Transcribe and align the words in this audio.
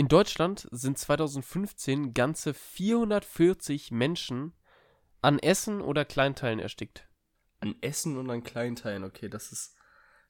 In 0.00 0.08
Deutschland 0.08 0.66
sind 0.70 0.96
2015 0.96 2.14
ganze 2.14 2.54
440 2.54 3.90
Menschen 3.90 4.54
an 5.20 5.38
Essen 5.38 5.82
oder 5.82 6.06
Kleinteilen 6.06 6.58
erstickt. 6.58 7.06
An 7.58 7.74
Essen 7.82 8.16
und 8.16 8.30
an 8.30 8.42
Kleinteilen, 8.42 9.04
okay, 9.04 9.28
das 9.28 9.52
ist. 9.52 9.76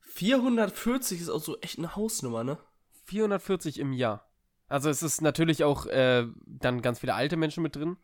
440 0.00 1.20
ist 1.20 1.28
auch 1.28 1.40
so 1.40 1.60
echt 1.60 1.78
eine 1.78 1.94
Hausnummer, 1.94 2.42
ne? 2.42 2.58
440 3.04 3.78
im 3.78 3.92
Jahr. 3.92 4.28
Also 4.66 4.90
es 4.90 5.04
ist 5.04 5.20
natürlich 5.20 5.62
auch 5.62 5.86
äh, 5.86 6.26
dann 6.46 6.82
ganz 6.82 6.98
viele 6.98 7.14
alte 7.14 7.36
Menschen 7.36 7.62
mit 7.62 7.76
drin. 7.76 7.96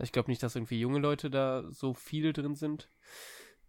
Ich 0.00 0.10
glaube 0.10 0.28
nicht, 0.28 0.42
dass 0.42 0.56
irgendwie 0.56 0.80
junge 0.80 0.98
Leute 0.98 1.30
da 1.30 1.62
so 1.70 1.94
viele 1.94 2.32
drin 2.32 2.56
sind. 2.56 2.88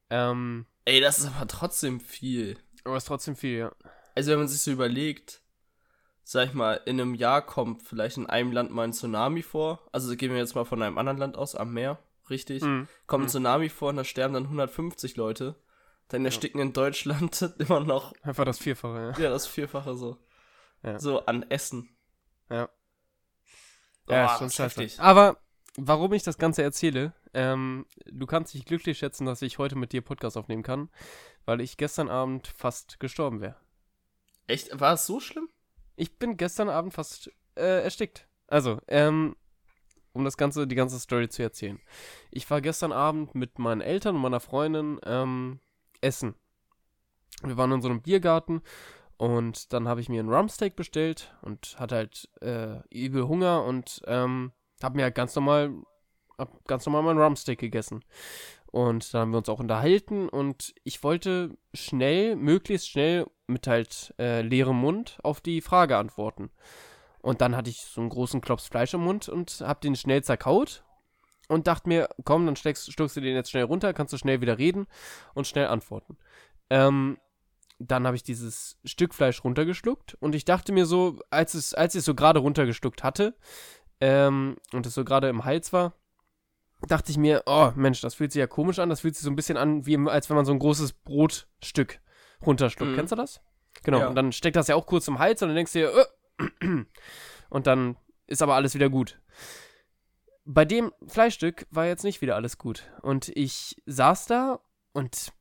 Ähm, 0.09 0.65
Ey, 0.85 1.01
das 1.01 1.19
ist 1.19 1.27
aber 1.27 1.47
trotzdem 1.47 1.99
viel. 1.99 2.57
aber 2.83 2.97
es 2.97 3.03
ist 3.03 3.09
trotzdem 3.09 3.35
viel, 3.35 3.59
ja. 3.59 3.75
Also, 4.15 4.31
wenn 4.31 4.39
man 4.39 4.47
sich 4.47 4.61
so 4.61 4.71
überlegt, 4.71 5.42
sag 6.23 6.47
ich 6.49 6.53
mal, 6.53 6.81
in 6.85 6.99
einem 6.99 7.15
Jahr 7.15 7.41
kommt 7.45 7.83
vielleicht 7.83 8.17
in 8.17 8.27
einem 8.27 8.51
Land 8.51 8.71
mal 8.71 8.83
ein 8.83 8.93
Tsunami 8.93 9.41
vor. 9.41 9.79
Also, 9.91 10.15
gehen 10.15 10.31
wir 10.31 10.37
jetzt 10.37 10.55
mal 10.55 10.65
von 10.65 10.81
einem 10.81 10.97
anderen 10.97 11.17
Land 11.17 11.37
aus, 11.37 11.55
am 11.55 11.73
Meer, 11.73 11.99
richtig? 12.29 12.63
Mhm. 12.63 12.87
Kommt 13.07 13.23
ein 13.23 13.25
Mhm. 13.25 13.29
Tsunami 13.29 13.69
vor 13.69 13.89
und 13.89 13.97
da 13.97 14.03
sterben 14.03 14.33
dann 14.33 14.45
150 14.45 15.15
Leute. 15.17 15.55
Dann 16.09 16.25
ersticken 16.25 16.59
in 16.61 16.73
Deutschland 16.73 17.41
immer 17.57 17.79
noch, 17.79 18.13
Einfach 18.21 18.45
das 18.45 18.59
Vierfache, 18.59 19.13
ja. 19.17 19.23
ja, 19.23 19.29
das 19.29 19.47
Vierfache 19.47 19.95
so. 19.95 20.17
Ja. 20.83 20.99
So 20.99 21.25
an 21.25 21.43
Essen. 21.49 21.89
Ja. 22.49 22.69
Ja, 24.09 24.33
ist 24.33 24.39
schon 24.39 24.49
scheiße. 24.49 25.01
Aber 25.01 25.37
warum 25.77 26.11
ich 26.13 26.23
das 26.23 26.37
Ganze 26.37 26.61
erzähle, 26.61 27.13
ähm, 27.33 27.85
du 28.05 28.25
kannst 28.25 28.53
dich 28.53 28.65
glücklich 28.65 28.97
schätzen, 28.97 29.25
dass 29.25 29.41
ich 29.41 29.57
heute 29.57 29.75
mit 29.77 29.93
dir 29.93 30.01
Podcast 30.01 30.37
aufnehmen 30.37 30.61
kann, 30.61 30.89
weil 31.45 31.61
ich 31.61 31.77
gestern 31.77 32.09
Abend 32.09 32.47
fast 32.47 32.99
gestorben 32.99 33.39
wäre. 33.41 33.55
Echt? 34.45 34.77
War 34.79 34.93
es 34.93 35.05
so 35.05 35.21
schlimm? 35.21 35.47
Ich 35.95 36.17
bin 36.17 36.37
gestern 36.37 36.69
Abend 36.69 36.93
fast 36.93 37.31
äh, 37.55 37.83
erstickt. 37.83 38.27
Also, 38.47 38.79
ähm, 38.87 39.35
um 40.13 40.23
das 40.23 40.37
Ganze, 40.37 40.67
die 40.67 40.75
ganze 40.75 40.99
Story 40.99 41.27
zu 41.27 41.41
erzählen. 41.41 41.79
Ich 42.31 42.49
war 42.49 42.61
gestern 42.61 42.91
Abend 42.91 43.35
mit 43.35 43.59
meinen 43.59 43.81
Eltern 43.81 44.15
und 44.15 44.21
meiner 44.21 44.39
Freundin 44.39 44.99
ähm, 45.05 45.59
essen. 46.01 46.35
Wir 47.41 47.57
waren 47.57 47.71
in 47.71 47.81
so 47.81 47.89
einem 47.89 48.01
Biergarten 48.01 48.61
und 49.17 49.73
dann 49.73 49.87
habe 49.87 50.01
ich 50.01 50.09
mir 50.09 50.19
einen 50.19 50.33
Rumsteak 50.33 50.75
bestellt 50.75 51.35
und 51.41 51.75
hatte 51.79 51.95
halt 51.95 52.29
äh, 52.41 52.79
übel 52.89 53.27
Hunger 53.27 53.63
und 53.63 54.01
ähm, 54.05 54.51
habe 54.81 54.97
mir 54.97 55.03
halt 55.03 55.15
ganz 55.15 55.35
normal, 55.35 55.73
hab 56.37 56.65
ganz 56.65 56.85
normal 56.85 57.03
meinen 57.03 57.21
Rumsteak 57.21 57.59
gegessen. 57.59 58.03
Und 58.67 59.13
da 59.13 59.19
haben 59.19 59.31
wir 59.31 59.37
uns 59.37 59.49
auch 59.49 59.59
unterhalten 59.59 60.29
und 60.29 60.73
ich 60.83 61.03
wollte 61.03 61.57
schnell, 61.73 62.35
möglichst 62.35 62.89
schnell 62.89 63.27
mit 63.47 63.67
halt 63.67 64.13
äh, 64.19 64.41
leerem 64.41 64.77
Mund 64.77 65.19
auf 65.23 65.41
die 65.41 65.61
Frage 65.61 65.97
antworten. 65.97 66.49
Und 67.21 67.41
dann 67.41 67.55
hatte 67.55 67.69
ich 67.69 67.81
so 67.81 68.01
einen 68.01 68.09
großen 68.09 68.41
Klops 68.41 68.67
Fleisch 68.67 68.93
im 68.93 69.01
Mund 69.01 69.29
und 69.29 69.63
hab 69.65 69.81
den 69.81 69.95
schnell 69.95 70.23
zerkaut 70.23 70.83
und 71.47 71.67
dachte 71.67 71.87
mir, 71.87 72.09
komm, 72.25 72.45
dann 72.45 72.55
steckst, 72.55 72.91
schluckst 72.91 73.15
du 73.15 73.21
den 73.21 73.35
jetzt 73.35 73.51
schnell 73.51 73.63
runter, 73.63 73.93
kannst 73.93 74.13
du 74.13 74.17
schnell 74.17 74.41
wieder 74.41 74.57
reden 74.57 74.87
und 75.33 75.47
schnell 75.47 75.67
antworten. 75.67 76.17
Ähm, 76.69 77.17
dann 77.79 78.05
habe 78.05 78.15
ich 78.15 78.23
dieses 78.23 78.77
Stück 78.83 79.13
Fleisch 79.13 79.43
runtergeschluckt 79.43 80.15
und 80.15 80.35
ich 80.35 80.45
dachte 80.45 80.71
mir 80.71 80.85
so, 80.85 81.19
als 81.29 81.53
es, 81.53 81.73
als 81.73 81.95
ich 81.95 81.99
es 81.99 82.05
so 82.05 82.15
gerade 82.15 82.39
runtergeschluckt 82.39 83.03
hatte 83.03 83.35
ähm, 83.99 84.57
und 84.73 84.85
es 84.85 84.93
so 84.93 85.03
gerade 85.03 85.29
im 85.29 85.45
Hals 85.45 85.73
war, 85.73 85.93
dachte 86.87 87.11
ich 87.11 87.17
mir, 87.17 87.43
oh 87.45 87.71
Mensch, 87.75 88.01
das 88.01 88.15
fühlt 88.15 88.31
sich 88.31 88.39
ja 88.39 88.47
komisch 88.47 88.79
an, 88.79 88.89
das 88.89 89.01
fühlt 89.01 89.15
sich 89.15 89.23
so 89.23 89.29
ein 89.29 89.35
bisschen 89.35 89.57
an, 89.57 89.85
wie 89.85 89.97
als 90.09 90.29
wenn 90.29 90.35
man 90.35 90.45
so 90.45 90.51
ein 90.51 90.59
großes 90.59 90.93
Brotstück 90.93 91.99
runterschluckt. 92.45 92.91
Mhm. 92.91 92.95
Kennst 92.95 93.11
du 93.11 93.15
das? 93.15 93.41
Genau, 93.83 93.99
Ja. 93.99 94.07
und 94.07 94.15
dann 94.15 94.31
steckt 94.31 94.55
das 94.55 94.67
ja 94.67 94.75
auch 94.75 94.85
kurz 94.85 95.07
im 95.07 95.19
Hals 95.19 95.41
und 95.41 95.49
dann 95.49 95.55
denkst 95.55 95.73
du 95.73 95.79
dir, 95.79 96.07
äh, 96.39 96.85
und 97.49 97.67
dann 97.67 97.97
ist 98.27 98.41
aber 98.41 98.55
alles 98.55 98.75
wieder 98.75 98.89
gut. 98.89 99.19
Bei 100.45 100.65
dem 100.65 100.91
Fleischstück 101.07 101.65
war 101.71 101.85
jetzt 101.85 102.03
nicht 102.03 102.21
wieder 102.21 102.35
alles 102.35 102.57
gut. 102.57 102.83
Und 103.01 103.29
ich 103.29 103.81
saß 103.85 104.25
da 104.25 104.59
und 104.91 105.31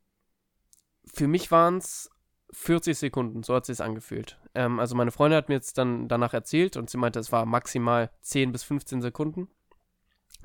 für 1.12 1.26
mich 1.26 1.50
waren 1.50 1.78
es 1.78 2.10
40 2.52 2.98
Sekunden, 2.98 3.42
so 3.42 3.54
hat 3.54 3.68
es 3.68 3.78
sich 3.78 3.84
angefühlt. 3.84 4.38
Ähm, 4.54 4.78
also 4.78 4.94
meine 4.94 5.10
Freundin 5.10 5.38
hat 5.38 5.48
mir 5.48 5.56
jetzt 5.56 5.78
dann 5.78 6.08
danach 6.08 6.34
erzählt 6.34 6.76
und 6.76 6.90
sie 6.90 6.98
meinte, 6.98 7.18
es 7.18 7.32
war 7.32 7.46
maximal 7.46 8.10
10 8.20 8.52
bis 8.52 8.62
15 8.62 9.00
Sekunden, 9.00 9.48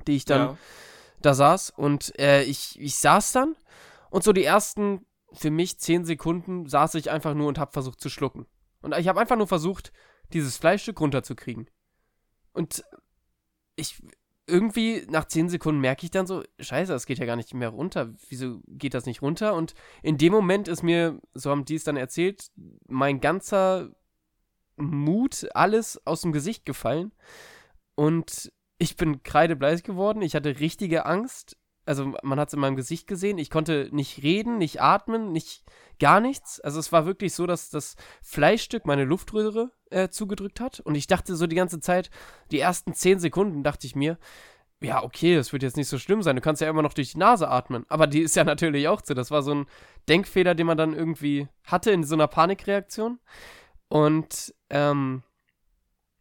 die 0.07 0.15
ich 0.15 0.25
dann 0.25 0.41
ja. 0.41 0.57
da 1.21 1.33
saß 1.33 1.71
und 1.71 2.17
äh, 2.19 2.43
ich, 2.43 2.79
ich 2.79 2.95
saß 2.95 3.33
dann 3.33 3.55
und 4.09 4.23
so 4.23 4.31
die 4.33 4.45
ersten 4.45 5.05
für 5.33 5.51
mich 5.51 5.79
10 5.79 6.05
Sekunden 6.05 6.67
saß 6.67 6.95
ich 6.95 7.11
einfach 7.11 7.33
nur 7.33 7.47
und 7.47 7.59
habe 7.59 7.71
versucht 7.71 7.99
zu 8.01 8.09
schlucken. 8.09 8.45
Und 8.81 8.95
ich 8.97 9.07
habe 9.07 9.19
einfach 9.19 9.37
nur 9.37 9.47
versucht, 9.47 9.91
dieses 10.33 10.57
Fleischstück 10.57 10.99
runterzukriegen. 10.99 11.69
Und 12.53 12.83
ich 13.75 14.01
irgendwie 14.47 15.05
nach 15.09 15.25
10 15.25 15.49
Sekunden 15.49 15.81
merke 15.81 16.05
ich 16.05 16.11
dann 16.11 16.25
so, 16.25 16.43
scheiße, 16.59 16.91
das 16.91 17.05
geht 17.05 17.19
ja 17.19 17.25
gar 17.25 17.35
nicht 17.35 17.53
mehr 17.53 17.69
runter. 17.69 18.13
Wieso 18.29 18.61
geht 18.67 18.93
das 18.93 19.05
nicht 19.05 19.21
runter? 19.21 19.53
Und 19.53 19.73
in 20.01 20.17
dem 20.17 20.31
Moment 20.31 20.67
ist 20.69 20.83
mir, 20.83 21.19
so 21.33 21.51
haben 21.51 21.65
die 21.65 21.75
es 21.75 21.83
dann 21.83 21.97
erzählt, 21.97 22.47
mein 22.87 23.19
ganzer 23.19 23.91
Mut, 24.77 25.47
alles 25.53 26.05
aus 26.07 26.21
dem 26.21 26.31
Gesicht 26.31 26.65
gefallen. 26.65 27.11
Und 27.95 28.51
ich 28.77 28.95
bin 28.95 29.21
kreidebleich 29.23 29.83
geworden. 29.83 30.21
Ich 30.21 30.35
hatte 30.35 30.59
richtige 30.59 31.05
Angst. 31.05 31.57
Also 31.87 32.13
man 32.23 32.39
hat 32.39 32.49
es 32.49 32.53
in 32.53 32.59
meinem 32.59 32.75
Gesicht 32.75 33.07
gesehen. 33.07 33.37
Ich 33.37 33.49
konnte 33.49 33.89
nicht 33.91 34.23
reden, 34.23 34.57
nicht 34.57 34.81
atmen, 34.81 35.31
nicht 35.31 35.63
gar 35.99 36.19
nichts. 36.19 36.59
Also 36.59 36.79
es 36.79 36.91
war 36.91 37.05
wirklich 37.05 37.33
so, 37.33 37.47
dass 37.47 37.69
das 37.69 37.95
Fleischstück 38.21 38.85
meine 38.85 39.05
Luftröhre 39.05 39.71
äh, 39.89 40.09
zugedrückt 40.09 40.59
hat. 40.59 40.79
Und 40.81 40.95
ich 40.95 41.07
dachte 41.07 41.35
so 41.35 41.47
die 41.47 41.55
ganze 41.55 41.79
Zeit, 41.79 42.09
die 42.51 42.59
ersten 42.59 42.93
zehn 42.93 43.19
Sekunden 43.19 43.63
dachte 43.63 43.87
ich 43.87 43.95
mir, 43.95 44.17
ja, 44.79 45.03
okay, 45.03 45.35
das 45.35 45.53
wird 45.53 45.63
jetzt 45.63 45.77
nicht 45.77 45.87
so 45.87 45.97
schlimm 45.97 46.21
sein. 46.21 46.35
Du 46.35 46.41
kannst 46.41 46.61
ja 46.61 46.69
immer 46.69 46.83
noch 46.83 46.93
durch 46.93 47.13
die 47.13 47.17
Nase 47.17 47.49
atmen. 47.49 47.85
Aber 47.89 48.05
die 48.07 48.21
ist 48.21 48.35
ja 48.35 48.43
natürlich 48.45 48.87
auch 48.87 49.01
so. 49.03 49.13
Das 49.13 49.31
war 49.31 49.41
so 49.41 49.53
ein 49.53 49.65
Denkfehler, 50.07 50.55
den 50.55 50.67
man 50.67 50.77
dann 50.77 50.93
irgendwie 50.93 51.47
hatte 51.63 51.91
in 51.91 52.03
so 52.03 52.15
einer 52.15 52.27
Panikreaktion. 52.27 53.19
Und 53.89 54.53
ähm, 54.69 55.23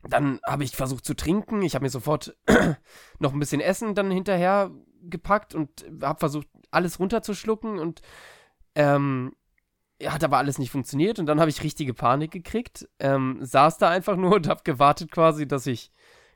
dann 0.09 0.41
habe 0.47 0.65
ich 0.65 0.77
versucht 0.77 1.05
zu 1.05 1.15
trinken. 1.15 1.63
Ich 1.63 1.75
habe 1.75 1.85
mir 1.85 1.91
sofort 1.91 2.37
noch 3.19 3.33
ein 3.33 3.39
bisschen 3.39 3.61
Essen 3.61 3.95
dann 3.95 4.11
hinterher 4.11 4.71
gepackt 5.03 5.55
und 5.55 5.87
habe 6.03 6.19
versucht, 6.19 6.49
alles 6.71 6.99
runterzuschlucken 6.99 7.79
und 7.79 8.03
ähm, 8.75 9.35
hat 10.05 10.25
aber 10.25 10.37
alles 10.39 10.59
nicht 10.59 10.71
funktioniert 10.71 11.19
und 11.19 11.27
dann 11.27 11.41
habe 11.41 11.49
ich 11.51 11.63
richtige 11.63 11.95
Panik 11.95 12.31
gekriegt. 12.31 12.89
Ähm, 12.99 13.39
saß 13.41 13.79
da 13.79 13.89
einfach 13.89 14.17
nur 14.17 14.35
und 14.37 14.49
habe 14.49 14.63
gewartet 14.65 15.11
quasi, 15.11 15.47
dass 15.49 15.67
ich 15.67 15.91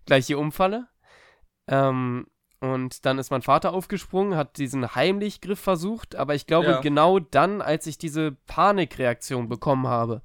gleich 0.06 0.26
hier 0.26 0.38
umfalle. 0.38 0.88
Ähm, 1.68 2.26
und 2.60 3.06
dann 3.06 3.18
ist 3.18 3.30
mein 3.30 3.42
Vater 3.42 3.72
aufgesprungen, 3.72 4.36
hat 4.36 4.58
diesen 4.58 4.94
Heimlichgriff 4.94 5.58
versucht, 5.58 6.14
aber 6.14 6.34
ich 6.34 6.46
glaube, 6.46 6.72
Ja. 6.72 6.80
genau 6.80 7.18
dann, 7.18 7.62
als 7.62 7.86
ich 7.86 7.96
diese 7.96 8.32
Panikreaktion 8.32 9.48
bekommen 9.48 9.86
habe, 9.86 10.20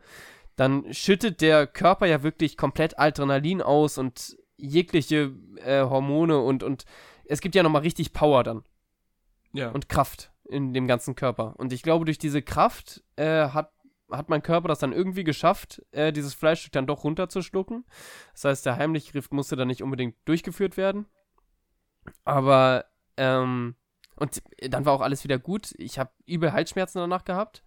dann 0.55 0.93
schüttet 0.93 1.41
der 1.41 1.67
Körper 1.67 2.05
ja 2.05 2.23
wirklich 2.23 2.57
komplett 2.57 2.97
Adrenalin 2.99 3.61
aus 3.61 3.97
und 3.97 4.37
jegliche 4.57 5.33
äh, 5.57 5.81
Hormone 5.81 6.39
und, 6.39 6.63
und 6.63 6.85
es 7.25 7.41
gibt 7.41 7.55
ja 7.55 7.63
nochmal 7.63 7.81
richtig 7.81 8.13
Power 8.13 8.43
dann 8.43 8.63
Ja. 9.51 9.69
und 9.71 9.89
Kraft 9.89 10.31
in 10.47 10.73
dem 10.73 10.87
ganzen 10.87 11.15
Körper. 11.15 11.55
Und 11.57 11.73
ich 11.73 11.81
glaube, 11.83 12.05
durch 12.05 12.17
diese 12.19 12.41
Kraft 12.41 13.03
äh, 13.15 13.49
hat, 13.49 13.71
hat 14.11 14.29
mein 14.29 14.43
Körper 14.43 14.67
das 14.67 14.79
dann 14.79 14.93
irgendwie 14.93 15.23
geschafft, 15.23 15.81
äh, 15.91 16.13
dieses 16.13 16.33
Fleischstück 16.35 16.71
dann 16.71 16.87
doch 16.87 17.03
runterzuschlucken. 17.03 17.83
Das 18.33 18.45
heißt, 18.45 18.65
der 18.65 18.77
Heimlichgriff 18.77 19.31
musste 19.31 19.55
dann 19.55 19.67
nicht 19.67 19.81
unbedingt 19.83 20.15
durchgeführt 20.25 20.77
werden. 20.77 21.07
Aber, 22.23 22.85
ähm, 23.17 23.75
und 24.17 24.41
dann 24.69 24.85
war 24.85 24.93
auch 24.93 25.01
alles 25.01 25.23
wieder 25.23 25.39
gut. 25.39 25.73
Ich 25.77 25.99
habe 25.99 26.11
übel 26.25 26.53
Halsschmerzen 26.53 26.99
danach 26.99 27.25
gehabt. 27.25 27.63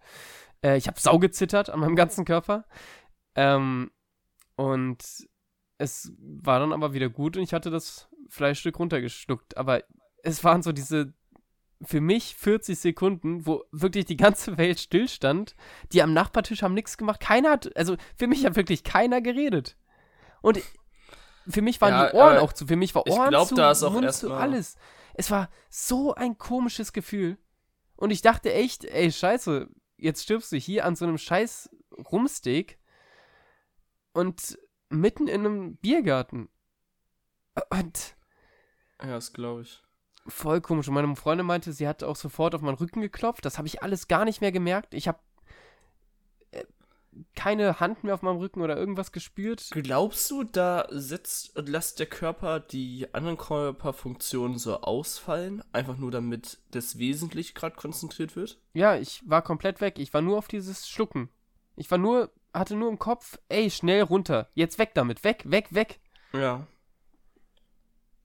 Äh, 0.63 0.77
ich 0.77 0.87
habe 0.87 0.99
sau 0.99 1.19
gezittert 1.19 1.69
an 1.69 1.79
meinem 1.79 1.95
ganzen 1.95 2.25
Körper. 2.25 2.65
Ähm, 3.35 3.91
und 4.55 5.03
es 5.77 6.11
war 6.19 6.59
dann 6.59 6.73
aber 6.73 6.93
wieder 6.93 7.09
gut 7.09 7.37
und 7.37 7.43
ich 7.43 7.53
hatte 7.53 7.69
das 7.69 8.09
Fleischstück 8.27 8.79
runtergeschluckt. 8.79 9.57
Aber 9.57 9.83
es 10.23 10.43
waren 10.43 10.61
so 10.61 10.71
diese 10.71 11.13
für 11.81 12.01
mich 12.01 12.35
40 12.35 12.77
Sekunden, 12.77 13.45
wo 13.45 13.63
wirklich 13.71 14.05
die 14.05 14.17
ganze 14.17 14.57
Welt 14.57 14.79
stillstand. 14.79 15.55
Die 15.93 16.01
am 16.01 16.13
Nachbartisch 16.13 16.61
haben 16.61 16.73
nichts 16.73 16.97
gemacht. 16.97 17.19
Keiner 17.21 17.51
hat, 17.51 17.75
also 17.77 17.95
für 18.17 18.27
mich 18.27 18.45
hat 18.45 18.55
wirklich 18.55 18.83
keiner 18.83 19.21
geredet. 19.21 19.77
Und 20.41 20.59
für 21.47 21.61
mich 21.61 21.79
waren 21.81 21.91
Ja, 21.91 22.09
die 22.09 22.17
Ohren 22.17 22.37
auch 22.37 22.53
zu. 22.53 22.67
Für 22.67 22.75
mich 22.75 22.93
war 22.95 23.03
ich 23.05 23.13
Ohren 23.13 23.29
glaub, 23.29 23.47
zu, 23.47 23.55
da 23.55 23.71
ist 23.71 23.83
auch 23.83 23.93
Mund 23.93 24.13
zu, 24.13 24.33
alles. 24.33 24.75
Es 25.13 25.31
war 25.31 25.49
so 25.69 26.13
ein 26.13 26.37
komisches 26.37 26.93
Gefühl. 26.93 27.37
Und 27.95 28.11
ich 28.11 28.21
dachte 28.21 28.53
echt, 28.53 28.85
ey, 28.85 29.11
scheiße, 29.11 29.69
jetzt 29.99 30.23
stirbst 30.23 30.51
du 30.51 30.57
hier 30.57 30.85
an 30.85 30.95
so 30.95 31.05
einem 31.05 31.17
scheiß 31.17 31.69
Rumsteak 32.11 32.79
und 34.13 34.57
mitten 34.89 35.27
in 35.27 35.45
einem 35.45 35.75
Biergarten. 35.77 36.49
Und 37.69 38.15
ja, 39.01 39.07
das 39.11 39.33
glaube 39.33 39.61
ich. 39.61 39.83
voll 40.27 40.61
komisch. 40.61 40.87
Und 40.87 40.93
meine 40.93 41.15
Freundin 41.15 41.45
meinte, 41.45 41.73
sie 41.73 41.87
hat 41.87 42.03
auch 42.03 42.15
sofort 42.15 42.55
auf 42.55 42.61
meinen 42.61 42.75
Rücken 42.75 43.01
geklopft. 43.01 43.45
Das 43.45 43.57
habe 43.57 43.67
ich 43.67 43.83
alles 43.83 44.07
gar 44.07 44.25
nicht 44.25 44.41
mehr 44.41 44.51
gemerkt. 44.51 44.93
Ich 44.93 45.07
habe 45.07 45.19
keine 47.35 47.79
Hand 47.79 48.03
mehr 48.03 48.13
auf 48.13 48.21
meinem 48.21 48.37
Rücken 48.37 48.61
oder 48.61 48.77
irgendwas 48.77 49.11
gespürt. 49.11 49.67
Glaubst 49.71 50.29
du, 50.31 50.43
da 50.43 50.87
setzt 50.89 51.55
und 51.57 51.69
lässt 51.69 51.99
der 51.99 52.05
Körper 52.07 52.59
die 52.59 53.07
anderen 53.13 53.37
Körperfunktionen 53.37 54.57
so 54.57 54.81
ausfallen, 54.81 55.63
einfach 55.71 55.97
nur 55.97 56.11
damit 56.11 56.59
das 56.71 56.97
Wesentliche 56.97 57.53
gerade 57.53 57.75
konzentriert 57.75 58.35
wird? 58.35 58.59
Ja, 58.73 58.95
ich 58.95 59.21
war 59.25 59.41
komplett 59.41 59.81
weg. 59.81 59.99
Ich 59.99 60.13
war 60.13 60.21
nur 60.21 60.37
auf 60.37 60.47
dieses 60.47 60.87
Schlucken. 60.89 61.29
Ich 61.75 61.89
war 61.91 61.97
nur, 61.97 62.31
hatte 62.53 62.75
nur 62.75 62.89
im 62.89 62.99
Kopf, 62.99 63.37
ey, 63.49 63.69
schnell 63.71 64.01
runter. 64.03 64.49
Jetzt 64.53 64.79
weg 64.79 64.91
damit. 64.93 65.23
Weg, 65.23 65.43
weg, 65.49 65.67
weg. 65.71 65.99
Ja. 66.33 66.67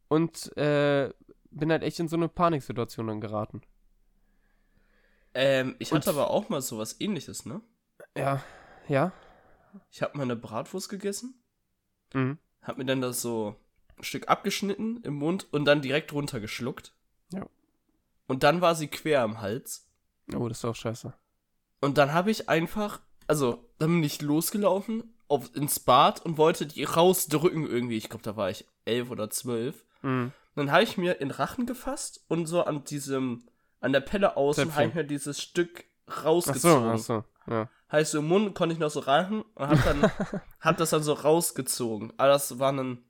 Und 0.09 0.57
äh, 0.57 1.13
bin 1.51 1.71
halt 1.71 1.83
echt 1.83 1.99
in 2.01 2.09
so 2.09 2.17
eine 2.17 2.29
Paniksituation 2.29 3.07
dann 3.07 3.21
geraten. 3.21 3.63
Ähm, 5.35 5.75
ich 5.79 5.91
Und- 5.93 5.99
hatte 5.99 6.11
aber 6.11 6.31
auch 6.31 6.49
mal 6.49 6.61
sowas 6.63 6.97
ähnliches, 7.01 7.47
ne? 7.47 7.61
Ja, 8.17 8.43
ja. 8.89 9.13
Ich 9.91 10.03
habe 10.03 10.17
mal 10.17 10.23
eine 10.25 10.37
Bratwurst 10.37 10.89
gegessen, 10.89 11.35
Mhm. 12.13 12.39
hab 12.63 12.79
mir 12.79 12.85
dann 12.85 13.01
das 13.01 13.21
so 13.21 13.57
ein 13.99 14.05
Stück 14.05 14.29
abgeschnitten 14.29 15.03
im 15.03 15.15
Mund 15.15 15.47
und 15.53 15.65
dann 15.65 15.83
direkt 15.83 16.13
runtergeschluckt. 16.13 16.93
Ja. 17.33 17.47
Und 18.29 18.43
dann 18.45 18.61
war 18.61 18.75
sie 18.75 18.87
quer 18.89 19.25
im 19.25 19.41
Hals. 19.41 19.87
Oh, 20.35 20.49
das 20.49 20.59
ist 20.59 20.65
auch 20.65 20.77
scheiße. 20.77 21.13
Und 21.81 21.99
dann 21.99 22.13
habe 22.13 22.31
ich 22.31 22.49
einfach, 22.49 23.01
also, 23.27 23.69
dann 23.79 23.91
bin 23.91 24.05
ich 24.05 24.23
losgelaufen 24.23 25.13
auf, 25.29 25.55
ins 25.57 25.81
Bad 25.81 26.25
und 26.25 26.39
wollte 26.39 26.67
die 26.67 26.85
rausdrücken 26.85 27.67
irgendwie. 27.67 27.97
Ich 27.97 28.09
glaube, 28.09 28.23
da 28.23 28.37
war 28.37 28.51
ich 28.51 28.65
elf 28.85 29.11
oder 29.11 29.29
zwölf. 29.31 29.85
Mhm. 30.03 30.33
Dann 30.55 30.71
habe 30.71 30.85
ich 30.85 30.97
mir 30.97 31.21
in 31.21 31.31
Rachen 31.33 31.67
gefasst 31.67 32.25
und 32.29 32.47
so 32.47 32.63
an 32.63 32.85
diesem, 32.85 33.45
an 33.81 33.93
der 33.93 34.01
Pelle 34.01 34.37
außen 34.37 34.73
habe 34.77 34.87
ich 34.87 34.95
mir 34.95 35.05
dieses 35.05 35.43
Stück 35.43 35.85
Ach 36.07 36.19
so, 36.19 36.23
rausgezogen. 36.29 36.89
ach 36.91 36.99
so, 36.99 37.25
ja. 37.47 37.69
Heißt, 37.93 38.13
so 38.13 38.19
im 38.19 38.29
Mund 38.29 38.55
konnte 38.55 38.73
ich 38.73 38.79
noch 38.81 38.91
so 38.91 39.01
rein 39.01 39.43
und 39.55 39.69
hab 39.69 39.85
dann, 39.85 40.03
hab 40.61 40.77
das 40.79 40.91
dann 40.91 41.03
so 41.03 41.13
rausgezogen. 41.13 42.13
Aber 42.17 42.29
das 42.29 42.59
war 42.59 42.73
dann, 42.73 43.05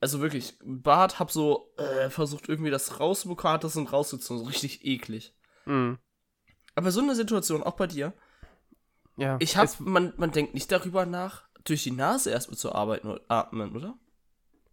also 0.00 0.20
wirklich, 0.20 0.58
Bart 0.64 1.18
hab 1.18 1.30
so 1.30 1.72
äh, 1.76 2.08
versucht 2.10 2.48
irgendwie 2.48 2.70
das 2.70 2.98
rauszubekommen, 3.00 3.54
hat 3.54 3.64
das 3.64 3.74
dann 3.74 3.86
rausgezogen, 3.86 4.42
so 4.42 4.48
richtig 4.48 4.84
eklig. 4.86 5.34
Mhm. 5.66 5.98
Aber 6.74 6.90
so 6.90 7.00
eine 7.00 7.14
Situation, 7.14 7.62
auch 7.62 7.74
bei 7.76 7.86
dir, 7.86 8.12
Ja. 9.16 9.36
ich 9.40 9.56
hab, 9.56 9.80
man, 9.80 10.12
man 10.16 10.30
denkt 10.30 10.54
nicht 10.54 10.70
darüber 10.72 11.04
nach, 11.06 11.44
durch 11.64 11.82
die 11.82 11.90
Nase 11.90 12.30
erstmal 12.30 12.56
zu 12.58 12.72
arbeiten 12.74 13.08
oder 13.08 13.22
atmen, 13.28 13.74
oder? 13.74 13.98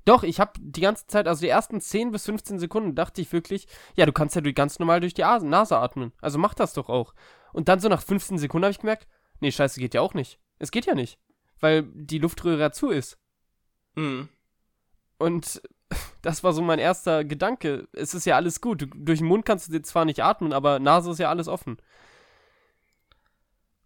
Doch, 0.05 0.23
ich 0.23 0.39
habe 0.39 0.51
die 0.59 0.81
ganze 0.81 1.07
Zeit, 1.07 1.27
also 1.27 1.41
die 1.41 1.47
ersten 1.47 1.79
10 1.79 2.11
bis 2.11 2.25
15 2.25 2.59
Sekunden 2.59 2.93
dachte 2.95 3.21
ich 3.21 3.31
wirklich, 3.31 3.67
ja, 3.95 4.05
du 4.05 4.11
kannst 4.11 4.35
ja 4.35 4.41
ganz 4.41 4.79
normal 4.79 4.99
durch 4.99 5.13
die 5.13 5.23
As- 5.23 5.43
Nase 5.43 5.77
atmen. 5.77 6.11
Also 6.21 6.37
mach 6.39 6.53
das 6.53 6.73
doch 6.73 6.89
auch. 6.89 7.13
Und 7.53 7.69
dann 7.69 7.79
so 7.79 7.87
nach 7.87 8.01
15 8.01 8.37
Sekunden 8.37 8.65
habe 8.65 8.71
ich 8.71 8.79
gemerkt, 8.79 9.07
nee, 9.39 9.51
scheiße, 9.51 9.79
geht 9.79 9.93
ja 9.93 10.01
auch 10.01 10.13
nicht. 10.13 10.39
Es 10.59 10.71
geht 10.71 10.85
ja 10.85 10.93
nicht. 10.95 11.19
Weil 11.59 11.83
die 11.93 12.17
Luftröhre 12.19 12.59
ja 12.59 12.71
zu 12.71 12.89
ist. 12.89 13.17
Mhm. 13.95 14.27
Und 15.17 15.61
das 16.21 16.43
war 16.43 16.51
so 16.51 16.61
mein 16.61 16.79
erster 16.79 17.23
Gedanke. 17.23 17.87
Es 17.93 18.13
ist 18.13 18.25
ja 18.25 18.35
alles 18.35 18.59
gut. 18.59 18.81
Du, 18.81 18.87
durch 18.87 19.19
den 19.19 19.27
Mund 19.27 19.45
kannst 19.45 19.67
du 19.67 19.71
dir 19.71 19.83
zwar 19.83 20.03
nicht 20.03 20.21
atmen, 20.23 20.51
aber 20.51 20.79
Nase 20.79 21.11
ist 21.11 21.19
ja 21.19 21.29
alles 21.29 21.47
offen. 21.47 21.77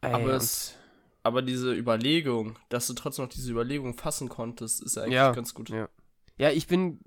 Ey, 0.02 0.14
Aber 0.14 0.34
es, 0.34 0.76
aber 1.24 1.42
diese 1.42 1.74
Überlegung, 1.74 2.58
dass 2.70 2.88
du 2.88 2.94
trotzdem 2.94 3.26
noch 3.26 3.32
diese 3.32 3.52
Überlegung 3.52 3.96
fassen 3.98 4.30
konntest, 4.30 4.82
ist 4.84 4.96
ja 4.96 5.04
eigentlich 5.04 5.14
Ja, 5.16 5.32
ganz 5.32 5.54
gut. 5.54 5.70
ja. 5.70 5.90
Ja, 6.38 6.52
ich 6.52 6.68
bin 6.68 7.00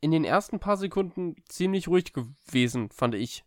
in 0.00 0.10
den 0.10 0.24
ersten 0.24 0.58
paar 0.58 0.76
Sekunden 0.76 1.36
ziemlich 1.48 1.88
ruhig 1.88 2.12
gewesen, 2.12 2.90
fand 2.90 3.14
ich. 3.14 3.44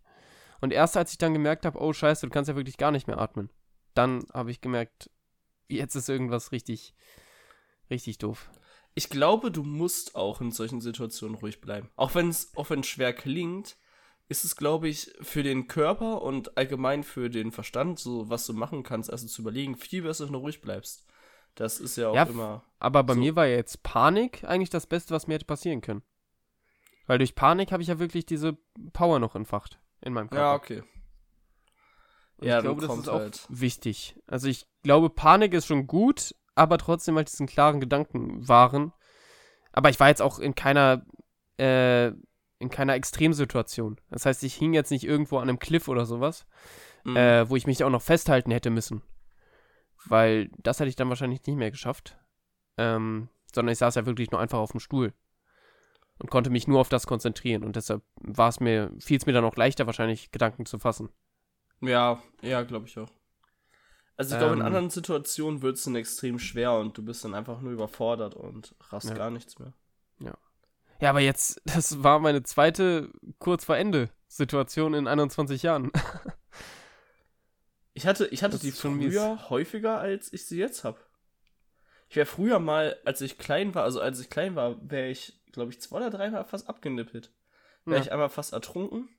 Und 0.60 0.74
erst 0.74 0.98
als 0.98 1.12
ich 1.12 1.18
dann 1.18 1.34
gemerkt 1.34 1.66
habe, 1.66 1.80
oh 1.80 1.94
scheiße, 1.94 2.26
du 2.26 2.32
kannst 2.32 2.50
ja 2.50 2.56
wirklich 2.56 2.78
gar 2.78 2.92
nicht 2.92 3.08
mehr 3.08 3.20
atmen, 3.20 3.52
dann 3.94 4.26
habe 4.34 4.52
ich 4.52 4.62
gemerkt, 4.62 5.12
jetzt 5.68 5.96
ist 5.96 6.10
irgendwas 6.10 6.52
richtig, 6.52 6.96
richtig 7.90 8.18
doof. 8.18 8.50
Ich 8.96 9.10
glaube, 9.10 9.52
du 9.52 9.62
musst 9.62 10.16
auch 10.16 10.42
in 10.42 10.52
solchen 10.52 10.82
Situationen 10.82 11.38
ruhig 11.38 11.62
bleiben. 11.62 11.92
Auch 11.96 12.16
wenn 12.16 12.30
es 12.30 12.52
auch 12.56 12.68
schwer 12.84 13.14
klingt, 13.14 13.78
ist 14.30 14.44
es, 14.44 14.56
glaube 14.56 14.90
ich, 14.90 15.14
für 15.22 15.44
den 15.44 15.68
Körper 15.68 16.24
und 16.24 16.58
allgemein 16.58 17.04
für 17.04 17.30
den 17.30 17.52
Verstand, 17.52 18.00
so 18.00 18.30
was 18.30 18.46
du 18.48 18.54
machen 18.54 18.84
kannst, 18.84 19.12
also 19.12 19.28
zu 19.28 19.42
überlegen, 19.44 19.76
viel 19.76 20.02
besser, 20.02 20.26
wenn 20.26 20.34
du 20.34 20.40
ruhig 20.40 20.62
bleibst. 20.62 21.06
Das 21.58 21.80
ist 21.80 21.98
ja 21.98 22.10
auch 22.10 22.16
Ja, 22.16 22.24
immer. 22.24 22.64
Aber 22.80 23.04
bei 23.04 23.14
So. 23.16 23.20
mir 23.20 23.36
war 23.36 23.46
ja 23.48 23.56
jetzt 23.58 23.82
Panik 23.84 24.44
eigentlich 24.44 24.70
das 24.70 24.86
Beste, 24.88 25.14
was 25.14 25.28
mir 25.28 25.34
hätte 25.34 25.46
passieren 25.46 25.82
können. 25.82 26.04
Weil 27.08 27.18
durch 27.18 27.36
Panik 27.36 27.72
habe 27.72 27.82
ich 27.82 27.90
ja 27.90 28.00
wirklich 28.00 28.26
diese 28.26 28.58
Power 28.94 29.20
noch 29.20 29.36
entfacht 29.36 29.80
in 30.02 30.14
meinem 30.14 30.30
Körper. 30.30 30.44
Ja, 30.44 30.54
okay. 30.56 30.84
Und 32.38 32.48
Ja, 32.48 32.58
ich 32.58 32.64
glaube, 32.64 32.86
das 32.86 32.96
ist 32.98 33.10
auch 33.10 33.20
halt- 33.20 33.46
wichtig. 33.50 34.16
Also 34.28 34.48
ich 34.48 34.68
glaube, 34.84 35.10
Panik 35.10 35.54
ist 35.54 35.66
schon 35.66 35.88
gut, 35.88 36.36
aber 36.54 36.78
trotzdem 36.78 37.16
halt 37.16 37.32
diesen 37.32 37.48
klaren 37.48 37.80
Gedanken 37.80 38.48
wahren. 38.48 38.94
Aber 39.72 39.90
ich 39.90 40.00
war 40.00 40.10
jetzt 40.10 40.22
auch 40.22 40.38
in 40.38 40.54
keiner, 40.54 41.06
äh, 41.60 42.08
in 42.60 42.70
keiner 42.70 42.94
Extremsituation. 42.94 44.00
Das 44.12 44.26
heißt, 44.28 44.44
ich 44.44 44.54
hing 44.56 44.74
jetzt 44.74 44.92
nicht 44.92 45.04
irgendwo 45.06 45.38
an 45.38 45.50
einem 45.50 45.60
Cliff 45.60 45.88
oder 45.88 46.06
sowas, 46.06 46.46
Mhm. 47.04 47.16
äh, 47.18 47.50
wo 47.50 47.56
ich 47.56 47.66
mich 47.66 47.84
auch 47.84 47.90
noch 47.90 48.02
festhalten 48.04 48.52
hätte 48.52 48.70
müssen. 48.70 49.02
Weil 50.10 50.50
das 50.58 50.80
hätte 50.80 50.90
ich 50.90 50.96
dann 50.96 51.10
wahrscheinlich 51.10 51.46
nicht 51.46 51.58
mehr 51.58 51.72
geschafft. 51.72 52.18
Ähm, 52.78 53.30
sondern 53.54 53.74
ich 53.74 53.80
saß 53.80 53.96
ja 53.96 54.06
wirklich 54.06 54.32
nur 54.32 54.40
einfach 54.40 54.60
auf 54.60 54.72
dem 54.72 54.80
Stuhl. 54.80 55.14
Und 56.20 56.32
konnte 56.32 56.50
mich 56.50 56.68
nur 56.68 56.80
auf 56.80 56.90
das 56.90 57.06
konzentrieren. 57.06 57.64
Und 57.64 57.76
deshalb 57.76 58.02
war 58.16 58.50
es 58.50 58.60
mir, 58.60 58.92
fiel 59.00 59.18
es 59.18 59.26
mir 59.26 59.34
dann 59.34 59.46
auch 59.46 59.56
leichter, 59.56 59.86
wahrscheinlich 59.86 60.32
Gedanken 60.32 60.66
zu 60.66 60.80
fassen. 60.80 61.10
Ja, 61.82 62.22
ja, 62.42 62.64
glaube 62.64 62.88
ich 62.88 62.98
auch. 62.98 63.12
Also 64.16 64.34
ich 64.34 64.40
glaube, 64.40 64.56
in 64.56 64.62
Ähm. 64.62 64.66
anderen 64.66 64.90
Situationen 64.90 65.62
wird 65.62 65.78
es 65.78 65.84
dann 65.84 65.96
extrem 65.96 66.40
schwer 66.40 66.74
und 66.74 66.98
du 66.98 67.04
bist 67.06 67.24
dann 67.24 67.36
einfach 67.36 67.62
nur 67.62 67.72
überfordert 67.72 68.34
und 68.36 68.76
rast 68.90 69.10
Ja. 69.10 69.16
gar 69.16 69.30
nichts 69.30 69.60
mehr. 69.60 69.74
Ja, 71.00 71.12
aber 71.12 71.20
jetzt, 71.20 71.62
das 71.66 72.04
war 72.04 72.18
meine 72.20 72.42
zweite 72.44 73.12
kurz 73.38 73.66
vor 73.66 73.78
Ende 73.78 74.10
Situation 74.28 74.94
in 74.96 75.08
21 75.08 75.62
Jahren. 75.64 75.92
Ich 77.98 78.06
hatte, 78.06 78.28
ich 78.28 78.44
hatte 78.44 78.60
die 78.60 78.72
früher 78.72 79.50
häufiger, 79.50 79.98
als 79.98 80.32
ich 80.32 80.46
sie 80.46 80.60
jetzt 80.60 80.84
habe. 80.84 81.00
Ich 82.10 82.16
wäre 82.16 82.28
früher 82.28 82.60
mal, 82.60 82.96
als 83.06 83.22
ich 83.22 83.40
klein 83.40 83.74
war, 83.74 83.86
also 83.86 84.00
als 84.00 84.20
ich 84.20 84.30
klein 84.30 84.56
war, 84.56 84.78
wäre 84.88 85.08
ich, 85.10 85.42
glaube 85.52 85.72
ich, 85.72 85.82
zwei 85.82 85.98
oder 85.98 86.12
dreimal 86.12 86.46
fast 86.46 86.70
abgenippelt. 86.70 87.32
Wäre 87.86 87.98
Ja. 87.98 88.06
ich 88.06 88.12
einmal 88.12 88.30
fast 88.30 88.54
ertrunken, 88.54 89.10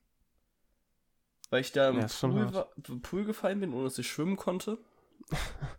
weil 1.51 1.61
ich 1.61 1.73
da 1.73 1.89
im 1.89 1.99
Ja, 1.99 2.07
Pool, 2.07 2.55
war, 2.55 2.69
Pool 3.03 3.25
gefallen 3.25 3.59
bin, 3.59 3.75
ohne 3.75 3.83
dass 3.83 3.99
ich 3.99 4.09
schwimmen 4.09 4.37
konnte. 4.37 4.79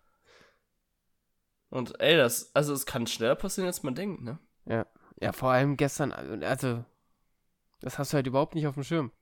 Und 1.69 2.01
ey, 2.01 2.17
das, 2.17 2.53
also 2.53 2.73
es 2.73 2.85
kann 2.85 3.07
schneller 3.07 3.35
passieren, 3.35 3.67
als 3.67 3.81
man 3.81 3.95
denkt, 3.95 4.21
ne? 4.23 4.39
Ja, 4.65 5.31
vor 5.31 5.51
allem 5.51 5.77
gestern, 5.77 6.11
also, 6.11 6.83
das 7.79 7.97
hast 7.97 8.11
du 8.11 8.15
halt 8.15 8.27
überhaupt 8.27 8.55
nicht 8.55 8.67
auf 8.67 8.73
dem 8.73 8.83
Schirm. 8.83 9.13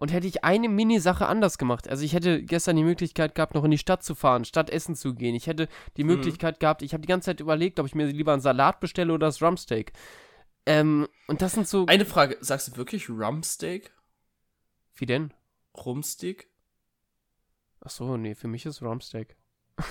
Und 0.00 0.12
hätte 0.12 0.28
ich 0.28 0.44
eine 0.44 0.68
Mini-Sache 0.68 1.26
anders 1.26 1.58
gemacht, 1.58 1.88
also 1.88 2.04
ich 2.04 2.12
hätte 2.12 2.40
gestern 2.44 2.76
die 2.76 2.84
Möglichkeit 2.84 3.34
gehabt, 3.34 3.54
noch 3.56 3.64
in 3.64 3.72
die 3.72 3.78
Stadt 3.78 4.04
zu 4.04 4.14
fahren, 4.14 4.44
statt 4.44 4.70
essen 4.70 4.94
zu 4.94 5.12
gehen. 5.12 5.34
Ich 5.34 5.48
hätte 5.48 5.66
die 5.96 6.04
Mhm. 6.04 6.10
Möglichkeit 6.10 6.60
gehabt, 6.60 6.82
ich 6.82 6.92
habe 6.92 7.00
die 7.00 7.08
ganze 7.08 7.26
Zeit 7.26 7.40
überlegt, 7.40 7.80
ob 7.80 7.86
ich 7.86 7.96
mir 7.96 8.06
lieber 8.06 8.32
einen 8.32 8.40
Salat 8.40 8.78
bestelle 8.78 9.12
oder 9.12 9.26
das 9.26 9.42
Rumsteak. 9.42 9.92
Ähm, 10.66 11.08
und 11.26 11.42
das 11.42 11.54
sind 11.54 11.66
so. 11.66 11.84
Eine 11.86 12.04
Frage, 12.04 12.36
sagst 12.40 12.68
du 12.68 12.76
wirklich 12.76 13.10
Rumsteak? 13.10 13.90
Wie 14.94 15.06
denn? 15.06 15.34
Rumsteak? 15.76 16.48
Ach 17.80 17.90
so, 17.90 18.16
nee, 18.16 18.36
für 18.36 18.46
mich 18.48 18.66
ist 18.66 18.80
Rumsteak. 18.82 19.36
Ich 19.78 19.84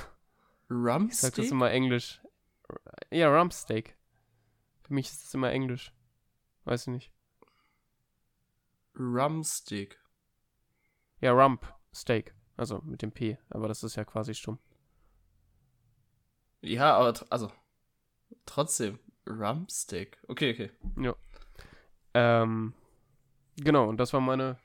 sag 0.69 1.31
das 1.31 1.37
Rumsteak? 1.37 1.51
immer 1.51 1.69
Englisch. 1.71 2.21
Ja, 3.11 3.27
Rumpsteak. 3.37 3.97
Für 4.83 4.93
mich 4.93 5.09
ist 5.09 5.25
das 5.25 5.33
immer 5.33 5.51
Englisch. 5.51 5.91
Weiß 6.63 6.83
ich 6.83 6.93
nicht. 6.93 7.11
Rumsteak. 8.97 9.99
Ja, 11.19 11.31
Rump 11.31 11.65
Steak. 11.93 12.33
Also 12.55 12.79
mit 12.83 13.01
dem 13.01 13.11
P. 13.11 13.37
Aber 13.49 13.67
das 13.67 13.83
ist 13.83 13.95
ja 13.95 14.05
quasi 14.05 14.33
stumm. 14.33 14.59
Ja, 16.61 16.97
aber 16.97 17.13
also 17.29 17.51
trotzdem 18.45 18.99
Rumsteak. 19.27 20.17
Okay, 20.27 20.53
okay. 20.53 21.15
Ähm, 22.13 22.73
genau, 23.57 23.87
und 23.87 23.97
das 23.97 24.13
war 24.13 24.21
meine 24.21 24.57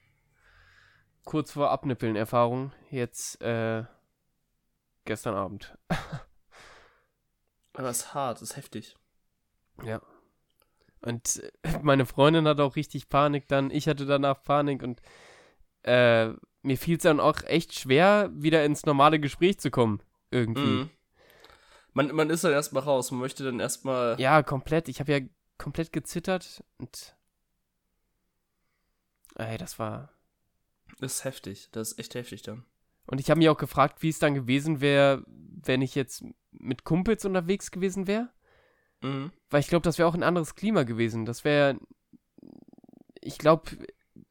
kurz 1.24 1.52
vor 1.52 1.70
Abnippeln 1.70 2.16
Erfahrung. 2.16 2.72
Jetzt, 2.90 3.40
äh, 3.42 3.84
gestern 5.04 5.34
Abend. 5.34 5.76
Aber 7.74 7.88
es 7.88 7.98
ist 7.98 8.14
hart, 8.14 8.36
es 8.36 8.50
ist 8.50 8.56
heftig. 8.56 8.96
Ja. 9.82 10.00
Und 11.02 11.42
äh, 11.62 11.78
meine 11.82 12.06
Freundin 12.06 12.48
hatte 12.48 12.64
auch 12.64 12.76
richtig 12.76 13.08
Panik 13.08 13.48
dann. 13.48 13.70
Ich 13.70 13.88
hatte 13.88 14.06
danach 14.06 14.42
Panik 14.42 14.82
und 14.82 15.00
äh, 15.82 16.30
mir 16.62 16.78
fiel 16.78 16.96
es 16.96 17.02
dann 17.02 17.20
auch 17.20 17.42
echt 17.44 17.74
schwer, 17.74 18.30
wieder 18.34 18.64
ins 18.64 18.86
normale 18.86 19.18
Gespräch 19.18 19.58
zu 19.58 19.70
kommen. 19.70 20.00
Irgendwie. 20.30 20.60
Mhm. 20.60 20.90
Man, 21.92 22.14
man 22.14 22.30
ist 22.30 22.44
dann 22.44 22.52
erstmal 22.52 22.84
raus, 22.84 23.10
man 23.10 23.20
möchte 23.20 23.44
dann 23.44 23.60
erstmal. 23.60 24.18
Ja, 24.18 24.42
komplett. 24.42 24.88
Ich 24.88 25.00
habe 25.00 25.12
ja 25.12 25.20
komplett 25.58 25.92
gezittert 25.92 26.64
und. 26.78 27.16
Ey, 29.34 29.58
das 29.58 29.78
war. 29.78 30.10
Das 31.00 31.16
ist 31.16 31.24
heftig, 31.24 31.68
das 31.72 31.92
ist 31.92 31.98
echt 31.98 32.14
heftig 32.14 32.42
dann. 32.42 32.64
Und 33.06 33.20
ich 33.20 33.28
habe 33.28 33.38
mich 33.38 33.48
auch 33.48 33.58
gefragt, 33.58 34.02
wie 34.02 34.08
es 34.08 34.18
dann 34.18 34.34
gewesen 34.34 34.80
wäre, 34.80 35.24
wenn 35.26 35.82
ich 35.82 35.94
jetzt 35.94 36.24
mit 36.52 36.84
Kumpels 36.84 37.24
unterwegs 37.24 37.70
gewesen 37.70 38.06
wäre. 38.06 38.30
Mhm. 39.02 39.32
Weil 39.50 39.60
ich 39.60 39.68
glaube, 39.68 39.82
das 39.84 39.98
wäre 39.98 40.08
auch 40.08 40.14
ein 40.14 40.22
anderes 40.22 40.54
Klima 40.54 40.84
gewesen. 40.84 41.24
Das 41.24 41.44
wäre, 41.44 41.78
ich 43.20 43.38
glaube, 43.38 43.70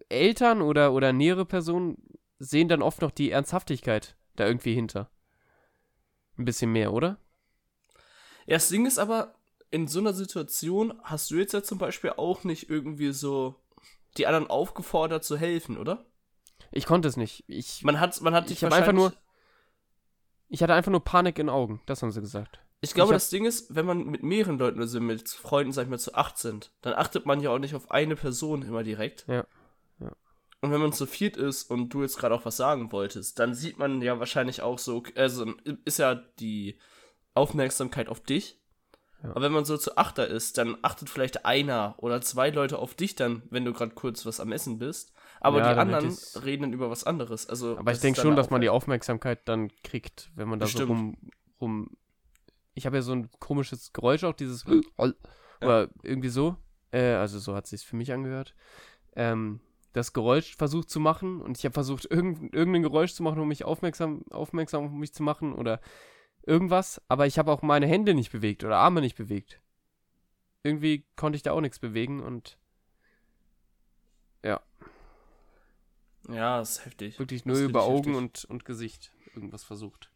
Eltern 0.09 0.61
oder, 0.61 0.93
oder 0.93 1.13
nähere 1.13 1.45
Personen 1.45 1.97
sehen 2.39 2.67
dann 2.67 2.81
oft 2.81 3.01
noch 3.01 3.11
die 3.11 3.31
Ernsthaftigkeit 3.31 4.15
da 4.35 4.47
irgendwie 4.47 4.73
hinter. 4.73 5.09
Ein 6.37 6.45
bisschen 6.45 6.71
mehr, 6.71 6.91
oder? 6.93 7.19
Ja, 8.47 8.55
das 8.55 8.69
Ding 8.69 8.85
ist 8.85 8.97
aber, 8.97 9.35
in 9.69 9.87
so 9.87 9.99
einer 9.99 10.13
Situation 10.13 10.99
hast 11.03 11.29
du 11.31 11.35
jetzt 11.35 11.53
ja 11.53 11.61
zum 11.63 11.77
Beispiel 11.77 12.11
auch 12.17 12.43
nicht 12.43 12.69
irgendwie 12.69 13.11
so 13.13 13.55
die 14.17 14.27
anderen 14.27 14.47
aufgefordert 14.49 15.23
zu 15.23 15.37
helfen, 15.37 15.77
oder? 15.77 16.05
Ich 16.71 16.85
konnte 16.85 17.07
es 17.07 17.15
nicht. 17.17 17.43
Ich, 17.47 17.83
Man 17.83 17.99
hat, 17.99 18.19
man 18.21 18.33
hat 18.33 18.49
dich 18.49 18.57
Ich 18.57 18.63
hab 18.63 18.71
einfach 18.73 18.87
wahrscheinlich- 18.93 19.13
nur- 19.13 19.21
ich 20.49 20.61
hatte 20.63 20.73
einfach 20.73 20.91
nur 20.91 21.03
Panik 21.03 21.39
in 21.39 21.49
Augen. 21.49 21.81
Das 21.85 22.01
haben 22.01 22.11
sie 22.11 22.19
gesagt. 22.21 22.59
Ich 22.83 22.93
glaube, 22.95 23.11
Ich 23.13 23.15
das 23.15 23.29
Ding 23.29 23.45
ist, 23.45 23.75
wenn 23.75 23.85
man 23.85 24.05
mit 24.05 24.23
mehreren 24.23 24.57
Leuten, 24.57 24.79
also 24.79 24.99
mit 24.99 25.29
Freunden, 25.29 25.71
sag 25.71 25.83
ich 25.83 25.89
mal, 25.89 25.99
zu 25.99 26.15
acht 26.15 26.37
sind, 26.39 26.71
dann 26.81 26.93
achtet 26.93 27.25
man 27.27 27.39
ja 27.39 27.51
auch 27.51 27.59
nicht 27.59 27.75
auf 27.75 27.91
eine 27.91 28.15
Person 28.15 28.63
immer 28.63 28.81
direkt. 28.83 29.25
Ja. 29.27 29.45
Ja. 29.99 30.11
Und 30.61 30.71
wenn 30.71 30.81
man 30.81 30.91
zu 30.91 31.05
viert 31.05 31.37
ist 31.37 31.69
und 31.69 31.89
du 31.89 32.01
jetzt 32.01 32.17
gerade 32.17 32.33
auch 32.33 32.43
was 32.45 32.57
sagen 32.57 32.91
wolltest, 32.91 33.37
dann 33.37 33.53
sieht 33.53 33.77
man 33.77 34.01
ja 34.01 34.17
wahrscheinlich 34.19 34.61
auch 34.63 34.79
so, 34.79 35.03
also 35.15 35.53
ist 35.85 35.99
ja 35.99 36.15
die 36.39 36.79
Aufmerksamkeit 37.35 38.09
auf 38.09 38.19
dich. 38.21 38.57
Ja. 39.23 39.29
Aber 39.31 39.41
wenn 39.41 39.51
man 39.51 39.65
so 39.65 39.77
zu 39.77 39.97
achter 39.97 40.27
ist, 40.27 40.57
dann 40.57 40.75
achtet 40.81 41.07
vielleicht 41.07 41.45
einer 41.45 41.93
oder 41.99 42.21
zwei 42.21 42.49
Leute 42.49 42.79
auf 42.79 42.95
dich 42.95 43.13
dann, 43.15 43.43
wenn 43.51 43.63
du 43.63 43.73
gerade 43.73 43.93
kurz 43.93 44.25
was 44.25 44.39
am 44.39 44.51
Essen 44.51 44.79
bist. 44.79 45.13
Aber 45.39 45.59
Ja, 45.59 45.73
die 45.73 45.79
anderen 45.79 46.07
ist- 46.07 46.43
reden 46.43 46.63
dann 46.63 46.73
über 46.73 46.89
was 46.89 47.03
anderes. 47.03 47.47
Also, 47.47 47.77
Aber 47.77 47.91
ich 47.91 47.99
denke 47.99 48.19
schon, 48.19 48.35
dass 48.35 48.49
man 48.49 48.61
die 48.61 48.69
Aufmerk- 48.69 48.81
Aufmerksamkeit 49.01 49.47
dann 49.47 49.69
kriegt, 49.83 50.31
wenn 50.35 50.47
man 50.49 50.57
da 50.59 50.65
Bestimmt. 50.65 50.87
so 50.87 50.93
rum, 50.93 51.17
rum. 51.59 51.89
Ich 52.73 52.85
habe 52.85 52.97
ja 52.97 53.01
so 53.01 53.13
ein 53.13 53.29
komisches 53.39 53.93
Geräusch 53.93 54.23
auch, 54.23 54.33
dieses 54.33 54.65
oder 55.61 55.89
irgendwie 56.03 56.29
so. 56.29 56.55
Äh, 56.91 57.13
also 57.13 57.39
so 57.39 57.55
hat 57.55 57.67
sich 57.67 57.85
für 57.85 57.95
mich 57.95 58.11
angehört. 58.11 58.55
Ähm, 59.15 59.59
das 59.93 60.13
Geräusch 60.13 60.55
versucht 60.55 60.89
zu 60.89 60.99
machen 60.99 61.41
und 61.41 61.57
ich 61.57 61.65
habe 61.65 61.73
versucht, 61.73 62.05
irgend, 62.09 62.53
irgendein 62.53 62.83
Geräusch 62.83 63.13
zu 63.13 63.23
machen, 63.23 63.39
um 63.39 63.47
mich 63.47 63.65
aufmerksam, 63.65 64.23
aufmerksam 64.29 64.85
auf 64.85 64.91
mich 64.91 65.13
zu 65.13 65.23
machen 65.23 65.53
oder 65.53 65.81
irgendwas, 66.43 67.01
aber 67.07 67.27
ich 67.27 67.37
habe 67.37 67.51
auch 67.51 67.61
meine 67.61 67.87
Hände 67.87 68.13
nicht 68.13 68.31
bewegt 68.31 68.63
oder 68.63 68.77
Arme 68.77 69.01
nicht 69.01 69.15
bewegt. 69.15 69.61
Irgendwie 70.63 71.05
konnte 71.15 71.35
ich 71.35 71.43
da 71.43 71.51
auch 71.51 71.61
nichts 71.61 71.79
bewegen 71.79 72.21
und 72.21 72.57
Ja, 76.29 76.59
das 76.59 76.77
ist 76.77 76.85
heftig. 76.85 77.19
wirklich 77.19 77.45
nur 77.45 77.57
über 77.57 77.83
Augen 77.83 78.15
und, 78.15 78.45
und 78.45 78.65
Gesicht 78.65 79.11
irgendwas 79.33 79.63
versucht. 79.63 80.10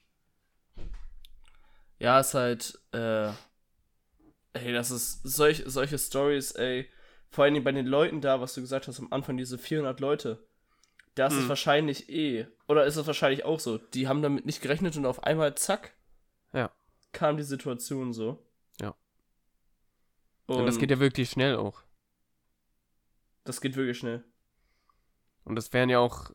Ja, 2.00 2.20
ist 2.20 2.34
halt, 2.34 2.80
äh, 2.92 3.30
ey, 4.54 4.74
das 4.74 4.92
ist, 4.92 5.22
solch, 5.24 5.64
solche 5.66 5.98
Stories, 5.98 6.52
ey, 6.52 6.90
vor 7.30 7.44
allem 7.46 7.64
bei 7.64 7.72
den 7.72 7.86
Leuten 7.86 8.22
da, 8.22 8.42
was 8.42 8.54
du 8.54 8.62
gesagt 8.62 8.88
hast 8.88 9.00
am 9.00 9.12
Anfang, 9.12 9.38
diese 9.38 9.58
400 9.58 10.00
Leute, 10.00 10.46
das 11.16 11.34
ist 11.34 11.42
Hm. 11.44 11.50
wahrscheinlich 11.50 12.10
eh, 12.10 12.48
oder 12.68 12.86
ist 12.86 12.98
es 12.98 13.08
wahrscheinlich 13.08 13.46
auch 13.46 13.60
so, 13.60 13.78
die 13.78 14.08
haben 14.08 14.22
damit 14.22 14.46
nicht 14.46 14.62
gerechnet 14.62 14.96
und 14.98 15.06
auf 15.06 15.24
einmal, 15.24 15.56
zack, 15.56 15.94
Ja. 16.54 16.72
kam 17.14 17.38
die 17.38 17.44
Situation 17.44 18.12
so. 18.14 18.46
Ja. 18.82 18.96
Und, 20.48 20.58
Und 20.60 20.66
das 20.66 20.78
geht 20.78 20.92
ja 20.92 21.00
wirklich 21.00 21.30
schnell 21.30 21.56
auch. 21.56 21.82
das 23.46 23.62
geht 23.62 23.76
wirklich 23.76 23.98
schnell. 24.00 24.24
Und 25.46 25.56
das 25.56 25.72
wären 25.72 25.90
ja 25.90 26.00
auch, 26.00 26.32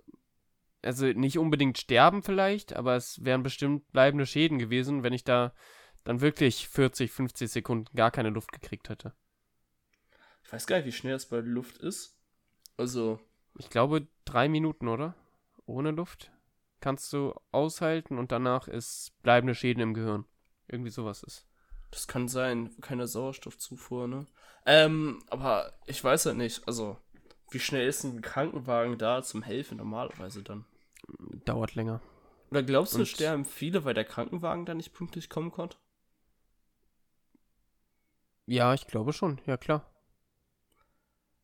also 0.83 1.07
nicht 1.07 1.39
unbedingt 1.39 1.79
sterben 1.79 2.23
vielleicht, 2.23 2.75
aber 2.75 2.97
es 2.97 3.25
wären 3.25 3.43
bestimmt 3.43 3.91
bleibende 3.93 4.27
Schäden 4.27 4.59
gewesen, 4.59 5.03
wenn 5.03 5.13
ich 5.13 5.25
da 5.25 5.53
dann 6.05 6.21
wirklich 6.21 6.69
40, 6.69 7.11
50 7.11 7.51
Sekunden 7.51 7.95
gar 7.95 8.11
keine 8.11 8.31
Luft 8.31 8.53
gekriegt 8.53 8.89
hätte. 8.89 9.13
Ich 10.45 10.53
weiß 10.53 10.67
gar 10.67 10.77
nicht, 10.77 10.87
wie 10.87 10.93
schnell 10.93 11.13
das 11.13 11.27
bei 11.27 11.39
Luft 11.39 11.79
ist. 11.79 12.17
Also, 12.77 13.21
Ich 13.59 13.69
glaube, 13.71 14.07
drei 14.25 14.49
Minuten, 14.49 14.89
oder? 14.89 15.15
Ohne 15.67 15.91
Luft 15.91 16.33
kannst 16.81 17.13
du 17.13 17.35
aushalten 17.53 18.19
und 18.19 18.33
danach 18.33 18.67
ist 18.67 19.13
bleibende 19.23 19.55
Schäden 19.55 19.83
im 19.83 19.95
Gehirn. 19.95 20.25
Irgendwie 20.67 20.91
sowas 20.91 21.23
ist. 21.23 21.47
Das 21.91 22.07
kann 22.09 22.29
sein, 22.29 22.71
keine 22.81 23.07
Sauerstoffzufuhr, 23.07 24.07
ne? 24.09 24.27
Ähm, 24.65 25.23
aber 25.29 25.73
ich 25.87 26.03
weiß 26.03 26.27
halt 26.27 26.37
nicht, 26.37 26.67
also, 26.67 26.97
wie 27.51 27.59
schnell 27.59 27.87
ist 27.89 28.05
ein 28.05 28.23
Krankenwagen 28.23 28.97
da 28.99 29.23
zum 29.23 29.43
Helfen 29.43 29.79
normalerweise 29.79 30.43
dann? 30.43 30.65
Dauert 31.45 31.75
länger. 31.75 32.00
Oder 32.50 32.62
glaubst 32.62 32.95
du, 32.95 32.99
Und- 33.00 33.07
sterben 33.07 33.45
viele, 33.45 33.85
weil 33.85 33.95
der 33.95 34.05
Krankenwagen 34.05 34.67
da 34.67 34.75
nicht 34.75 34.93
pünktlich 34.93 35.29
kommen 35.31 35.50
konnte? 35.52 35.76
Ja, 38.47 38.75
ich 38.75 38.87
glaube 38.87 39.12
schon. 39.12 39.40
Ja, 39.47 39.57
klar. 39.57 39.87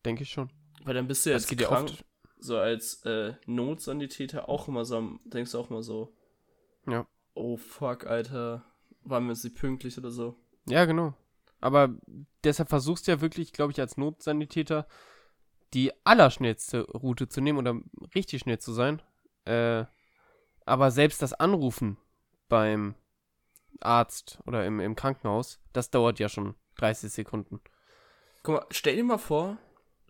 Denke 0.05 0.23
ich 0.23 0.29
schon. 0.29 0.49
Weil 0.83 0.93
dann 0.93 1.07
bist 1.07 1.25
du 1.25 1.31
Das 1.31 1.49
jetzt 1.49 1.59
ja 1.61 1.67
krank, 1.67 1.89
oft. 1.89 2.05
so 2.39 2.57
als 2.57 3.03
äh, 3.05 3.33
Notsanitäter 3.45 4.49
auch 4.49 4.67
immer 4.67 4.85
so, 4.85 4.97
am- 4.97 5.19
denkst 5.25 5.51
du 5.51 5.59
auch 5.59 5.69
immer 5.69 5.83
so, 5.83 6.15
Ja. 6.87 7.07
oh 7.33 7.57
fuck, 7.57 8.05
Alter, 8.05 8.63
waren 9.01 9.25
wir 9.25 9.33
nicht 9.33 9.55
pünktlich 9.55 9.97
oder 9.97 10.11
so? 10.11 10.37
Ja, 10.67 10.85
genau. 10.85 11.13
Aber 11.59 11.95
deshalb 12.43 12.69
versuchst 12.69 13.07
du 13.07 13.11
ja 13.11 13.21
wirklich, 13.21 13.53
glaube 13.53 13.71
ich, 13.71 13.79
als 13.79 13.97
Notsanitäter 13.97 14.87
die 15.73 15.91
allerschnellste 16.05 16.81
Route 16.83 17.27
zu 17.27 17.41
nehmen 17.41 17.57
oder 17.57 17.81
richtig 18.15 18.41
schnell 18.41 18.59
zu 18.59 18.71
sein. 18.73 19.01
Äh, 19.47 19.85
aber 20.65 20.91
selbst 20.91 21.21
das 21.21 21.33
Anrufen 21.33 21.97
beim 22.49 22.95
Arzt 23.79 24.39
oder 24.45 24.65
im, 24.65 24.79
im 24.79 24.95
Krankenhaus, 24.95 25.59
das 25.73 25.89
dauert 25.89 26.19
ja 26.19 26.29
schon 26.29 26.55
30 26.75 27.11
Sekunden. 27.11 27.61
Guck 28.43 28.55
mal, 28.55 28.65
stell 28.71 28.95
dir 28.95 29.03
mal 29.03 29.17
vor, 29.17 29.57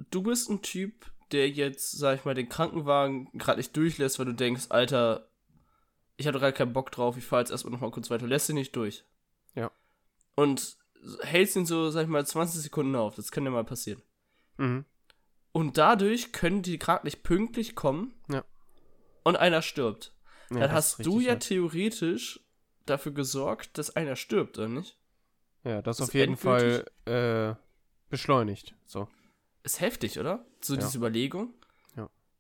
du 0.10 0.24
bist 0.24 0.50
ein 0.50 0.62
Typ, 0.62 1.12
der 1.32 1.50
jetzt, 1.50 1.91
sag 1.91 2.17
ich 2.17 2.25
mal, 2.25 2.34
den 2.34 2.50
Krankenwagen 2.50 3.29
gerade 3.34 3.60
nicht 3.60 3.75
durchlässt, 3.75 4.20
weil 4.20 4.25
du 4.25 4.34
denkst, 4.34 4.67
Alter, 4.70 5.29
ich 6.15 6.27
hatte 6.27 6.39
gerade 6.39 6.53
keinen 6.53 6.74
Bock 6.74 6.91
drauf, 6.91 7.17
ich 7.17 7.25
fahr 7.25 7.39
jetzt 7.39 7.51
erstmal 7.51 7.74
nochmal 7.74 7.91
kurz 7.91 8.10
weiter, 8.10 8.27
lässt 8.27 8.50
ihn 8.50 8.56
nicht 8.56 8.75
durch. 8.75 9.06
Ja. 9.56 9.72
Und 10.36 10.77
hältst 11.22 11.56
ihn 11.56 11.65
so, 11.65 11.89
sag 11.89 12.03
ich 12.03 12.10
mal, 12.10 12.25
20 12.25 12.62
Sekunden 12.62 12.96
auf, 12.96 13.15
das 13.15 13.32
kann 13.32 13.46
ja 13.46 13.51
mal 13.51 13.63
passieren. 13.63 14.01
Mhm. 14.58 14.86
Und 15.51 15.77
dadurch 15.77 16.32
können 16.32 16.62
die 16.62 16.79
gerade 16.79 17.06
nicht 17.06 17.24
pünktlich 17.24 17.75
kommen. 17.75 18.13
Ja. 18.29 18.44
Und 19.27 19.36
einer 19.36 19.62
stirbt. 19.62 20.13
Ja, 20.50 20.60
Dann 20.60 20.72
hast 20.72 21.05
du 21.05 21.19
ja 21.19 21.31
hart. 21.34 21.43
theoretisch 21.43 22.39
dafür 22.86 23.12
gesorgt, 23.12 23.77
dass 23.77 23.96
einer 23.96 24.15
stirbt, 24.15 24.57
oder 24.57 24.69
nicht? 24.69 24.98
Ja, 25.63 25.81
das, 25.81 25.98
das 25.98 26.07
auf 26.10 26.13
jeden 26.13 26.34
endgültig- 26.36 26.86
Fall 27.05 27.55
äh, 27.55 27.55
beschleunigt. 28.10 28.74
So. 28.86 29.10
Ist 29.63 29.81
heftig, 29.81 30.17
oder? 30.19 30.46
So 30.62 30.75
Ja. 30.75 30.79
diese 30.79 30.98
Überlegung. 30.98 31.53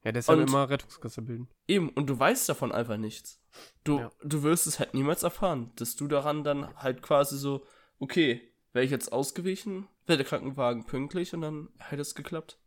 Ja, 0.03 0.11
deshalb 0.13 0.39
Und- 0.39 0.47
immer 0.47 0.69
Rettungskasse 0.69 1.21
bilden. 1.21 1.49
Eben, 1.67 1.89
und 1.89 2.07
du 2.07 2.17
weißt 2.17 2.47
davon 2.47 2.71
einfach 2.71 2.95
nichts. 2.95 3.41
Du, 3.83 3.99
Ja. 3.99 4.11
du 4.23 4.41
wirst 4.43 4.65
es 4.65 4.79
halt 4.79 4.93
niemals 4.93 5.23
erfahren, 5.23 5.71
dass 5.75 5.97
du 5.97 6.07
daran 6.07 6.45
dann 6.45 6.73
halt 6.77 7.01
quasi 7.01 7.37
so, 7.37 7.65
okay, 7.99 8.41
wäre 8.71 8.85
ich 8.85 8.91
jetzt 8.91 9.11
ausgewichen, 9.11 9.89
wäre 10.05 10.17
der 10.17 10.25
Krankenwagen 10.25 10.85
pünktlich 10.85 11.33
und 11.33 11.41
dann 11.41 11.67
hätte 11.79 12.03
es 12.03 12.15
geklappt. 12.15 12.57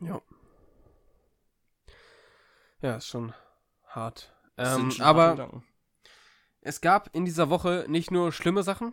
Ja. 0.00 0.20
Ja, 2.82 2.96
ist 2.96 3.06
schon 3.08 3.34
hart. 3.86 4.32
Ähm, 4.56 4.90
schon 4.90 5.04
aber 5.04 5.62
es 6.60 6.80
gab 6.80 7.14
in 7.14 7.24
dieser 7.24 7.50
Woche 7.50 7.84
nicht 7.88 8.10
nur 8.10 8.32
schlimme 8.32 8.62
Sachen, 8.62 8.92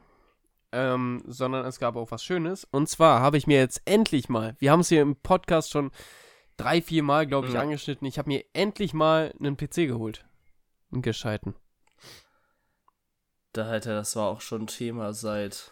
ähm, 0.71 1.23
sondern 1.27 1.65
es 1.65 1.79
gab 1.79 1.95
auch 1.95 2.11
was 2.11 2.23
Schönes. 2.23 2.63
Und 2.65 2.87
zwar 2.89 3.21
habe 3.21 3.37
ich 3.37 3.47
mir 3.47 3.57
jetzt 3.57 3.81
endlich 3.85 4.29
mal, 4.29 4.55
wir 4.59 4.71
haben 4.71 4.81
es 4.81 4.89
hier 4.89 5.01
im 5.01 5.15
Podcast 5.15 5.71
schon 5.71 5.91
drei, 6.57 6.81
vier 6.81 7.03
Mal, 7.03 7.27
glaube 7.27 7.47
ich, 7.47 7.53
Ja. 7.53 7.61
angeschnitten, 7.61 8.07
ich 8.07 8.17
habe 8.17 8.29
mir 8.29 8.43
endlich 8.53 8.93
mal 8.93 9.33
einen 9.39 9.57
PC 9.57 9.87
geholt. 9.87 10.25
Einen 10.91 11.01
gescheiten. 11.01 11.55
Da 13.53 13.67
Alter, 13.67 13.93
das 13.95 14.15
war 14.15 14.27
auch 14.27 14.41
schon 14.41 14.67
Thema 14.67 15.13
seit. 15.13 15.71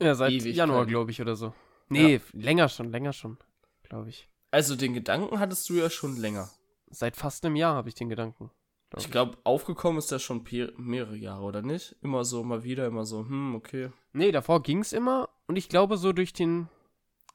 Ja, 0.00 0.14
seit 0.14 0.30
Ewigkeiten. 0.32 0.56
Januar, 0.56 0.86
glaube 0.86 1.10
ich, 1.10 1.20
oder 1.20 1.36
so. 1.36 1.54
Nee, 1.88 2.20
länger 2.32 2.68
schon, 2.68 2.90
länger 2.90 3.12
schon, 3.12 3.38
glaube 3.82 4.08
ich. 4.08 4.28
Also 4.50 4.76
den 4.76 4.94
Gedanken 4.94 5.38
hattest 5.38 5.68
du 5.68 5.74
ja 5.74 5.90
schon 5.90 6.16
länger. 6.16 6.50
Seit 6.90 7.16
fast 7.16 7.44
einem 7.44 7.56
Jahr 7.56 7.74
habe 7.74 7.88
ich 7.88 7.94
den 7.94 8.08
Gedanken. 8.08 8.50
glaub 8.90 9.00
Ich 9.04 9.10
glaube, 9.10 9.38
aufgekommen 9.44 9.98
ist 9.98 10.10
das 10.12 10.22
schon 10.22 10.44
mehrere 10.76 11.16
Jahre, 11.16 11.44
oder 11.44 11.62
nicht? 11.62 11.96
Immer 12.02 12.24
so, 12.24 12.42
mal 12.42 12.64
wieder, 12.64 12.86
immer 12.86 13.04
so, 13.04 13.20
hm, 13.20 13.54
okay. 13.54 13.90
Nee, 14.12 14.32
davor 14.32 14.62
ging 14.62 14.80
es 14.80 14.92
immer 14.92 15.28
und 15.46 15.56
ich 15.56 15.68
glaube 15.68 15.96
so 15.96 16.12
durch 16.12 16.32
den 16.32 16.68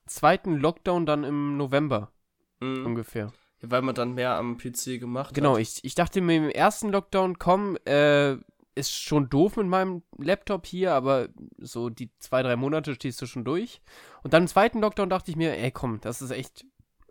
zweiten 0.06 0.56
Lockdown 0.56 1.06
dann 1.06 1.24
im 1.24 1.58
November 1.58 2.12
Mhm. 2.62 2.86
ungefähr. 2.86 3.32
Weil 3.62 3.82
man 3.82 3.96
dann 3.96 4.14
mehr 4.14 4.36
am 4.38 4.58
PC 4.58 5.00
gemacht 5.00 5.34
Genau, 5.34 5.56
hat. 5.56 5.62
ich, 5.62 5.84
ich 5.84 5.96
dachte 5.96 6.22
mir 6.22 6.38
im 6.38 6.50
ersten 6.50 6.90
Lockdown, 6.90 7.40
komm, 7.40 7.78
äh, 7.86 8.38
ist 8.76 8.92
schon 8.92 9.30
doof 9.30 9.56
mit 9.58 9.68
meinem 9.68 10.04
Laptop 10.18 10.66
hier, 10.66 10.94
aber 10.94 11.30
so 11.58 11.90
die 11.90 12.12
zwei, 12.20 12.44
drei 12.44 12.56
Monate 12.58 12.94
stehst 12.94 13.22
du 13.22 13.26
schon 13.26 13.46
durch. 13.46 13.82
Und 14.24 14.34
dann 14.34 14.44
im 14.44 14.48
zweiten 14.48 14.82
Lockdown 14.82 15.10
dachte 15.10 15.32
ich 15.32 15.38
mir, 15.38 15.58
ey 15.58 15.72
komm, 15.72 16.00
das 16.02 16.22
ist 16.22 16.32
echt 16.32 16.66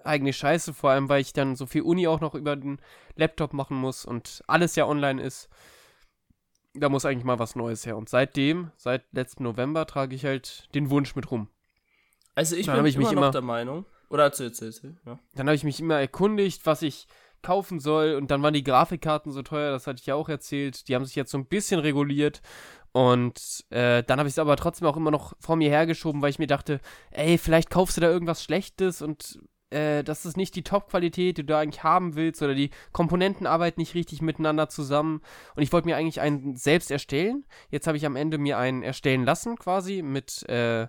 eigentlich 0.04 0.36
scheiße, 0.36 0.74
vor 0.74 0.90
allem 0.90 1.08
weil 1.08 1.20
ich 1.20 1.32
dann 1.32 1.56
so 1.56 1.66
viel 1.66 1.82
Uni 1.82 2.06
auch 2.06 2.20
noch 2.20 2.34
über 2.34 2.56
den 2.56 2.78
Laptop 3.16 3.52
machen 3.52 3.76
muss 3.76 4.04
und 4.04 4.42
alles 4.46 4.76
ja 4.76 4.86
online 4.86 5.22
ist. 5.22 5.48
Da 6.74 6.88
muss 6.88 7.04
eigentlich 7.04 7.24
mal 7.24 7.38
was 7.38 7.54
Neues 7.54 7.86
her. 7.86 7.96
Und 7.96 8.08
seitdem, 8.08 8.72
seit 8.76 9.04
letztem 9.12 9.44
November, 9.44 9.86
trage 9.86 10.14
ich 10.16 10.24
halt 10.24 10.68
den 10.74 10.90
Wunsch 10.90 11.14
mit 11.14 11.30
rum. 11.30 11.48
Also 12.34 12.56
ich 12.56 12.66
Dann 12.66 12.76
bin 12.78 12.86
ich 12.86 12.96
immer 12.96 13.04
mich 13.06 13.14
noch 13.14 13.22
immer- 13.22 13.30
der 13.30 13.42
Meinung. 13.42 13.86
Oder 14.10 14.24
erzähl, 14.24 14.48
erzähl, 14.48 14.68
erzähl. 14.68 14.96
Ja. 15.06 15.18
Dann 15.34 15.46
habe 15.46 15.54
ich 15.54 15.64
mich 15.64 15.80
immer 15.80 15.98
erkundigt, 16.00 16.66
was 16.66 16.82
ich 16.82 17.06
kaufen 17.42 17.78
soll. 17.78 18.14
Und 18.14 18.30
dann 18.30 18.42
waren 18.42 18.54
die 18.54 18.64
Grafikkarten 18.64 19.30
so 19.30 19.42
teuer, 19.42 19.70
das 19.70 19.86
hatte 19.86 20.00
ich 20.00 20.06
ja 20.06 20.14
auch 20.16 20.28
erzählt. 20.28 20.88
Die 20.88 20.94
haben 20.96 21.04
sich 21.04 21.14
jetzt 21.14 21.30
so 21.30 21.38
ein 21.38 21.46
bisschen 21.46 21.78
reguliert. 21.78 22.42
Und 22.92 23.64
äh, 23.70 24.02
dann 24.02 24.18
habe 24.18 24.28
ich 24.28 24.34
es 24.34 24.38
aber 24.38 24.56
trotzdem 24.56 24.86
auch 24.88 24.96
immer 24.96 25.10
noch 25.10 25.34
vor 25.40 25.56
mir 25.56 25.68
hergeschoben, 25.68 26.22
weil 26.22 26.30
ich 26.30 26.38
mir 26.38 26.46
dachte, 26.46 26.80
ey, 27.10 27.38
vielleicht 27.38 27.70
kaufst 27.70 27.96
du 27.96 28.00
da 28.00 28.08
irgendwas 28.08 28.42
Schlechtes 28.42 29.02
und 29.02 29.38
äh, 29.74 30.02
das 30.04 30.24
ist 30.24 30.36
nicht 30.36 30.54
die 30.54 30.62
Top-Qualität, 30.62 31.38
die 31.38 31.44
du 31.46 31.56
eigentlich 31.56 31.82
haben 31.82 32.14
willst, 32.14 32.40
oder 32.42 32.54
die 32.54 32.70
Komponenten 32.92 33.46
arbeiten 33.46 33.80
nicht 33.80 33.94
richtig 33.94 34.22
miteinander 34.22 34.68
zusammen. 34.68 35.20
Und 35.56 35.62
ich 35.62 35.72
wollte 35.72 35.88
mir 35.88 35.96
eigentlich 35.96 36.20
einen 36.20 36.56
selbst 36.56 36.90
erstellen. 36.90 37.44
Jetzt 37.70 37.86
habe 37.86 37.96
ich 37.96 38.06
am 38.06 38.16
Ende 38.16 38.38
mir 38.38 38.58
einen 38.58 38.82
erstellen 38.82 39.24
lassen, 39.24 39.56
quasi, 39.58 40.02
mit, 40.02 40.48
äh, 40.48 40.88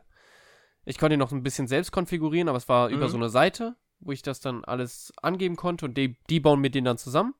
ich 0.85 0.97
konnte 0.99 1.15
ihn 1.15 1.19
noch 1.19 1.31
ein 1.31 1.43
bisschen 1.43 1.67
selbst 1.67 1.91
konfigurieren, 1.91 2.47
aber 2.49 2.57
es 2.57 2.69
war 2.69 2.89
über 2.89 3.07
Mhm. 3.07 3.11
so 3.11 3.17
eine 3.17 3.29
Seite, 3.29 3.75
wo 3.99 4.11
ich 4.11 4.21
das 4.21 4.39
dann 4.39 4.63
alles 4.65 5.11
angeben 5.21 5.55
konnte 5.55 5.85
und 5.85 5.97
die, 5.97 6.15
die 6.29 6.39
bauen 6.39 6.61
mir 6.61 6.69
den 6.69 6.85
dann 6.85 6.97
zusammen. 6.97 7.33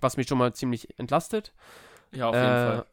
Was 0.00 0.16
mich 0.16 0.28
schon 0.28 0.38
mal 0.38 0.52
ziemlich 0.54 0.98
entlastet. 0.98 1.52
ja, 2.12 2.28
auf 2.28 2.36
jeden 2.36 2.56
Äh, 2.56 2.62
Fall. 2.64 2.86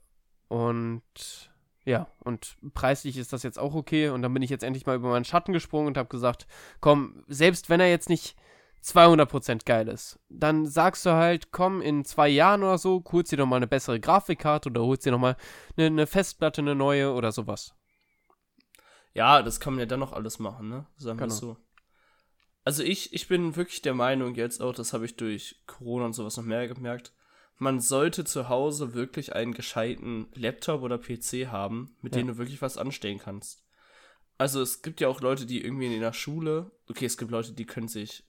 Und 0.47 1.50
ja, 1.83 2.07
und 2.19 2.57
preislich 2.73 3.17
ist 3.17 3.33
das 3.33 3.43
jetzt 3.43 3.57
auch 3.59 3.73
okay. 3.73 4.09
Und 4.09 4.21
dann 4.21 4.33
bin 4.33 4.43
ich 4.43 4.49
jetzt 4.49 4.63
endlich 4.63 4.85
mal 4.85 4.95
über 4.95 5.09
meinen 5.09 5.25
Schatten 5.25 5.53
gesprungen 5.53 5.87
und 5.87 5.97
habe 5.97 6.09
gesagt, 6.09 6.47
komm, 6.79 7.23
selbst 7.27 7.69
wenn 7.69 7.79
er 7.79 7.89
jetzt 7.89 8.09
nicht 8.09 8.35
200% 8.83 9.65
geil 9.65 9.87
ist, 9.87 10.19
dann 10.29 10.65
sagst 10.65 11.05
du 11.05 11.11
halt, 11.11 11.51
komm, 11.51 11.81
in 11.81 12.03
zwei 12.05 12.27
Jahren 12.29 12.63
oder 12.63 12.77
so, 12.77 13.03
holst 13.11 13.31
dir 13.31 13.37
doch 13.37 13.45
mal 13.45 13.57
eine 13.57 13.67
bessere 13.67 13.99
Grafikkarte 13.99 14.69
oder 14.69 14.81
holst 14.81 15.05
dir 15.05 15.11
noch 15.11 15.19
mal 15.19 15.37
eine, 15.77 15.87
eine 15.87 16.07
Festplatte, 16.07 16.61
eine 16.61 16.75
neue 16.75 17.13
oder 17.13 17.31
sowas. 17.31 17.75
Ja, 19.13 19.41
das 19.41 19.59
kann 19.59 19.73
man 19.73 19.81
ja 19.81 19.85
dann 19.85 19.99
noch 19.99 20.13
alles 20.13 20.39
machen, 20.39 20.69
ne? 20.69 20.85
Sagen 20.97 21.19
wir 21.19 21.27
Genau. 21.27 21.35
so. 21.35 21.57
Also 22.63 22.83
ich, 22.83 23.13
ich 23.13 23.27
bin 23.27 23.55
wirklich 23.55 23.81
der 23.81 23.93
Meinung 23.93 24.35
jetzt 24.35 24.61
auch, 24.61 24.73
das 24.73 24.93
habe 24.93 25.05
ich 25.05 25.15
durch 25.17 25.61
Corona 25.65 26.05
und 26.05 26.13
sowas 26.13 26.37
noch 26.37 26.43
mehr 26.43 26.67
gemerkt, 26.67 27.13
man 27.61 27.79
sollte 27.79 28.25
zu 28.25 28.49
Hause 28.49 28.95
wirklich 28.95 29.35
einen 29.35 29.53
gescheiten 29.53 30.27
Laptop 30.33 30.81
oder 30.81 30.97
PC 30.97 31.47
haben, 31.51 31.95
mit 32.01 32.15
Ja. 32.15 32.21
dem 32.21 32.27
du 32.29 32.37
wirklich 32.39 32.59
was 32.63 32.79
anstellen 32.79 33.19
kannst. 33.19 33.63
Also 34.39 34.63
es 34.63 34.81
gibt 34.81 34.99
ja 34.99 35.07
auch 35.07 35.21
Leute, 35.21 35.45
die 35.45 35.63
irgendwie 35.63 35.93
in 35.93 36.01
der 36.01 36.13
Schule, 36.13 36.71
okay, 36.89 37.05
es 37.05 37.19
gibt 37.19 37.29
Leute, 37.29 37.53
die 37.53 37.67
können 37.67 37.87
sich 37.87 38.23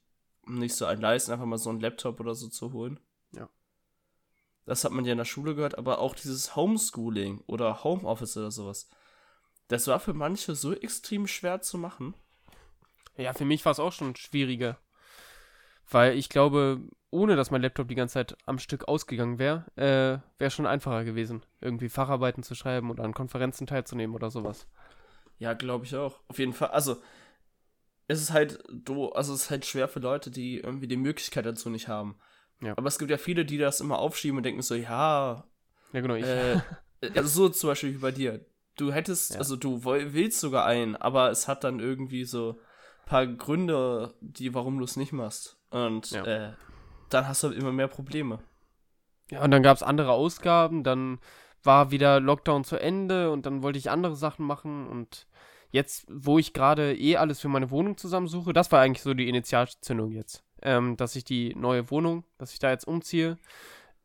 nicht 0.46 0.74
so 0.74 0.84
einen 0.84 1.00
leisten, 1.00 1.32
einfach 1.32 1.46
mal 1.46 1.56
so 1.56 1.70
einen 1.70 1.80
Laptop 1.80 2.20
oder 2.20 2.34
so 2.34 2.48
zu 2.48 2.74
holen. 2.74 3.00
Ja. 3.34 3.48
Das 4.66 4.84
hat 4.84 4.92
man 4.92 5.06
ja 5.06 5.12
in 5.12 5.18
der 5.18 5.24
Schule 5.24 5.54
gehört, 5.54 5.78
aber 5.78 6.00
auch 6.00 6.14
dieses 6.14 6.54
Homeschooling 6.54 7.42
oder 7.46 7.84
Homeoffice 7.84 8.36
oder 8.36 8.50
sowas. 8.50 8.90
Das 9.68 9.86
war 9.86 9.98
für 9.98 10.12
manche 10.12 10.54
so 10.54 10.74
extrem 10.74 11.26
schwer 11.26 11.62
zu 11.62 11.78
machen. 11.78 12.12
Ja, 13.16 13.32
für 13.32 13.46
mich 13.46 13.64
war 13.64 13.72
es 13.72 13.80
auch 13.80 13.92
schon 13.94 14.14
schwieriger. 14.14 14.78
Weil 15.88 16.18
ich 16.18 16.28
glaube, 16.28 16.82
ohne 17.12 17.36
dass 17.36 17.50
mein 17.52 17.62
Laptop 17.62 17.86
die 17.88 17.94
ganze 17.94 18.14
Zeit 18.14 18.36
am 18.46 18.58
Stück 18.58 18.88
ausgegangen 18.88 19.38
wäre, 19.38 19.64
äh, 19.76 20.18
wäre 20.40 20.50
schon 20.50 20.66
einfacher 20.66 21.04
gewesen, 21.04 21.44
irgendwie 21.60 21.88
Facharbeiten 21.88 22.42
zu 22.42 22.54
schreiben 22.56 22.90
oder 22.90 23.04
an 23.04 23.14
Konferenzen 23.14 23.66
teilzunehmen 23.66 24.16
oder 24.16 24.30
sowas. 24.30 24.66
Ja, 25.38 25.52
glaube 25.52 25.84
ich 25.84 25.94
auch. 25.94 26.20
Auf 26.28 26.38
jeden 26.38 26.52
Fall. 26.54 26.70
Also, 26.70 26.96
es 28.08 28.20
ist 28.20 28.32
halt 28.32 28.62
do, 28.72 29.10
also 29.10 29.34
es 29.34 29.44
ist 29.44 29.50
halt 29.50 29.66
schwer 29.66 29.88
für 29.88 30.00
Leute, 30.00 30.30
die 30.30 30.58
irgendwie 30.58 30.88
die 30.88 30.96
Möglichkeit 30.96 31.46
dazu 31.46 31.70
nicht 31.70 31.86
haben. 31.86 32.16
Ja. 32.62 32.72
Aber 32.76 32.88
es 32.88 32.98
gibt 32.98 33.10
ja 33.10 33.18
viele, 33.18 33.44
die 33.44 33.58
das 33.58 33.80
immer 33.80 33.98
aufschieben 33.98 34.38
und 34.38 34.42
denken 34.44 34.62
so, 34.62 34.74
ja, 34.74 35.44
Ja, 35.92 36.00
genau, 36.00 36.14
ich. 36.14 36.24
äh, 36.26 36.56
also 37.14 37.28
so 37.28 37.48
zum 37.50 37.68
Beispiel 37.70 37.92
wie 37.94 37.98
bei 37.98 38.10
dir. 38.10 38.44
Du 38.76 38.90
hättest, 38.90 39.32
Ja. 39.34 39.38
also 39.38 39.56
du 39.56 39.84
willst 39.84 40.40
sogar 40.40 40.64
einen, 40.64 40.96
aber 40.96 41.30
es 41.30 41.46
hat 41.46 41.62
dann 41.64 41.78
irgendwie 41.78 42.24
so 42.24 42.52
ein 43.02 43.06
paar 43.06 43.26
Gründe, 43.26 44.14
die, 44.20 44.54
warum 44.54 44.78
du 44.78 44.84
es 44.84 44.96
nicht 44.96 45.12
machst. 45.12 45.58
Und 45.70 46.10
Ja. 46.12 46.24
äh, 46.24 46.52
dann 47.14 47.28
hast 47.28 47.42
du 47.42 47.48
halt 47.48 47.58
immer 47.58 47.72
mehr 47.72 47.88
Probleme. 47.88 48.40
Ja, 49.30 49.42
und 49.42 49.50
dann 49.50 49.62
gab 49.62 49.76
es 49.76 49.82
andere 49.82 50.12
Ausgaben, 50.12 50.84
dann 50.84 51.18
war 51.62 51.90
wieder 51.90 52.20
Lockdown 52.20 52.64
zu 52.64 52.76
Ende 52.76 53.30
und 53.30 53.46
dann 53.46 53.62
wollte 53.62 53.78
ich 53.78 53.90
andere 53.90 54.16
Sachen 54.16 54.46
machen 54.46 54.86
und 54.88 55.26
jetzt, 55.70 56.06
wo 56.08 56.38
ich 56.38 56.52
gerade 56.52 56.96
eh 56.96 57.16
alles 57.16 57.40
für 57.40 57.48
meine 57.48 57.70
Wohnung 57.70 57.96
zusammensuche, 57.96 58.52
das 58.52 58.70
war 58.72 58.80
eigentlich 58.80 59.02
so 59.02 59.14
die 59.14 59.28
Initialzündung 59.28 60.12
jetzt, 60.12 60.44
ähm, 60.60 60.96
dass 60.96 61.16
ich 61.16 61.24
die 61.24 61.54
neue 61.54 61.90
Wohnung, 61.90 62.24
dass 62.38 62.52
ich 62.52 62.58
da 62.58 62.70
jetzt 62.70 62.86
umziehe 62.86 63.38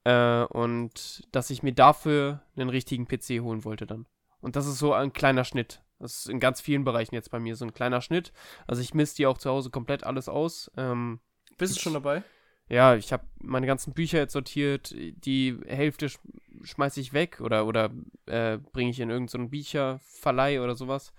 äh, 0.06 0.44
und 0.44 1.28
dass 1.32 1.50
ich 1.50 1.64
mir 1.64 1.74
dafür 1.74 2.42
einen 2.56 2.70
richtigen 2.70 3.08
PC 3.08 3.42
holen 3.42 3.66
wollte 3.66 3.86
dann. 3.86 4.06
Und 4.40 4.56
das 4.56 4.68
ist 4.68 4.78
so 4.78 4.94
ein 4.94 5.14
kleiner 5.14 5.44
Schnitt. 5.44 5.82
Das 6.00 6.20
ist 6.20 6.30
in 6.30 6.40
ganz 6.40 6.62
vielen 6.62 6.84
Bereichen 6.84 7.16
jetzt 7.16 7.32
bei 7.32 7.40
mir 7.40 7.56
so 7.56 7.66
ein 7.66 7.74
kleiner 7.74 8.02
Schnitt. 8.02 8.32
Also 8.68 8.82
ich 8.82 8.94
misst 8.94 9.18
die 9.18 9.26
auch 9.26 9.40
zu 9.40 9.50
Hause 9.50 9.72
komplett 9.72 10.04
alles 10.04 10.30
aus. 10.30 10.72
Ähm, 10.78 11.20
Bist 11.58 11.76
du 11.76 11.80
schon 11.82 11.94
dabei? 11.94 12.24
Ja, 12.70 12.96
ich 12.96 13.14
habe 13.14 13.26
meine 13.40 13.68
ganzen 13.68 13.94
Bücher 13.94 14.20
jetzt 14.20 14.34
sortiert. 14.34 14.94
Die 14.96 15.58
Hälfte 15.68 16.10
sch 16.10 16.20
schmeiße 16.64 17.00
ich 17.00 17.14
weg 17.14 17.40
oder, 17.40 17.68
oder 17.68 17.92
äh, 18.26 18.58
bringe 18.58 18.90
ich 18.90 19.00
in 19.00 19.10
irgendeinen 19.10 19.50
Bücherverleih 19.50 20.60
oder 20.60 20.76
sowas. 20.76 21.14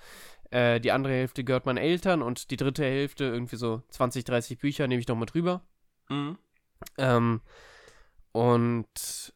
Äh, 0.51 0.81
die 0.81 0.93
andere 0.93 1.13
Hälfte 1.13 1.45
gehört 1.45 1.65
meinen 1.65 1.79
Eltern 1.79 2.23
und 2.23 2.51
die 2.51 2.57
dritte 2.57 2.85
Hälfte, 2.85 3.25
irgendwie 3.25 3.57
so 3.57 3.83
20, 3.91 4.25
30 4.25 4.59
Bücher, 4.59 4.89
nehme 4.89 5.01
ich 5.01 5.09
noch 5.09 5.17
mit 5.17 5.35
rüber. 5.35 5.63
Mhm. 6.09 6.39
Ähm, 6.97 7.41
und 8.33 9.33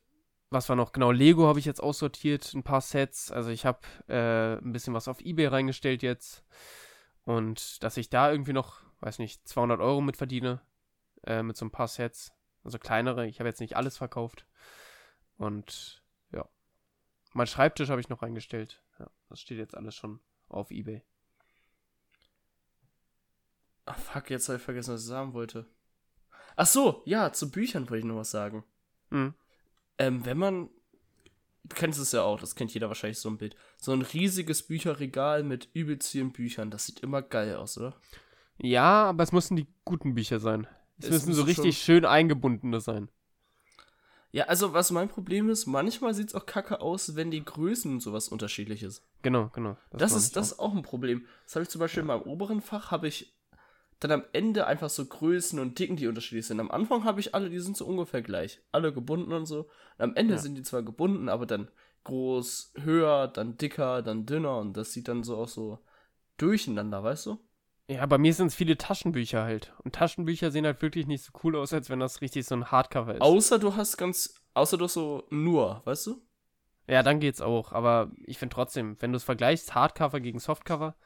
was 0.51 0.69
war 0.69 0.77
noch? 0.77 0.93
Genau, 0.93 1.11
Lego 1.13 1.47
habe 1.47 1.59
ich 1.59 1.65
jetzt 1.65 1.83
aussortiert, 1.83 2.53
ein 2.55 2.63
paar 2.63 2.81
Sets. 2.81 3.31
Also 3.31 3.51
ich 3.51 3.65
habe 3.65 3.81
äh, 4.09 4.59
ein 4.59 4.73
bisschen 4.73 4.95
was 4.95 5.09
auf 5.09 5.21
Ebay 5.21 5.47
reingestellt 5.47 6.03
jetzt. 6.03 6.45
Und 7.25 7.83
dass 7.83 7.97
ich 7.97 8.11
da 8.11 8.31
irgendwie 8.31 8.53
noch, 8.53 8.81
weiß 9.01 9.19
nicht, 9.19 9.47
200 9.49 9.81
Euro 9.81 10.01
mit 10.01 10.17
verdiene, 10.17 10.61
äh, 11.25 11.43
mit 11.43 11.57
so 11.57 11.65
ein 11.65 11.71
paar 11.71 11.89
Sets. 11.89 12.33
Also 12.65 12.79
kleinere, 12.79 13.27
ich 13.27 13.41
habe 13.41 13.49
jetzt 13.49 13.61
nicht 13.61 13.77
alles 13.77 13.97
verkauft. 13.97 14.47
Und 15.37 16.03
ja. 16.31 16.49
Mein 17.33 17.47
Schreibtisch 17.47 17.89
habe 17.89 18.01
ich 18.01 18.09
noch 18.09 18.23
reingestellt. 18.23 18.83
Ja, 18.99 19.11
das 19.29 19.41
steht 19.41 19.59
jetzt 19.59 19.77
alles 19.77 19.95
schon 19.95 20.21
auf 20.49 20.71
Ebay. 20.71 21.03
Ach 23.85 23.99
fuck, 23.99 24.31
jetzt 24.31 24.49
habe 24.49 24.59
ich 24.59 24.63
vergessen, 24.63 24.95
was 24.95 25.03
ich 25.03 25.09
sagen 25.09 25.33
wollte. 25.33 25.67
Ach 26.57 26.67
so, 26.67 27.03
ja, 27.07 27.33
zu 27.33 27.51
Büchern 27.51 27.89
wollte 27.89 28.01
ich 28.01 28.05
noch 28.05 28.17
was 28.17 28.31
sagen. 28.31 28.65
Hm. 29.11 29.35
Ähm, 29.99 30.25
wenn 30.25 30.39
man, 30.39 30.71
du 31.65 31.75
kennst 31.75 31.99
es 31.99 32.13
ja 32.13 32.23
auch, 32.23 32.39
das 32.39 32.55
kennt 32.55 32.73
jeder 32.73 32.89
wahrscheinlich 32.89 33.19
so 33.19 33.29
ein 33.29 33.39
Bild. 33.39 33.57
So 33.79 33.93
ein 33.93 34.03
riesiges 34.03 34.67
Bücherregal 34.67 35.43
mit 35.43 35.69
übelst 35.73 36.11
vielen 36.11 36.33
Büchern, 36.33 36.71
das 36.71 36.87
sieht 36.87 37.01
immer 37.01 37.23
geil 37.23 37.57
aus, 37.57 37.77
oder? 37.79 37.97
Ja, 38.59 39.07
aber 39.07 39.25
es 39.25 39.33
müssen 39.33 39.57
die 39.57 39.67
guten 39.85 40.15
Bücher 40.15 40.39
sein. 40.39 40.69
Es, 40.99 41.07
Es 41.07 41.11
müssen 41.27 41.35
so 41.35 41.43
richtig 41.43 41.79
schön 41.79 42.05
eingebundene 42.05 42.81
sein. 42.81 43.09
Ja, 44.31 44.45
also 44.45 44.73
was 44.73 44.91
mein 44.91 45.09
Problem 45.09 45.51
ist, 45.51 45.67
manchmal 45.67 46.15
sieht 46.15 46.29
es 46.29 46.35
auch 46.35 46.47
kacke 46.47 46.81
aus, 46.81 47.17
wenn 47.17 47.31
die 47.31 47.45
Größen 47.45 47.93
und 47.93 48.01
sowas 48.01 48.29
unterschiedlich 48.29 48.83
ist. 48.83 49.03
Genau, 49.21 49.51
genau. 49.53 49.77
Das, 49.91 50.11
meine 50.13 50.23
ist, 50.23 50.37
das 50.37 50.53
ist 50.53 50.59
auch 50.59 50.75
ein 50.75 50.83
Problem. 50.83 51.27
Das 51.45 51.55
habe 51.55 51.65
ich 51.65 51.69
zum 51.69 51.81
Beispiel 51.81 52.01
in 52.01 52.07
meinem 52.07 52.23
oberen 52.23 52.63
Fach, 52.63 52.91
habe 52.91 53.09
ich 53.09 53.35
dann 54.01 54.11
am 54.11 54.25
Ende 54.33 54.67
einfach 54.67 54.89
so 54.89 55.05
Größen 55.05 55.59
und 55.61 55.79
Dicken, 55.79 55.97
die 55.97 56.07
unterschiedlich 56.07 56.47
sind. 56.47 56.61
Am 56.61 56.71
Anfang 56.71 57.05
habe 57.05 57.21
ich 57.21 57.35
alle, 57.35 57.51
die 57.51 57.61
sind 57.61 57.77
so 57.77 57.87
ungefähr 57.87 58.23
gleich. 58.23 58.61
Alle 58.73 58.93
gebunden 58.93 59.33
und 59.33 59.47
so. 59.47 59.69
Und 59.99 60.01
am 60.01 60.17
Ende 60.17 60.35
Ja. 60.35 60.41
sind 60.41 60.55
die 60.57 60.63
zwar 60.63 60.83
gebunden, 60.83 61.29
aber 61.29 61.45
dann 61.47 61.69
groß, 62.05 62.73
höher, 62.81 63.29
dann 63.29 63.59
dicker, 63.59 64.03
dann 64.03 64.27
dünner 64.27 64.59
und 64.59 64.77
das 64.77 64.93
sieht 64.93 65.09
dann 65.09 65.23
so 65.23 65.37
auch 65.37 65.49
so 65.49 65.79
durcheinander, 66.39 67.05
weißt 67.05 67.27
du? 67.27 67.39
Ja, 67.93 68.07
bei 68.07 68.17
mir 68.17 68.33
sind 68.33 68.47
es 68.47 68.55
viele 68.55 68.79
Taschenbücher 68.79 69.43
halt. 69.43 69.75
Und 69.85 69.95
Taschenbücher 69.95 70.51
sehen 70.51 70.65
halt 70.65 70.81
wirklich 70.81 71.07
nicht 71.07 71.25
so 71.25 71.33
cool 71.45 71.57
aus, 71.57 71.73
als 71.75 71.91
wenn 71.91 72.01
das 72.01 72.23
richtig 72.23 72.47
so 72.47 72.55
ein 72.55 72.71
Hardcover 72.71 73.15
ist. 73.17 73.21
Außer 73.21 73.59
du 73.59 73.77
hast 73.77 73.99
ganz, 73.99 74.35
außer 74.55 74.79
du 74.79 74.85
hast 74.85 74.95
so 74.95 75.27
nur, 75.31 75.83
weißt 75.85 76.07
du? 76.07 76.23
Ja, 76.87 77.03
dann 77.03 77.21
geht's 77.21 77.43
auch. 77.43 77.73
Aber 77.73 78.11
ich 78.25 78.39
finde 78.39 78.55
trotzdem, 78.55 78.97
wenn 79.01 79.13
du 79.13 79.17
es 79.19 79.25
vergleichst, 79.25 79.75
Hardcover 79.75 80.21
gegen 80.21 80.39
Softcover, 80.39 80.97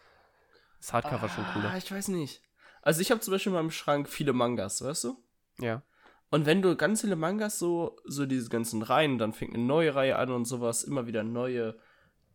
ist 0.79 0.92
Hardcover 0.92 1.29
schon 1.29 1.44
Ah, 1.44 1.55
cooler. 1.55 1.77
ich 1.77 1.90
weiß 1.90 2.09
nicht. 2.09 2.40
Also 2.83 3.01
ich 3.01 3.11
habe 3.11 3.20
zum 3.20 3.33
Beispiel 3.33 3.51
in 3.51 3.57
meinem 3.57 3.70
Schrank 3.72 4.09
viele 4.09 4.33
Mangas, 4.33 4.83
weißt 4.83 5.05
du? 5.05 5.25
Ja. 5.59 5.83
Und 6.31 6.46
wenn 6.46 6.62
du 6.62 6.77
ganz 6.77 7.01
viele 7.01 7.16
Mangas 7.16 7.59
so, 7.59 7.96
so 8.05 8.27
diese 8.27 8.49
ganzen 8.49 8.83
Reihen, 8.83 9.18
dann 9.18 9.33
fängt 9.33 9.55
eine 9.55 9.64
neue 9.64 9.94
Reihe 9.94 10.16
an 10.16 10.31
und 10.31 10.44
sowas, 10.44 10.85
immer 10.85 11.07
wieder 11.07 11.25
neue, 11.25 11.77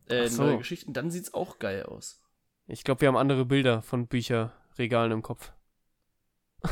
äh, 0.08 0.28
so. 0.28 0.42
neue 0.44 0.58
Geschichten, 0.58 0.92
dann 0.92 1.10
sieht's 1.10 1.32
auch 1.32 1.58
geil 1.58 1.84
aus. 1.84 2.21
Ich 2.66 2.84
glaube, 2.84 3.00
wir 3.00 3.08
haben 3.08 3.16
andere 3.16 3.44
Bilder 3.44 3.82
von 3.82 4.06
Bücherregalen 4.06 5.12
im 5.12 5.22
Kopf. 5.22 5.52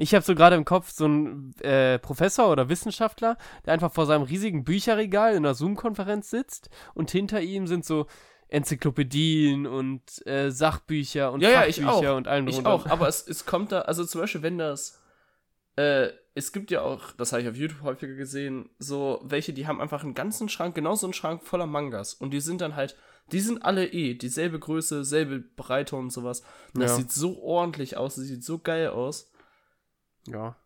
Ich 0.00 0.14
habe 0.14 0.24
so 0.24 0.36
gerade 0.36 0.54
im 0.54 0.64
Kopf 0.64 0.92
so 0.92 1.06
einen 1.06 1.56
äh, 1.60 1.98
Professor 1.98 2.52
oder 2.52 2.68
Wissenschaftler, 2.68 3.36
der 3.66 3.72
einfach 3.72 3.92
vor 3.92 4.06
seinem 4.06 4.22
riesigen 4.22 4.62
Bücherregal 4.62 5.32
in 5.32 5.38
einer 5.38 5.54
Zoom-Konferenz 5.54 6.30
sitzt 6.30 6.70
und 6.94 7.10
hinter 7.10 7.40
ihm 7.40 7.66
sind 7.66 7.84
so 7.84 8.06
Enzyklopädien 8.46 9.66
und 9.66 10.24
äh, 10.24 10.52
Sachbücher 10.52 11.32
und 11.32 11.40
Ja, 11.40 11.50
ja, 11.50 11.66
ich 11.66 11.80
Fachbücher 11.80 12.12
auch. 12.12 12.16
und 12.16 12.28
allem 12.28 12.46
Ich 12.46 12.64
auch, 12.64 12.86
aber 12.86 13.08
es, 13.08 13.26
es 13.26 13.44
kommt 13.44 13.72
da, 13.72 13.80
also 13.80 14.04
zum 14.04 14.20
Beispiel, 14.20 14.42
wenn 14.42 14.58
das, 14.58 15.02
äh, 15.74 16.10
es 16.34 16.52
gibt 16.52 16.70
ja 16.70 16.82
auch, 16.82 17.12
das 17.12 17.32
habe 17.32 17.42
ich 17.42 17.48
auf 17.48 17.56
YouTube 17.56 17.82
häufiger 17.82 18.14
gesehen, 18.14 18.70
so 18.78 19.20
welche, 19.24 19.52
die 19.52 19.66
haben 19.66 19.80
einfach 19.80 20.04
einen 20.04 20.14
ganzen 20.14 20.48
Schrank, 20.48 20.76
genauso 20.76 21.06
einen 21.06 21.12
Schrank 21.12 21.42
voller 21.42 21.66
Mangas. 21.66 22.14
Und 22.14 22.30
die 22.30 22.40
sind 22.40 22.60
dann 22.60 22.76
halt, 22.76 22.96
die 23.32 23.40
sind 23.40 23.62
alle 23.62 23.86
eh 23.86 24.14
dieselbe 24.14 24.58
Größe, 24.58 25.04
selbe 25.04 25.40
Breite 25.40 25.96
und 25.96 26.10
sowas. 26.10 26.42
Und 26.74 26.80
das 26.82 26.92
Ja. 26.92 26.96
sieht 26.98 27.12
so 27.12 27.40
ordentlich 27.42 27.96
aus, 27.96 28.14
das 28.16 28.24
sieht 28.24 28.44
so 28.44 28.58
geil 28.58 28.88
aus. 28.88 29.30
Ja, 30.26 30.56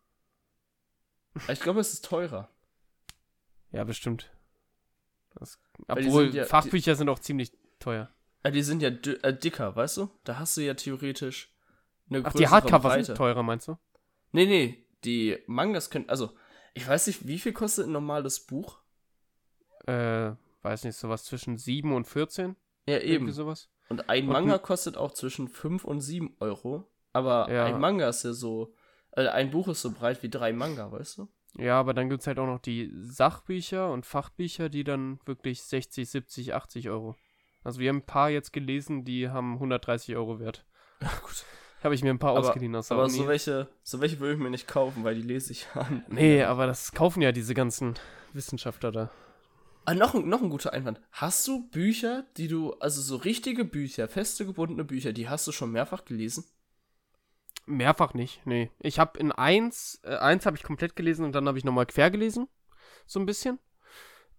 ich 1.48 1.60
glaube, 1.60 1.80
es 1.80 1.92
ist 1.92 2.04
teurer. 2.04 2.48
ja, 3.70 3.84
bestimmt. 3.84 4.30
Das, 5.34 5.58
die 5.78 5.84
obwohl, 5.88 6.24
sind 6.24 6.34
ja- 6.34 6.44
Fachbücher 6.44 6.94
sind 6.94 7.08
auch 7.08 7.18
ziemlich 7.18 7.52
teuer. 7.78 8.10
Ja, 8.44 8.50
die 8.50 8.62
sind 8.62 8.82
ja 8.82 8.88
äh, 8.90 9.36
dicker, 9.38 9.74
weißt 9.76 9.96
du? 9.98 10.10
Da 10.24 10.38
hast 10.38 10.56
du 10.56 10.60
ja 10.60 10.74
theoretisch 10.74 11.54
eine 12.10 12.22
Ach, 12.24 12.32
die 12.34 12.48
Hardcover 12.48 12.90
Breite. 12.90 13.04
sind 13.06 13.16
teurer, 13.16 13.42
meinst 13.42 13.68
du? 13.68 13.78
Nee, 14.32 14.44
nee, 14.46 14.84
die 15.04 15.38
Mangas 15.46 15.88
können, 15.90 16.08
also, 16.10 16.36
ich 16.74 16.86
weiß 16.86 17.06
nicht, 17.06 17.26
wie 17.26 17.38
viel 17.38 17.52
kostet 17.54 17.86
ein 17.86 17.92
normales 17.92 18.40
Buch? 18.40 18.78
Äh, 19.86 20.32
weiß 20.62 20.84
nicht, 20.84 20.96
sowas 20.96 21.24
zwischen 21.24 21.56
7 21.58 21.92
und 21.92 22.06
14? 22.06 22.56
Ja, 22.86 22.96
Irgendwie 22.96 23.12
eben. 23.14 23.32
sowas? 23.32 23.68
Und 23.88 24.08
ein 24.08 24.26
Und 24.26 24.32
Manga 24.32 24.54
n- 24.56 24.62
kostet 24.62 24.96
auch 24.96 25.12
zwischen 25.12 25.48
5 25.48 25.84
und 25.84 26.00
7 26.00 26.34
Euro. 26.40 26.88
Aber 27.12 27.52
Ja. 27.52 27.66
ein 27.66 27.78
Manga 27.80 28.08
ist 28.08 28.22
ja 28.24 28.32
so, 28.32 28.74
äh, 29.12 29.26
ein 29.28 29.50
Buch 29.50 29.68
ist 29.68 29.82
so 29.82 29.90
breit 29.92 30.22
wie 30.22 30.30
drei 30.30 30.52
Manga, 30.52 30.90
weißt 30.90 31.18
du? 31.18 31.28
Ja, 31.58 31.78
aber 31.78 31.92
dann 31.92 32.08
gibt 32.08 32.22
es 32.22 32.26
halt 32.26 32.38
auch 32.38 32.46
noch 32.46 32.60
die 32.60 32.90
Sachbücher 32.96 33.90
und 33.92 34.06
Fachbücher, 34.06 34.68
die 34.70 34.84
dann 34.84 35.20
wirklich 35.26 35.62
60, 35.62 36.08
70, 36.08 36.54
80 36.54 36.88
Euro. 36.88 37.14
Also 37.62 37.78
wir 37.80 37.90
haben 37.90 37.98
ein 37.98 38.06
paar 38.06 38.30
jetzt 38.30 38.52
gelesen, 38.52 39.04
die 39.04 39.28
haben 39.28 39.54
130 39.54 40.16
Euro 40.16 40.40
wert. 40.40 40.64
Ja, 41.02 41.10
gut. 41.22 41.44
Habe 41.84 41.96
ich 41.96 42.02
mir 42.04 42.10
ein 42.10 42.18
paar 42.20 42.30
Aber- 42.36 42.40
ausgeliehen 42.48 42.74
aus 42.76 42.88
der 42.88 42.96
Aber 42.96 43.08
so 43.10 43.26
welche, 43.26 43.68
so 43.82 44.00
welche 44.00 44.20
würde 44.20 44.34
ich 44.34 44.38
mir 44.40 44.50
nicht 44.50 44.68
kaufen, 44.68 45.02
weil 45.02 45.16
die 45.16 45.22
lese 45.22 45.50
ich 45.52 45.66
an. 45.74 46.04
Nee, 46.08 46.44
aber 46.44 46.66
das 46.68 46.92
kaufen 46.92 47.20
ja 47.22 47.32
diese 47.32 47.54
ganzen 47.54 47.94
Wissenschaftler 48.32 48.92
da. 48.92 49.10
Ah, 49.84 49.94
noch, 49.94 50.14
ein, 50.14 50.28
noch 50.28 50.42
ein 50.42 50.50
guter 50.50 50.72
Einwand. 50.72 51.00
Hast 51.10 51.46
du 51.48 51.68
Bücher, 51.68 52.24
die 52.36 52.48
du, 52.48 52.72
also 52.74 53.00
so 53.00 53.16
richtige 53.16 53.64
Bücher, 53.64 54.08
feste 54.08 54.46
gebundene 54.46 54.84
Bücher, 54.84 55.12
die 55.12 55.28
hast 55.28 55.46
du 55.46 55.52
schon 55.52 55.72
mehrfach 55.72 56.04
gelesen? 56.04 56.44
Mehrfach 57.66 58.14
nicht, 58.14 58.44
nee. 58.46 58.70
Ich 58.80 58.98
habe 58.98 59.18
in 59.18 59.32
eins, 59.32 60.00
äh, 60.04 60.16
eins 60.16 60.46
habe 60.46 60.56
ich 60.56 60.62
komplett 60.62 60.96
gelesen 60.96 61.24
und 61.24 61.32
dann 61.32 61.46
habe 61.48 61.58
ich 61.58 61.64
nochmal 61.64 61.86
quer 61.86 62.10
gelesen. 62.10 62.48
So 63.06 63.20
ein 63.20 63.26
bisschen. 63.26 63.58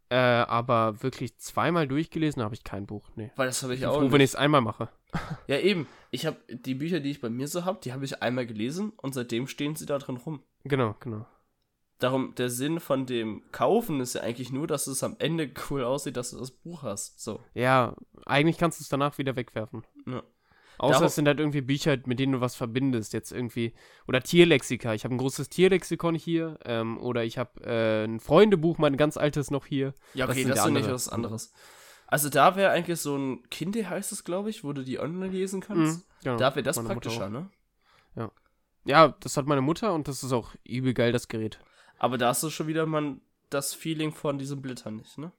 Äh, 0.09 0.15
aber 0.15 1.01
wirklich 1.01 1.37
zweimal 1.37 1.87
durchgelesen 1.87 2.43
habe 2.43 2.53
ich 2.53 2.63
kein 2.63 2.85
Buch, 2.85 3.09
nee. 3.15 3.31
Weil 3.35 3.47
das 3.47 3.63
habe 3.63 3.73
ich 3.73 3.81
Ich 3.81 3.85
auch 3.87 3.99
froh, 3.99 4.11
wenn 4.11 4.21
ich 4.21 4.31
es 4.31 4.35
einmal 4.35 4.61
mache. 4.61 4.89
Ja, 5.47 5.59
eben. 5.59 5.87
Ich 6.11 6.25
habe 6.25 6.37
die 6.49 6.75
Bücher, 6.75 6.99
die 6.99 7.11
ich 7.11 7.21
bei 7.21 7.29
mir 7.29 7.47
so 7.47 7.65
habe, 7.65 7.79
die 7.83 7.93
habe 7.93 8.05
ich 8.05 8.21
einmal 8.21 8.45
gelesen 8.45 8.93
und 8.97 9.13
seitdem 9.13 9.47
stehen 9.47 9.75
sie 9.75 9.85
da 9.85 9.99
drin 9.99 10.17
rum. 10.17 10.43
Genau, 10.63 10.95
genau. 10.99 11.25
Darum, 12.03 12.35
der 12.35 12.49
Sinn 12.49 12.79
von 12.79 13.05
dem 13.05 13.43
Kaufen 13.51 14.01
ist 14.01 14.15
ja 14.15 14.21
eigentlich 14.21 14.51
nur, 14.51 14.67
dass 14.67 14.87
es 14.87 15.03
am 15.03 15.15
Ende 15.19 15.49
cool 15.69 15.83
aussieht, 15.83 16.17
dass 16.17 16.31
du 16.31 16.37
das 16.37 16.51
Buch 16.51 16.83
hast. 16.83 17.21
So. 17.21 17.39
Ja, 17.53 17.95
eigentlich 18.25 18.57
kannst 18.57 18.79
du 18.79 18.83
es 18.83 18.89
danach 18.89 19.17
wieder 19.17 19.35
wegwerfen. 19.35 19.83
Ja. 20.05 20.21
Außer 20.79 20.93
Darum- 20.93 21.05
es 21.07 21.15
sind 21.15 21.27
halt 21.27 21.39
irgendwie 21.39 21.61
Bücher, 21.61 21.97
mit 22.05 22.19
denen 22.19 22.33
du 22.33 22.41
was 22.41 22.55
verbindest. 22.55 23.13
Jetzt 23.13 23.31
irgendwie. 23.31 23.73
Oder 24.07 24.21
Tierlexika. 24.21 24.93
Ich 24.93 25.03
habe 25.05 25.13
ein 25.15 25.17
großes 25.19 25.47
Tierlexikon 25.49 26.15
hier. 26.15 26.57
Ähm, 26.65 26.97
oder 26.97 27.23
ich 27.23 27.37
habe 27.37 27.61
äh, 27.63 28.03
ein 28.05 28.19
Freundebuch, 28.19 28.77
mein 28.79 28.97
ganz 28.97 29.15
altes 29.15 29.49
noch 29.51 29.65
hier. 29.65 29.93
Ja, 30.13 30.27
Das 30.27 30.35
okay, 30.35 30.45
das, 30.45 30.57
ja 30.57 30.65
ist 30.65 30.71
nicht 30.71 30.89
was 30.91 31.09
anderes. 31.09 31.53
Also 32.07 32.29
da 32.29 32.55
wäre 32.55 32.71
eigentlich 32.71 32.99
so 32.99 33.15
ein 33.17 33.49
Kinde 33.49 33.89
heißt 33.89 34.11
es, 34.11 34.23
glaube 34.23 34.49
ich, 34.49 34.63
wo 34.63 34.73
du 34.73 34.83
die 34.83 34.99
online 34.99 35.29
lesen 35.29 35.61
kannst. 35.61 36.05
genau. 36.23 36.37
Da 36.37 36.53
wäre 36.53 36.63
das 36.63 36.83
praktischer, 36.83 37.29
ne? 37.29 37.49
Ja, 38.85 39.15
das 39.21 39.37
hat 39.37 39.45
meine 39.47 39.61
Mutter 39.61 39.93
und 39.93 40.09
das 40.09 40.23
ist 40.23 40.33
auch 40.33 40.55
übel 40.65 40.93
geil, 40.93 41.13
das 41.13 41.29
Gerät. 41.29 41.57
Aber 42.03 42.17
da 42.17 42.27
hast 42.27 42.43
du 42.43 42.49
schon 42.49 42.67
wieder 42.67 42.85
mal 42.85 43.15
das 43.49 43.73
Feeling 43.73 44.11
von 44.11 44.37
diesem 44.37 44.61
Blättern 44.61 44.97
nicht, 44.97 45.17
ne? 45.17 45.31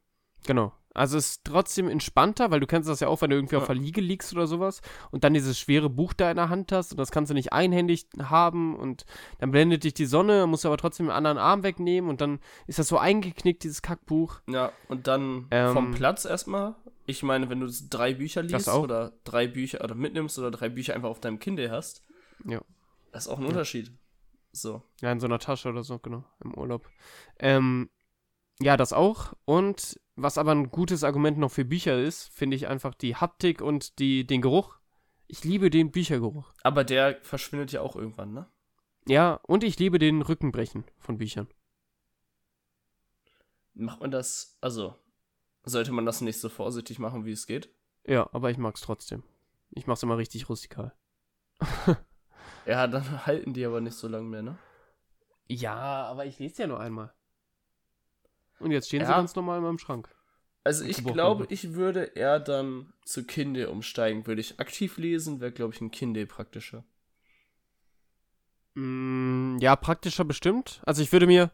Genau. 0.47 0.73
Also 0.95 1.19
es 1.19 1.31
ist 1.33 1.45
trotzdem 1.45 1.89
entspannter, 1.89 2.51
weil 2.51 2.61
du 2.61 2.67
kennst 2.67 2.89
das 2.89 3.01
ja 3.01 3.09
auch, 3.09 3.21
wenn 3.21 3.29
du 3.29 3.37
irgendwie 3.37 3.57
Ja. 3.57 3.61
auf 3.61 3.67
der 3.67 3.75
Liege 3.75 4.01
liegst 4.01 4.33
oder 4.33 4.47
sowas 4.47 4.81
und 5.11 5.25
dann 5.25 5.35
dieses 5.35 5.59
schwere 5.59 5.91
Buch 5.91 6.15
da 6.15 6.31
in 6.31 6.37
der 6.37 6.49
Hand 6.49 6.73
hast 6.73 6.93
und 6.93 6.97
das 6.99 7.11
kannst 7.11 7.29
du 7.31 7.35
nicht 7.35 7.53
einhändig 7.53 8.07
haben 8.19 8.77
und 8.77 9.05
dann 9.41 9.51
blendet 9.51 9.85
dich 9.85 9.93
die 9.93 10.07
Sonne, 10.07 10.47
musst 10.47 10.65
du 10.65 10.69
aber 10.69 10.79
trotzdem 10.79 11.07
den 11.07 11.13
anderen 11.13 11.37
Arm 11.37 11.65
wegnehmen 11.65 12.09
und 12.09 12.23
dann 12.23 12.39
ist 12.67 12.79
das 12.79 12.89
so 12.89 12.97
eingeknickt, 12.97 13.63
dieses 13.65 13.83
Kackbuch. 13.83 14.41
Ja, 14.49 14.73
und 14.89 15.07
dann 15.07 15.49
Ähm, 15.51 15.73
vom 15.75 15.91
Platz 15.91 16.25
erstmal. 16.25 16.77
Ich 17.05 17.23
meine, 17.23 17.51
wenn 17.51 17.61
du 17.61 17.69
drei 17.91 18.15
Bücher 18.15 18.43
liest 18.43 18.69
oder 18.69 19.13
drei 19.25 19.49
Bücher 19.49 19.85
oder 19.85 19.95
mitnimmst 19.95 20.39
oder 20.39 20.51
drei 20.51 20.71
Bücher 20.71 20.95
einfach 20.95 21.11
auf 21.11 21.21
deinem 21.21 21.41
Kindle 21.41 21.71
hast, 21.71 22.03
Ja. 22.47 22.63
das 23.13 23.27
ist 23.27 23.33
auch 23.33 23.39
ein 23.39 23.45
Unterschied. 23.47 23.91
So. 24.55 24.83
Ja, 25.01 25.11
in 25.11 25.21
so 25.21 25.27
einer 25.27 25.41
Tasche 25.41 25.69
oder 25.69 25.83
so, 25.83 25.99
genau, 25.99 26.25
im 26.43 26.55
Urlaub. 26.55 26.89
Ähm, 27.39 27.91
ja, 28.61 28.77
das 28.77 28.93
auch. 28.93 29.35
Und 29.45 30.01
was 30.15 30.39
aber 30.39 30.53
ein 30.53 30.71
gutes 30.71 31.03
Argument 31.03 31.39
noch 31.39 31.51
für 31.51 31.65
Bücher 31.65 32.01
ist, 32.01 32.29
finde 32.29 32.57
ich 32.57 32.69
einfach 32.69 32.95
die 32.95 33.17
Haptik 33.17 33.61
und 33.61 33.99
die, 33.99 34.27
den 34.27 34.41
Geruch. 34.41 34.79
Ich 35.27 35.43
liebe 35.43 35.71
den 35.71 35.91
Büchergeruch. 35.91 36.53
Aber 36.63 36.85
der 36.85 37.19
verschwindet 37.23 37.73
ja 37.73 37.81
auch 37.81 37.97
irgendwann, 37.97 38.33
ne? 38.33 38.49
Ja, 39.09 39.41
und 39.43 39.65
ich 39.65 39.79
liebe 39.79 39.99
den 39.99 40.23
Rückenbrechen 40.23 40.85
von 40.99 41.19
Büchern. 41.19 41.49
Macht 43.75 44.01
man 44.01 44.13
das, 44.13 44.57
also, 44.61 44.95
sollte 45.65 45.91
man 45.91 46.07
das 46.07 46.21
nicht 46.21 46.39
so 46.39 46.49
vorsichtig 46.49 47.01
machen, 47.01 47.25
wie 47.25 47.33
es 47.33 47.49
geht? 47.49 47.75
Ja, 48.07 48.29
aber 48.33 48.51
ich 48.51 48.59
mag's 48.59 48.83
trotzdem. 48.83 49.25
Ich 49.71 49.89
mach's 49.89 50.05
immer 50.05 50.17
richtig 50.17 50.49
rustikal. 50.49 50.95
Ja, 52.67 52.87
dann 52.87 53.05
halten 53.27 53.53
die 53.53 53.65
aber 53.65 53.81
nicht 53.81 53.97
so 53.97 54.09
lange 54.09 54.29
mehr, 54.29 54.43
ne? 54.43 54.59
Ja, 55.49 56.07
aber 56.07 56.25
ich 56.27 56.39
lese 56.39 56.63
ja 56.63 56.69
nur 56.69 56.81
einmal. 56.81 57.13
Und 58.61 58.71
jetzt 58.71 58.89
stehen 58.89 59.05
sie 59.05 59.11
Ja. 59.11 59.19
ganz 59.19 59.35
normal 59.35 59.59
in 59.59 59.65
meinem 59.65 59.79
Schrank. 59.79 60.09
Also 60.65 60.85
ich 60.85 61.05
glaube, 61.05 61.47
ich 61.51 61.75
würde 61.75 62.05
eher 62.05 62.41
dann 62.41 62.95
zu 63.05 63.25
Kindle 63.27 63.69
umsteigen. 63.69 64.27
Würde 64.27 64.41
ich 64.41 64.59
aktiv 64.59 64.97
lesen, 64.97 65.41
wäre, 65.41 65.53
glaube 65.53 65.75
ich, 65.75 65.81
ein 65.83 65.91
Kindle 65.91 66.27
praktischer. 66.27 66.85
Mm, 68.75 69.59
ja, 69.59 69.77
praktischer 69.77 70.25
bestimmt. 70.25 70.81
Also 70.87 71.03
ich 71.03 71.13
würde 71.13 71.27
mir 71.27 71.51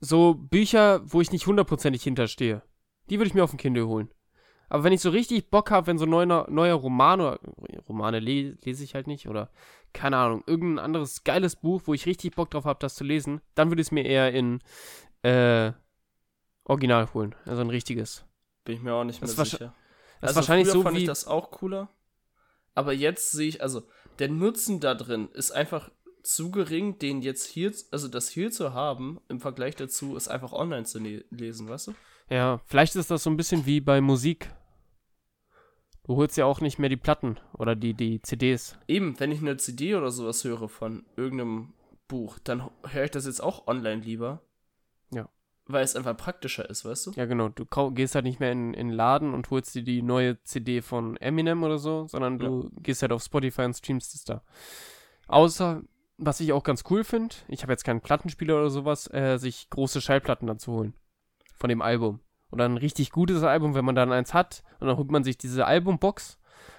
so 0.00 0.34
Bücher, 0.34 1.00
wo 1.04 1.20
ich 1.20 1.32
nicht 1.32 1.46
hundertprozentig 1.46 2.02
hinterstehe, 2.02 2.62
die 3.08 3.18
würde 3.18 3.28
ich 3.28 3.34
mir 3.34 3.44
auf 3.44 3.50
dem 3.50 3.58
Kindle 3.58 3.86
holen. 3.86 4.12
Aber 4.68 4.84
wenn 4.84 4.92
ich 4.92 5.00
so 5.00 5.10
richtig 5.10 5.50
Bock 5.50 5.70
habe, 5.70 5.86
wenn 5.86 5.98
so 5.98 6.06
neuer, 6.06 6.46
neuer 6.50 6.74
Roman 6.74 7.20
oder 7.20 7.40
Romane 7.88 8.20
le 8.20 8.56
lese 8.62 8.84
ich 8.84 8.94
halt 8.94 9.06
nicht 9.06 9.28
oder 9.28 9.50
keine 9.92 10.16
Ahnung, 10.16 10.42
irgendein 10.46 10.84
anderes 10.84 11.24
geiles 11.24 11.56
Buch, 11.56 11.82
wo 11.86 11.94
ich 11.94 12.06
richtig 12.06 12.34
Bock 12.34 12.50
drauf 12.50 12.64
habe, 12.64 12.78
das 12.80 12.94
zu 12.94 13.04
lesen, 13.04 13.40
dann 13.54 13.70
würde 13.70 13.82
ich 13.82 13.88
es 13.88 13.92
mir 13.92 14.04
eher 14.04 14.32
in 14.32 14.60
äh, 15.22 15.72
Original 16.64 17.12
holen. 17.14 17.34
Also 17.46 17.60
ein 17.62 17.70
richtiges. 17.70 18.24
Bin 18.64 18.76
ich 18.76 18.82
mir 18.82 18.94
auch 18.94 19.04
nicht 19.04 19.20
mehr 19.20 19.30
Das 19.32 19.50
sicher. 19.50 19.74
das 20.20 20.30
ist 20.30 20.36
wahrscheinlich 20.36 20.68
so 20.70 20.82
fand 20.82 20.96
wie- 20.96 21.00
ich 21.02 21.06
das 21.06 21.26
auch 21.26 21.50
cooler. 21.50 21.88
Aber 22.74 22.92
jetzt 22.92 23.32
sehe 23.32 23.48
ich, 23.48 23.62
also 23.62 23.82
der 24.18 24.28
Nutzen 24.28 24.80
da 24.80 24.94
drin 24.94 25.28
ist 25.32 25.50
einfach 25.50 25.90
zu 26.22 26.50
gering, 26.50 26.98
den 26.98 27.20
jetzt 27.20 27.46
hier, 27.48 27.72
also 27.90 28.06
das 28.08 28.28
hier 28.28 28.50
zu 28.52 28.72
haben, 28.72 29.20
im 29.28 29.40
Vergleich 29.40 29.74
dazu, 29.76 30.16
ist 30.16 30.28
einfach 30.28 30.52
online 30.52 30.84
zu 30.84 31.00
le 31.00 31.24
lesen, 31.30 31.68
weißt 31.68 31.88
du? 31.88 31.94
Ja, 32.30 32.60
vielleicht 32.64 32.94
ist 32.96 33.10
das 33.10 33.24
so 33.24 33.30
ein 33.30 33.36
bisschen 33.36 33.66
wie 33.66 33.80
bei 33.80 34.00
Musik. 34.00 34.48
Du 36.12 36.18
holst 36.18 36.36
ja 36.36 36.44
auch 36.44 36.60
nicht 36.60 36.78
mehr 36.78 36.90
die 36.90 36.98
Platten 36.98 37.40
oder 37.54 37.74
die, 37.74 37.94
die 37.94 38.20
CDs. 38.20 38.76
Eben, 38.86 39.18
wenn 39.18 39.32
ich 39.32 39.40
eine 39.40 39.56
CD 39.56 39.94
oder 39.94 40.10
sowas 40.10 40.44
höre 40.44 40.68
von 40.68 41.06
irgendeinem 41.16 41.72
Buch, 42.06 42.38
dann 42.44 42.68
höre 42.86 43.04
ich 43.04 43.10
das 43.12 43.24
jetzt 43.24 43.42
auch 43.42 43.66
online 43.66 44.02
lieber. 44.02 44.42
Ja. 45.10 45.30
Weil 45.64 45.82
es 45.82 45.96
einfach 45.96 46.14
praktischer 46.14 46.68
ist, 46.68 46.84
weißt 46.84 47.06
du? 47.06 47.10
Ja, 47.12 47.24
genau. 47.24 47.48
Du 47.48 47.64
gehst 47.92 48.14
halt 48.14 48.26
nicht 48.26 48.40
mehr 48.40 48.52
in 48.52 48.74
in 48.74 48.88
den 48.88 48.94
Laden 48.94 49.32
und 49.32 49.48
holst 49.48 49.74
dir 49.74 49.82
die 49.82 50.02
neue 50.02 50.38
CD 50.42 50.82
von 50.82 51.16
Eminem 51.16 51.62
oder 51.62 51.78
so, 51.78 52.06
sondern 52.08 52.38
du 52.38 52.68
gehst 52.82 53.00
halt 53.00 53.12
auf 53.12 53.22
Spotify 53.22 53.62
und 53.62 53.72
streamst 53.72 54.14
es 54.14 54.24
da. 54.24 54.42
Außer, 55.28 55.80
was 56.18 56.40
ich 56.40 56.52
auch 56.52 56.62
ganz 56.62 56.84
cool 56.90 57.04
finde, 57.04 57.36
ich 57.48 57.62
habe 57.62 57.72
jetzt 57.72 57.84
keinen 57.84 58.02
Plattenspieler 58.02 58.58
oder 58.58 58.68
sowas, 58.68 59.10
äh, 59.14 59.38
sich 59.38 59.70
große 59.70 60.02
Schallplatten 60.02 60.46
dann 60.46 60.58
zu 60.58 60.72
holen. 60.72 60.92
Von 61.56 61.70
dem 61.70 61.80
Album. 61.80 62.20
Oder 62.52 62.66
ein 62.66 62.76
richtig 62.76 63.10
gutes 63.10 63.42
Album, 63.42 63.74
wenn 63.74 63.84
man 63.84 63.94
dann 63.94 64.12
eins 64.12 64.34
hat. 64.34 64.62
Und 64.78 64.86
dann 64.86 64.96
holt 64.96 65.10
man 65.10 65.24
sich 65.24 65.38
diese 65.38 65.66
Albumbox. 65.66 66.38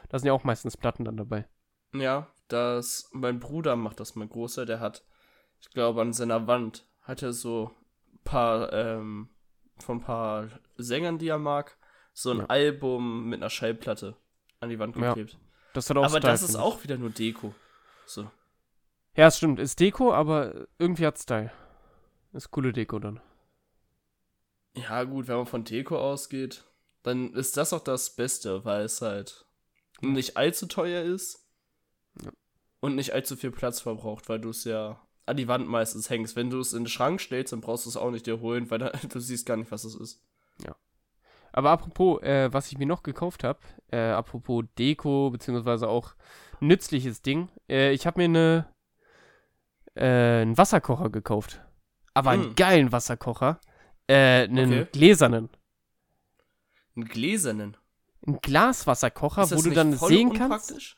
Da 0.10 0.20
sind 0.20 0.28
ja 0.28 0.34
auch 0.34 0.44
meistens 0.44 0.78
Platten 0.78 1.04
dann 1.04 1.18
dabei. 1.18 1.48
Ja, 1.94 2.28
das, 2.48 3.10
mein 3.12 3.40
Bruder 3.40 3.76
macht 3.76 4.00
das, 4.00 4.16
mein 4.16 4.30
Großer, 4.30 4.66
der 4.66 4.80
hat, 4.80 5.04
ich 5.60 5.70
glaube, 5.72 6.02
an 6.02 6.14
seiner 6.14 6.48
Wand 6.48 6.86
hat 7.02 7.22
er 7.24 7.34
so 7.34 7.72
ein 8.14 8.20
paar, 8.24 8.72
ähm, 8.72 9.30
von 9.80 9.98
ein 9.98 10.02
paar 10.02 10.48
Sängern, 10.78 11.18
die 11.18 11.28
er 11.28 11.40
mag, 11.40 11.78
so 12.14 12.32
ein 12.32 12.40
Ja. 12.40 12.46
Album 12.46 13.26
mit 13.30 13.42
einer 13.42 13.50
Schallplatte 13.50 14.16
an 14.60 14.70
die 14.70 14.78
Wand 14.80 14.96
Ja, 14.96 15.10
geklebt. 15.10 15.38
Das 15.74 15.90
hat 15.90 15.98
auch 15.98 16.04
Aber 16.04 16.18
Style, 16.20 16.32
das 16.32 16.44
ist 16.44 16.56
auch 16.56 16.84
wieder 16.84 16.98
nur 16.98 17.10
Deko. 17.10 17.54
So. 18.06 18.30
Ja, 19.16 19.28
es 19.28 19.38
stimmt. 19.38 19.60
Ist 19.60 19.80
Deko, 19.80 20.14
aber 20.14 20.68
irgendwie 20.78 21.08
hat 21.08 21.18
Style. 21.18 21.52
Ist 22.34 22.52
coole 22.52 22.72
Deko 22.74 23.00
dann. 23.00 23.20
Ja, 24.76 25.04
gut, 25.04 25.28
wenn 25.28 25.38
man 25.38 25.46
von 25.46 25.64
Deko 25.64 25.98
ausgeht, 25.98 26.64
dann 27.04 27.34
ist 27.34 27.58
das 27.58 27.74
auch 27.74 27.84
das 27.84 28.16
Beste, 28.16 28.66
weil 28.66 28.86
es 28.86 29.02
halt 29.02 29.46
nicht 30.02 30.36
allzu 30.38 30.66
teuer 30.68 31.04
ist 31.04 31.46
Ja. 32.22 32.32
und 32.80 32.96
nicht 32.96 33.14
allzu 33.14 33.36
viel 33.36 33.52
Platz 33.52 33.82
verbraucht, 33.82 34.30
weil 34.30 34.40
du 34.40 34.50
es 34.50 34.64
ja 34.64 35.00
an 35.26 35.38
die 35.38 35.48
Wand 35.48 35.68
meistens 35.68 36.10
hängst. 36.10 36.36
Wenn 36.36 36.50
du 36.50 36.60
es 36.60 36.74
in 36.74 36.84
den 36.84 36.88
Schrank 36.90 37.22
stellst, 37.22 37.54
dann 37.54 37.62
brauchst 37.62 37.86
du 37.86 37.90
es 37.90 37.98
auch 37.98 38.12
nicht 38.12 38.26
dir 38.26 38.42
holen, 38.42 38.70
weil 38.72 38.80
da, 38.80 38.90
du 39.10 39.20
siehst 39.20 39.46
gar 39.46 39.58
nicht, 39.58 39.72
was 39.72 39.84
es 39.84 39.96
ist. 39.96 40.22
Aber 41.56 41.70
apropos, 41.70 42.20
äh, 42.24 42.52
was 42.52 42.72
ich 42.72 42.80
mir 42.80 42.88
noch 42.88 43.04
gekauft 43.04 43.44
habe, 43.44 43.60
äh, 43.92 44.00
apropos 44.10 44.64
Deko, 44.80 45.30
beziehungsweise 45.30 45.88
auch 45.88 46.16
nützliches 46.62 47.22
Ding, 47.22 47.48
äh, 47.70 47.92
ich 47.92 48.08
habe 48.08 48.20
mir 48.20 48.24
eine, 48.26 48.74
äh, 49.94 50.42
einen 50.42 50.58
Wasserkocher 50.58 51.12
gekauft. 51.12 51.62
Aber 52.16 52.32
einen 52.32 52.46
Hm. 52.46 52.56
geilen 52.56 52.92
Wasserkocher. 52.92 53.60
Äh, 54.14 54.44
einen 54.44 54.72
Okay. 54.82 54.88
gläsernen. 54.92 55.50
Einen 56.96 57.06
gläsernen. 57.06 57.78
Ein 58.26 58.40
Glaswasserkocher, 58.42 59.50
wo 59.52 59.62
du 59.62 59.72
dann 59.72 59.94
sehen 59.98 60.34
kannst. 60.34 60.98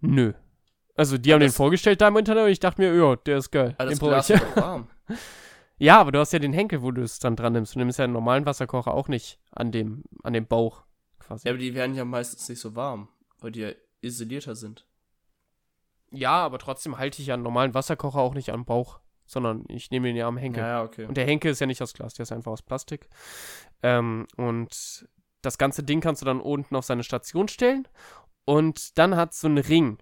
Nö. 0.00 0.32
Also, 0.96 1.16
die 1.18 1.30
haben 1.32 1.36
Aber 1.36 1.44
den 1.44 1.48
das- 1.48 1.56
vorgestellt 1.56 2.00
da 2.00 2.08
im 2.08 2.16
Internet 2.16 2.44
und 2.44 2.50
ich 2.50 2.58
dachte 2.60 2.80
mir, 2.80 2.94
ja, 2.94 3.16
der 3.16 3.38
ist 3.38 3.50
geil. 3.50 3.74
Ah, 3.78 3.84
Den 3.84 3.90
das 3.90 3.98
brauch 3.98 4.08
Glas 4.08 4.30
ich. 4.30 4.40
warm. 4.56 4.88
Ja, 5.78 5.98
aber 6.00 6.12
du 6.12 6.18
hast 6.18 6.32
ja 6.32 6.38
den 6.38 6.52
Henkel, 6.52 6.82
wo 6.82 6.90
du 6.90 7.02
es 7.02 7.18
dann 7.20 7.36
dran 7.36 7.52
nimmst. 7.54 7.74
Du 7.74 7.78
nimmst 7.78 7.98
ja 7.98 8.04
einen 8.04 8.12
normalen 8.12 8.44
Wasserkocher 8.46 8.92
auch 8.92 9.08
nicht 9.08 9.38
an 9.50 9.72
dem, 9.72 10.04
an 10.22 10.32
dem 10.34 10.46
Bauch 10.46 10.84
quasi. 11.18 11.46
Ja, 11.46 11.52
aber 11.52 11.58
die 11.58 11.74
werden 11.74 11.94
ja 11.94 12.04
meistens 12.04 12.48
nicht 12.48 12.60
so 12.60 12.74
warm, 12.76 13.08
weil 13.38 13.52
die 13.52 13.60
ja 13.60 13.70
isolierter 14.02 14.56
sind. 14.56 14.86
Ja, 16.10 16.32
aber 16.44 16.58
trotzdem 16.58 16.98
halte 16.98 17.22
ich 17.22 17.28
ja 17.28 17.34
einen 17.34 17.44
normalen 17.44 17.72
Wasserkocher 17.72 18.18
auch 18.18 18.34
nicht 18.34 18.50
am 18.50 18.64
Bauch, 18.64 19.00
sondern 19.30 19.64
ich 19.68 19.90
nehme 19.90 20.08
ihn 20.08 20.16
ja 20.16 20.26
am 20.26 20.36
Henkel. 20.36 20.62
Ja, 20.62 20.82
okay. 20.82 21.04
Und 21.04 21.16
der 21.16 21.24
Henkel 21.24 21.52
ist 21.52 21.60
ja 21.60 21.66
nicht 21.66 21.80
aus 21.82 21.94
Glas, 21.94 22.14
der 22.14 22.24
ist 22.24 22.32
einfach 22.32 22.50
aus 22.50 22.62
Plastik. 22.62 23.08
Ähm, 23.82 24.26
und 24.36 25.08
das 25.42 25.56
ganze 25.56 25.84
Ding 25.84 26.00
kannst 26.00 26.20
du 26.20 26.26
dann 26.26 26.40
unten 26.40 26.74
auf 26.74 26.84
seine 26.84 27.04
Station 27.04 27.46
stellen 27.46 27.86
und 28.44 28.98
dann 28.98 29.16
hat 29.16 29.32
es 29.32 29.40
so 29.40 29.46
einen 29.46 29.58
Ring. 29.58 29.98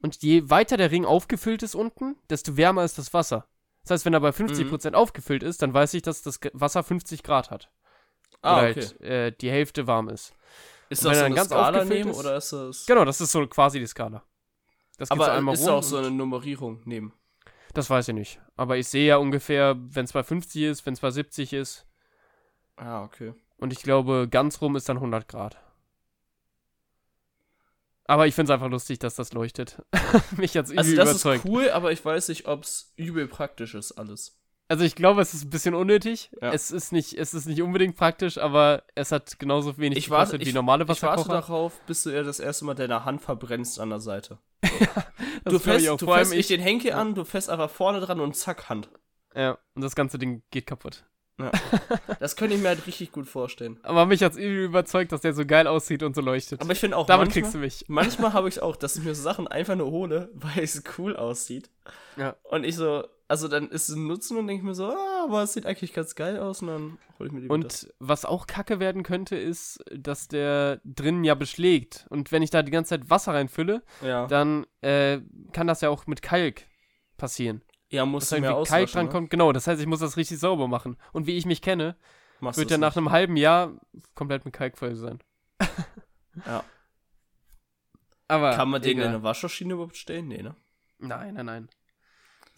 Und 0.00 0.22
je 0.22 0.48
weiter 0.48 0.76
der 0.76 0.92
Ring 0.92 1.04
aufgefüllt 1.04 1.62
ist 1.62 1.74
unten, 1.74 2.16
desto 2.30 2.56
wärmer 2.56 2.84
ist 2.84 2.96
das 2.96 3.12
Wasser. 3.12 3.46
Das 3.82 3.90
heißt, 3.90 4.04
wenn 4.06 4.14
er 4.14 4.20
bei 4.20 4.30
50% 4.30 4.94
aufgefüllt 4.94 5.42
ist, 5.42 5.62
dann 5.62 5.74
weiß 5.74 5.94
ich, 5.94 6.02
dass 6.02 6.22
das 6.22 6.38
Wasser 6.52 6.84
50 6.84 7.22
Grad 7.22 7.50
hat. 7.50 7.70
ah, 8.42 8.58
oder 8.58 8.70
okay. 8.70 8.80
halt 8.80 9.00
äh, 9.00 9.32
die 9.32 9.50
Hälfte 9.50 9.86
warm 9.86 10.08
ist. 10.08 10.32
Ist 10.90 11.04
das 11.04 11.18
so 11.18 11.24
eine 11.24 11.34
ganz 11.34 11.48
Skala 11.48 11.84
nehmen 11.84 12.10
ist- 12.10 12.18
oder 12.18 12.36
ist 12.36 12.52
das... 12.52 12.86
Genau, 12.86 13.04
das 13.04 13.20
ist 13.20 13.32
so 13.32 13.46
quasi 13.46 13.80
die 13.80 13.86
Skala. 13.86 14.22
Das 14.96 15.10
aber 15.10 15.32
einmal 15.32 15.54
ist 15.54 15.66
da 15.66 15.72
auch 15.72 15.82
so 15.82 15.96
eine 15.96 16.10
Nummerierung 16.10 16.82
nehmen? 16.84 17.12
Das 17.74 17.88
weiß 17.90 18.08
ich 18.08 18.14
nicht. 18.14 18.40
Aber 18.56 18.76
ich 18.76 18.88
sehe 18.88 19.06
ja 19.06 19.16
ungefähr, 19.18 19.76
wenn 19.78 20.04
es 20.04 20.12
bei 20.12 20.22
50 20.22 20.62
ist, 20.62 20.86
wenn 20.86 20.94
es 20.94 21.00
bei 21.00 21.10
70 21.10 21.52
ist. 21.52 21.86
Ah, 22.76 23.02
okay. 23.02 23.34
Und 23.58 23.72
ich 23.72 23.82
glaube, 23.82 24.26
ganz 24.30 24.60
rum 24.60 24.74
ist 24.76 24.88
dann 24.88 24.96
100 24.96 25.28
Grad. 25.28 25.58
Aber 28.06 28.26
ich 28.26 28.34
finde 28.34 28.50
es 28.52 28.54
einfach 28.54 28.70
lustig, 28.70 28.98
dass 28.98 29.14
das 29.14 29.32
leuchtet. 29.32 29.80
Mich 30.36 30.56
hat's 30.56 30.70
Also 30.70 30.90
irgendwie 30.90 30.96
das 30.96 31.10
überzeugt. 31.10 31.44
ist 31.44 31.50
cool, 31.50 31.70
aber 31.70 31.92
ich 31.92 32.04
weiß 32.04 32.28
nicht, 32.28 32.46
ob 32.48 32.64
es 32.64 32.92
übel 32.96 33.28
praktisch 33.28 33.74
ist 33.74 33.92
alles. 33.92 34.39
Also 34.70 34.84
ich 34.84 34.94
glaube, 34.94 35.20
es 35.20 35.34
ist 35.34 35.46
ein 35.46 35.50
bisschen 35.50 35.74
unnötig. 35.74 36.30
Ja. 36.40 36.52
Es, 36.52 36.70
ist 36.70 36.92
nicht, 36.92 37.14
es 37.14 37.34
ist 37.34 37.46
nicht 37.46 37.60
unbedingt 37.60 37.96
praktisch, 37.96 38.38
aber 38.38 38.84
es 38.94 39.10
hat 39.10 39.40
genauso 39.40 39.76
wenig 39.78 39.98
Ich 39.98 40.10
warte, 40.10 40.26
gekostet 40.26 40.42
ich, 40.42 40.48
wie 40.48 40.52
normale 40.54 40.84
ich 40.84 40.88
warte 40.88 41.02
Wasserkocher. 41.02 41.40
darauf, 41.40 41.80
bis 41.86 42.04
du 42.04 42.10
dir 42.10 42.22
das 42.22 42.38
erste 42.38 42.64
Mal 42.64 42.74
deine 42.74 43.04
Hand 43.04 43.20
verbrennst 43.20 43.80
an 43.80 43.90
der 43.90 44.00
Seite. 44.00 44.38
Du 45.44 45.58
fährst, 45.58 45.86
du 45.86 46.06
fährst 46.06 46.32
nicht 46.32 46.40
ich. 46.40 46.46
den 46.48 46.60
Henkel 46.60 46.90
ja. 46.90 46.98
an, 46.98 47.14
du 47.14 47.24
fährst 47.24 47.48
einfach 47.48 47.70
vorne 47.70 47.98
dran 48.00 48.20
und 48.20 48.36
zack, 48.36 48.68
Hand. 48.68 48.90
Ja, 49.34 49.56
und 49.74 49.82
das 49.82 49.94
ganze 49.94 50.18
Ding 50.18 50.42
geht 50.50 50.66
kaputt. 50.66 51.04
Das 52.20 52.36
könnte 52.36 52.54
ich 52.54 52.62
mir 52.62 52.68
halt 52.68 52.86
richtig 52.86 53.10
gut 53.10 53.26
vorstellen. 53.26 53.80
Aber 53.82 54.04
mich 54.06 54.22
hat 54.22 54.32
es 54.32 54.38
irgendwie 54.38 54.64
überzeugt, 54.64 55.12
dass 55.12 55.22
der 55.22 55.32
so 55.32 55.46
geil 55.46 55.66
aussieht 55.66 56.02
und 56.02 56.14
so 56.14 56.20
leuchtet. 56.20 56.60
Aber 56.60 56.72
ich 56.72 56.78
finde 56.78 56.98
auch 56.98 57.06
Damit 57.06 57.28
manchmal, 57.28 57.42
kriegst 57.42 57.54
du 57.54 57.58
mich. 57.58 57.84
manchmal 57.88 58.32
habe 58.34 58.48
ich 58.48 58.60
auch, 58.60 58.76
dass 58.76 58.96
ich 58.96 59.02
mir 59.02 59.14
so 59.14 59.22
Sachen 59.22 59.48
einfach 59.48 59.76
nur 59.76 59.90
hole, 59.90 60.28
weil 60.34 60.62
es 60.62 60.82
cool 60.98 61.16
aussieht. 61.16 61.70
Ja. 62.16 62.36
Und 62.44 62.64
ich 62.64 62.76
so, 62.76 63.04
also 63.30 63.46
dann 63.46 63.68
ist 63.68 63.88
es 63.88 63.94
ein 63.94 64.08
Nutzen 64.08 64.36
und 64.36 64.48
denke 64.48 64.66
mir 64.66 64.74
so, 64.74 64.86
ah, 64.86 65.24
aber 65.24 65.44
es 65.44 65.52
sieht 65.52 65.64
eigentlich 65.64 65.92
ganz 65.92 66.16
geil 66.16 66.40
aus 66.40 66.62
und 66.62 66.68
dann 66.68 66.98
hole 67.16 67.28
ich 67.28 67.32
mir 67.32 67.42
die. 67.42 67.48
Und 67.48 67.88
was 68.00 68.24
auch 68.24 68.48
kacke 68.48 68.80
werden 68.80 69.04
könnte, 69.04 69.36
ist, 69.36 69.84
dass 69.94 70.26
der 70.26 70.80
drinnen 70.84 71.22
ja 71.22 71.36
beschlägt. 71.36 72.06
Und 72.10 72.32
wenn 72.32 72.42
ich 72.42 72.50
da 72.50 72.64
die 72.64 72.72
ganze 72.72 72.88
Zeit 72.88 73.08
Wasser 73.08 73.32
reinfülle, 73.32 73.84
ja, 74.02 74.26
dann 74.26 74.66
äh, 74.80 75.20
kann 75.52 75.68
das 75.68 75.80
ja 75.80 75.90
auch 75.90 76.08
mit 76.08 76.22
Kalk 76.22 76.66
passieren. 77.18 77.62
ja 77.88 78.02
Dass 78.02 78.10
musst 78.10 78.32
da 78.32 78.36
du 78.36 78.42
mehr 78.42 78.50
irgendwie 78.50 78.68
Kalk 78.68 78.82
auswaschen, 78.82 78.98
ne? 78.98 79.04
drankommt. 79.04 79.30
Genau, 79.30 79.52
das 79.52 79.68
heißt, 79.68 79.80
ich 79.80 79.86
muss 79.86 80.00
das 80.00 80.16
richtig 80.16 80.40
sauber 80.40 80.66
machen. 80.66 80.96
Und 81.12 81.28
wie 81.28 81.36
ich 81.36 81.46
mich 81.46 81.62
kenne, 81.62 81.96
Machst 82.40 82.58
wird 82.58 82.70
der 82.70 82.78
nach 82.78 82.96
einem 82.96 83.12
halben 83.12 83.36
Jahr 83.36 83.78
komplett 84.16 84.44
mit 84.44 84.54
Kalk 84.54 84.76
voll 84.76 84.96
sein. 84.96 85.20
Ja. 86.46 86.64
Aber 88.28 88.54
Kann 88.54 88.70
man 88.70 88.80
den 88.80 88.98
in 88.98 89.04
eine 89.08 89.22
Waschmaschine 89.24 89.74
überhaupt 89.74 89.96
stellen? 89.96 90.28
Nee, 90.28 90.42
ne? 90.42 90.54
Nein, 90.98 91.34
nein, 91.34 91.46
nein. 91.46 91.68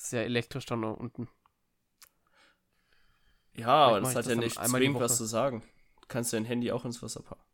Ist 0.02 0.12
ja 0.12 0.22
elektrisch 0.22 0.66
dann 0.66 0.80
noch 0.80 0.96
unten. 0.96 1.28
Ja, 3.54 3.68
aber 3.68 4.00
das 4.00 4.10
hat 4.10 4.16
das 4.16 4.26
ja 4.26 4.34
nicht 4.34 4.64
zwingend 4.64 4.98
was 4.98 5.16
zu 5.16 5.24
sagen. 5.26 5.62
Du 6.00 6.08
kannst 6.08 6.32
dein 6.32 6.44
Handy 6.44 6.72
auch 6.72 6.84
ins 6.84 7.02
Wasser 7.02 7.22
packen. 7.22 7.44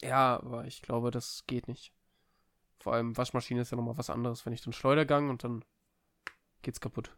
Ja, 0.00 0.36
aber 0.36 0.66
ich 0.66 0.80
glaube, 0.80 1.10
das 1.10 1.42
geht 1.48 1.66
nicht. 1.66 1.92
Vor 2.78 2.92
allem 2.92 3.16
Waschmaschine 3.16 3.62
ist 3.62 3.72
ja 3.72 3.76
nochmal 3.76 3.98
was 3.98 4.10
anderes, 4.10 4.46
wenn 4.46 4.52
ich 4.52 4.62
dann 4.62 4.72
Schleudergang 4.72 5.28
und 5.28 5.42
dann 5.42 5.64
geht's 6.62 6.80
kaputt. 6.80 7.10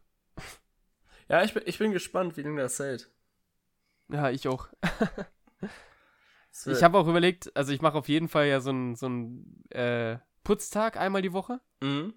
Ja, 1.29 1.43
ich 1.43 1.53
bin, 1.53 1.65
ich 1.67 1.77
bin 1.77 1.93
gespannt, 1.93 2.39
wie 2.39 2.43
lange 2.43 2.63
das 2.63 2.79
hält. 2.79 3.11
Ja, 4.09 4.31
ich 4.31 4.49
auch. 4.49 4.69
Ich 6.65 6.83
habe 6.83 6.97
auch 6.97 7.07
überlegt, 7.07 7.55
also 7.55 7.73
ich 7.73 7.83
mache 7.83 7.99
auf 7.99 8.09
jeden 8.09 8.29
Fall 8.29 8.47
ja 8.47 8.61
so 8.61 8.71
einen 8.71 8.97
so 8.97 9.07
einen, 9.07 9.63
äh, 9.71 10.19
Putztag 10.43 10.97
einmal 10.97 11.21
die 11.21 11.35
Woche. 11.35 11.61
Mhm. 11.81 12.15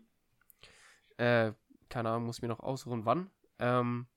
Äh, 1.17 1.51
keine 1.91 2.09
Ahnung, 2.09 2.25
muss 2.25 2.41
mir 2.41 2.47
noch 2.47 2.61
ausruhen, 2.61 3.05
wann. 3.05 3.29
Ähm, 3.59 4.07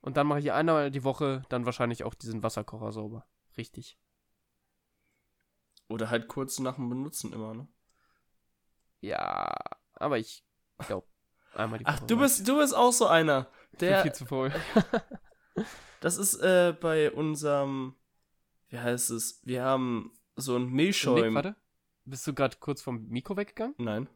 und 0.00 0.16
dann 0.16 0.26
mache 0.26 0.38
ich 0.38 0.52
einmal 0.52 0.90
die 0.90 1.04
Woche 1.04 1.42
dann 1.50 1.66
wahrscheinlich 1.66 2.04
auch 2.04 2.14
diesen 2.14 2.42
Wasserkocher 2.42 2.92
sauber. 2.92 3.26
Richtig. 3.58 3.98
Oder 5.88 6.10
halt 6.10 6.28
kurz 6.28 6.58
nach 6.60 6.76
dem 6.76 6.88
Benutzen 6.88 7.32
immer, 7.32 7.54
ne? 7.54 7.68
Ja, 9.00 9.54
aber 9.94 10.18
ich 10.18 10.44
glaube, 10.86 11.06
einmal 11.54 11.78
die 11.78 11.84
Woche. 11.84 11.94
Ach, 11.96 12.06
du 12.06 12.18
bist, 12.18 12.46
du 12.46 12.58
bist 12.58 12.74
auch 12.74 12.92
so 12.92 13.06
einer. 13.06 13.50
Ich 13.72 13.78
bin 13.78 13.88
Der, 13.88 14.02
viel 14.02 14.12
zu 14.12 14.26
faul. 14.26 14.52
das 16.00 16.16
ist 16.16 16.36
äh, 16.36 16.74
bei 16.78 17.10
unserem, 17.10 17.96
wie 18.68 18.78
heißt 18.78 19.10
es? 19.10 19.40
Wir 19.44 19.64
haben 19.64 20.12
so 20.36 20.56
ein 20.56 20.66
Milchschäum. 20.68 21.34
warte. 21.34 21.56
Bist 22.04 22.26
du 22.26 22.32
gerade 22.34 22.56
kurz 22.58 22.80
vom 22.80 23.06
Mikro 23.08 23.36
weggegangen? 23.36 23.74
Nein, 23.78 24.08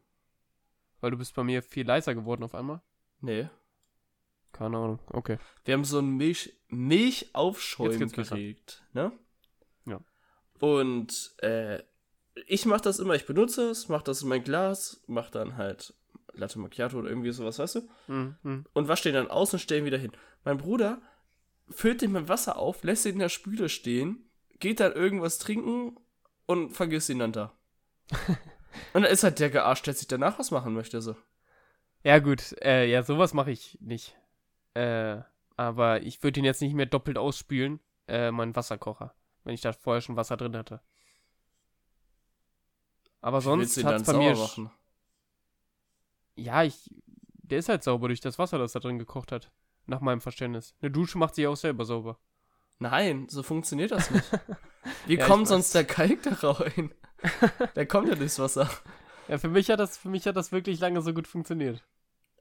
Weil 0.99 1.11
du 1.11 1.17
bist 1.17 1.35
bei 1.35 1.43
mir 1.43 1.61
viel 1.61 1.85
leiser 1.85 2.15
geworden 2.15 2.43
auf 2.43 2.55
einmal. 2.55 2.81
Nee. 3.23 3.49
Keine 4.51 4.77
Ahnung. 4.77 4.99
Okay. 5.07 5.39
Wir 5.65 5.73
haben 5.73 5.83
so 5.83 5.99
ein 5.99 6.15
Milch, 6.15 6.45
Jetzt 6.45 6.57
Milchaufschäumgerät, 6.69 8.83
ne? 8.93 9.11
Ja. 9.85 9.99
Und 10.59 11.35
äh, 11.39 11.81
ich 12.47 12.65
mache 12.65 12.81
das 12.81 12.99
immer, 12.99 13.15
ich 13.15 13.25
benutze 13.25 13.69
es, 13.69 13.89
mache 13.89 14.03
das 14.03 14.21
in 14.21 14.29
mein 14.29 14.43
Glas, 14.43 15.03
mache 15.07 15.31
dann 15.31 15.57
halt 15.57 15.93
Latte 16.33 16.59
Macchiato 16.59 16.97
oder 16.97 17.09
irgendwie 17.09 17.31
sowas, 17.31 17.59
weißt 17.59 17.75
du? 17.75 17.89
Mhm. 18.07 18.65
Und 18.73 18.87
wasche 18.87 19.03
den 19.03 19.13
dann 19.13 19.29
aus 19.29 19.53
und 19.53 19.59
stelle 19.59 19.81
ihn 19.81 19.85
wieder 19.85 19.99
hin. 19.99 20.11
Mein 20.43 20.57
Bruder 20.57 21.01
füllt 21.69 22.01
den 22.01 22.11
mit 22.11 22.27
Wasser 22.27 22.57
auf, 22.57 22.83
lässt 22.83 23.05
ihn 23.05 23.13
in 23.13 23.19
der 23.19 23.29
Spüle 23.29 23.69
stehen, 23.69 24.29
geht 24.59 24.79
dann 24.79 24.93
irgendwas 24.93 25.37
trinken 25.37 25.97
und 26.47 26.71
vergisst 26.71 27.09
ihn 27.09 27.19
dann 27.19 27.33
da. 27.33 27.55
und 28.93 29.03
dann 29.03 29.05
ist 29.05 29.23
halt 29.23 29.39
der 29.39 29.51
gearscht, 29.51 29.85
der 29.85 29.93
sich 29.93 30.07
danach 30.07 30.39
was 30.39 30.51
machen 30.51 30.73
möchte, 30.73 31.01
so. 31.01 31.15
Ja, 32.03 32.19
gut. 32.19 32.55
Äh, 32.61 32.85
ja, 32.89 33.03
sowas 33.03 33.33
mache 33.33 33.51
ich 33.51 33.77
nicht. 33.81 34.17
Äh, 34.73 35.21
aber 35.55 36.01
ich 36.01 36.21
würde 36.23 36.39
ihn 36.39 36.45
jetzt 36.45 36.61
nicht 36.61 36.73
mehr 36.73 36.85
doppelt 36.85 37.17
ausspülen, 37.17 37.79
äh, 38.07 38.31
meinen 38.31 38.55
Wasserkocher, 38.55 39.13
wenn 39.43 39.53
ich 39.53 39.61
da 39.61 39.71
vorher 39.71 40.01
schon 40.01 40.15
Wasser 40.15 40.35
drin 40.37 40.57
hatte. 40.57 40.81
Aber 43.21 43.39
Wie 43.39 43.43
sonst 43.43 43.83
hat 43.83 44.01
es 44.01 44.03
bei 44.03 44.13
mir. 44.13 44.35
machen? 44.35 44.71
Ja, 46.35 46.63
ich. 46.63 46.89
Der 47.45 47.59
ist 47.59 47.69
halt 47.69 47.83
sauber 47.83 48.07
durch 48.07 48.19
das 48.21 48.39
Wasser, 48.39 48.57
das 48.57 48.71
da 48.73 48.79
drin 48.79 48.99
gekocht 48.99 49.31
hat. 49.31 49.51
Nach 49.85 50.01
meinem 50.01 50.21
Verständnis. 50.21 50.75
Eine 50.81 50.91
Dusche 50.91 51.17
macht 51.17 51.35
sich 51.35 51.45
auch 51.47 51.55
selber 51.55 51.85
sauber. 51.85 52.17
Nein, 52.79 53.27
so 53.29 53.43
funktioniert 53.43 53.91
das 53.91 54.09
nicht. 54.11 54.25
Wie 55.05 55.15
Ja, 55.15 55.27
kommt 55.27 55.47
sonst 55.47 55.73
der 55.75 55.85
Kalk 55.85 56.23
da 56.23 56.51
rein? 56.51 56.93
der 57.75 57.85
kommt 57.85 58.09
ja 58.09 58.15
durchs 58.15 58.39
Wasser. 58.39 58.69
Ja, 59.27 59.37
für 59.37 59.49
mich 59.49 59.69
hat 59.69 59.79
das, 59.79 59.97
für 59.97 60.09
mich 60.09 60.25
hat 60.25 60.35
das 60.35 60.51
wirklich 60.51 60.79
lange 60.79 61.01
so 61.01 61.13
gut 61.13 61.27
funktioniert. 61.27 61.83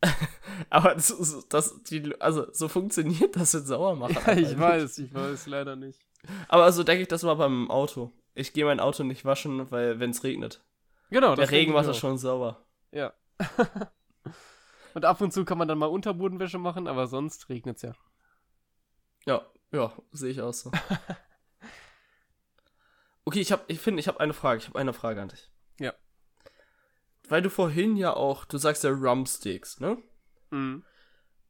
Aber 0.70 0.94
das, 0.94 1.08
das, 1.08 1.48
das 1.48 1.82
die, 1.84 2.14
also 2.20 2.46
so 2.52 2.68
funktioniert 2.68 3.36
das 3.36 3.54
mit 3.54 3.66
Sauermacher. 3.66 4.32
Ja, 4.32 4.38
ich 4.38 4.48
einfach 4.50 4.60
weiß, 4.60 4.98
ich 4.98 5.14
weiß 5.14 5.46
leider 5.46 5.76
nicht. 5.76 5.98
Aber 6.48 6.70
so 6.72 6.84
denke 6.84 7.02
ich 7.02 7.08
das 7.08 7.22
mal 7.22 7.34
beim 7.34 7.70
Auto. 7.70 8.12
Ich 8.34 8.52
gehe 8.52 8.64
mein 8.64 8.80
Auto 8.80 9.04
nicht 9.04 9.24
waschen, 9.24 9.70
weil 9.70 10.00
wenn 10.00 10.10
es 10.10 10.24
regnet. 10.24 10.62
Genau, 11.10 11.34
der 11.34 11.50
Regen 11.50 11.72
macht 11.72 11.88
das 11.88 11.98
schon 11.98 12.18
sauber. 12.18 12.64
Ja. 12.90 13.12
Und 14.94 15.04
ab 15.06 15.20
und 15.22 15.32
zu 15.32 15.46
kann 15.46 15.56
man 15.56 15.68
dann 15.68 15.78
mal 15.78 15.86
Unterbodenwäsche 15.86 16.58
machen, 16.58 16.86
aber 16.86 17.06
sonst 17.06 17.48
regnet's 17.48 17.80
ja. 17.80 17.94
Ja, 19.24 19.46
ja, 19.70 19.92
sehe 20.12 20.30
ich 20.30 20.42
auch 20.42 20.52
so. 20.52 20.70
Okay, 23.24 23.40
ich 23.40 23.52
habe, 23.52 23.62
ich 23.68 23.78
finde, 23.78 24.00
ich 24.00 24.08
habe 24.08 24.20
eine 24.20 24.34
Frage. 24.34 24.58
Ich 24.58 24.68
habe 24.68 24.78
eine 24.78 24.92
Frage 24.92 25.22
an 25.22 25.28
dich. 25.28 25.50
Ja. 25.78 25.94
Weil 27.32 27.40
du 27.40 27.48
vorhin 27.48 27.96
ja 27.96 28.14
auch, 28.14 28.44
du 28.44 28.58
sagst 28.58 28.84
ja 28.84 28.90
Rumsticks, 28.90 29.80
ne? 29.80 29.96
Mhm. 30.50 30.84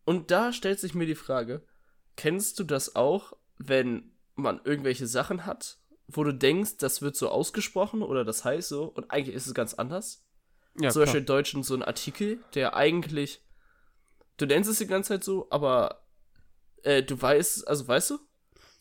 Und 0.05 0.31
da 0.31 0.53
stellt 0.53 0.79
sich 0.79 0.95
mir 0.95 1.07
die 1.07 1.17
Frage, 1.17 1.67
kennst 2.15 2.61
du 2.61 2.63
das 2.63 2.95
auch, 2.95 3.33
wenn 3.59 4.13
man 4.37 4.61
irgendwelche 4.63 5.09
Sachen 5.09 5.45
hat, 5.45 5.79
wo 6.07 6.23
du 6.23 6.33
denkst, 6.33 6.77
das 6.77 7.03
wird 7.03 7.17
so 7.17 7.31
ausgesprochen 7.31 8.03
oder 8.03 8.25
das 8.25 8.45
heißt 8.45 8.69
so 8.69 8.85
und 8.85 9.11
eigentlich 9.11 9.35
ist 9.35 9.49
es 9.49 9.55
ganz 9.55 9.75
anders? 9.75 10.25
Ja, 10.79 10.91
Zum 10.91 11.03
Beispiel 11.03 11.19
im 11.19 11.27
Deutschen 11.27 11.65
so 11.65 11.75
ein 11.75 11.83
Artikel, 11.83 12.39
der 12.55 12.77
eigentlich, 12.77 13.45
du 14.37 14.47
nennst 14.47 14.71
es 14.71 14.79
die 14.79 14.87
ganze 14.87 15.09
Zeit 15.09 15.25
so, 15.25 15.49
aber 15.51 16.07
äh, 16.85 17.03
du 17.03 17.21
weißt, 17.21 17.67
also 17.67 17.89
weißt 17.89 18.11
du? 18.11 18.19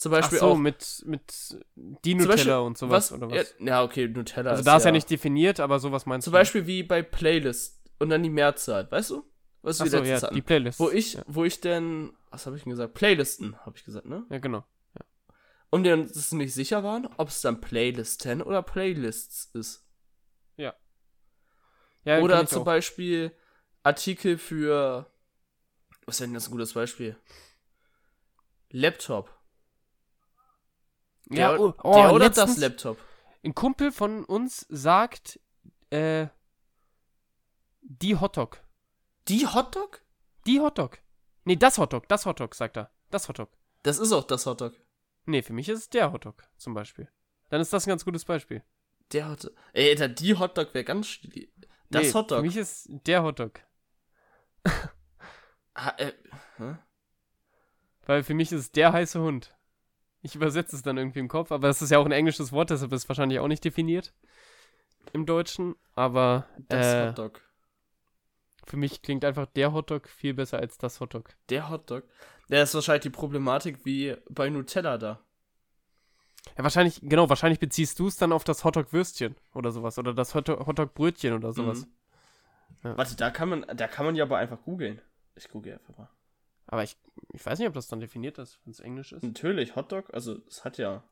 Zum 0.01 0.11
Beispiel 0.11 0.39
Ach 0.39 0.41
so, 0.41 0.47
auch, 0.53 0.57
mit, 0.57 1.03
mit 1.05 1.29
Zum 1.29 1.61
Di-Nutella 1.75 2.33
Beispiel, 2.33 2.53
und 2.53 2.75
sowas, 2.75 3.11
was, 3.11 3.17
oder 3.19 3.29
was? 3.29 3.53
Ja, 3.59 3.65
ja, 3.67 3.83
okay, 3.83 4.07
Nutella 4.07 4.49
also 4.49 4.63
da 4.63 4.77
ist 4.77 4.85
ja 4.85 4.91
nicht 4.91 5.07
definiert, 5.07 5.59
aber 5.59 5.77
sowas 5.77 6.07
meinst 6.07 6.25
Zum 6.25 6.33
du? 6.33 6.39
Beispiel 6.39 6.65
wie 6.65 6.81
bei 6.81 7.03
Playlist 7.03 7.79
und 7.99 8.09
dann 8.09 8.23
die 8.23 8.31
Mehrzahl, 8.31 8.89
weißt 8.89 9.11
du? 9.11 9.23
Was 9.61 9.77
wir 9.77 9.85
Ach 9.85 9.89
so, 9.91 9.97
letztens 9.97 10.21
ja, 10.21 10.25
hatten. 10.25 10.33
die 10.33 10.41
Playlist. 10.41 10.79
Wo 10.79 10.89
ich, 10.89 11.13
Ja, 11.13 11.23
wo 11.27 11.43
ich 11.43 11.61
denn, 11.61 12.13
was 12.31 12.47
habe 12.47 12.57
ich 12.57 12.63
denn 12.63 12.71
gesagt? 12.71 12.95
Playlisten, 12.95 13.55
habe 13.63 13.77
ich 13.77 13.83
gesagt, 13.83 14.07
ne? 14.07 14.25
ja 14.31 14.39
genau. 14.39 14.65
Und 15.69 15.83
wir 15.83 15.93
uns 15.93 16.31
nicht 16.31 16.55
sicher 16.55 16.83
waren, 16.83 17.07
ob 17.17 17.27
es 17.27 17.41
dann 17.41 17.61
Playlisten 17.61 18.41
oder 18.41 18.63
Playlists 18.63 19.51
ist. 19.53 19.85
Ja, 20.57 20.73
kenn 22.15 22.23
oder 22.23 22.47
zum 22.47 22.63
auch. 22.63 22.65
Beispiel 22.65 23.33
Artikel 23.83 24.39
für, 24.39 25.05
was 26.07 26.15
ist 26.15 26.21
denn 26.21 26.33
das 26.33 26.47
ein 26.47 26.51
gutes 26.53 26.73
Beispiel? 26.73 27.15
Laptop. 28.71 29.37
Ja, 31.31 31.51
der, 31.51 31.61
oh, 31.61 31.73
oh, 31.83 31.93
der 31.95 32.13
oder 32.13 32.25
letztens- 32.25 32.55
das 32.55 32.57
Laptop? 32.57 32.97
Ein 33.43 33.55
Kumpel 33.55 33.91
von 33.91 34.23
uns 34.25 34.65
sagt, 34.69 35.39
äh, 35.89 36.27
die 37.81 38.15
Hotdog. 38.15 38.63
Die 39.27 39.47
Hotdog? 39.47 40.01
Die 40.45 40.59
Hotdog. 40.59 40.99
Nee, 41.43 41.55
das 41.55 41.77
Hotdog, 41.77 42.07
das 42.07 42.25
Hotdog, 42.25 42.53
sagt 42.55 42.77
er. 42.77 42.91
Das 43.09 43.27
Hotdog. 43.27 43.49
Das 43.83 43.97
ist 43.97 44.11
auch 44.11 44.23
das 44.23 44.45
Hotdog. 44.45 44.73
Nee, 45.25 45.41
für 45.41 45.53
mich 45.53 45.69
ist 45.69 45.79
es 45.79 45.89
der 45.89 46.11
Hotdog, 46.11 46.43
zum 46.57 46.73
Beispiel. 46.73 47.09
Dann 47.49 47.61
ist 47.61 47.73
das 47.73 47.85
ein 47.85 47.89
ganz 47.89 48.05
gutes 48.05 48.25
Beispiel. 48.25 48.63
Der 49.11 49.29
Hotdog. 49.29 49.51
Ey, 49.73 49.89
Alter, 49.89 50.07
die 50.07 50.37
Hotdog 50.37 50.73
wäre 50.73 50.85
ganz. 50.85 51.19
Das 51.89 52.03
nee, 52.03 52.13
Hotdog. 52.13 52.39
Für 52.39 52.43
mich 52.43 52.57
ist 52.57 52.87
der 52.89 53.23
Hotdog. 53.23 53.59
Ha, 55.75 55.95
äh, 55.97 56.13
hä? 56.57 56.77
Weil 58.05 58.23
für 58.23 58.33
mich 58.33 58.51
ist 58.51 58.59
es 58.59 58.71
der 58.71 58.93
heiße 58.93 59.19
Hund. 59.19 59.55
Ich 60.21 60.35
übersetze 60.35 60.75
es 60.75 60.83
dann 60.83 60.97
irgendwie 60.97 61.19
im 61.19 61.27
Kopf, 61.27 61.51
aber 61.51 61.69
es 61.69 61.81
ist 61.81 61.89
ja 61.89 61.97
auch 61.97 62.05
ein 62.05 62.11
englisches 62.11 62.51
Wort, 62.51 62.69
deshalb 62.69 62.91
ist 62.93 63.03
es 63.03 63.09
wahrscheinlich 63.09 63.39
auch 63.39 63.47
nicht 63.47 63.63
definiert 63.65 64.13
im 65.13 65.25
Deutschen. 65.25 65.75
Aber 65.95 66.47
Das 66.69 66.85
äh, 66.85 67.07
Hotdog. 67.09 67.41
für 68.65 68.77
mich 68.77 69.01
klingt 69.01 69.25
einfach 69.25 69.47
der 69.47 69.73
Hotdog 69.73 70.07
viel 70.07 70.33
besser 70.35 70.59
als 70.59 70.77
das 70.77 70.99
Hotdog. 70.99 71.35
Der 71.49 71.69
Hotdog. 71.69 72.03
Ja, 72.49 72.61
ist 72.61 72.75
wahrscheinlich 72.75 73.03
die 73.03 73.09
Problematik 73.09 73.83
wie 73.85 74.15
bei 74.29 74.49
Nutella 74.49 74.97
da. 74.97 75.19
Ja, 76.57 76.63
wahrscheinlich, 76.63 76.99
genau, 77.01 77.29
wahrscheinlich 77.29 77.59
beziehst 77.59 77.97
du 77.99 78.07
es 78.07 78.17
dann 78.17 78.31
auf 78.31 78.43
das 78.43 78.63
Hotdog-Würstchen 78.63 79.35
oder 79.53 79.71
sowas. 79.71 79.97
Oder 79.97 80.13
das 80.13 80.35
Hotdog- 80.35 80.65
Hotdog-Brötchen 80.65 81.33
oder 81.33 81.53
sowas. 81.53 81.85
Mhm. 81.85 81.93
Ja. 82.83 82.97
Warte, 82.97 83.15
da 83.15 83.29
kann 83.29 83.49
man, 83.49 83.65
da 83.75 83.87
kann 83.87 84.05
man 84.05 84.15
ja 84.15 84.23
aber 84.23 84.37
einfach 84.37 84.61
googeln. 84.61 85.01
Ich 85.35 85.49
google 85.49 85.73
einfach 85.73 85.97
mal. 85.97 86.09
Aber 86.71 86.83
ich, 86.83 86.97
ich 87.33 87.45
weiß 87.45 87.59
nicht, 87.59 87.67
ob 87.67 87.73
das 87.73 87.89
dann 87.89 87.99
definiert 87.99 88.37
ist, 88.37 88.59
wenn 88.63 88.71
es 88.71 88.79
Englisch 88.79 89.11
ist. 89.11 89.23
Natürlich, 89.23 89.75
Hotdog, 89.75 90.11
also 90.13 90.41
es 90.47 90.63
hat 90.63 90.77
ja. 90.77 91.03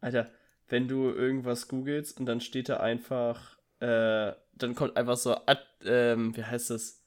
Alter, 0.00 0.30
wenn 0.68 0.88
du 0.88 1.10
irgendwas 1.10 1.68
googelst 1.68 2.20
und 2.20 2.26
dann 2.26 2.42
steht 2.42 2.68
da 2.68 2.76
einfach, 2.80 3.58
äh, 3.80 4.34
dann 4.52 4.74
kommt 4.74 4.96
einfach 4.98 5.16
so, 5.16 5.34
ad, 5.46 5.62
ähm, 5.84 6.36
wie 6.36 6.44
heißt 6.44 6.68
das? 6.68 7.02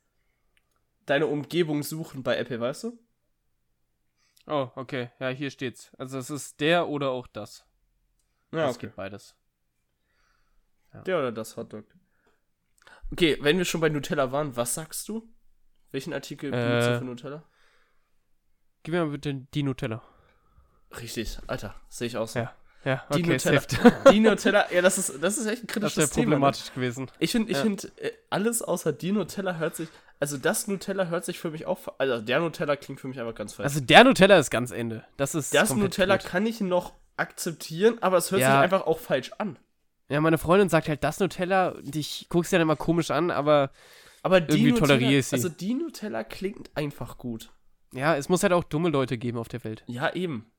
Deine 1.05 1.27
Umgebung 1.27 1.83
suchen 1.83 2.23
bei 2.23 2.37
Apple, 2.37 2.59
weißt 2.59 2.85
du? 2.85 2.99
Oh, 4.47 4.69
okay. 4.75 5.11
Ja, 5.19 5.29
hier 5.29 5.51
steht's. 5.51 5.91
Also 5.99 6.17
es 6.17 6.31
ist 6.31 6.59
der 6.59 6.87
oder 6.87 7.11
auch 7.11 7.27
das. 7.27 7.63
Ja, 8.51 8.69
es 8.69 8.79
gibt 8.79 8.95
beides. 8.95 9.35
Der 11.05 11.19
oder 11.19 11.31
das 11.31 11.55
Hotdog. 11.55 11.85
Okay, 13.11 13.37
wenn 13.41 13.57
wir 13.57 13.65
schon 13.65 13.81
bei 13.81 13.89
Nutella 13.89 14.31
waren, 14.31 14.55
was 14.55 14.73
sagst 14.73 15.07
du? 15.09 15.27
Welchen 15.91 16.13
Artikel 16.13 16.51
benutzt 16.51 16.87
du 16.87 16.91
Äh, 16.93 16.97
für 16.99 17.05
Nutella? 17.05 17.43
Gib 18.83 18.93
mir 18.93 19.05
mal 19.05 19.11
bitte 19.11 19.33
die 19.53 19.63
Nutella. 19.63 20.01
Richtig, 20.99 21.37
Alter, 21.47 21.75
sehe 21.89 22.07
ich 22.07 22.17
aus. 22.17 22.33
Ja. 22.33 22.53
Ja, 22.83 23.05
Die 23.13 23.19
okay, 23.21 23.33
Nutella. 23.33 23.61
saved. 23.61 24.11
Die 24.11 24.19
Nutella, 24.19 24.71
ja, 24.71 24.81
das 24.81 24.97
ist, 24.97 25.21
das 25.21 25.37
ist 25.37 25.45
echt 25.45 25.63
ein 25.63 25.67
Das 25.67 25.73
kritisches 25.93 26.09
Thema. 26.11 26.25
ne? 26.25 26.31
problematisch 26.31 26.73
gewesen. 26.73 27.11
Ich 27.19 27.31
finde, 27.31 27.51
ich 27.51 27.57
Ja. 27.57 27.63
finde, 27.63 27.87
äh, 27.97 28.11
alles 28.31 28.63
außer 28.63 28.91
die 28.91 29.11
Nutella 29.11 29.57
hört 29.57 29.75
sich, 29.75 29.87
also 30.19 30.37
das 30.37 30.67
Nutella 30.67 31.05
hört 31.05 31.23
sich 31.23 31.37
für 31.39 31.51
mich 31.51 31.67
auch, 31.67 31.79
also 31.99 32.19
der 32.21 32.39
Nutella 32.39 32.75
klingt 32.77 32.99
für 32.99 33.07
mich 33.07 33.19
einfach 33.19 33.35
ganz 33.35 33.53
falsch. 33.53 33.65
Also 33.65 33.81
der 33.81 34.03
Nutella 34.03 34.37
ist 34.39 34.49
ganz 34.49 34.71
Ende. 34.71 35.05
Das 35.17 35.35
ist 35.35 35.53
das 35.53 35.75
Nutella 35.75 36.17
tot. 36.17 36.27
kann 36.31 36.45
ich 36.47 36.59
noch 36.61 36.93
akzeptieren, 37.17 37.99
aber 38.01 38.17
es 38.17 38.31
hört 38.31 38.41
Ja. 38.41 38.47
sich 38.55 38.59
einfach 38.63 38.87
auch 38.87 38.97
falsch 38.97 39.31
an. 39.37 39.59
Ja, 40.11 40.19
meine 40.21 40.37
Freundin 40.37 40.67
sagt 40.69 40.89
halt 40.89 41.03
das 41.03 41.19
Nutella. 41.19 41.69
und 41.69 41.95
Ich 41.95 42.27
guck's 42.29 42.51
ja 42.51 42.57
dann 42.59 42.67
immer 42.67 42.75
komisch 42.75 43.11
an, 43.11 43.31
aber 43.31 43.71
Aber 44.23 44.41
die 44.41 44.61
Irgendwie 44.61 44.79
toleriere 44.79 45.19
ich 45.19 45.27
sie. 45.27 45.35
also 45.35 45.49
die 45.49 45.73
Nutella 45.73 46.23
klingt 46.23 46.69
einfach 46.75 47.17
gut. 47.17 47.49
ja, 47.93 48.15
es 48.15 48.29
muss 48.29 48.43
halt 48.43 48.53
auch 48.53 48.63
dumme 48.63 48.89
Leute 48.89 49.17
geben 49.17 49.37
auf 49.37 49.47
der 49.47 49.63
Welt. 49.63 49.83
Ja, 49.87 50.13
eben. 50.13 50.51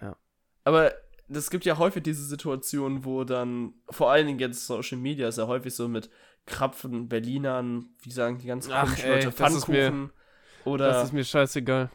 Ja. 0.00 0.16
Aber 0.64 0.92
es 1.28 1.48
gibt 1.50 1.64
ja 1.64 1.78
häufig 1.78 2.02
diese 2.02 2.24
Situationen, 2.24 3.04
wo 3.04 3.24
dann, 3.24 3.74
vor 3.88 4.10
allen 4.10 4.26
Dingen 4.26 4.38
jetzt 4.40 4.66
Social 4.66 4.98
Media 4.98 5.28
ist 5.28 5.38
ja 5.38 5.46
häufig 5.46 5.74
so 5.74 5.88
mit 5.88 6.10
Krapfen, 6.44 7.08
Berlinern, 7.08 7.86
wie 8.02 8.10
sagen 8.10 8.38
die 8.38 8.48
ganzen 8.48 8.72
Ach, 8.72 8.98
ey, 8.98 9.24
Leute, 9.24 9.30
das 9.30 9.54
ist 9.54 9.68
mir- 9.68 9.86
Pfannkuchen. 9.86 10.12
Oder 10.64 10.88
Das 10.88 11.04
ist 11.04 11.12
mir 11.12 11.24
scheißegal. 11.24 11.90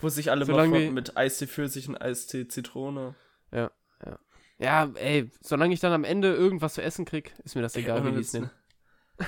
wo 0.00 0.08
sich 0.08 0.30
alle 0.30 0.40
mal 0.40 0.52
solange 0.52 0.80
wir- 0.80 0.90
mit 0.90 1.16
Eistee 1.16 1.46
Pfirsich 1.46 1.88
und 1.88 2.00
Eistee 2.00 2.48
Zitrone. 2.48 3.14
Ja, 3.52 3.70
ey, 4.58 5.30
solange 5.40 5.74
ich 5.74 5.80
dann 5.80 5.92
am 5.92 6.04
Ende 6.04 6.34
irgendwas 6.34 6.74
zu 6.74 6.82
essen 6.82 7.04
krieg, 7.04 7.34
ist 7.44 7.56
mir 7.56 7.62
das 7.62 7.76
egal, 7.76 7.98
Ey, 7.98 8.04
wie 8.06 8.12
die 8.12 8.20
es 8.20 8.32
nennen. 8.32 8.50
ne? 9.18 9.26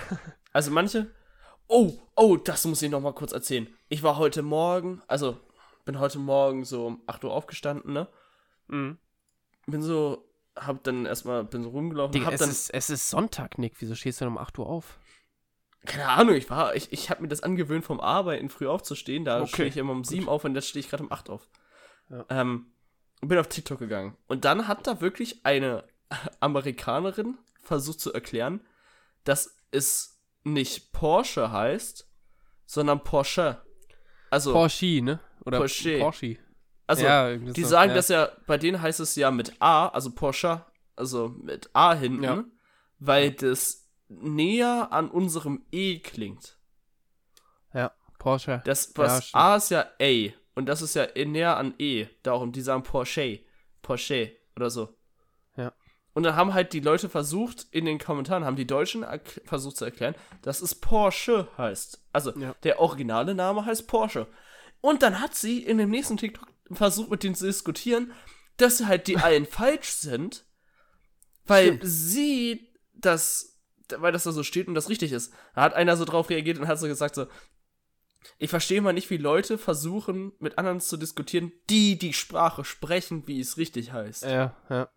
Also 0.53 0.71
manche. 0.71 1.11
Oh, 1.67 1.93
oh, 2.15 2.37
das 2.37 2.65
muss 2.67 2.83
ich 2.83 2.91
noch 2.91 3.01
mal 3.01 3.15
kurz 3.15 3.33
erzählen. 3.33 3.67
Ich 3.89 4.03
war 4.03 4.17
heute 4.19 4.43
Morgen, 4.43 5.03
also 5.09 5.39
bin 5.85 5.99
heute 5.99 6.19
Morgen 6.19 6.65
so 6.65 6.87
um 6.87 7.03
8 7.07 7.25
Uhr 7.25 7.33
aufgestanden, 7.33 7.93
ne? 7.93 8.09
Mhm. 8.69 8.99
Bin 9.67 9.83
so, 9.83 10.29
hab 10.57 10.85
dann 10.85 11.07
erstmal, 11.07 11.45
bin 11.45 11.63
so 11.63 11.71
rumgelaufen, 11.71 12.13
Digga, 12.13 12.27
hab 12.27 12.35
es, 12.35 12.41
dann, 12.41 12.51
ist, 12.51 12.71
es 12.71 12.91
ist 12.91 13.09
Sonntag, 13.11 13.59
Nick. 13.59 13.75
Wieso 13.81 13.95
stehst 13.95 14.21
du 14.21 14.27
denn 14.27 14.33
um 14.33 14.39
8 14.39 14.59
Uhr 14.59 14.67
auf? 14.67 14.99
keine 15.87 16.09
Ahnung, 16.09 16.35
ich 16.35 16.49
war, 16.49 16.75
ich, 16.75 16.93
ich 16.93 17.11
hab 17.11 17.21
mir 17.21 17.29
das 17.29 17.43
angewöhnt, 17.43 17.85
vom 17.85 18.01
Arbeiten 18.01 18.49
früh 18.49 18.67
aufzustehen. 18.67 19.25
Da 19.27 19.43
Okay, 19.43 19.49
stehe 19.53 19.69
ich 19.69 19.77
immer 19.77 19.93
um 19.93 20.03
7 20.05 20.29
auf 20.29 20.45
und 20.45 20.55
jetzt 20.55 20.69
stehe 20.69 20.81
ich 20.81 20.89
gerade 20.89 21.03
um 21.03 21.13
8 21.13 21.29
auf. 21.29 21.47
Ja. 22.09 22.25
Ähm, 22.31 22.67
und 23.25 23.29
bin 23.29 23.39
auf 23.39 23.49
TikTok 23.49 23.79
gegangen. 23.79 24.15
Und 24.27 24.45
dann 24.45 24.69
hat 24.69 24.87
da 24.87 25.01
wirklich 25.01 25.47
eine 25.47 25.85
Amerikanerin 26.41 27.39
versucht 27.63 27.99
zu 27.99 28.13
erklären, 28.13 28.61
dass 29.25 29.57
es 29.71 30.21
nicht 30.43 30.93
Porsche 30.93 31.51
heißt, 31.51 32.07
sondern 32.67 33.03
Porsche. 33.03 33.63
Also, 34.29 34.53
Porsche, 34.53 35.01
ne? 35.01 35.21
Oder 35.47 35.57
Porsche. 35.57 36.01
Porsche. 36.01 36.37
also 36.87 37.03
ja, 37.03 37.35
die 37.35 37.65
sagen 37.65 37.93
ja. 37.93 37.97
das 37.97 38.09
ja, 38.09 38.29
bei 38.47 38.59
denen 38.59 38.83
heißt 38.83 39.01
es 39.01 39.17
ja 39.17 39.31
mit 39.31 39.55
A, 39.59 39.89
also 39.89 40.11
Porsche, 40.11 40.63
also 40.95 41.29
mit 41.29 41.71
A 41.73 41.95
hinten, 41.95 42.25
Ja. 42.25 42.45
weil 42.99 43.31
das 43.31 43.89
näher 44.09 44.89
an 44.91 45.09
unserem 45.09 45.65
E 45.73 45.99
klingt. 46.01 46.59
Ja, 47.73 47.91
Porsche. 48.19 48.61
Das 48.67 48.93
was. 48.97 49.33
A 49.33 49.57
ist 49.57 49.71
ja 49.71 49.87
A 49.99 50.35
und 50.55 50.67
das 50.67 50.83
ist 50.83 50.95
ja 50.95 51.05
eh 51.15 51.25
näher 51.25 51.57
an 51.57 51.75
E. 51.79 52.07
Darum, 52.23 52.53
die 52.53 52.61
sagen 52.61 52.83
Porsche, 52.83 53.41
Porsche 53.83 54.33
oder 54.57 54.71
so. 54.71 54.97
Ja. 55.57 55.73
Und 56.13 56.23
dann 56.23 56.37
haben 56.37 56.55
halt 56.55 56.73
die 56.73 56.81
Leute 56.81 57.09
versucht, 57.09 57.67
in 57.73 57.85
den 57.87 57.99
Kommentaren 57.99 58.45
haben 58.45 58.57
die 58.57 58.67
Deutschen 58.67 59.05
versucht 59.45 59.77
zu 59.77 59.85
erklären, 59.85 60.15
dass 60.43 60.63
es 60.63 60.75
Porsche 60.75 61.49
heißt. 61.59 62.01
Also, 62.13 62.39
Ja. 62.39 62.55
der 62.63 62.79
originale 62.81 63.35
Name 63.35 63.65
heißt 63.65 63.89
Porsche. 63.89 64.29
Und 64.81 65.03
dann 65.03 65.21
hat 65.21 65.35
sie 65.35 65.63
in 65.65 65.79
dem 65.79 65.91
nächsten 65.91 66.17
TikTok 66.17 66.47
versucht, 66.71 67.11
mit 67.11 67.23
denen 67.25 67.35
zu 67.35 67.47
diskutieren, 67.47 68.13
dass 68.59 68.85
halt 68.87 69.09
die 69.09 69.17
allen 69.19 69.47
falsch 69.47 69.89
sind, 69.91 70.45
weil 71.47 71.67
Stimmt. 71.75 71.83
sie 71.85 72.73
das, 72.93 73.59
weil 73.97 74.13
das 74.13 74.23
da 74.25 74.31
so 74.33 74.43
steht 74.45 74.69
und 74.69 74.75
das 74.75 74.89
richtig 74.89 75.11
ist. 75.13 75.33
Da 75.55 75.63
hat 75.63 75.75
einer 75.75 75.97
so 75.97 76.05
drauf 76.05 76.31
reagiert 76.31 76.59
und 76.59 76.69
hat 76.69 76.79
so 76.79 76.87
gesagt 76.87 77.17
so, 77.17 77.27
ich 78.39 78.51
verstehe 78.51 78.81
mal 78.81 78.93
nicht, 78.93 79.11
wie 79.11 79.17
Leute 79.17 79.59
versuchen, 79.59 80.33
mit 80.39 80.59
anderen 80.59 80.81
zu 80.81 80.97
diskutieren, 80.97 81.53
die 81.71 81.99
die 81.99 82.13
Sprache 82.13 82.65
sprechen, 82.65 83.27
wie 83.27 83.41
es 83.41 83.57
richtig 83.57 83.93
heißt. 83.93 84.25
Ja, 84.25 84.57
ja. 84.71 84.89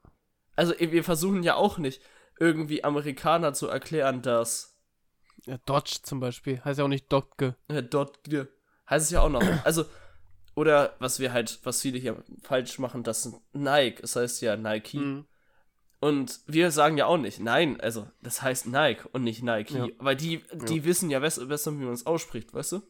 Also 0.55 0.73
wir 0.79 1.03
versuchen 1.03 1.43
ja 1.43 1.55
auch 1.55 1.77
nicht, 1.77 2.01
irgendwie 2.39 2.83
Amerikaner 2.83 3.53
zu 3.53 3.67
erklären, 3.67 4.21
dass 4.21 4.77
ja. 5.45 5.57
Dodge 5.65 5.99
zum 6.03 6.19
Beispiel. 6.19 6.61
Heißt 6.63 6.79
ja 6.79 6.85
auch 6.85 6.89
nicht 6.89 7.11
Dodge. 7.11 7.55
äh, 7.67 7.83
dort 7.83 8.23
ge- 8.23 8.47
heißt 8.89 9.05
es 9.05 9.11
ja 9.11 9.21
auch 9.21 9.29
noch. 9.29 9.41
Also, 9.65 9.85
Oder 10.55 10.95
was 10.99 11.19
wir 11.19 11.31
halt, 11.33 11.59
was 11.63 11.81
viele 11.81 11.99
hier 11.99 12.23
falsch 12.41 12.79
machen, 12.79 13.03
das 13.03 13.31
Nike. 13.53 14.01
Es 14.03 14.15
heißt 14.15 14.41
ja 14.41 14.57
Nike. 14.57 14.97
Mhm. 14.97 15.25
Und 15.99 16.41
wir 16.47 16.71
sagen 16.71 16.97
ja 16.97 17.05
auch 17.07 17.17
nicht, 17.17 17.39
nein, 17.39 17.79
also 17.81 18.07
das 18.21 18.41
heißt 18.41 18.67
Nike 18.67 19.07
und 19.11 19.23
nicht 19.23 19.41
Nike. 19.43 19.73
Ja. 19.77 19.87
Weil 19.99 20.15
die, 20.15 20.43
die 20.67 20.83
wissen 20.85 21.09
ja 21.09 21.19
besser, 21.19 21.45
besser, 21.45 21.71
wie 21.73 21.83
man 21.85 21.93
es 21.93 22.05
ausspricht, 22.05 22.53
weißt 22.53 22.73
du? 22.73 22.81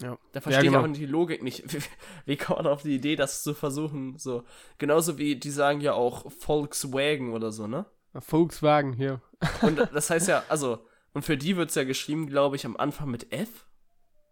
Ja. 0.00 0.18
Da 0.32 0.40
verstehe 0.40 0.64
genau. 0.64 0.80
ich 0.80 0.84
aber 0.84 0.92
die 0.92 1.06
Logik 1.06 1.42
nicht. 1.42 1.72
Wie, 1.72 1.82
wie 2.26 2.36
kann 2.36 2.56
man 2.56 2.66
auf 2.66 2.82
die 2.82 2.94
Idee, 2.94 3.16
das 3.16 3.42
zu 3.42 3.54
versuchen? 3.54 4.18
So. 4.18 4.44
Genauso 4.78 5.18
wie 5.18 5.36
die 5.36 5.50
sagen 5.50 5.80
ja 5.80 5.94
auch 5.94 6.30
Volkswagen 6.32 7.32
oder 7.32 7.52
so, 7.52 7.66
ne? 7.66 7.86
Volkswagen 8.18 8.92
hier. 8.92 9.20
Und 9.62 9.78
das 9.94 10.10
heißt 10.10 10.28
ja, 10.28 10.44
also, 10.48 10.86
und 11.12 11.22
für 11.24 11.36
die 11.36 11.56
wird 11.56 11.70
es 11.70 11.74
ja 11.76 11.84
geschrieben, 11.84 12.26
glaube 12.26 12.56
ich, 12.56 12.66
am 12.66 12.76
Anfang 12.76 13.10
mit 13.10 13.32
F 13.32 13.66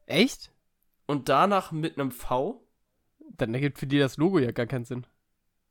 Echt? 0.07 0.53
und 1.07 1.29
danach 1.29 1.73
mit 1.73 1.99
einem 1.99 2.11
V. 2.11 2.67
Dann 3.37 3.55
ergibt 3.55 3.79
für 3.79 3.87
die 3.87 3.99
das 3.99 4.17
Logo 4.17 4.39
ja 4.39 4.51
gar 4.51 4.67
keinen 4.67 4.85
Sinn. 4.85 5.07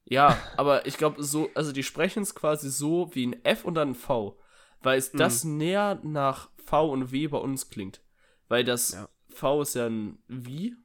Ja, 0.06 0.38
aber 0.58 0.88
ich 0.88 0.98
glaube, 0.98 1.24
so, 1.24 1.50
also 1.54 1.72
die 1.72 1.84
sprechen 1.84 2.24
es 2.24 2.34
quasi 2.34 2.70
so 2.70 3.14
wie 3.14 3.28
ein 3.28 3.46
F 3.46 3.66
und 3.66 3.76
dann 3.76 3.90
ein 3.92 3.96
V. 3.96 4.38
Weil 4.82 4.98
es 4.98 5.12
das 5.12 5.44
näher 5.44 6.00
nach 6.02 6.50
V 6.66 6.92
und 6.92 7.12
W 7.12 7.28
bei 7.28 7.38
uns 7.38 7.70
klingt. 7.70 8.02
Weil 8.48 8.64
das 8.64 8.94
Ja. 8.94 9.08
V 9.34 9.62
ist 9.62 9.76
ja 9.76 9.88
ein 9.88 10.18
Wie. 10.28 10.76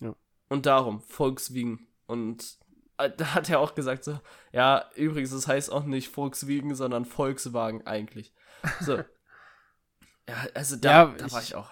Ja. 0.00 0.14
Und 0.48 0.66
darum, 0.66 1.00
Volkswagen. 1.02 1.86
Und 2.06 2.58
äh, 2.98 3.10
da 3.16 3.34
hat 3.34 3.48
er 3.50 3.60
auch 3.60 3.74
gesagt 3.74 4.04
so, 4.04 4.18
ja, 4.52 4.84
übrigens, 4.96 5.30
das 5.30 5.46
heißt 5.48 5.70
auch 5.72 5.84
nicht 5.84 6.08
Volkswagen, 6.08 6.74
sondern 6.74 7.04
Volkswagen 7.04 7.86
eigentlich. 7.86 8.32
So. 8.80 8.96
ja, 10.28 10.36
also 10.54 10.76
da, 10.76 10.90
Ja, 10.90 11.14
da 11.16 11.30
war 11.32 11.40
ich- 11.40 11.48
ich 11.50 11.54
auch. 11.54 11.70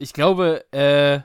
Ich 0.00 0.12
glaube, 0.12 0.64
äh, 0.72 1.20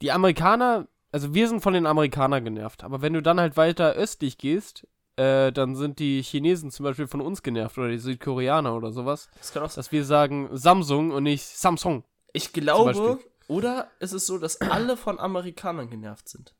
die 0.00 0.10
Amerikaner, 0.10 0.88
also 1.12 1.34
wir 1.34 1.46
sind 1.48 1.60
von 1.60 1.72
den 1.74 1.86
Amerikanern 1.86 2.44
genervt, 2.44 2.82
aber 2.82 3.00
wenn 3.00 3.12
du 3.12 3.22
dann 3.22 3.38
halt 3.38 3.56
weiter 3.56 3.92
östlich 3.92 4.38
gehst, 4.38 4.88
äh, 5.14 5.52
dann 5.52 5.76
sind 5.76 6.00
die 6.00 6.20
Chinesen 6.22 6.72
zum 6.72 6.82
Beispiel 6.84 7.06
von 7.06 7.20
uns 7.20 7.42
genervt 7.44 7.78
oder 7.78 7.90
die 7.90 7.98
Südkoreaner 7.98 8.74
oder 8.74 8.90
sowas, 8.90 9.28
Das 9.38 9.52
kann 9.52 9.62
auch 9.62 9.70
sein. 9.70 9.76
dass 9.76 9.92
wir 9.92 10.04
sagen 10.04 10.48
Samsung 10.50 11.12
und 11.12 11.22
nicht 11.22 11.44
Samsung. 11.44 12.02
Ich 12.32 12.52
glaube, 12.52 13.18
oder 13.48 13.90
ist 14.00 14.12
es 14.12 14.26
so, 14.26 14.38
dass 14.38 14.60
alle 14.60 14.96
von 14.96 15.18
Amerikanern 15.18 15.90
genervt 15.90 16.28
sind? 16.28 16.54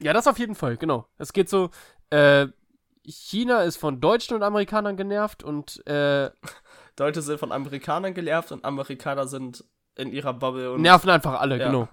Ja, 0.00 0.12
das 0.12 0.26
auf 0.26 0.38
jeden 0.38 0.54
Fall, 0.54 0.76
genau. 0.76 1.06
Es 1.18 1.32
geht 1.32 1.48
so, 1.48 1.70
äh, 2.10 2.46
China 3.04 3.62
ist 3.62 3.76
von 3.78 4.00
Deutschen 4.00 4.34
und 4.36 4.42
Amerikanern 4.42 4.96
genervt 4.96 5.42
und, 5.42 5.84
äh, 5.86 6.30
Leute 6.98 7.22
sind 7.22 7.38
von 7.38 7.52
Amerikanern 7.52 8.12
genervt 8.14 8.52
und 8.52 8.64
Amerikaner 8.64 9.26
sind 9.28 9.64
in 9.96 10.12
ihrer 10.12 10.34
Bubble 10.34 10.72
und 10.72 10.82
nerven 10.82 11.10
einfach 11.10 11.40
alle, 11.40 11.58
Ja. 11.58 11.66
genau. 11.66 11.88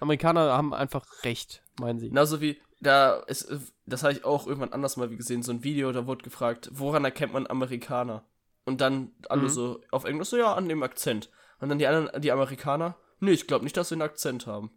Amerikaner 0.00 0.52
haben 0.56 0.72
einfach 0.74 1.04
recht, 1.24 1.62
meinen 1.80 1.98
sie. 1.98 2.08
genauso 2.08 2.40
wie 2.40 2.60
da 2.80 3.14
ist 3.26 3.50
das 3.86 4.04
habe 4.04 4.12
ich 4.12 4.24
auch 4.24 4.46
irgendwann 4.46 4.72
anders 4.72 4.96
mal 4.96 5.08
gesehen 5.08 5.42
so 5.42 5.50
ein 5.50 5.64
Video 5.64 5.90
da 5.90 6.06
wurde 6.06 6.22
gefragt 6.22 6.70
woran 6.72 7.04
erkennt 7.04 7.32
man 7.32 7.48
Amerikaner 7.48 8.22
und 8.64 8.80
dann 8.80 9.10
alle 9.28 9.42
Mhm. 9.42 9.48
so 9.48 9.80
auf 9.90 10.04
Englisch 10.04 10.28
so 10.28 10.36
ja 10.36 10.54
an 10.54 10.68
dem 10.68 10.84
Akzent 10.84 11.28
und 11.60 11.68
dann 11.68 11.78
die 11.78 11.86
anderen 11.86 12.20
die 12.22 12.32
Amerikaner 12.32 12.96
nee 13.20 13.32
ich 13.32 13.46
glaube 13.46 13.64
nicht 13.64 13.76
dass 13.76 13.88
sie 13.88 13.94
einen 13.94 14.02
Akzent 14.02 14.46
haben 14.46 14.70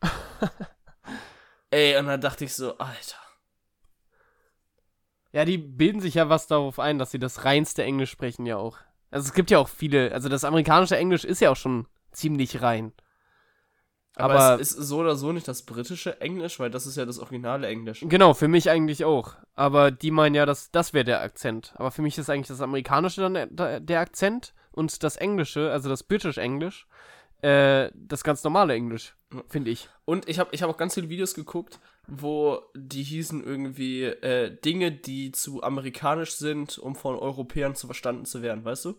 ey 1.70 1.96
und 1.98 2.06
dann 2.06 2.20
dachte 2.20 2.44
ich 2.44 2.54
so 2.54 2.76
Alter 2.78 3.16
Ja, 5.32 5.44
die 5.44 5.58
bilden 5.58 6.00
sich 6.00 6.14
ja 6.14 6.28
was 6.28 6.46
darauf 6.48 6.78
ein, 6.80 6.98
dass 6.98 7.10
sie 7.12 7.18
das 7.20 7.44
reinste 7.44 7.84
Englisch 7.84 8.10
sprechen 8.10 8.46
ja 8.46 8.56
auch. 8.56 8.78
Also 9.12 9.28
es 9.28 9.32
gibt 9.34 9.50
ja 9.50 9.58
auch 9.58 9.68
viele, 9.68 10.12
also 10.12 10.28
das 10.28 10.44
amerikanische 10.44 10.96
Englisch 10.96 11.24
ist 11.24 11.40
ja 11.40 11.50
auch 11.50 11.56
schon 11.56 11.86
ziemlich 12.12 12.62
rein. 12.62 12.92
aber, 14.16 14.34
Aber- 14.40 14.60
es 14.60 14.72
ist 14.72 14.88
so 14.88 14.98
oder 14.98 15.14
so 15.14 15.30
nicht 15.32 15.46
das 15.46 15.62
britische 15.62 16.20
Englisch 16.20 16.58
weil 16.58 16.70
das 16.70 16.86
ist 16.86 16.96
ja 16.96 17.04
das 17.06 17.18
originale 17.20 17.68
Englisch 17.68 18.04
Genau, 18.08 18.34
für 18.34 18.48
mich 18.48 18.70
eigentlich 18.70 19.04
auch. 19.04 19.36
Aber 19.54 19.90
die 19.92 20.10
meinen 20.10 20.34
ja, 20.34 20.46
dass 20.46 20.70
das 20.72 20.92
wäre 20.94 21.04
der 21.04 21.20
Akzent. 21.22 21.74
Aber 21.76 21.90
für 21.92 22.02
mich 22.02 22.18
ist 22.18 22.28
eigentlich 22.28 22.48
das 22.48 22.60
amerikanische 22.60 23.20
dann 23.20 23.56
der, 23.56 23.78
der 23.80 24.00
Akzent 24.00 24.52
und 24.72 25.02
das 25.02 25.16
englische, 25.16 25.70
also 25.70 25.88
das 25.88 26.02
British 26.02 26.38
Englisch, 26.38 26.86
äh, 27.42 27.90
das 27.94 28.22
ganz 28.24 28.44
normale 28.44 28.74
Englisch, 28.74 29.16
finde 29.48 29.70
ich. 29.70 29.88
Und 30.04 30.28
ich 30.28 30.38
habe 30.38 30.50
ich 30.52 30.62
hab 30.62 30.70
auch 30.70 30.76
ganz 30.76 30.94
viele 30.94 31.08
Videos 31.08 31.34
geguckt, 31.34 31.80
wo 32.06 32.62
die 32.74 33.02
hießen 33.02 33.42
irgendwie 33.42 34.04
äh, 34.04 34.54
Dinge, 34.60 34.92
die 34.92 35.32
zu 35.32 35.62
amerikanisch 35.62 36.32
sind, 36.32 36.78
um 36.78 36.94
von 36.94 37.16
Europäern 37.16 37.74
zu 37.74 37.86
verstanden 37.86 38.24
zu 38.24 38.42
werden, 38.42 38.64
weißt 38.64 38.84
du? 38.84 38.94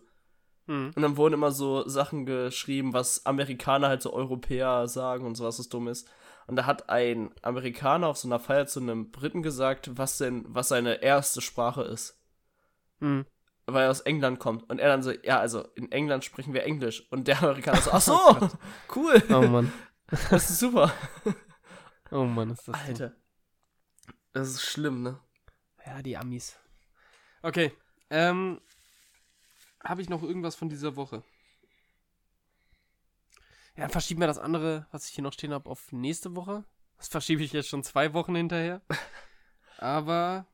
Mhm. 0.66 0.92
Und 0.94 1.02
dann 1.02 1.16
wurden 1.16 1.34
immer 1.34 1.52
so 1.52 1.86
Sachen 1.88 2.26
geschrieben, 2.26 2.92
was 2.92 3.26
Amerikaner 3.26 3.88
halt 3.88 4.02
so 4.02 4.12
Europäer 4.12 4.88
sagen 4.88 5.26
und 5.26 5.34
sowas, 5.34 5.58
was 5.58 5.68
dumm 5.68 5.88
ist. 5.88 6.08
Und 6.46 6.56
da 6.56 6.66
hat 6.66 6.88
ein 6.88 7.30
Amerikaner 7.42 8.08
auf 8.08 8.18
so 8.18 8.28
einer 8.28 8.40
Feier 8.40 8.66
zu 8.66 8.80
einem 8.80 9.10
Briten 9.10 9.42
gesagt, 9.42 9.90
was 9.96 10.18
denn, 10.18 10.44
was 10.48 10.68
seine 10.68 11.02
erste 11.02 11.40
Sprache 11.40 11.82
ist. 11.82 12.20
Mhm. 13.00 13.26
Weil 13.66 13.84
er 13.84 13.90
aus 13.90 14.00
England 14.00 14.40
kommt. 14.40 14.68
Und 14.68 14.78
er 14.78 14.88
dann 14.88 15.02
so, 15.02 15.12
ja, 15.12 15.38
also 15.38 15.62
in 15.74 15.90
England 15.92 16.24
sprechen 16.24 16.52
wir 16.52 16.64
Englisch. 16.64 17.06
Und 17.10 17.28
der 17.28 17.42
Amerikaner 17.42 17.80
so, 17.80 17.92
ach 17.92 18.00
so, 18.00 18.50
cool, 18.96 19.22
Oh 19.30 19.42
Mann. 19.42 19.72
das 20.30 20.50
ist 20.50 20.58
super. 20.58 20.92
Oh 22.14 22.24
Mann, 22.24 22.50
ist 22.50 22.68
das. 22.68 22.74
Alter. 22.74 23.14
Das 24.34 24.50
ist 24.50 24.60
schlimm, 24.60 25.02
ne? 25.02 25.18
Ja, 25.86 26.02
die 26.02 26.14
Amis. 26.18 26.58
Okay. 27.42 27.72
Ähm. 28.10 28.60
Habe 29.82 30.02
ich 30.02 30.10
noch 30.10 30.22
irgendwas 30.22 30.54
von 30.54 30.68
dieser 30.68 30.94
Woche? 30.94 31.22
Ja, 33.76 33.84
dann 33.84 33.90
verschieben 33.90 34.20
wir 34.20 34.26
das 34.26 34.38
andere, 34.38 34.86
was 34.92 35.08
ich 35.08 35.14
hier 35.14 35.24
noch 35.24 35.32
stehen 35.32 35.54
habe, 35.54 35.70
auf 35.70 35.90
nächste 35.90 36.36
Woche. 36.36 36.64
Das 36.98 37.08
verschiebe 37.08 37.42
ich 37.42 37.52
jetzt 37.54 37.68
schon 37.68 37.82
zwei 37.82 38.12
Wochen 38.12 38.34
hinterher. 38.34 38.82
Aber. 39.78 40.46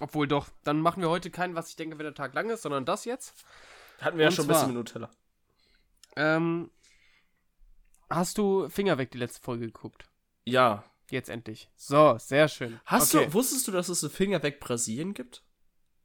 Obwohl 0.00 0.26
doch, 0.26 0.48
dann 0.64 0.80
machen 0.80 1.02
wir 1.02 1.10
heute 1.10 1.30
keinen, 1.30 1.54
was 1.54 1.68
ich 1.68 1.76
denke, 1.76 1.98
wenn 1.98 2.04
der 2.04 2.14
Tag 2.14 2.34
lang 2.34 2.50
ist, 2.50 2.62
sondern 2.62 2.84
das 2.84 3.04
jetzt. 3.04 3.34
Hatten 4.00 4.16
wir 4.16 4.24
ja 4.24 4.28
Und 4.30 4.34
schon 4.34 4.44
ein 4.46 4.48
bisschen 4.48 4.60
zwar- 4.60 4.68
mit 4.68 4.76
Nutella. 4.76 5.10
Ähm. 6.16 6.70
Hast 8.08 8.38
du 8.38 8.68
Finger 8.68 8.98
weg 8.98 9.10
die 9.12 9.18
letzte 9.18 9.40
Folge 9.40 9.66
geguckt? 9.66 10.10
Ja. 10.44 10.84
Jetzt 11.10 11.28
endlich. 11.28 11.68
So, 11.76 12.16
sehr 12.18 12.48
schön. 12.48 12.80
Hast 12.84 13.14
okay. 13.14 13.26
du, 13.26 13.34
wusstest 13.34 13.66
du, 13.68 13.72
dass 13.72 13.88
es 13.88 14.02
ein 14.02 14.10
Finger 14.10 14.42
weg 14.42 14.58
Brasilien 14.60 15.12
gibt? 15.14 15.44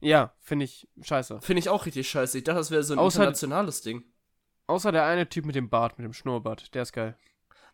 Ja, 0.01 0.33
finde 0.39 0.65
ich 0.65 0.87
scheiße. 1.01 1.41
Finde 1.41 1.59
ich 1.59 1.69
auch 1.69 1.85
richtig 1.85 2.09
scheiße. 2.09 2.37
Ich 2.37 2.43
dachte, 2.43 2.57
das 2.59 2.71
wäre 2.71 2.83
so 2.83 2.93
ein 2.93 2.99
Außer- 2.99 3.15
internationales 3.17 3.81
Ding. 3.81 4.03
Außer 4.67 4.91
der 4.91 5.05
eine 5.05 5.29
Typ 5.29 5.45
mit 5.45 5.55
dem 5.55 5.69
Bart, 5.69 5.97
mit 5.97 6.05
dem 6.05 6.13
Schnurrbart. 6.13 6.73
Der 6.73 6.81
ist 6.83 6.91
geil. 6.93 7.17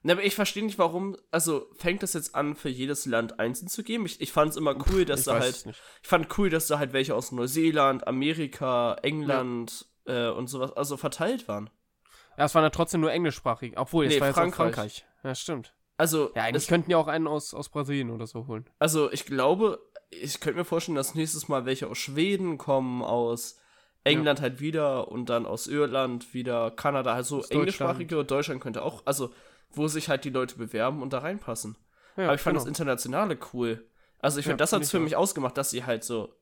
Ne, 0.03 0.13
aber 0.13 0.23
ich 0.23 0.33
verstehe 0.35 0.63
nicht, 0.65 0.79
warum. 0.79 1.15
Also, 1.29 1.67
fängt 1.75 2.01
das 2.01 2.13
jetzt 2.13 2.33
an, 2.33 2.55
für 2.55 2.69
jedes 2.69 3.05
Land 3.05 3.39
einzeln 3.39 3.67
zu 3.67 3.83
geben? 3.83 4.05
Ich, 4.07 4.19
ich 4.19 4.31
fand 4.31 4.51
es 4.51 4.57
immer 4.57 4.75
cool, 4.91 5.05
dass 5.05 5.21
ich 5.21 5.25
da 5.27 5.39
halt. 5.39 5.63
Ich 6.01 6.07
fand 6.07 6.37
cool, 6.39 6.49
dass 6.49 6.67
da 6.67 6.79
halt 6.79 6.93
welche 6.93 7.13
aus 7.15 7.31
Neuseeland, 7.31 8.07
Amerika, 8.07 8.95
England 9.03 9.85
äh, 10.05 10.29
und 10.29 10.47
sowas, 10.47 10.71
also 10.73 10.97
verteilt 10.97 11.47
waren. 11.47 11.69
Ja, 12.37 12.45
es 12.45 12.55
waren 12.55 12.63
ja 12.63 12.69
trotzdem 12.71 13.01
nur 13.01 13.11
englischsprachig. 13.11 13.73
Obwohl, 13.77 14.05
es 14.05 14.13
Nee, 14.15 14.19
war 14.21 14.27
jetzt 14.27 14.35
Frankreich. 14.37 14.73
Frankreich. 14.73 15.05
Ja, 15.23 15.35
stimmt. 15.35 15.75
Also, 15.97 16.31
Ja, 16.35 16.43
eigentlich 16.45 16.63
es, 16.63 16.69
könnten 16.69 16.89
ja 16.89 16.97
auch 16.97 17.07
einen 17.07 17.27
aus, 17.27 17.53
aus 17.53 17.69
Brasilien 17.69 18.09
oder 18.09 18.25
so 18.25 18.47
holen. 18.47 18.67
also 18.79 19.11
ich 19.11 19.25
glaube, 19.25 19.79
ich 20.09 20.39
könnte 20.39 20.57
mir 20.57 20.65
vorstellen, 20.65 20.95
dass 20.95 21.13
nächstes 21.13 21.47
Mal 21.47 21.65
welche 21.65 21.87
aus 21.87 21.99
Schweden 21.99 22.57
kommen, 22.57 23.03
aus 23.03 23.59
England 24.03 24.41
halt 24.41 24.59
wieder 24.61 25.09
und 25.09 25.29
dann 25.29 25.45
aus 25.45 25.67
Irland 25.67 26.33
wieder, 26.33 26.71
Kanada, 26.71 27.13
also 27.13 27.35
Deutschland. 27.37 27.53
englischsprachige 27.59 28.19
und 28.19 28.31
Deutschland 28.31 28.61
könnte 28.61 28.81
auch, 28.81 29.03
also 29.05 29.31
wo 29.73 29.87
sich 29.87 30.09
halt 30.09 30.23
die 30.25 30.29
Leute 30.29 30.55
bewerben 30.57 31.01
und 31.01 31.13
da 31.13 31.19
reinpassen. 31.19 31.77
Ja, 32.17 32.25
Aber 32.25 32.35
ich 32.35 32.41
fand 32.41 32.53
genau. 32.55 32.63
das 32.63 32.67
Internationale 32.67 33.37
cool. 33.53 33.87
Also 34.19 34.39
ich 34.39 34.45
Ja, 34.45 34.51
finde, 34.51 34.61
das 34.61 34.73
hat 34.73 34.81
ich 34.83 34.89
für 34.89 34.97
auch. 34.97 35.01
mich 35.01 35.15
ausgemacht, 35.15 35.57
dass 35.57 35.71
sie 35.71 35.85
halt 35.85 36.03
so 36.03 36.33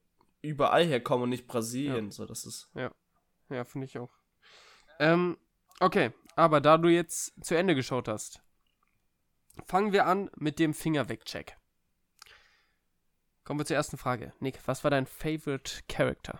überall 0.42 0.86
herkommen 0.86 1.24
und 1.24 1.30
nicht 1.30 1.48
Brasilien. 1.48 2.12
So, 2.12 2.26
das 2.26 2.46
ist. 2.46 2.70
Ja, 3.50 3.64
finde 3.66 3.86
ich 3.86 3.98
auch. 3.98 4.12
Ähm, 5.00 5.38
okay. 5.80 6.12
Aber 6.36 6.62
da 6.62 6.78
du 6.78 6.90
jetzt 6.90 7.34
zu 7.44 7.56
Ende 7.56 7.76
geschaut 7.76 8.08
hast, 8.08 8.42
fangen 9.66 9.92
wir 9.92 10.06
an 10.06 10.30
mit 10.36 10.60
dem 10.60 10.74
Finger 10.74 11.10
weg 11.10 11.26
Check. 11.26 11.58
Kommen 13.44 13.60
wir 13.60 13.66
zur 13.66 13.76
ersten 13.78 13.98
Frage. 13.98 14.32
Nick, 14.40 14.60
was 14.68 14.84
war 14.84 14.92
dein 14.92 15.06
Favorite 15.08 15.82
Character? 15.90 16.40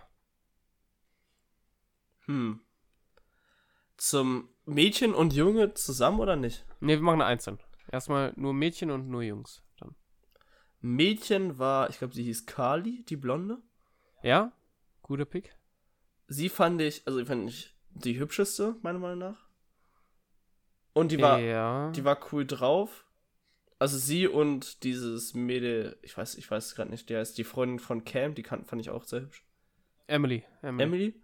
Hm. 2.26 2.60
Zum 3.96 4.48
Mädchen 4.74 5.14
und 5.14 5.32
Junge 5.32 5.74
zusammen 5.74 6.20
oder 6.20 6.36
nicht? 6.36 6.64
Ne, 6.80 6.94
wir 6.96 7.02
machen 7.02 7.22
einzeln. 7.22 7.58
Erstmal 7.90 8.32
nur 8.36 8.54
Mädchen 8.54 8.90
und 8.90 9.08
nur 9.08 9.22
Jungs. 9.22 9.62
Dann. 9.78 9.94
Mädchen 10.80 11.58
war, 11.58 11.90
ich 11.90 11.98
glaube, 11.98 12.14
sie 12.14 12.22
hieß 12.24 12.46
Carly, 12.46 13.04
die 13.08 13.16
Blonde. 13.16 13.58
Ja? 14.22 14.52
Guter 15.02 15.24
Pick. 15.24 15.56
Sie 16.28 16.48
fand 16.48 16.80
ich, 16.80 17.06
also 17.06 17.24
fand 17.24 17.50
ich 17.50 17.74
die 17.90 18.18
hübscheste, 18.18 18.76
meiner 18.82 18.98
Meinung 18.98 19.18
nach. 19.18 19.48
Und 20.92 21.12
die 21.12 21.20
war, 21.20 21.38
ja. 21.40 21.90
die 21.90 22.04
war 22.04 22.18
cool 22.32 22.46
drauf. 22.46 23.06
Also 23.78 23.96
sie 23.96 24.28
und 24.28 24.84
dieses 24.84 25.34
Mädel, 25.34 25.98
ich 26.02 26.16
weiß, 26.16 26.34
ich 26.34 26.50
weiß 26.50 26.74
gerade 26.74 26.90
nicht, 26.90 27.08
der 27.08 27.22
ist 27.22 27.38
die 27.38 27.44
Freundin 27.44 27.78
von 27.78 28.04
Cam, 28.04 28.34
die 28.34 28.42
kan- 28.42 28.64
fand 28.64 28.80
ich 28.80 28.90
auch 28.90 29.04
sehr 29.04 29.22
hübsch. 29.22 29.44
Emily. 30.06 30.44
Emily. 30.62 30.82
Emily. 30.84 31.22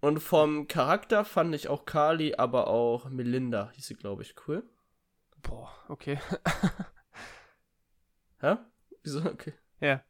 Und 0.00 0.20
vom 0.20 0.66
Charakter 0.66 1.24
fand 1.24 1.54
ich 1.54 1.68
auch 1.68 1.84
Carly, 1.84 2.34
aber 2.34 2.68
auch 2.68 3.08
Melinda 3.10 3.70
hieß 3.74 3.86
sie, 3.86 3.94
glaube 3.96 4.22
ich, 4.22 4.34
cool. 4.48 4.62
Boah, 5.42 5.70
okay. 5.88 6.18
Hä? 8.40 8.56
Wieso? 9.02 9.20
Okay. 9.24 9.52
Ja. 9.80 10.02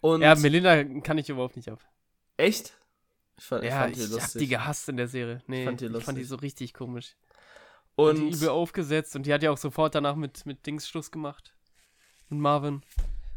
Und 0.00 0.20
Ja, 0.22 0.34
Melinda 0.34 0.84
kann 1.00 1.18
ich 1.18 1.28
überhaupt 1.28 1.56
nicht 1.56 1.70
ab. 1.70 1.80
echt? 2.36 2.76
Ich 3.36 3.44
fand, 3.44 3.64
ich 3.64 3.70
Ja, 3.70 3.80
fand 3.80 3.96
die 3.96 4.00
ich 4.00 4.06
hab 4.06 4.12
lustig. 4.12 4.38
die 4.40 4.48
gehasst 4.48 4.88
in 4.88 4.96
der 4.96 5.08
Serie. 5.08 5.42
Nee, 5.46 5.64
fand 5.64 5.80
die 5.80 5.86
ich 5.86 5.92
fand 6.04 6.18
die 6.18 6.22
lustig. 6.22 6.28
so 6.28 6.36
richtig 6.36 6.74
komisch. 6.74 7.16
und 7.96 8.16
die 8.16 8.30
übel 8.36 8.48
aufgesetzt 8.50 9.16
und 9.16 9.24
die 9.26 9.32
hat 9.32 9.42
ja 9.42 9.50
auch 9.50 9.56
sofort 9.58 9.94
danach 9.94 10.14
mit, 10.16 10.46
mit 10.46 10.64
Dings 10.66 10.86
Schluss 10.88 11.10
gemacht. 11.10 11.54
Mit 12.28 12.38
Marvin. 12.40 12.82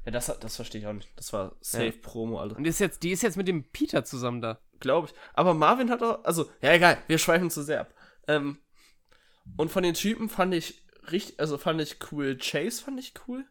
ja, 0.05 0.11
das, 0.11 0.27
das 0.39 0.55
verstehe 0.55 0.81
ich 0.81 0.87
auch 0.87 0.93
nicht. 0.93 1.09
Das 1.15 1.33
war 1.33 1.55
safe 1.61 1.93
Promo, 1.93 2.39
Alter. 2.39 2.57
Und 2.57 2.65
ist 2.65 2.79
jetzt, 2.79 3.01
die 3.03 3.11
ist 3.11 3.23
jetzt 3.23 3.37
mit 3.37 3.47
dem 3.47 3.63
Peter 3.71 4.03
zusammen 4.05 4.41
da. 4.41 4.59
Glaube 4.79 5.07
ich. 5.07 5.13
Aber 5.33 5.53
Marvin 5.53 5.89
hat 5.89 6.03
auch, 6.03 6.23
also, 6.23 6.49
ja, 6.61 6.73
egal, 6.73 7.01
wir 7.07 7.17
schweifen 7.17 7.49
zu 7.49 7.63
sehr 7.63 7.81
ab. 7.81 7.93
Ähm, 8.27 8.59
und 9.55 9.71
von 9.71 9.83
den 9.83 9.93
Typen 9.93 10.29
fand 10.29 10.53
ich 10.53 10.85
richtig, 11.11 11.39
also 11.39 11.57
fand 11.57 11.81
ich 11.81 11.97
cool. 12.11 12.37
Chase 12.37 12.83
fand 12.83 12.99
ich 12.99 13.13
cool. 13.27 13.45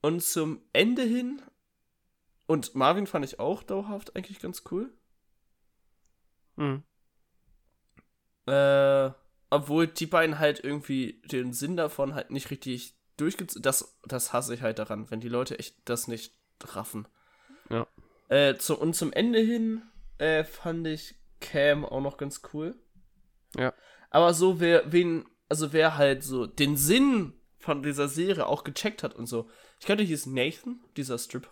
Und 0.00 0.22
zum 0.22 0.62
Ende 0.72 1.02
hin, 1.02 1.42
und 2.46 2.74
Marvin 2.74 3.06
fand 3.06 3.24
ich 3.24 3.38
auch 3.38 3.62
dauerhaft 3.62 4.16
eigentlich 4.16 4.40
ganz 4.40 4.62
cool. 4.70 4.90
Mhm. 6.56 6.82
Äh, 8.46 9.10
obwohl 9.50 9.86
die 9.86 10.06
beiden 10.06 10.38
halt 10.38 10.64
irgendwie 10.64 11.20
den 11.26 11.52
Sinn 11.52 11.76
davon 11.76 12.14
halt 12.14 12.30
nicht 12.30 12.50
richtig 12.50 12.98
durchgezogen. 13.18 13.62
Das, 13.62 13.98
das 14.04 14.32
hasse 14.32 14.54
ich 14.54 14.62
halt 14.62 14.78
daran, 14.78 15.10
wenn 15.10 15.20
die 15.20 15.28
Leute 15.28 15.58
echt 15.58 15.76
das 15.84 16.08
nicht 16.08 16.38
raffen. 16.62 17.06
Ja. 18.30 18.36
Äh, 18.50 18.58
zu, 18.58 18.78
und 18.78 18.94
zum 18.94 19.12
Ende 19.12 19.38
hin 19.40 19.82
äh, 20.18 20.44
fand 20.44 20.86
ich 20.86 21.14
Cam 21.40 21.84
auch 21.84 22.00
noch 22.00 22.16
ganz 22.16 22.42
cool. 22.52 22.74
Ja. 23.56 23.72
Aber 24.10 24.34
so, 24.34 24.60
wer, 24.60 24.90
wen, 24.92 25.24
also 25.48 25.72
wer 25.72 25.96
halt 25.96 26.22
so 26.24 26.46
den 26.46 26.76
Sinn 26.76 27.34
von 27.58 27.82
dieser 27.82 28.08
Serie 28.08 28.46
auch 28.46 28.64
gecheckt 28.64 29.02
hat 29.02 29.14
und 29.14 29.26
so. 29.26 29.48
Ich 29.80 29.86
glaube, 29.86 30.02
hieß 30.02 30.26
Nathan, 30.26 30.80
dieser 30.96 31.18
Stripper. 31.18 31.50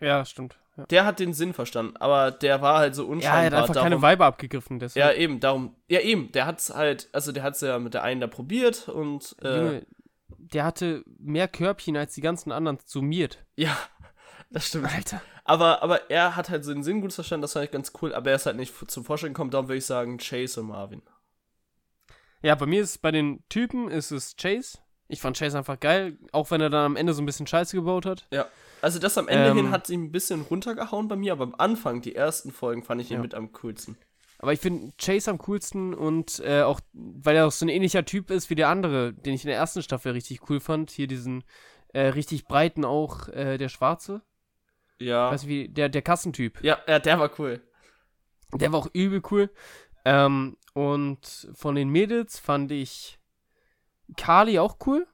Ja, 0.00 0.24
stimmt. 0.24 0.58
Ja, 0.76 0.84
Der 0.86 1.04
hat 1.06 1.20
den 1.20 1.32
Sinn 1.32 1.54
verstanden, 1.54 1.96
aber 1.96 2.30
der 2.30 2.60
war 2.60 2.78
halt 2.78 2.94
so 2.94 3.04
ja 3.04 3.08
unscheinbar. 3.08 3.38
er 3.40 3.44
hat 3.46 3.52
einfach 3.54 3.74
darum, 3.74 3.88
keine 3.90 4.02
Weibe 4.02 4.24
abgegriffen. 4.26 4.76
ja, 4.78 4.80
Deswegen. 4.80 5.20
eben, 5.20 5.40
darum. 5.40 5.76
Ja, 5.88 6.00
eben, 6.00 6.32
der 6.32 6.46
hat's 6.46 6.74
halt, 6.74 7.08
also 7.12 7.32
der 7.32 7.42
hat's 7.42 7.62
ja 7.62 7.78
mit 7.78 7.94
der 7.94 8.02
einen 8.02 8.20
da 8.20 8.26
probiert 8.26 8.88
und 8.88 9.36
äh, 9.42 9.56
Junge, 9.56 9.86
der 10.28 10.64
hatte 10.64 11.02
mehr 11.18 11.48
Körbchen 11.48 11.96
als 11.96 12.14
die 12.14 12.20
ganzen 12.20 12.52
anderen 12.52 12.78
summiert. 12.84 13.44
ja, 13.56 13.76
das 14.50 14.68
stimmt. 14.68 14.92
Alter. 14.94 15.20
Aber, 15.44 15.82
aber 15.82 16.10
er 16.10 16.34
hat 16.36 16.50
halt 16.50 16.64
so 16.64 16.72
den 16.72 16.82
Sinn 16.82 17.00
gut 17.00 17.12
verstanden, 17.12 17.42
das 17.42 17.52
fand 17.52 17.66
ich 17.66 17.70
ganz 17.70 17.92
cool, 18.02 18.14
aber 18.14 18.30
er 18.30 18.36
ist 18.36 18.46
halt 18.46 18.56
nicht 18.56 18.74
zum 18.90 19.04
Vorstellen 19.04 19.32
gekommen, 19.32 19.50
darum 19.50 19.68
würde 19.68 19.78
ich 19.78 19.86
sagen 19.86 20.18
Chase 20.18 20.60
und 20.60 20.68
Marvin. 20.68 21.02
Ja, 22.42 22.54
bei 22.54 22.66
mir 22.66 22.82
ist 22.82 22.98
bei 23.02 23.10
den 23.10 23.42
Typen 23.48 23.88
ist 23.90 24.10
es 24.10 24.36
Chase. 24.36 24.78
Ich 25.08 25.20
fand 25.20 25.38
Chase 25.38 25.56
einfach 25.56 25.78
geil, 25.78 26.18
auch 26.32 26.50
wenn 26.50 26.60
er 26.60 26.70
dann 26.70 26.84
am 26.84 26.96
Ende 26.96 27.14
so 27.14 27.22
ein 27.22 27.26
bisschen 27.26 27.46
Scheiße 27.46 27.76
gebaut 27.76 28.06
hat. 28.06 28.26
Ja. 28.32 28.46
Also 28.82 28.98
das 28.98 29.16
am 29.18 29.28
Ende 29.28 29.50
Ähm. 29.50 29.56
hin 29.56 29.70
hat 29.70 29.86
sie 29.86 29.96
ein 29.96 30.12
bisschen 30.12 30.42
runtergehauen 30.42 31.08
bei 31.08 31.16
mir, 31.16 31.32
aber 31.32 31.44
am 31.44 31.54
Anfang, 31.56 32.02
die 32.02 32.14
ersten 32.14 32.50
Folgen, 32.52 32.82
fand 32.82 33.00
ich 33.00 33.10
ihn 33.10 33.16
Ja. 33.16 33.22
mit 33.22 33.34
am 33.34 33.52
coolsten. 33.52 33.96
Aber 34.38 34.52
ich 34.52 34.60
finde 34.60 34.92
Chase 34.98 35.30
am 35.30 35.38
coolsten 35.38 35.94
und 35.94 36.40
äh, 36.40 36.62
auch, 36.62 36.80
weil 36.92 37.36
er 37.36 37.46
auch 37.46 37.52
so 37.52 37.64
ein 37.64 37.70
ähnlicher 37.70 38.04
Typ 38.04 38.30
ist 38.30 38.50
wie 38.50 38.54
der 38.54 38.68
andere, 38.68 39.14
den 39.14 39.32
ich 39.32 39.44
in 39.44 39.48
der 39.48 39.56
ersten 39.56 39.82
Staffel 39.82 40.12
richtig 40.12 40.50
cool 40.50 40.60
fand. 40.60 40.90
Hier 40.90 41.06
diesen 41.06 41.42
äh, 41.94 42.08
richtig 42.08 42.46
breiten 42.46 42.84
auch, 42.84 43.28
äh, 43.28 43.56
der 43.56 43.70
Schwarze. 43.70 44.20
Ja. 44.98 45.30
Weißt 45.30 45.44
du 45.44 45.48
wie, 45.48 45.68
der, 45.68 45.88
der 45.88 46.02
Kassentyp. 46.02 46.62
Ja, 46.62 46.78
ja, 46.86 46.98
der 46.98 47.18
war 47.18 47.30
cool. 47.38 47.60
Der 48.54 48.72
war 48.72 48.80
auch 48.80 48.88
übel 48.92 49.22
cool. 49.30 49.50
Ähm, 50.04 50.56
und 50.72 51.48
von 51.54 51.74
den 51.74 51.88
Mädels 51.88 52.38
fand 52.38 52.70
ich 52.72 53.18
Kali 54.16 54.58
auch 54.58 54.76
cool. 54.86 55.06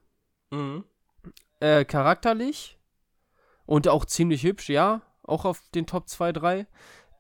Mhm. 0.50 0.84
Äh, 1.60 1.84
charakterlich. 1.84 2.78
Und 3.64 3.88
auch 3.88 4.04
ziemlich 4.04 4.42
hübsch, 4.42 4.68
ja. 4.68 5.02
Auch 5.22 5.44
auf 5.44 5.62
den 5.74 5.86
Top 5.86 6.08
2, 6.08 6.32
3. 6.32 6.66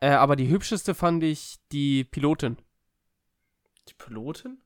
Äh, 0.00 0.10
aber 0.10 0.36
die 0.36 0.48
hübscheste 0.48 0.94
fand 0.94 1.22
ich 1.22 1.60
die 1.70 2.04
Pilotin. 2.04 2.58
Die 3.88 3.94
Pilotin? 3.94 4.60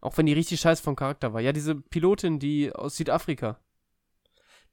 Auch 0.00 0.16
wenn 0.18 0.26
die 0.26 0.34
richtig 0.34 0.60
scheiße 0.60 0.82
vom 0.82 0.94
Charakter 0.96 1.32
war. 1.32 1.40
Ja, 1.40 1.52
diese 1.52 1.74
Pilotin, 1.74 2.38
die 2.38 2.72
aus 2.72 2.96
Südafrika. 2.96 3.58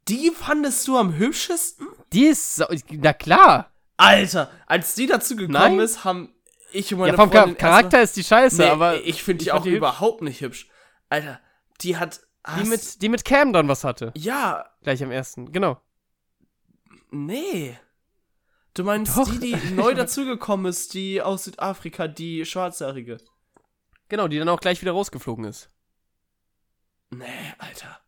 Die 0.08 0.32
fandest 0.32 0.88
du 0.88 0.98
am 0.98 1.14
hübschesten? 1.16 1.88
Die 2.12 2.26
ist. 2.26 2.56
sau- 2.56 2.68
Na 2.92 3.14
klar. 3.14 3.72
Alter, 3.98 4.52
als 4.68 4.96
die 4.96 5.06
dazu 5.08 5.36
gekommen 5.36 5.54
Nein. 5.54 5.80
ist, 5.80 6.04
haben 6.04 6.34
ich 6.72 6.92
und 6.94 7.00
meine 7.00 7.12
Ja, 7.12 7.18
vom 7.18 7.32
Freundin 7.32 7.58
Charakter 7.58 8.02
ist 8.02 8.18
die 8.18 8.24
scheiße, 8.24 8.64
erstmal- 8.64 8.90
aber. 8.92 8.98
nee, 9.00 9.04
ich 9.10 9.24
finde 9.24 9.44
die 9.44 9.52
auch 9.52 9.64
die 9.64 9.76
überhaupt 9.76 10.22
nicht 10.24 10.42
hübsch. 10.42 10.68
Alter, 11.10 11.40
die 11.82 11.96
hat 11.98 12.22
Die 12.60 12.68
mit, 12.68 13.02
die 13.02 13.10
mit 13.10 13.24
Cam 13.24 13.54
dann 13.54 13.68
was 13.68 13.84
hatte. 13.84 14.12
ja, 14.16 14.66
Gleich 14.82 15.02
am 15.04 15.12
ersten. 15.12 15.52
Genau. 15.52 15.80
nee. 17.12 17.78
Du 18.74 18.84
meinst 18.84 19.16
Doch. 19.16 19.30
die, 19.30 19.54
die 19.56 19.72
neu 19.76 19.94
dazugekommen 19.94 20.66
ist, 20.66 20.96
die 20.96 21.22
aus 21.22 21.44
Südafrika, 21.44 22.08
die 22.08 22.44
schwarzhaarige. 22.44 23.20
Genau, 24.10 24.28
die 24.28 24.40
dann 24.40 24.50
auch 24.50 24.60
gleich 24.60 24.82
wieder 24.82 24.94
rausgeflogen 24.94 25.46
ist. 25.46 25.70
Nee, 27.12 27.54
Alter. 27.60 28.00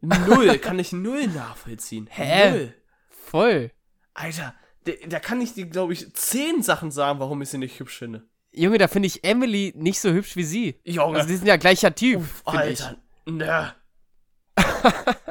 Null, 0.00 0.58
kann 0.58 0.78
ich 0.78 0.92
null 0.92 1.26
nachvollziehen. 1.28 2.06
Hä? 2.10 2.50
Null. 2.50 2.74
Voll. 3.08 3.70
Alter, 4.14 4.54
da, 4.84 4.92
da 5.08 5.18
kann 5.20 5.40
ich 5.40 5.54
dir, 5.54 5.66
glaube 5.66 5.92
ich, 5.92 6.14
zehn 6.14 6.62
Sachen 6.62 6.90
sagen, 6.90 7.18
warum 7.18 7.42
ich 7.42 7.48
sie 7.48 7.58
nicht 7.58 7.78
hübsch 7.80 7.98
finde. 7.98 8.24
Junge, 8.52 8.78
da 8.78 8.88
finde 8.88 9.06
ich 9.08 9.24
Emily 9.24 9.72
nicht 9.76 10.00
so 10.00 10.10
hübsch 10.12 10.36
wie 10.36 10.44
sie. 10.44 10.80
Junge, 10.84 11.16
Also 11.18 11.28
die 11.28 11.36
sind 11.36 11.46
ja 11.46 11.56
gleicher 11.56 11.94
Typ, 11.94 12.22
ich. 12.22 12.46
Alter, 12.46 12.96
ne. 13.26 13.74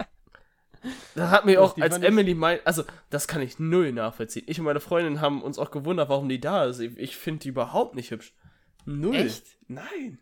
Das 1.15 1.31
hat 1.31 1.45
mir 1.45 1.61
auch, 1.63 1.77
als 1.77 1.97
ich- 1.97 2.03
Emily 2.03 2.35
meint, 2.35 2.61
also 2.67 2.83
das 3.09 3.27
kann 3.27 3.41
ich 3.41 3.57
null 3.57 3.91
nachvollziehen. 3.93 4.43
Ich 4.47 4.59
und 4.59 4.65
meine 4.65 4.79
Freundin 4.81 5.21
haben 5.21 5.41
uns 5.41 5.57
auch 5.57 5.71
gewundert, 5.71 6.09
warum 6.09 6.29
die 6.29 6.39
da 6.41 6.65
ist. 6.65 6.79
Ich, 6.79 6.97
ich 6.97 7.15
finde 7.17 7.39
die 7.39 7.49
überhaupt 7.49 7.95
nicht 7.95 8.11
hübsch. 8.11 8.33
Null. 8.85 9.15
Echt? 9.15 9.45
Nein. 9.67 10.19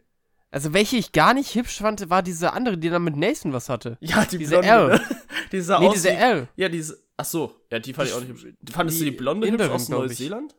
Also 0.53 0.71
welche 0.71 0.97
ich 0.97 1.11
gar 1.13 1.33
nicht 1.33 1.55
hübsch 1.55 1.79
fand, 1.79 2.11
war 2.11 2.21
diese 2.21 2.53
andere, 2.53 2.77
die 2.77 2.91
dann 2.91 3.03
mit 3.03 3.15
Nathan 3.15 3.53
was 3.53 3.69
hatte. 3.69 3.97
Ja, 4.01 4.23
die 4.23 4.37
Diese 4.37 4.59
blonde. 4.59 4.69
L. 4.69 4.87
Ne? 4.89 5.01
Die 5.51 5.61
sah 5.61 5.79
Nee, 5.79 5.87
aus 5.87 5.93
diese 5.95 6.09
wie, 6.09 6.13
L. 6.13 6.47
Ja, 6.55 6.69
diese. 6.69 7.03
Ach 7.17 7.25
so, 7.25 7.55
ja, 7.71 7.79
die 7.79 7.93
fand 7.93 8.09
ich 8.09 8.13
auch 8.15 8.19
nicht 8.21 8.29
hübsch. 8.29 8.45
Fandest 8.71 8.99
du 8.99 9.05
die 9.05 9.11
die 9.11 9.17
blonde 9.17 9.47
hübsch 9.47 9.53
Inderin, 9.53 9.71
aus 9.73 9.87
glaub 9.87 10.03
ich. 10.03 10.09
Neuseeland? 10.11 10.55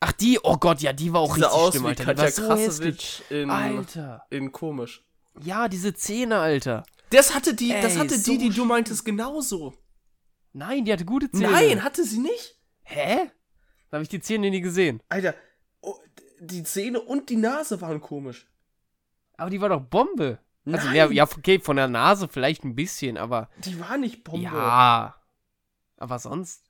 Ach 0.00 0.12
die, 0.12 0.40
oh 0.42 0.56
Gott, 0.56 0.80
ja, 0.80 0.92
die 0.92 1.12
war 1.12 1.20
auch 1.20 1.36
Die 1.36 1.42
richtig 1.42 1.56
aus 1.56 1.70
schlimm, 1.74 1.86
Alter. 1.86 2.04
Die 2.04 2.06
Katja 2.06 2.30
so. 2.32 2.46
Krasowitsch 2.48 3.20
in, 3.30 3.50
Alter. 3.50 4.26
in 4.30 4.50
komisch. 4.50 5.04
Ja, 5.40 5.68
diese 5.68 5.94
Zähne, 5.94 6.38
Alter. 6.40 6.82
Das 7.10 7.32
hatte 7.34 7.54
die, 7.54 7.68
das 7.70 7.92
Ey, 7.94 7.98
hatte 7.98 8.18
so 8.18 8.32
die, 8.32 8.38
die 8.38 8.50
du 8.50 8.64
meintest, 8.64 9.04
genauso. 9.04 9.74
Nein, 10.52 10.84
die 10.84 10.92
hatte 10.92 11.04
gute 11.04 11.30
Zähne. 11.30 11.50
Nein, 11.52 11.84
hatte 11.84 12.04
sie 12.04 12.18
nicht? 12.18 12.58
Hä? 12.82 13.30
Da 13.90 13.96
habe 13.98 14.02
ich 14.02 14.08
die 14.08 14.20
Zähne 14.20 14.50
nie 14.50 14.60
gesehen. 14.60 15.00
Alter, 15.08 15.34
die 16.42 16.62
Zähne 16.62 17.00
und 17.00 17.30
die 17.30 17.36
Nase 17.36 17.80
waren 17.80 18.00
komisch. 18.00 18.46
Aber 19.36 19.50
die 19.50 19.60
war 19.60 19.68
doch 19.68 19.80
Bombe. 19.80 20.38
Also, 20.64 20.86
Nein. 20.86 20.96
ja, 20.96 21.10
ja, 21.10 21.24
okay, 21.24 21.58
von 21.58 21.76
der 21.76 21.88
Nase 21.88 22.28
vielleicht 22.28 22.64
ein 22.64 22.74
bisschen, 22.74 23.16
aber. 23.16 23.48
Die 23.64 23.80
war 23.80 23.96
nicht 23.98 24.24
Bombe. 24.24 24.44
Ja. 24.44 25.16
Aber 25.96 26.18
sonst. 26.18 26.64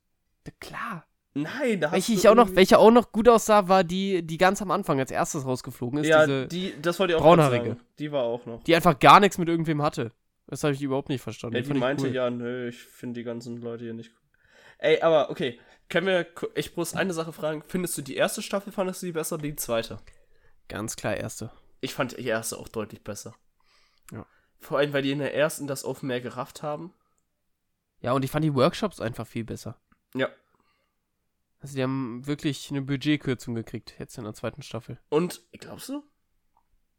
Klar. 0.60 1.06
Nein, 1.34 1.80
da 1.80 1.92
Welche 1.92 2.12
ich 2.12 2.28
auch 2.28 2.34
noch, 2.34 2.54
welche 2.54 2.78
auch 2.78 2.90
noch 2.90 3.10
gut 3.10 3.26
aussah, 3.28 3.66
war 3.66 3.84
die, 3.84 4.22
die 4.22 4.36
ganz 4.36 4.60
am 4.60 4.70
Anfang 4.70 4.98
als 4.98 5.10
erstes 5.10 5.46
rausgeflogen 5.46 6.00
ist. 6.00 6.06
Ja, 6.06 6.26
diese, 6.26 6.46
die, 6.48 6.74
das 6.80 6.98
wollte 6.98 7.14
ich 7.14 7.18
auch 7.18 7.22
braunhaarige. 7.22 7.76
Die 7.98 8.12
war 8.12 8.24
auch 8.24 8.44
noch. 8.44 8.62
die 8.64 8.74
einfach 8.74 8.98
gar 8.98 9.18
nichts 9.18 9.38
mit 9.38 9.48
irgendwem 9.48 9.80
hatte. 9.80 10.12
Das 10.46 10.62
habe 10.62 10.74
ich 10.74 10.82
überhaupt 10.82 11.08
nicht 11.08 11.22
verstanden. 11.22 11.56
Ja, 11.56 11.62
die 11.62 11.70
ich 11.70 11.78
meinte 11.78 12.04
cool. 12.04 12.14
ja, 12.14 12.28
nö, 12.28 12.68
ich 12.68 12.82
finde 12.82 13.20
die 13.20 13.24
ganzen 13.24 13.56
Leute 13.62 13.84
hier 13.84 13.94
nicht 13.94 14.10
cool. 14.10 14.22
Ey, 14.78 15.00
aber 15.00 15.30
okay, 15.30 15.58
können 15.92 16.06
wir, 16.06 16.26
ich 16.54 16.74
muss 16.74 16.94
eine 16.94 17.12
Sache 17.12 17.34
fragen. 17.34 17.62
Findest 17.66 17.98
du 17.98 18.02
die 18.02 18.16
erste 18.16 18.40
Staffel, 18.40 18.72
fandest 18.72 19.02
du 19.02 19.06
die 19.06 19.12
besser 19.12 19.34
oder 19.34 19.42
die 19.42 19.56
zweite? 19.56 19.98
Ganz 20.68 20.96
klar, 20.96 21.14
erste. 21.14 21.52
Ich 21.82 21.92
fand 21.92 22.16
die 22.16 22.24
erste 22.24 22.56
auch 22.56 22.68
deutlich 22.68 23.04
besser. 23.04 23.34
Ja. 24.10 24.24
Vor 24.58 24.78
allem, 24.78 24.94
weil 24.94 25.02
die 25.02 25.10
in 25.10 25.18
der 25.18 25.34
ersten 25.34 25.66
das 25.66 25.84
auf 25.84 26.02
mehr 26.02 26.22
gerafft 26.22 26.62
haben. 26.62 26.94
Ja, 28.00 28.12
und 28.12 28.24
ich 28.24 28.30
fand 28.30 28.42
die 28.42 28.54
Workshops 28.54 29.00
einfach 29.00 29.26
viel 29.26 29.44
besser. 29.44 29.78
Ja. 30.14 30.30
Also, 31.60 31.76
die 31.76 31.82
haben 31.82 32.26
wirklich 32.26 32.70
eine 32.70 32.80
Budgetkürzung 32.80 33.54
gekriegt, 33.54 33.94
jetzt 33.98 34.16
in 34.16 34.24
der 34.24 34.32
zweiten 34.32 34.62
Staffel. 34.62 34.98
Und, 35.10 35.42
glaubst 35.52 35.90
du? 35.90 36.02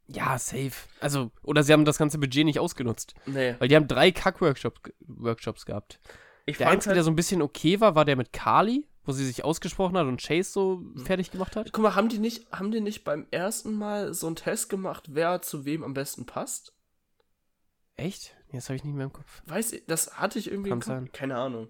Ja, 0.06 0.38
safe. 0.38 0.88
Also, 1.00 1.32
oder 1.42 1.64
sie 1.64 1.72
haben 1.72 1.84
das 1.84 1.98
ganze 1.98 2.18
Budget 2.18 2.44
nicht 2.44 2.60
ausgenutzt. 2.60 3.14
Nee. 3.26 3.56
Weil 3.58 3.66
die 3.66 3.74
haben 3.74 3.88
drei 3.88 4.12
Kack-Workshops 4.12 4.92
Workshops 5.00 5.66
gehabt. 5.66 5.98
Ich 6.46 6.58
Der 6.58 6.68
einzige, 6.68 6.90
halt, 6.90 6.96
der 6.96 7.04
so 7.04 7.10
ein 7.10 7.16
bisschen 7.16 7.42
okay 7.42 7.80
war, 7.80 7.94
war 7.94 8.04
der 8.04 8.16
mit 8.16 8.32
Kali, 8.32 8.86
wo 9.04 9.12
sie 9.12 9.24
sich 9.24 9.44
ausgesprochen 9.44 9.96
hat 9.96 10.06
und 10.06 10.20
Chase 10.20 10.50
so 10.50 10.82
fertig 11.04 11.30
gemacht 11.30 11.56
hat. 11.56 11.72
guck 11.72 11.82
mal, 11.82 11.94
haben 11.94 12.08
die 12.08 12.18
nicht, 12.18 12.50
haben 12.52 12.70
die 12.70 12.80
nicht 12.80 13.04
beim 13.04 13.26
ersten 13.30 13.72
Mal 13.72 14.12
so 14.14 14.26
einen 14.26 14.36
Test 14.36 14.68
gemacht, 14.68 15.04
wer 15.12 15.42
zu 15.42 15.64
wem 15.64 15.82
am 15.82 15.94
besten 15.94 16.26
passt? 16.26 16.74
Echt? 17.96 18.34
Das 18.52 18.68
habe 18.68 18.76
ich 18.76 18.84
nicht 18.84 18.94
mehr 18.94 19.06
im 19.06 19.12
Kopf. 19.12 19.42
Weiß 19.46 19.72
ich, 19.72 19.84
das 19.86 20.18
hatte 20.18 20.38
ich 20.38 20.50
irgendwie 20.50 20.70
Kann 20.70 20.78
im 20.78 20.80
Kopf. 20.80 20.88
sein. 20.88 21.12
Keine 21.12 21.36
Ahnung. 21.36 21.68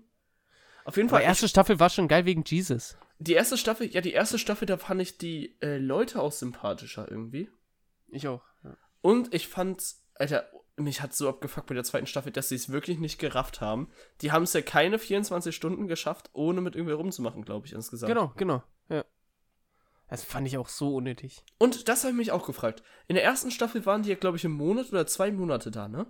Auf 0.85 0.97
jeden 0.97 1.09
Fall, 1.09 1.21
die 1.21 1.27
erste 1.27 1.49
Staffel 1.49 1.81
war 1.81 1.89
schon 1.89 2.09
geil 2.09 2.27
wegen 2.27 2.45
Jesus. 2.45 2.97
Die 3.19 3.33
erste 3.33 3.57
Staffel, 3.57 3.87
ja, 3.87 4.01
die 4.01 4.13
erste 4.13 4.39
Staffel, 4.39 4.67
da 4.67 4.77
fand 4.77 5.01
ich 5.01 5.17
die 5.19 5.57
äh, 5.63 5.79
Leute 5.79 6.21
auch 6.21 6.33
sympathischer 6.33 7.11
irgendwie. 7.11 7.49
Ich 8.09 8.29
auch. 8.29 8.43
Ja. 8.63 8.77
Und 9.01 9.33
ich 9.33 9.49
fand's, 9.49 10.05
Alter, 10.15 10.47
mich 10.77 11.01
hat 11.01 11.15
so 11.15 11.29
abgefuckt 11.29 11.67
bei 11.67 11.75
der 11.75 11.85
zweiten 11.85 12.07
Staffel, 12.07 12.33
dass 12.33 12.49
sie 12.49 12.57
es 12.57 12.69
wirklich 12.69 12.99
nicht 12.99 13.19
gerafft 13.19 13.61
haben. 13.61 13.91
Die 14.21 14.33
haben 14.33 14.43
es 14.43 14.53
ja 14.53 14.63
keine 14.63 14.99
24 14.99 15.55
Stunden 15.55 15.87
geschafft, 15.87 16.31
ohne 16.33 16.61
mit 16.61 16.75
irgendwer 16.75 16.97
rumzumachen, 16.97 17.45
glaube 17.45 17.67
ich, 17.67 17.73
insgesamt. 17.73 18.09
Genau, 18.09 18.33
genau. 18.37 18.63
Ja. 18.89 19.05
Das 20.09 20.25
fand 20.25 20.47
ich 20.47 20.59
auch 20.59 20.69
so 20.69 20.97
unnötig. 20.97 21.45
Und 21.59 21.89
das 21.89 22.03
habe 22.03 22.11
ich 22.11 22.17
mich 22.17 22.33
auch 22.33 22.47
gefragt. 22.47 22.83
In 23.07 23.15
der 23.15 23.25
ersten 23.25 23.51
Staffel 23.51 23.87
waren 23.87 24.03
die 24.03 24.11
ja, 24.11 24.17
glaube 24.17 24.37
ich, 24.37 24.45
einen 24.45 24.55
Monat 24.55 24.91
oder 24.91 25.07
zwei 25.07 25.31
Monate 25.33 25.71
da, 25.71 25.89
ne? 25.89 26.07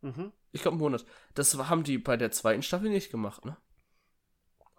Mhm. 0.00 0.32
Ich 0.52 0.62
glaube, 0.62 0.74
einen 0.74 0.82
Monat. 0.82 1.04
Das 1.34 1.56
haben 1.56 1.84
die 1.84 1.98
bei 1.98 2.16
der 2.16 2.30
zweiten 2.30 2.62
Staffel 2.62 2.88
nicht 2.88 3.10
gemacht, 3.10 3.44
ne? 3.44 3.56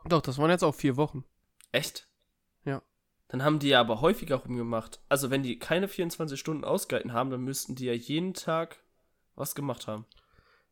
Doch, 0.06 0.22
das 0.22 0.38
waren 0.38 0.50
jetzt 0.50 0.64
auch 0.64 0.76
vier 0.76 0.96
Wochen. 0.96 1.26
Echt? 1.72 2.10
Ja. 2.64 2.82
Dann 3.28 3.44
haben 3.44 3.60
die 3.60 3.70
ja 3.70 3.82
aber 3.82 4.02
häufiger 4.02 4.38
rumgemacht. 4.38 5.02
Also, 5.10 5.30
wenn 5.30 5.44
die 5.44 5.60
keine 5.60 5.88
24 5.88 6.40
Stunden 6.40 6.64
ausgehalten 6.64 7.14
haben, 7.14 7.30
dann 7.30 7.42
müssten 7.42 7.76
die 7.76 7.86
ja 7.86 7.94
jeden 7.94 8.34
Tag 8.34 8.80
was 9.38 9.56
gemacht 9.56 9.88
haben. 9.88 10.06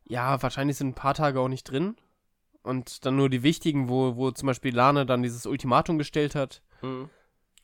Ja, 0.04 0.42
wahrscheinlich 0.42 0.76
sind 0.76 0.88
ein 0.88 0.94
paar 0.94 1.14
Tage 1.14 1.40
auch 1.40 1.48
nicht 1.48 1.64
drin. 1.64 1.96
Und 2.62 3.06
dann 3.06 3.16
nur 3.16 3.30
die 3.30 3.42
wichtigen, 3.42 3.88
wo, 3.88 4.16
wo 4.16 4.30
zum 4.32 4.46
Beispiel 4.48 4.74
Lana 4.74 5.04
dann 5.04 5.22
dieses 5.22 5.46
Ultimatum 5.46 5.98
gestellt 5.98 6.34
hat. 6.34 6.62
Mhm. 6.82 7.08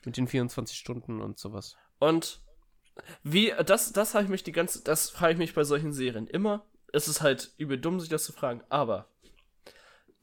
Mit 0.04 0.16
den 0.16 0.26
24 0.26 0.76
Stunden 0.78 1.20
und 1.20 1.38
sowas. 1.38 1.76
Und 1.98 2.40
wie, 3.22 3.52
das, 3.66 3.92
das 3.92 4.14
habe 4.14 4.24
ich 4.24 4.30
mich 4.30 4.42
die 4.44 4.52
ganze, 4.52 4.82
das 4.82 5.10
frage 5.10 5.32
ich 5.34 5.38
mich 5.38 5.54
bei 5.54 5.64
solchen 5.64 5.92
Serien 5.92 6.26
immer. 6.26 6.64
Es 6.92 7.08
ist 7.08 7.20
halt 7.22 7.52
übel 7.56 7.78
dumm, 7.78 8.00
sich 8.00 8.08
das 8.08 8.24
zu 8.24 8.32
fragen, 8.32 8.62
aber 8.68 9.08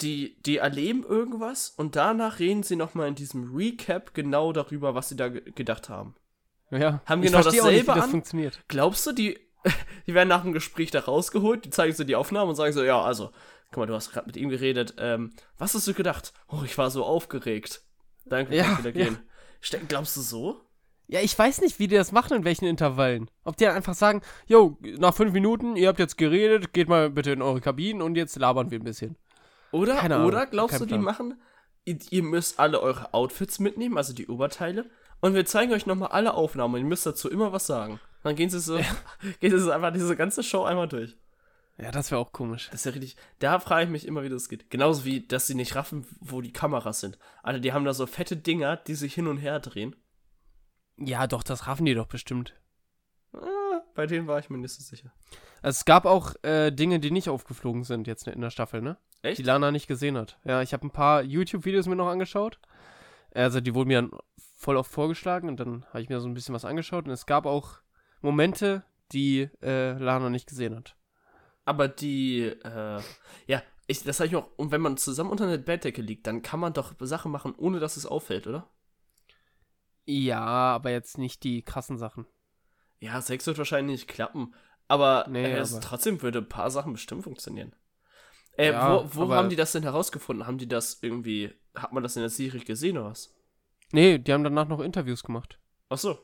die, 0.01 0.41
die 0.43 0.57
erleben 0.57 1.03
irgendwas 1.03 1.69
und 1.69 1.95
danach 1.95 2.39
reden 2.39 2.63
sie 2.63 2.75
nochmal 2.75 3.07
in 3.09 3.15
diesem 3.15 3.53
Recap 3.55 4.13
genau 4.13 4.53
darüber, 4.53 4.95
was 4.95 5.09
sie 5.09 5.15
da 5.17 5.27
ge- 5.30 5.51
gedacht 5.51 5.89
haben. 5.89 6.15
Ja, 6.71 7.01
Haben 7.05 7.23
ich 7.23 7.32
genau 7.32 7.41
verstehe 7.41 7.63
auch 7.63 7.67
nicht, 7.67 7.80
dasselbe 7.80 7.91
wie 7.91 7.95
das 7.95 8.03
an? 8.05 8.11
funktioniert. 8.11 8.63
Glaubst 8.67 9.05
du, 9.07 9.11
die, 9.11 9.39
die 10.07 10.14
werden 10.14 10.30
nach 10.30 10.43
dem 10.43 10.53
Gespräch 10.53 10.91
da 10.91 10.99
rausgeholt, 11.01 11.66
die 11.66 11.70
zeigen 11.70 11.93
so 11.93 12.03
die 12.03 12.16
Aufnahmen 12.16 12.49
und 12.49 12.55
sagen 12.55 12.74
so, 12.74 12.84
ja, 12.84 13.01
also, 13.01 13.32
guck 13.70 13.78
mal, 13.78 13.86
du 13.86 13.93
hast 13.93 14.12
gerade 14.12 14.28
mit 14.28 14.38
ihm 14.38 14.49
geredet, 14.49 14.95
ähm, 14.97 15.32
was 15.57 15.74
hast 15.76 15.88
du 15.88 15.93
gedacht? 15.93 16.34
Oh, 16.47 16.62
ich 16.64 16.78
war 16.78 16.89
so 16.91 17.03
aufgeregt. 17.05 17.82
Danke, 18.26 18.55
Ja, 18.55 18.64
kann 18.64 18.74
ich 18.74 18.80
wieder 18.86 18.99
ja. 18.99 19.05
gehen. 19.05 19.20
Ste- 19.62 19.80
Glaubst 19.88 20.16
du 20.18 20.22
so? 20.22 20.62
Ja, 21.07 21.22
ich 21.22 21.38
weiß 21.38 21.62
nicht, 21.62 21.80
wie 21.80 21.88
die 21.88 21.95
das 21.95 22.12
machen, 22.12 22.38
in 22.38 22.45
welchen 22.45 22.66
Intervallen. 22.66 23.32
Ob 23.43 23.57
die 23.57 23.66
dann 23.66 23.76
einfach 23.76 23.95
sagen, 23.95 24.22
yo, 24.45 24.78
nach 24.99 25.16
fünf 25.16 25.34
Minuten, 25.34 25.76
ihr 25.76 25.88
habt 25.88 25.97
jetzt 25.99 26.18
geredet, 26.20 26.72
geht 26.72 26.88
mal 26.88 27.10
bitte 27.10 27.32
in 27.32 27.41
eure 27.41 27.62
Kabinen 27.62 28.01
und 28.03 28.16
jetzt 28.16 28.36
labern 28.38 28.70
wir 28.70 28.80
ein 28.80 28.84
bisschen. 28.84 29.18
Oder, 29.72 29.95
Keine 29.95 30.16
Ahnung, 30.16 30.28
oder 30.28 30.45
glaubst 30.45 30.80
du, 30.80 30.86
die 30.86 30.89
Plan. 30.93 31.01
machen, 31.03 31.41
ihr, 31.86 31.97
ihr 32.12 32.24
müsst 32.24 32.60
alle 32.60 32.80
eure 32.82 33.14
Outfits 33.14 33.57
mitnehmen, 33.60 33.97
also 33.97 34.14
die 34.14 34.28
Oberteile, 34.28 34.89
und 35.20 35.34
wir 35.34 35.45
zeigen 35.45 35.74
euch 35.74 35.86
nochmal 35.88 36.10
alle 36.10 36.36
Aufnahmen 36.36 36.76
und 36.76 36.82
ihr 36.82 36.86
müsst 36.88 37.05
dazu 37.07 37.28
immer 37.30 37.51
was 37.51 37.66
sagen. 37.66 37.99
Dann 38.24 38.36
gehen 38.36 38.49
sie 38.49 38.59
so, 38.59 38.80
geht 39.39 39.53
es 39.53 39.67
einfach 39.67 39.93
diese 39.93 40.15
ganze 40.15 40.43
Show 40.43 40.63
einmal 40.63 40.88
durch. 40.88 41.15
Ja, 41.78 41.91
das 41.91 42.11
wäre 42.11 42.20
auch 42.20 42.34
komisch. 42.34 42.67
Das 42.72 42.82
ist 42.82 42.86
ja 42.86 42.91
richtig, 42.91 43.15
da 43.39 43.59
frage 43.59 43.86
ich 43.86 43.89
mich 43.89 44.05
immer, 44.05 44.22
wie 44.24 44.30
das 44.30 44.49
geht. 44.49 44.70
Genauso 44.70 45.05
wie, 45.05 45.26
dass 45.26 45.47
sie 45.47 45.55
nicht 45.55 45.76
raffen, 45.76 46.05
wo 46.20 46.41
die 46.41 46.51
Kameras 46.51 46.99
sind. 46.99 47.17
Alter, 47.41 47.59
die 47.59 47.72
haben 47.72 47.86
da 47.86 47.93
so 47.93 48.05
fette 48.05 48.36
Dinger, 48.36 48.76
die 48.76 48.95
sich 48.95 49.13
hin 49.13 49.28
und 49.28 49.38
her 49.38 49.61
drehen. 49.61 49.95
Ja, 50.97 51.26
doch, 51.28 51.41
das 51.41 51.67
raffen 51.67 51.86
die 51.86 51.93
doch 51.93 52.07
bestimmt. 52.07 52.53
Ah, 53.32 53.82
bei 53.95 54.07
denen 54.07 54.28
war 54.28 54.39
ich 54.39 54.49
mir 54.49 54.57
nicht 54.57 54.74
so 54.74 54.84
sicher. 54.84 55.13
Also 55.61 55.78
es 55.78 55.86
gab 55.86 56.05
auch 56.05 56.36
äh, 56.43 56.72
Dinge, 56.72 56.99
die 56.99 57.11
nicht 57.11 57.30
aufgeflogen 57.30 57.86
sind 57.86 58.07
jetzt 58.07 58.28
in 58.28 58.41
der 58.41 58.49
Staffel, 58.49 58.82
ne? 58.82 58.97
Echt? 59.22 59.38
Die 59.38 59.43
Lana 59.43 59.72
nicht 59.72 59.88
gesehen 59.88 60.17
hat. 60.17 60.38
Ja, 60.43 60.61
ich 60.61 60.74
habe 60.74 60.86
ein 60.86 60.91
paar 60.91 61.22
YouTube-Videos 61.22 61.88
mir 61.88 61.95
noch 61.95 62.07
angeschaut. 62.07 62.59
Also 63.34 63.61
die 63.61 63.74
wurden 63.74 63.89
mir 63.89 64.01
dann 64.01 64.11
voll 64.57 64.76
oft 64.76 64.91
vorgeschlagen 64.91 65.47
und 65.47 65.59
dann 65.59 65.86
habe 65.89 66.01
ich 66.01 66.09
mir 66.09 66.20
so 66.20 66.28
ein 66.28 66.34
bisschen 66.34 66.55
was 66.55 66.65
angeschaut. 66.65 67.05
Und 67.05 67.11
es 67.11 67.26
gab 67.26 67.45
auch 67.45 67.80
Momente, 68.22 68.84
die 69.11 69.49
äh, 69.61 69.93
Lana 69.93 70.30
nicht 70.30 70.47
gesehen 70.47 70.76
hat. 70.76 70.95
Aber 71.65 71.88
die, 71.88 72.41
äh, 72.43 73.01
ja, 73.47 73.61
ich, 73.88 74.03
das 74.03 74.20
habe 74.20 74.28
ich 74.28 74.36
auch, 74.36 74.47
und 74.57 74.72
wenn 74.72 74.82
man 74.82 74.97
zusammen 74.97 75.30
unter 75.32 75.45
einer 75.45 75.57
Bettdecke 75.57 76.01
liegt, 76.01 76.28
dann 76.28 76.41
kann 76.41 76.59
man 76.59 76.74
doch 76.74 76.93
Sachen 77.01 77.32
machen, 77.32 77.53
ohne 77.55 77.80
dass 77.80 77.97
es 77.97 78.05
auffällt, 78.05 78.47
oder? 78.47 78.70
Ja, 80.05 80.39
aber 80.41 80.91
jetzt 80.91 81.17
nicht 81.17 81.43
die 81.43 81.61
krassen 81.63 81.97
Sachen. 81.97 82.26
Ja, 82.99 83.22
Sex 83.22 83.45
wird 83.47 83.57
wahrscheinlich 83.57 84.01
nicht 84.01 84.07
klappen, 84.07 84.53
aber, 84.88 85.26
Nee, 85.30 85.53
äh, 85.53 85.59
aber- 85.59 85.82
trotzdem 85.82 86.22
würde 86.22 86.39
ein 86.39 86.49
paar 86.49 86.72
Sachen 86.72 86.93
bestimmt 86.93 87.24
funktionieren. 87.24 87.74
Äh, 88.57 88.72
Ja, 88.72 89.03
wo 89.15 89.28
wo 89.28 89.34
haben 89.34 89.49
die 89.49 89.55
das 89.55 89.72
denn 89.72 89.84
herausgefunden? 89.84 90.45
Haben 90.45 90.57
die 90.57 90.67
das 90.67 90.99
irgendwie, 91.01 91.53
hat 91.76 91.93
man 91.93 92.03
das 92.03 92.15
in 92.15 92.22
der 92.24 92.30
Serie 92.30 92.59
gesehen 92.61 92.97
oder 92.97 93.11
was? 93.11 93.34
Nee, 93.91 94.17
die 94.17 94.34
haben 94.34 94.43
danach 94.43 94.67
noch 94.67 94.82
Interviews 94.82 95.24
gemacht. 95.24 95.59
Ach 95.89 95.97
so. 95.97 96.20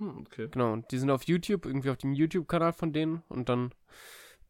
Hm, 0.00 0.18
okay. 0.26 0.48
Genau, 0.50 0.72
und 0.72 0.90
die 0.90 0.98
sind 0.98 1.10
auf 1.10 1.24
YouTube, 1.24 1.66
irgendwie 1.66 1.90
auf 1.90 1.98
dem 1.98 2.12
YouTube-Kanal 2.12 2.72
von 2.72 2.92
denen 2.92 3.22
und 3.28 3.48
dann 3.48 3.72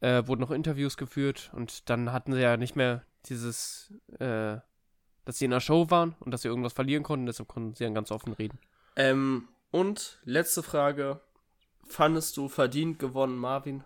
äh, 0.01 0.27
wurden 0.27 0.41
noch 0.41 0.53
Interviews 0.53 0.97
geführt 0.97 1.51
und 1.53 1.91
dann 1.91 2.13
hatten 2.13 2.33
sie 2.33 2.41
ja 2.41 2.57
nicht 2.57 2.77
mehr 2.77 3.05
dieses, 3.27 3.93
äh, 4.19 4.59
dass 5.25 5.39
sie 5.39 5.45
in 5.45 5.53
einer 5.53 5.61
Show 5.61 5.91
waren 5.91 6.15
und 6.21 6.31
dass 6.31 6.43
sie 6.43 6.49
irgendwas 6.49 6.73
verlieren 6.73 7.03
konnten, 7.03 7.27
deshalb 7.27 7.49
konnten 7.49 7.75
sie 7.75 7.85
dann 7.85 7.95
ganz 7.95 8.11
offen 8.11 8.33
reden. 8.33 8.59
Ähm, 8.97 9.49
und 9.71 10.21
letzte 10.25 10.63
Frage. 10.63 11.21
Fandest 11.85 12.37
du 12.37 12.49
verdient 12.49 13.01
gewonnen, 13.01 13.37
Marvin? 13.37 13.83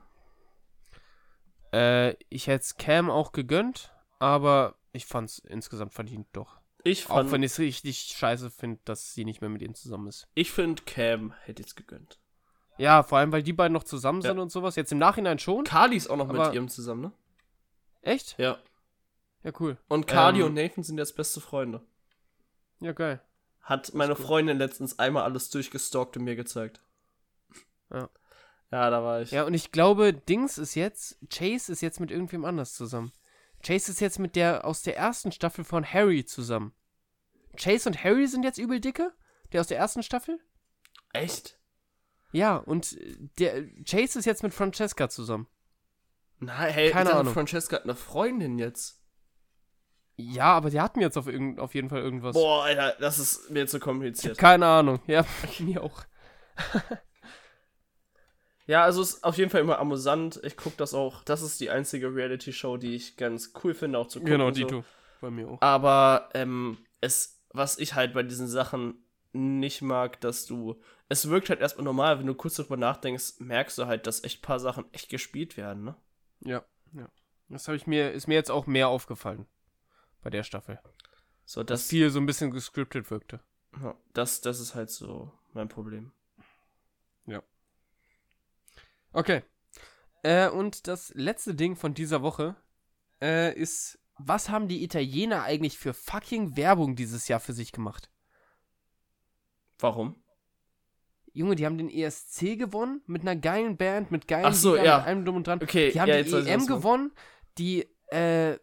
Äh, 1.73 2.17
ich 2.29 2.47
hätte 2.47 2.63
es 2.63 2.77
Cam 2.77 3.11
auch 3.11 3.33
gegönnt, 3.33 3.95
aber 4.19 4.75
ich 4.93 5.07
fand 5.07 5.31
es 5.31 5.39
insgesamt 5.39 5.95
verdient 5.95 6.27
doch. 6.35 6.61
Ich 6.85 7.07
Auch 7.09 7.15
fand, 7.17 7.33
wenn 7.33 7.43
ich 7.43 7.53
es 7.53 7.59
richtig 7.59 7.99
scheiße 8.17 8.51
finde, 8.51 8.79
dass 8.85 9.15
sie 9.15 9.25
nicht 9.25 9.41
mehr 9.41 9.51
mit 9.51 9.63
ihm 9.63 9.75
zusammen 9.75 10.07
ist. 10.07 10.29
ich 10.35 10.53
finde, 10.53 10.83
Cam 10.85 11.33
hätte 11.45 11.63
jetzt 11.63 11.77
gegönnt. 11.77 12.19
Ja, 12.77 13.03
vor 13.03 13.19
allem, 13.19 13.33
weil 13.33 13.43
die 13.43 13.53
beiden 13.53 13.73
noch 13.73 13.85
zusammen 13.85 14.21
Ja. 14.21 14.31
sind 14.31 14.39
und 14.39 14.51
sowas. 14.53 14.77
Jetzt 14.77 14.93
im 14.93 14.99
Nachhinein 14.99 15.39
schon. 15.39 15.65
Carly 15.65 15.97
ist 15.97 16.09
auch 16.11 16.17
noch 16.17 16.29
mit 16.31 16.55
ihm 16.55 16.69
zusammen, 16.69 17.01
ne? 17.03 17.13
Echt? 18.03 18.37
Ja. 18.39 18.59
Ja, 19.45 19.53
cool. 19.61 19.79
Und 19.89 20.07
Carly 20.07 20.41
Ähm, 20.41 20.47
und 20.47 20.55
Nathan 20.55 20.85
sind 20.85 20.99
jetzt 20.99 21.17
beste 21.17 21.41
Freunde. 21.41 21.81
Ja, 22.81 22.93
geil. 22.93 23.21
Hat 23.63 23.95
meine 23.95 24.15
Freundin 24.17 24.59
letztens 24.59 24.99
einmal 24.99 25.23
alles 25.23 25.49
durchgestalkt 25.51 26.17
und 26.19 26.25
mir 26.25 26.37
gezeigt. 26.37 26.83
Ja. 27.91 28.11
Ja, 28.71 28.91
da 28.91 29.03
war 29.03 29.23
ich. 29.23 29.31
Ja, 29.31 29.45
und 29.45 29.55
ich 29.55 29.71
glaube, 29.73 30.13
Dings 30.13 30.59
ist 30.59 30.75
jetzt, 30.75 31.17
Chase 31.33 31.71
ist 31.73 31.81
jetzt 31.81 32.01
mit 32.01 32.11
irgendwem 32.11 32.45
anders 32.45 32.75
zusammen. 32.75 33.13
Chase 33.65 33.91
ist 33.91 34.01
jetzt 34.01 34.19
mit 34.19 34.37
der 34.37 34.65
aus 34.65 34.83
der 34.83 34.97
ersten 34.97 35.33
Staffel 35.33 35.65
von 35.65 35.85
Harry 35.85 36.25
zusammen. 36.25 36.75
Chase 37.57 37.89
und 37.89 38.03
Harry 38.03 38.27
sind 38.27 38.45
jetzt 38.45 38.59
übel 38.59 38.81
dicke? 38.81 39.13
Der 39.53 39.61
aus 39.61 39.69
der 39.69 39.79
ersten 39.79 40.03
Staffel? 40.03 40.39
Echt? 41.13 41.59
Ja, 42.33 42.57
und 42.57 42.99
äh, 43.01 43.17
der 43.39 43.67
Chase 43.85 44.19
ist 44.19 44.25
jetzt 44.25 44.43
mit 44.43 44.53
Francesca 44.53 45.09
zusammen. 45.09 45.47
Nein, 46.41 46.73
hey, 46.73 46.91
Keine 46.91 47.11
ich 47.11 47.17
Ahnung. 47.17 47.33
Francesca 47.33 47.77
hat 47.77 47.85
eine 47.85 47.95
Freundin 47.95 48.59
jetzt. 48.59 49.01
Ja, 50.17 50.53
aber 50.53 50.71
die 50.71 50.81
hatten 50.81 51.01
jetzt 51.01 51.17
auf, 51.17 51.27
irgend, 51.27 51.59
auf 51.59 51.75
jeden 51.75 51.89
Fall 51.89 52.01
irgendwas. 52.01 52.35
Boah, 52.35 52.65
Alter, 52.65 52.97
das 53.01 53.19
ist 53.19 53.51
mir 53.51 53.67
zu 53.67 53.81
kompliziert. 53.81 54.39
Keine 54.39 54.67
Ahnung. 54.67 55.01
Ja, 55.07 55.25
mir 55.59 55.83
auch. 55.83 56.05
Ja, 58.67 58.83
also 58.83 59.03
es 59.03 59.15
ist 59.15 59.25
auf 59.25 59.37
jeden 59.37 59.51
Fall 59.51 59.61
immer 59.61 59.79
amüsant. 59.79 60.41
Ich 60.43 60.57
gucke 60.57 60.77
das 60.77 60.95
auch. 60.95 61.23
Das 61.25 61.43
ist 61.43 61.61
die 61.61 61.71
einzige 61.71 62.15
Reality-Show, 62.15 62.79
die 62.79 62.95
ich 62.95 63.17
ganz 63.17 63.53
cool 63.63 63.75
finde, 63.75 63.99
auch 63.99 64.09
zu 64.09 64.21
gucken. 64.21 64.33
Genau, 64.33 64.47
und 64.47 64.55
so. 64.55 64.85
Bei 65.21 65.31
mir 65.31 65.49
auch. 65.49 65.61
Aber 65.61 66.31
ähm, 66.35 66.79
es, 67.01 67.43
was 67.51 67.79
ich 67.79 67.95
halt 67.95 68.15
bei 68.15 68.23
diesen 68.23 68.49
Sachen 68.49 69.05
nicht 69.33 69.83
mag, 69.83 70.21
dass 70.21 70.47
du. 70.47 70.81
Es 71.09 71.29
wirkt 71.29 71.51
halt 71.51 71.61
erstmal 71.61 71.85
normal, 71.85 72.19
wenn 72.19 72.27
du 72.27 72.35
kurz 72.35 72.57
darüber 72.57 72.77
nachdenkst, 72.77 73.35
merkst 73.41 73.77
du 73.77 73.87
halt, 73.87 74.07
dass 74.07 74.25
echt 74.25 74.43
paar 74.43 74.59
Sachen 74.59 74.87
echt 74.93 75.11
gespielt 75.11 75.57
werden, 75.57 75.85
ne? 75.85 75.97
Ja, 76.41 76.65
ja. 76.93 77.09
Das 77.49 77.69
habe 77.69 77.77
ich 77.77 77.87
mir, 77.87 78.13
ist 78.13 78.27
mir 78.27 78.35
jetzt 78.35 78.51
auch 78.51 78.67
mehr 78.67 78.89
aufgefallen. 78.89 79.47
Bei 80.23 80.31
der 80.31 80.43
Staffel. 80.43 80.81
So, 81.45 81.63
Dass 81.63 81.83
das, 81.83 81.91
viel 81.91 82.09
so 82.09 82.19
ein 82.19 82.27
bisschen 82.27 82.51
gescriptet 82.51 83.11
wirkte. 83.11 83.41
ja, 83.83 83.95
das, 84.15 84.41
das 84.41 84.61
ist 84.61 84.75
halt 84.75 84.89
so 84.89 85.31
mein 85.53 85.69
Problem. 85.69 86.13
Okay. 89.15 89.43
Äh, 90.23 90.49
und 90.49 90.87
das 90.89 91.13
letzte 91.15 91.55
Ding 91.55 91.77
von 91.77 91.95
dieser 91.95 92.23
Woche 92.23 92.57
äh, 93.23 93.55
ist, 93.59 93.99
was 94.19 94.49
haben 94.51 94.69
die 94.69 94.83
Italiener 94.85 95.43
eigentlich 95.45 95.79
für 95.79 95.95
fucking 95.95 96.57
Werbung 96.57 96.97
dieses 96.97 97.29
Jahr 97.29 97.41
für 97.41 97.53
sich 97.53 97.73
gemacht? 97.73 98.11
Warum? 99.79 100.23
Junge, 101.33 101.57
die 101.57 101.67
haben 101.67 101.79
den 101.79 101.91
ESC 101.91 102.57
gewonnen 102.57 103.03
mit 103.07 103.23
einer 103.23 103.35
geilen 103.35 103.77
Band, 103.77 104.11
mit 104.11 104.29
geilen 104.29 104.47
Ach 104.47 104.55
so, 104.55 104.71
Liedern, 104.73 104.87
ja. 104.87 104.99
mit 104.99 105.07
allem 105.07 105.25
drum 105.25 105.37
und 105.37 105.47
dran. 105.47 105.63
Okay, 105.63 105.91
Die 105.91 106.01
haben 106.01 106.09
ja, 106.09 106.23
die 106.23 106.33
EM 106.33 106.45
meinst. 106.45 106.69
gewonnen, 106.69 107.13
die, 107.59 107.89
äh, 108.07 108.57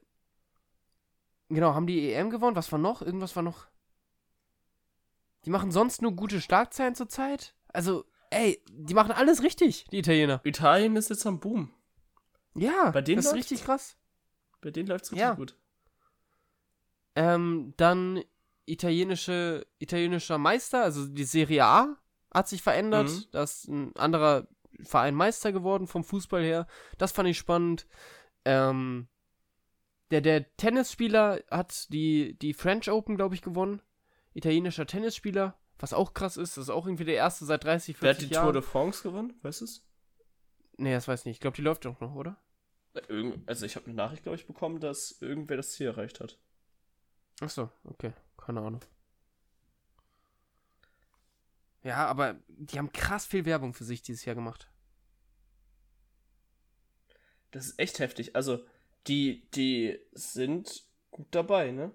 genau, 1.49 1.73
haben 1.73 1.87
die 1.87 2.13
EM 2.13 2.29
gewonnen, 2.29 2.55
was 2.55 2.71
war 2.71 2.79
noch? 2.79 3.01
Irgendwas 3.01 3.35
war 3.35 3.43
noch. 3.43 3.67
Die 5.43 5.49
machen 5.49 5.71
sonst 5.71 6.01
nur 6.01 6.15
gute 6.15 6.39
Schlagzeilen 6.39 6.95
zurzeit. 6.95 7.55
Also, 7.67 8.05
ey, 8.31 8.61
die 8.71 8.93
machen 8.93 9.11
alles 9.11 9.43
richtig, 9.43 9.85
die 9.91 9.99
Italiener. 9.99 10.41
Italien 10.43 10.95
ist 10.95 11.09
jetzt 11.09 11.25
am 11.25 11.39
Boom. 11.39 11.71
Ja, 12.55 12.89
Bei 12.91 13.01
denen 13.01 13.17
das 13.17 13.27
ist 13.27 13.35
richtig 13.35 13.63
krass. 13.63 13.95
Bei 14.59 14.71
denen 14.71 14.87
läuft's 14.87 15.11
richtig 15.11 15.21
Ja. 15.21 15.33
gut. 15.35 15.55
Ähm, 17.15 17.73
dann 17.77 18.23
italienische, 18.65 19.65
italienischer 19.79 20.37
Meister, 20.37 20.83
also 20.83 21.07
die 21.07 21.23
Serie 21.23 21.65
A, 21.65 21.97
hat 22.33 22.47
sich 22.47 22.61
verändert. 22.61 23.09
Mhm. 23.09 23.25
Da 23.31 23.43
ist 23.43 23.67
ein 23.67 23.95
anderer 23.95 24.47
Verein 24.83 25.15
Meister 25.15 25.51
geworden 25.51 25.87
vom 25.87 26.03
Fußball 26.03 26.43
her. 26.43 26.67
Das 26.97 27.11
fand 27.11 27.29
ich 27.29 27.37
spannend. 27.37 27.85
Ähm, 28.45 29.07
der, 30.11 30.21
der 30.21 30.55
Tennisspieler 30.57 31.41
hat 31.49 31.91
die, 31.91 32.37
die 32.39 32.53
French 32.53 32.89
Open, 32.89 33.15
glaube 33.15 33.35
ich, 33.35 33.41
gewonnen. 33.41 33.81
Italienischer 34.33 34.85
Tennisspieler. 34.85 35.57
Was 35.81 35.91
auch 35.93 36.13
krass 36.13 36.37
ist, 36.37 36.55
das 36.57 36.63
ist 36.65 36.69
auch 36.69 36.85
irgendwie 36.85 37.05
der 37.05 37.15
erste 37.15 37.43
seit 37.43 37.63
30, 37.65 37.97
40 37.97 38.01
Wer 38.01 38.13
hat 38.13 38.21
die 38.29 38.33
Jahren. 38.33 38.45
Tour 38.45 38.53
de 38.53 38.61
France 38.61 39.03
gewonnen? 39.03 39.33
Weißt 39.41 39.61
du 39.61 39.65
es? 39.65 39.85
nee, 40.77 40.93
das 40.93 41.07
weiß 41.07 41.21
ich 41.21 41.25
nicht. 41.25 41.35
Ich 41.37 41.41
glaube, 41.41 41.55
die 41.57 41.61
läuft 41.61 41.85
doch 41.85 41.99
noch, 41.99 42.15
oder? 42.15 42.37
Irgend- 43.07 43.47
Also 43.47 43.65
ich 43.65 43.75
habe 43.75 43.85
eine 43.87 43.95
Nachricht, 43.95 44.23
glaube 44.23 44.35
ich, 44.37 44.47
bekommen, 44.47 44.79
dass 44.79 45.21
irgendwer 45.21 45.57
das 45.57 45.71
Ziel 45.73 45.87
erreicht 45.87 46.19
hat. 46.19 46.37
Ach 47.41 47.49
so, 47.49 47.69
okay. 47.83 48.13
Keine 48.37 48.61
Ahnung. 48.61 48.81
Ja, 51.83 52.05
aber 52.07 52.35
die 52.47 52.77
haben 52.77 52.91
krass 52.91 53.25
viel 53.25 53.45
Werbung 53.45 53.73
für 53.73 53.83
sich 53.85 54.01
dieses 54.03 54.25
Jahr 54.25 54.35
gemacht. 54.35 54.69
Das 57.51 57.65
ist 57.67 57.79
echt 57.79 57.99
heftig. 57.99 58.35
Also, 58.35 58.63
die, 59.07 59.49
die 59.51 59.99
sind 60.13 60.83
gut 61.09 61.27
dabei, 61.31 61.71
ne? 61.71 61.91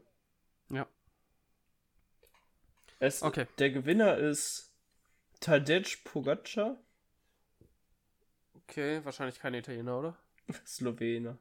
Es, 2.98 3.22
Okay. 3.22 3.46
Der 3.58 3.70
Gewinner 3.70 4.16
ist 4.16 4.72
Tadej 5.40 5.98
Pogacar, 6.04 6.78
Okay, 8.68 9.00
wahrscheinlich 9.04 9.38
kein 9.38 9.54
Italiener, 9.54 9.98
oder? 9.98 10.16
Slowene. 10.66 11.38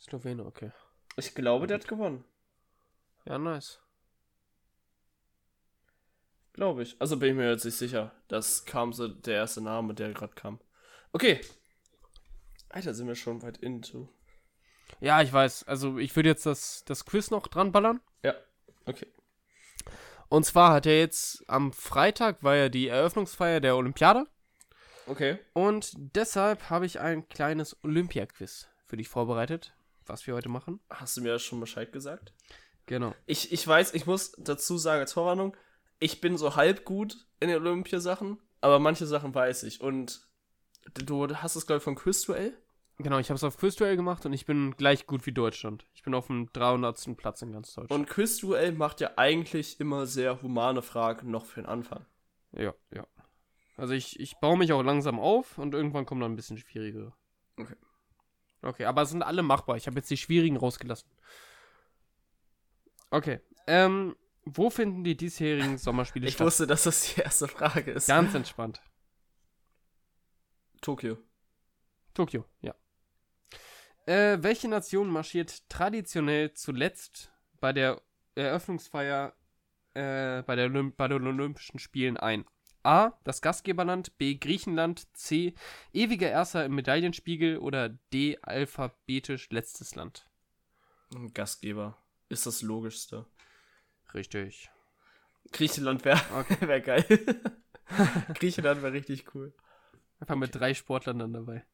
Slowene, 0.00 0.44
okay. 0.44 0.70
Ich 1.16 1.34
glaube, 1.34 1.66
der 1.66 1.78
hat 1.78 1.88
gewonnen. 1.88 2.24
Ja, 3.24 3.38
nice. 3.38 3.80
Glaube 6.52 6.82
ich. 6.82 6.96
Also 7.00 7.18
bin 7.18 7.30
ich 7.30 7.34
mir 7.34 7.50
jetzt 7.50 7.64
nicht 7.64 7.76
sicher. 7.76 8.12
Das 8.28 8.64
kam 8.64 8.92
so 8.92 9.08
der 9.08 9.34
erste 9.34 9.60
Name, 9.60 9.94
der 9.94 10.12
gerade 10.12 10.34
kam. 10.34 10.60
Okay. 11.12 11.40
Alter, 12.68 12.94
sind 12.94 13.08
wir 13.08 13.16
schon 13.16 13.42
weit 13.42 13.58
into. 13.58 14.08
Ja, 15.00 15.20
ich 15.22 15.32
weiß. 15.32 15.64
Also, 15.64 15.98
ich 15.98 16.14
würde 16.14 16.28
jetzt 16.28 16.46
das, 16.46 16.84
das 16.84 17.04
Quiz 17.04 17.30
noch 17.30 17.48
dran 17.48 17.72
ballern. 17.72 18.00
Ja. 18.22 18.34
Okay. 18.86 19.06
Und 20.28 20.44
zwar 20.44 20.72
hat 20.72 20.86
er 20.86 20.98
jetzt 20.98 21.44
am 21.48 21.72
Freitag 21.72 22.42
war 22.42 22.56
ja 22.56 22.68
die 22.68 22.88
Eröffnungsfeier 22.88 23.60
der 23.60 23.76
Olympiade. 23.76 24.26
Okay. 25.06 25.38
Und 25.52 25.92
deshalb 25.96 26.70
habe 26.70 26.86
ich 26.86 27.00
ein 27.00 27.28
kleines 27.28 27.76
Olympia-Quiz 27.84 28.68
für 28.86 28.96
dich 28.96 29.08
vorbereitet, 29.08 29.74
was 30.06 30.26
wir 30.26 30.34
heute 30.34 30.48
machen. 30.48 30.80
Hast 30.90 31.16
du 31.16 31.22
mir 31.22 31.38
schon 31.38 31.60
Bescheid 31.60 31.92
gesagt? 31.92 32.32
Genau. 32.86 33.14
Ich, 33.26 33.52
ich 33.52 33.66
weiß, 33.66 33.94
ich 33.94 34.06
muss 34.06 34.32
dazu 34.38 34.78
sagen 34.78 35.00
als 35.00 35.12
Vorwarnung, 35.12 35.56
ich 35.98 36.20
bin 36.20 36.36
so 36.36 36.56
halb 36.56 36.84
gut 36.84 37.26
in 37.40 37.48
den 37.48 37.58
Olympiasachen, 37.58 38.38
aber 38.60 38.78
manche 38.78 39.06
Sachen 39.06 39.34
weiß 39.34 39.62
ich. 39.64 39.80
Und 39.80 40.26
du 40.94 41.28
hast 41.36 41.56
es, 41.56 41.66
glaube 41.66 41.78
ich, 41.78 41.84
vom 41.84 41.94
Quizduell? 41.94 42.56
Genau, 42.98 43.18
ich 43.18 43.28
habe 43.28 43.36
es 43.36 43.42
auf 43.44 43.56
Quizduell 43.56 43.96
gemacht 43.96 44.24
und 44.24 44.32
ich 44.32 44.46
bin 44.46 44.76
gleich 44.76 45.06
gut 45.06 45.26
wie 45.26 45.32
Deutschland. 45.32 45.84
Ich 45.94 46.02
bin 46.04 46.14
auf 46.14 46.28
dem 46.28 46.48
300. 46.52 47.16
Platz 47.16 47.42
in 47.42 47.52
ganz 47.52 47.74
Deutschland. 47.74 47.90
Und 47.90 48.08
Quizduell 48.08 48.72
macht 48.72 49.00
ja 49.00 49.12
eigentlich 49.16 49.80
immer 49.80 50.06
sehr 50.06 50.40
humane 50.42 50.80
Fragen 50.80 51.30
noch 51.30 51.44
für 51.44 51.60
den 51.62 51.66
Anfang. 51.66 52.06
ja, 52.52 52.72
ja. 52.92 53.06
Also 53.76 53.92
ich, 53.94 54.20
ich 54.20 54.36
baue 54.36 54.56
mich 54.56 54.72
auch 54.72 54.84
langsam 54.84 55.18
auf 55.18 55.58
und 55.58 55.74
irgendwann 55.74 56.06
kommen 56.06 56.20
dann 56.20 56.32
ein 56.32 56.36
bisschen 56.36 56.58
schwierigere. 56.58 57.12
Okay. 57.58 57.74
Okay, 58.62 58.84
aber 58.84 59.02
es 59.02 59.10
sind 59.10 59.24
alle 59.24 59.42
machbar. 59.42 59.76
Ich 59.76 59.88
habe 59.88 59.96
jetzt 59.96 60.08
die 60.10 60.16
schwierigen 60.16 60.56
rausgelassen. 60.56 61.10
Okay. 63.10 63.40
Ähm, 63.66 64.14
wo 64.44 64.70
finden 64.70 65.02
die 65.02 65.16
diesjährigen 65.16 65.76
Sommerspiele 65.78 66.28
Ich 66.28 66.34
statt? 66.34 66.46
wusste, 66.46 66.68
dass 66.68 66.84
das 66.84 67.14
die 67.14 67.20
erste 67.22 67.48
Frage 67.48 67.90
ist. 67.90 68.06
Ganz 68.06 68.32
entspannt. 68.34 68.80
Tokio. 70.80 71.18
Tokio, 72.14 72.44
ja. 72.62 72.74
Äh, 74.06 74.38
welche 74.42 74.68
Nation 74.68 75.08
marschiert 75.08 75.68
traditionell 75.68 76.52
zuletzt 76.52 77.32
bei 77.60 77.72
der 77.72 78.02
Eröffnungsfeier 78.34 79.34
äh, 79.94 80.42
bei, 80.42 80.56
der 80.56 80.66
Olymp 80.66 80.96
bei 80.96 81.08
den 81.08 81.26
Olympischen 81.26 81.78
Spielen 81.78 82.16
ein? 82.16 82.44
A. 82.82 83.12
Das 83.24 83.40
Gastgeberland, 83.40 84.18
B. 84.18 84.34
Griechenland, 84.34 85.06
C. 85.16 85.54
Ewiger 85.94 86.28
Erster 86.28 86.66
im 86.66 86.74
Medaillenspiegel 86.74 87.56
oder 87.58 87.88
D. 88.12 88.38
Alphabetisch 88.42 89.48
letztes 89.50 89.94
Land. 89.94 90.28
Gastgeber. 91.32 91.96
Ist 92.28 92.44
das 92.46 92.60
Logischste. 92.60 93.24
Richtig. 94.12 94.70
Griechenland 95.52 96.04
wäre 96.04 96.20
Okay. 96.34 96.56
wär 96.68 96.80
geil. 96.80 97.04
Griechenland 98.34 98.82
wäre 98.82 98.92
richtig 98.92 99.34
cool. 99.34 99.54
Einfach 100.20 100.36
mit 100.36 100.54
drei 100.54 100.74
Sportlern 100.74 101.18
dann 101.18 101.32
dabei. 101.32 101.64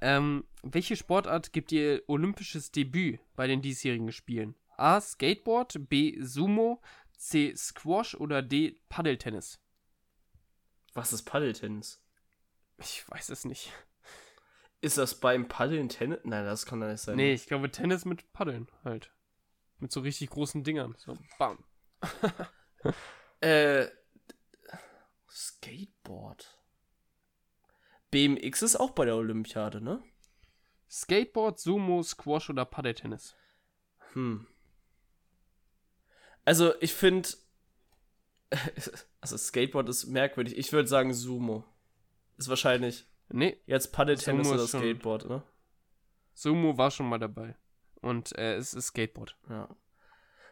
Ähm, 0.00 0.44
welche 0.62 0.96
Sportart 0.96 1.52
gibt 1.52 1.72
ihr 1.72 2.02
olympisches 2.06 2.72
Debüt 2.72 3.20
bei 3.36 3.46
den 3.46 3.62
diesjährigen 3.62 4.12
Spielen? 4.12 4.54
A. 4.76 5.00
Skateboard, 5.00 5.88
B. 5.88 6.16
Sumo, 6.20 6.80
C. 7.16 7.54
Squash 7.54 8.14
oder 8.14 8.42
D. 8.42 8.80
Paddeltennis? 8.88 9.60
Was 10.94 11.12
ist 11.12 11.24
Paddeltennis? 11.24 12.02
Ich 12.78 13.08
weiß 13.10 13.28
es 13.28 13.44
nicht. 13.44 13.72
Ist 14.80 14.96
das 14.96 15.20
beim 15.20 15.46
Paddeln 15.46 15.90
Tennis? 15.90 16.20
Nein, 16.24 16.46
das 16.46 16.64
kann 16.64 16.80
doch 16.80 16.88
nicht 16.88 17.02
sein. 17.02 17.16
Nee, 17.16 17.34
ich 17.34 17.46
glaube 17.46 17.70
Tennis 17.70 18.06
mit 18.06 18.32
Paddeln 18.32 18.70
halt. 18.82 19.12
Mit 19.78 19.92
so 19.92 20.00
richtig 20.00 20.30
großen 20.30 20.64
Dingern. 20.64 20.94
So, 20.98 21.18
bam. 21.38 21.64
Äh, 23.42 23.88
Skateboard. 25.30 26.59
BMX 28.10 28.62
ist 28.62 28.76
auch 28.76 28.90
bei 28.90 29.04
der 29.04 29.16
Olympiade, 29.16 29.80
ne? 29.80 30.02
Skateboard, 30.90 31.58
Sumo, 31.60 32.02
Squash 32.02 32.50
oder 32.50 32.64
Paddeltennis? 32.64 33.36
Hm. 34.12 34.46
Also, 36.44 36.72
ich 36.80 36.94
finde. 36.94 37.28
Also, 39.22 39.36
Skateboard 39.36 39.86
ist 39.90 40.06
merkwürdig. 40.06 40.56
Ich 40.56 40.72
würde 40.72 40.88
sagen 40.88 41.12
Sumo. 41.12 41.62
Ist 42.38 42.48
wahrscheinlich 42.48 43.06
Nee, 43.28 43.60
jetzt 43.66 43.92
Paddeltennis 43.92 44.48
oder 44.48 44.62
ist 44.64 44.70
schon- 44.70 44.80
Skateboard, 44.80 45.28
ne? 45.28 45.42
Sumo 46.32 46.76
war 46.78 46.90
schon 46.90 47.06
mal 47.08 47.18
dabei. 47.18 47.54
Und 48.00 48.36
äh, 48.38 48.54
es 48.56 48.72
ist 48.72 48.86
Skateboard. 48.88 49.36
Ja. 49.50 49.68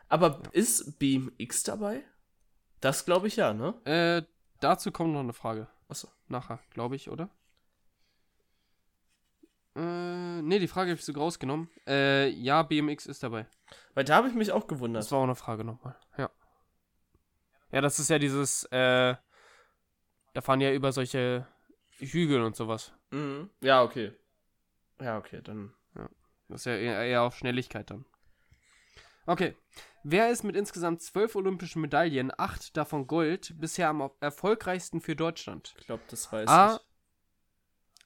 Aber 0.08 0.42
ist 0.52 0.98
BMX 0.98 1.62
dabei? 1.62 2.04
Das 2.80 3.04
glaube 3.06 3.26
ich 3.26 3.36
ja, 3.36 3.54
ne? 3.54 3.74
Äh, 3.86 4.22
dazu 4.60 4.92
kommt 4.92 5.14
noch 5.14 5.20
eine 5.20 5.32
Frage. 5.32 5.66
Achso. 5.88 6.08
Nachher, 6.28 6.60
glaube 6.70 6.94
ich, 6.94 7.08
oder? 7.08 7.30
Äh, 9.74 10.37
nee, 10.48 10.58
die 10.58 10.68
Frage 10.68 10.90
habe 10.90 10.98
ich 10.98 11.04
sogar 11.04 11.22
rausgenommen. 11.24 11.68
Äh, 11.86 12.28
ja, 12.30 12.62
BMX 12.62 13.06
ist 13.06 13.22
dabei. 13.22 13.46
Weil 13.94 14.04
da 14.04 14.16
habe 14.16 14.28
ich 14.28 14.34
mich 14.34 14.50
auch 14.52 14.62
Das 14.62 14.68
gewundert. 14.68 15.10
war 15.12 15.18
auch 15.20 15.24
eine 15.24 15.34
Frage 15.34 15.64
nochmal. 15.64 15.96
Ja. 16.16 16.30
Ja, 17.70 17.80
das 17.80 17.98
ist 17.98 18.08
ja 18.10 18.18
dieses, 18.18 18.64
äh, 18.64 19.14
da 20.34 20.40
fahren 20.40 20.60
ja 20.60 20.72
über 20.72 20.90
solche 20.92 21.46
Hügel 21.98 22.42
und 22.42 22.56
sowas. 22.56 22.92
Mhm. 23.10 23.50
Ja, 23.60 23.82
okay. 23.82 24.12
Ja, 25.00 25.18
okay, 25.18 25.40
dann. 25.42 25.74
Das 26.48 26.62
ist 26.62 26.64
ja 26.64 26.76
eher, 26.76 27.02
eher 27.04 27.22
auf 27.22 27.36
Schnelligkeit 27.36 27.90
dann. 27.90 28.06
Okay. 29.26 29.54
Wer 30.02 30.30
ist 30.30 30.44
mit 30.44 30.56
insgesamt 30.56 31.02
zwölf 31.02 31.34
olympischen 31.36 31.82
Medaillen, 31.82 32.32
acht 32.38 32.74
davon 32.76 33.06
Gold, 33.06 33.52
bisher 33.58 33.88
am 33.90 34.10
erfolgreichsten 34.20 35.02
für 35.02 35.14
Deutschland? 35.14 35.74
Ich 35.78 35.84
glaube, 35.86 36.02
das 36.08 36.32
weiß 36.32 36.48
Ah. 36.48 36.76
ich. 36.80 36.87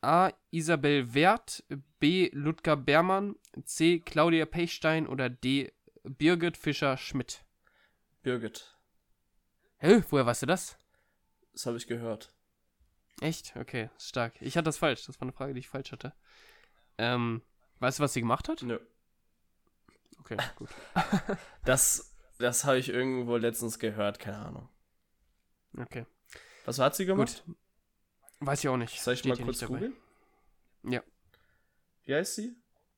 A. 0.03 0.31
Isabel 0.51 1.15
Werth, 1.15 1.65
B. 2.01 2.31
Ludger 2.33 2.77
Bermann, 2.77 3.37
C. 3.65 4.01
Claudia 4.01 4.47
Pechstein 4.47 5.07
oder 5.07 5.31
D. 5.31 5.73
Birgit 6.05 6.57
Fischer-Schmidt. 6.57 7.45
Birgit. 8.23 8.77
Hä? 9.79 10.03
Woher 10.11 10.27
weißt 10.27 10.43
du 10.43 10.47
das? 10.47 10.77
Das 11.53 11.67
habe 11.67 11.77
ich 11.77 11.87
gehört. 11.87 12.33
Echt? 13.21 13.55
Okay, 13.57 13.91
stark. 13.99 14.35
Ich 14.41 14.57
hatte 14.57 14.65
das 14.65 14.79
falsch. 14.79 15.07
Das 15.07 15.17
war 15.21 15.23
eine 15.23 15.33
Frage, 15.33 15.55
die 15.55 15.61
ich 15.61 15.69
falsch 15.69 15.93
hatte. 15.93 16.13
Ähm, 16.99 17.43
weißt 17.79 17.99
du, 17.99 18.03
was 18.03 18.13
sie 18.13 18.21
gemacht 18.21 18.49
hat? 18.49 18.63
Nö. 18.63 18.81
Okay, 20.19 20.37
gut. 20.57 20.71
Das, 21.65 22.17
das 22.39 22.65
habe 22.65 22.79
ich 22.79 22.89
irgendwo 22.89 23.37
letztens 23.37 23.79
gehört, 23.79 24.19
keine 24.19 24.39
Ahnung. 24.39 24.69
Okay, 25.79 26.07
Was 26.65 26.79
hat 26.79 26.95
sie 26.97 27.07
gemacht? 27.07 27.45
gut. 27.47 27.57
Weiß 28.45 28.65
ich 28.65 28.69
auch 28.69 28.77
nicht. 28.77 29.01
Soll 29.01 29.15
ich 29.15 29.21
Steht 29.21 29.39
mal 29.39 29.45
kurz 29.45 29.65
googeln? 29.65 29.97
Ja. 30.83 31.01
Wie 32.05 32.15
heißt 32.15 32.35
sie? 32.35 32.57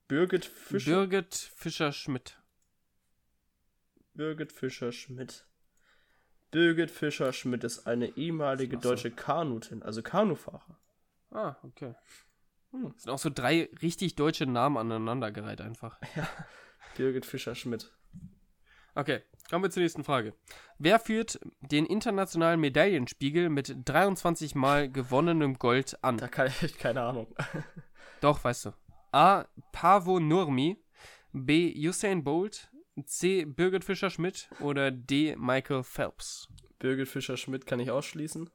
Birgit 0.09 0.47
Fischer. 0.47 1.07
Birgit 1.07 1.35
Fischer-Schmidt. 1.35 2.39
Birgit 4.15 4.53
Fischer-Schmidt. 4.53 5.47
Birgit 6.51 6.91
Fischer-Schmidt 6.91 7.63
ist 7.65 7.87
eine 7.87 8.17
ehemalige 8.17 8.77
so. 8.77 8.89
deutsche 8.89 9.11
Kanutin, 9.11 9.83
also 9.83 10.03
Kanufahrer. 10.03 10.79
Ah, 11.31 11.57
okay. 11.63 11.95
Hm. 12.71 12.95
Sind 12.97 13.11
auch 13.11 13.19
so 13.19 13.29
drei 13.29 13.69
richtig 13.83 14.15
deutsche 14.15 14.47
Namen 14.47 14.79
aneinandergereiht 14.79 15.61
einfach. 15.61 16.01
Birgit 16.97 17.27
Fischer-Schmidt. 17.27 17.93
Okay, 18.97 19.23
kommen 19.51 19.65
wir 19.65 19.71
zur 19.71 19.83
nächsten 19.83 20.05
Frage. 20.05 20.35
Wer 20.79 21.01
führt 21.01 21.41
den 21.61 21.85
internationalen 21.85 22.61
Medaillenspiegel 22.61 23.49
mit 23.49 23.75
23 23.85 24.55
Mal 24.55 24.91
gewonnenem 24.91 25.59
Gold 25.59 26.03
an? 26.03 26.17
Da 26.17 26.29
kann 26.29 26.53
ich 26.63 26.79
keine 26.79 27.03
Ahnung. 27.03 27.35
Doch, 28.21 28.43
weißt 28.45 28.67
du. 28.67 28.73
A. 29.11 29.47
Pavo 29.73 30.21
Nurmi, 30.21 30.77
B. 31.33 31.75
Usain 31.77 32.23
Bolt, 32.23 32.71
C. 33.05 33.45
Birgit 33.45 33.85
Fischer-Schmidt 33.85 34.49
oder 34.61 34.93
D. 34.93 35.35
Michael 35.37 35.83
Phelps? 35.83 36.49
Birgit 36.79 37.09
Fischer-Schmidt 37.09 37.67
kann 37.67 37.81
ich 37.81 37.91
ausschließen. 37.91 38.49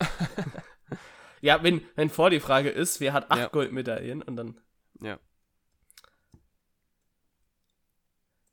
ja, 1.40 1.62
wenn, 1.64 1.82
wenn 1.96 2.10
vor 2.10 2.30
die 2.30 2.40
Frage 2.40 2.70
ist, 2.70 3.00
wer 3.00 3.12
hat 3.12 3.30
acht 3.30 3.40
Ja. 3.40 3.48
Goldmedaillen 3.48 4.22
und 4.22 4.36
dann. 4.36 4.60
Ja. 5.00 5.18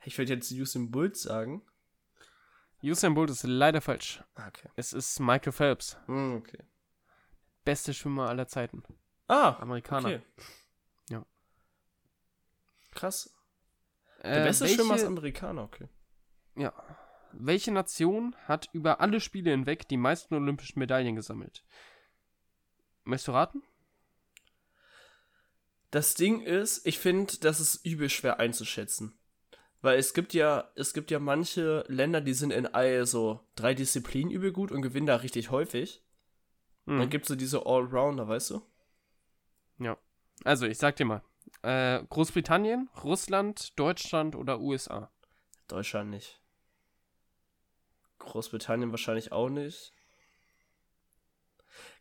Ich 0.05 0.17
würde 0.17 0.33
jetzt 0.33 0.51
Usain 0.51 0.91
Bolt 0.91 1.17
sagen. 1.17 1.61
Usain 2.83 3.13
Bolt 3.15 3.29
ist 3.31 3.43
leider 3.43 3.81
falsch. 3.81 4.23
Ah, 4.35 4.47
Okay. 4.47 4.69
Es 4.75 4.93
ist 4.93 5.19
Michael 5.19 5.51
Phelps, 5.53 5.97
Hm, 6.05 6.35
okay. 6.37 6.63
beste 7.63 7.93
Schwimmer 7.93 8.29
aller 8.29 8.47
Zeiten. 8.47 8.83
Ah, 9.27 9.55
Amerikaner. 9.59 10.07
okay. 10.07 10.21
Ja. 11.09 11.25
Krass. 12.91 13.33
Äh, 14.19 14.35
Der 14.35 14.43
beste 14.43 14.65
welche, 14.65 14.75
Schwimmer 14.75 14.95
ist 14.95 15.03
Amerikaner, 15.03 15.63
okay. 15.63 15.87
Ja. 16.55 16.73
Welche 17.31 17.71
Nation 17.71 18.35
hat 18.47 18.69
über 18.71 19.01
alle 19.01 19.19
Spiele 19.19 19.51
hinweg 19.51 19.87
die 19.87 19.97
meisten 19.97 20.35
olympischen 20.35 20.79
Medaillen 20.79 21.15
gesammelt? 21.15 21.65
Möchtest 23.03 23.27
du 23.27 23.31
raten? 23.33 23.63
Das 25.91 26.13
Ding 26.13 26.41
ist, 26.41 26.85
ich 26.85 26.99
finde, 26.99 27.37
das 27.39 27.59
ist 27.59 27.85
übel 27.85 28.09
schwer 28.09 28.39
einzuschätzen. 28.39 29.17
Weil 29.85 29.99
es 29.99 30.15
gibt 30.15 30.33
ja, 30.33 30.71
es 30.73 30.95
gibt 30.95 31.11
ja 31.11 31.19
manche 31.19 31.85
Länder, 31.87 32.19
die 32.19 32.33
sind 32.33 32.49
in 32.49 32.65
all 32.65 33.05
so 33.05 33.41
drei 33.55 33.75
Disziplinen 33.75 34.31
übel 34.31 34.51
gut 34.51 34.71
und 34.71 34.81
gewinnen 34.81 35.05
da 35.05 35.17
richtig 35.17 35.51
häufig. 35.51 36.03
Und 36.87 36.97
dann 36.97 37.09
gibt 37.11 37.25
es 37.25 37.27
so 37.27 37.35
diese 37.35 37.67
Allrounder, 37.67 38.27
weißt 38.27 38.49
du? 38.49 38.63
Ja. 39.77 39.95
Also, 40.43 40.65
ich 40.65 40.79
sag 40.79 40.95
dir 40.95 41.05
mal. 41.05 41.21
Äh, 41.61 42.03
Großbritannien, 42.09 42.89
Russland, 43.03 43.77
Deutschland 43.77 44.35
oder 44.35 44.59
USA? 44.59 45.11
Deutschland 45.67 46.09
nicht. 46.09 46.41
Großbritannien 48.17 48.89
wahrscheinlich 48.89 49.31
auch 49.31 49.49
nicht. 49.49 49.93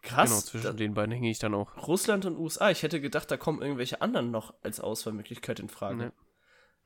Krass. 0.01 0.31
genau, 0.31 0.41
zwischen 0.41 0.77
den 0.79 0.95
beiden 0.95 1.13
hänge 1.13 1.29
ich 1.29 1.39
dann 1.39 1.53
auch. 1.53 1.87
Russland 1.87 2.25
und 2.25 2.39
USA. 2.39 2.71
Ich 2.71 2.83
hätte 2.83 3.03
gedacht, 3.03 3.31
da 3.31 3.37
kommen 3.37 3.61
irgendwelche 3.61 4.01
anderen 4.01 4.31
noch 4.31 4.55
als 4.63 4.81
Auswahlmöglichkeit 4.81 5.61
in 5.61 5.69
Frage. 5.69 6.15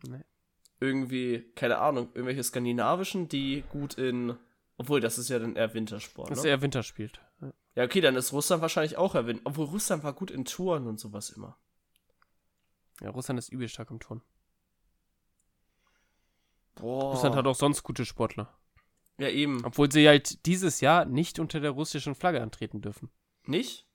Nee. 0.02 0.16
Nee. 0.16 0.24
Irgendwie, 0.80 1.50
keine 1.56 1.78
Ahnung, 1.78 2.08
irgendwelche 2.14 2.42
skandinavischen, 2.44 3.28
die 3.28 3.64
gut 3.70 3.94
in. 3.94 4.36
Obwohl, 4.76 5.00
das 5.00 5.18
ist 5.18 5.28
ja 5.28 5.38
dann 5.40 5.56
eher 5.56 5.74
Wintersport. 5.74 6.30
Dass 6.30 6.44
Ne? 6.44 6.50
er 6.50 6.62
Winter 6.62 6.82
spielt. 6.84 7.20
Ja. 7.40 7.52
Ja, 7.74 7.84
okay, 7.84 8.00
dann 8.00 8.14
ist 8.16 8.32
Russland 8.32 8.62
wahrscheinlich 8.62 8.96
auch 8.96 9.14
erwähnt. 9.14 9.40
Obwohl 9.44 9.66
Russland 9.66 10.04
war 10.04 10.12
gut 10.12 10.30
in 10.30 10.44
Touren 10.44 10.86
und 10.86 10.98
sowas 11.00 11.30
immer. 11.30 11.58
ja, 13.00 13.10
Russland 13.10 13.38
ist 13.38 13.48
übel 13.50 13.68
stark 13.68 13.90
im 13.90 13.98
Turnen. 14.00 14.22
Boah. 16.76 17.10
Russland 17.12 17.34
hat 17.34 17.46
auch 17.46 17.54
sonst 17.56 17.82
gute 17.82 18.04
Sportler. 18.04 18.56
Ja, 19.18 19.28
eben. 19.28 19.64
Obwohl 19.64 19.90
sie 19.90 20.06
halt 20.06 20.46
dieses 20.46 20.80
Jahr 20.80 21.04
nicht 21.04 21.38
unter 21.40 21.58
der 21.60 21.72
russischen 21.72 22.14
Flagge 22.14 22.40
antreten 22.40 22.80
dürfen. 22.80 23.10
Nicht? 23.44 23.86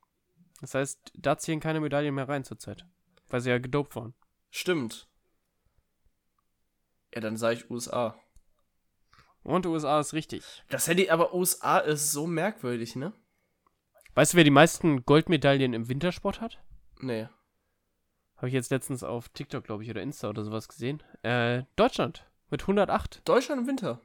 Das 0.59 0.75
heißt, 0.75 1.11
da 1.15 1.37
zählen 1.37 1.59
keine 1.61 1.79
Medaillen 1.79 2.13
mehr 2.15 2.27
rein 2.27 2.43
zurzeit. 2.43 2.85
Weil 3.29 3.39
sie 3.41 3.49
ja 3.49 3.57
gedopt 3.57 3.95
waren. 3.95 4.13
Stimmt. 4.51 5.07
Ja, 7.13 7.21
dann 7.21 7.37
sage 7.37 7.55
ich 7.55 7.69
USA. 7.69 8.15
Und 9.43 9.65
USA 9.65 9.99
ist 9.99 10.13
richtig. 10.13 10.63
Das 10.69 10.87
hätte 10.87 11.01
ich, 11.01 11.11
aber 11.11 11.33
USA 11.33 11.77
ist 11.79 12.11
so 12.11 12.27
merkwürdig, 12.27 12.95
ne? 12.95 13.13
Weißt 14.15 14.33
du, 14.33 14.37
wer 14.37 14.43
die 14.43 14.49
meisten 14.51 15.05
Goldmedaillen 15.05 15.73
im 15.73 15.89
Wintersport 15.89 16.39
hat? 16.39 16.59
Nee. 16.99 17.27
Habe 18.37 18.47
ich 18.47 18.53
jetzt 18.53 18.71
letztens 18.71 19.03
auf 19.03 19.29
TikTok, 19.29 19.63
glaube 19.63 19.83
ich, 19.83 19.89
oder 19.89 20.01
Insta 20.01 20.29
oder 20.29 20.43
sowas 20.43 20.67
gesehen. 20.67 21.03
Äh, 21.23 21.63
Deutschland 21.75 22.25
mit 22.49 22.61
108. 22.61 23.21
Deutschland 23.25 23.61
im 23.61 23.67
Winter. 23.67 23.99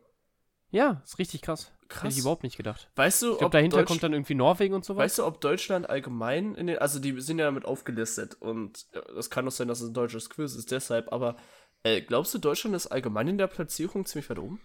Ja, 0.71 1.01
ist 1.05 1.19
richtig 1.19 1.41
krass. 1.43 1.73
Hätte 1.83 1.89
Krass. 1.89 2.15
ich 2.15 2.21
überhaupt 2.21 2.43
nicht 2.43 2.57
gedacht. 2.57 2.91
Weißt 2.97 3.23
du, 3.23 3.27
Ich 3.33 3.39
glaube, 3.39 3.47
ob 3.47 3.53
dahinter 3.53 3.79
Deutsch- 3.79 3.89
kommt 3.89 4.03
dann 4.03 4.13
irgendwie 4.13 4.35
Norwegen 4.35 4.75
und 4.75 4.85
sowas. 4.85 5.05
Weißt 5.05 5.19
du, 5.19 5.25
ob 5.25 5.41
Deutschland 5.41 5.89
allgemein 5.89 6.55
in 6.55 6.67
den, 6.67 6.79
also 6.79 6.99
die 6.99 7.19
sind 7.21 7.39
ja 7.39 7.47
damit 7.47 7.65
aufgelistet 7.65 8.35
und 8.41 8.87
es 9.17 9.31
kann 9.31 9.47
doch 9.47 9.53
sein, 9.53 9.69
dass 9.69 9.81
es 9.81 9.89
ein 9.89 9.95
deutsches 9.95 10.29
Quiz 10.29 10.55
ist, 10.55 10.71
deshalb, 10.71 11.11
aber 11.13 11.37
äh, 11.85 12.01
glaubst 12.01 12.35
du, 12.35 12.39
Deutschland 12.39 12.75
ist 12.77 12.87
allgemein 12.89 13.29
in 13.29 13.39
der 13.39 13.47
Platzierung 13.47 14.07
ziemlich 14.07 14.29
weit 14.31 14.39
oben? 14.39 14.61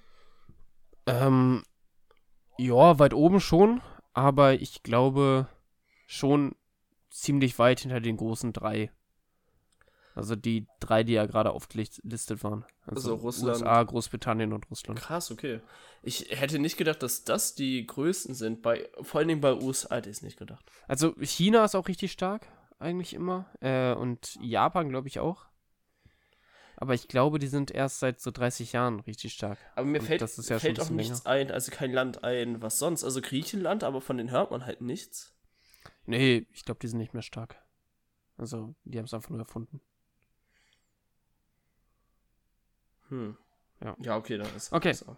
Ähm, 1.05 1.63
ja, 2.57 2.99
weit 2.99 3.13
oben 3.13 3.39
schon, 3.39 3.81
aber 4.13 4.53
ich 4.55 4.83
glaube 4.83 5.47
schon 6.07 6.55
ziemlich 7.09 7.59
weit 7.59 7.81
hinter 7.81 7.99
den 7.99 8.17
großen 8.17 8.53
drei. 8.53 8.91
Also 10.15 10.35
die 10.35 10.67
drei, 10.79 11.03
die 11.03 11.13
ja 11.13 11.25
gerade 11.25 11.51
aufgelistet 11.51 12.43
waren. 12.43 12.65
Also 12.85 13.15
Russland- 13.15 13.57
USA, 13.57 13.81
Großbritannien 13.81 14.53
und 14.53 14.69
Russland. 14.69 14.99
Krass, 14.99 15.31
okay. 15.31 15.59
Ich 16.03 16.27
hätte 16.29 16.59
nicht 16.59 16.77
gedacht, 16.77 17.01
dass 17.01 17.23
das 17.23 17.55
die 17.55 17.85
größten 17.87 18.35
sind, 18.35 18.61
bei, 18.61 18.89
vor 19.01 19.19
allen 19.19 19.29
Dingen 19.29 19.41
bei 19.41 19.53
USA 19.55 19.95
hätte 19.95 20.09
ich 20.09 20.17
es 20.17 20.21
nicht 20.21 20.37
gedacht. 20.37 20.63
Also 20.87 21.15
China 21.19 21.65
ist 21.65 21.75
auch 21.75 21.87
richtig 21.87 22.11
stark, 22.11 22.47
eigentlich 22.77 23.13
immer. 23.13 23.47
Äh, 23.59 23.93
und 23.93 24.37
Japan, 24.41 24.89
glaube 24.89 25.07
ich, 25.07 25.19
auch. 25.19 25.45
Aber 26.75 26.93
ich 26.93 27.07
glaube, 27.07 27.39
die 27.39 27.47
sind 27.47 27.71
erst 27.71 27.99
seit 27.99 28.19
so 28.19 28.31
30 28.31 28.73
Jahren 28.73 28.99
richtig 29.01 29.33
stark. 29.33 29.57
Aber 29.75 29.85
mir 29.85 29.99
Und 29.99 30.05
fällt, 30.05 30.21
das 30.21 30.37
ist 30.37 30.49
ja 30.49 30.59
fällt 30.59 30.79
auch 30.79 30.89
nichts 30.89 31.25
ein, 31.25 31.51
also 31.51 31.71
kein 31.71 31.91
Land 31.91 32.23
ein, 32.23 32.61
was 32.61 32.79
sonst. 32.79 33.03
Also 33.03 33.21
Griechenland, 33.21 33.83
aber 33.83 34.01
von 34.01 34.17
denen 34.17 34.31
hört 34.31 34.51
man 34.51 34.65
halt 34.65 34.81
nichts. 34.81 35.33
Nee, 36.05 36.47
ich 36.51 36.65
glaube, 36.65 36.79
die 36.81 36.87
sind 36.87 36.99
nicht 36.99 37.13
mehr 37.13 37.21
stark. 37.23 37.61
Also, 38.37 38.75
die 38.83 38.97
haben 38.97 39.05
es 39.05 39.13
einfach 39.13 39.29
nur 39.29 39.39
erfunden. 39.39 39.79
Hm. 43.09 43.37
Ja. 43.81 43.95
Ja, 43.99 44.17
okay, 44.17 44.37
dann 44.37 44.53
ist 44.55 44.73
Okay. 44.73 44.89
USA. 44.89 45.17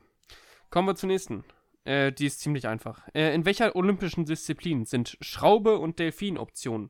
Kommen 0.69 0.87
wir 0.87 0.95
zur 0.95 1.07
nächsten. 1.07 1.45
Äh, 1.85 2.11
die 2.11 2.25
ist 2.25 2.39
ziemlich 2.39 2.67
einfach. 2.67 3.07
Äh, 3.13 3.33
in 3.33 3.45
welcher 3.45 3.75
olympischen 3.75 4.25
Disziplin 4.25 4.85
sind 4.85 5.17
Schraube 5.21 5.77
und 5.77 5.99
Delfin 5.99 6.37
Optionen? 6.37 6.89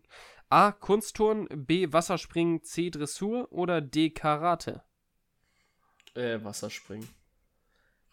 A. 0.49 0.71
Kunstturn, 0.71 1.47
B. 1.49 1.91
Wasserspringen, 1.91 2.63
C. 2.63 2.89
Dressur 2.89 3.51
oder 3.51 3.81
D. 3.81 4.09
Karate? 4.11 4.83
Äh, 6.13 6.43
Wasserspringen. 6.43 7.07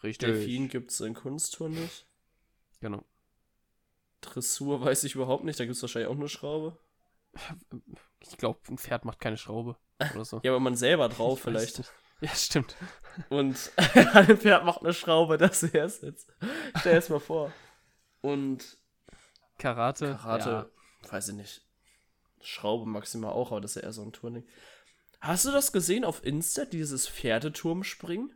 Richtig. 0.02 0.28
Delfin 0.28 0.68
gibt 0.68 0.90
es 0.90 1.00
in 1.00 1.14
Kunstturnen 1.14 1.80
nicht. 1.80 2.06
Genau. 2.80 3.04
Dressur 4.20 4.80
weiß 4.80 5.04
ich 5.04 5.14
überhaupt 5.14 5.44
nicht, 5.44 5.58
da 5.60 5.64
gibt 5.64 5.76
es 5.76 5.82
wahrscheinlich 5.82 6.10
auch 6.10 6.16
eine 6.16 6.28
Schraube. 6.28 6.78
Ich 8.24 8.36
glaube, 8.38 8.60
ein 8.68 8.78
Pferd 8.78 9.04
macht 9.04 9.18
keine 9.18 9.36
Schraube. 9.36 9.76
Oder 10.14 10.24
so. 10.24 10.40
Ja, 10.44 10.52
aber 10.52 10.60
man 10.60 10.76
selber 10.76 11.08
drauf 11.08 11.38
Ich 11.38 11.44
vielleicht. 11.44 11.78
nicht. 11.78 11.92
Ja, 12.20 12.28
stimmt. 12.28 12.76
Und 13.30 13.72
ein 13.76 14.38
Pferd 14.38 14.64
macht 14.64 14.82
eine 14.82 14.94
Schraube, 14.94 15.38
das 15.38 15.72
wär's 15.72 16.02
jetzt. 16.02 16.32
Stell 16.78 16.98
es 16.98 17.08
mal 17.08 17.18
vor. 17.18 17.52
Und 18.20 18.78
Karate. 19.58 20.16
Karate, 20.22 20.70
weiß 21.10 21.30
ich 21.30 21.34
nicht. 21.34 21.66
Schraube 22.42 22.88
maximal 22.88 23.32
auch, 23.32 23.50
aber 23.52 23.60
das 23.60 23.72
ist 23.72 23.82
ja 23.82 23.82
eher 23.82 23.92
so 23.92 24.02
ein 24.02 24.12
Turning. 24.12 24.44
Hast 25.20 25.44
du 25.44 25.50
das 25.50 25.72
gesehen 25.72 26.04
auf 26.04 26.24
Insta, 26.24 26.64
dieses 26.64 27.08
Pferdeturmspringen? 27.08 28.34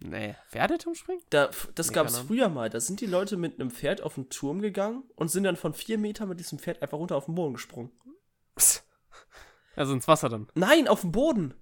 Nee. 0.00 0.34
Pferdeturmspringen? 0.50 1.22
Da, 1.30 1.50
das 1.74 1.88
Nee, 1.88 1.94
gab 1.94 2.06
es 2.08 2.18
früher 2.18 2.48
mal. 2.48 2.68
Da 2.68 2.80
sind 2.80 3.00
die 3.00 3.06
Leute 3.06 3.36
mit 3.36 3.58
einem 3.58 3.70
Pferd 3.70 4.02
auf 4.02 4.16
den 4.16 4.28
Turm 4.28 4.60
gegangen 4.60 5.04
und 5.16 5.30
sind 5.30 5.44
dann 5.44 5.56
von 5.56 5.72
vier 5.72 5.96
Metern 5.96 6.28
mit 6.28 6.40
diesem 6.40 6.58
Pferd 6.58 6.82
einfach 6.82 6.98
runter 6.98 7.16
auf 7.16 7.26
den 7.26 7.34
Boden 7.34 7.54
gesprungen. 7.54 7.90
Also 9.76 9.92
ins 9.92 10.06
Wasser 10.06 10.28
dann. 10.28 10.46
Nein, 10.54 10.86
auf 10.86 11.00
den 11.00 11.10
Boden! 11.10 11.52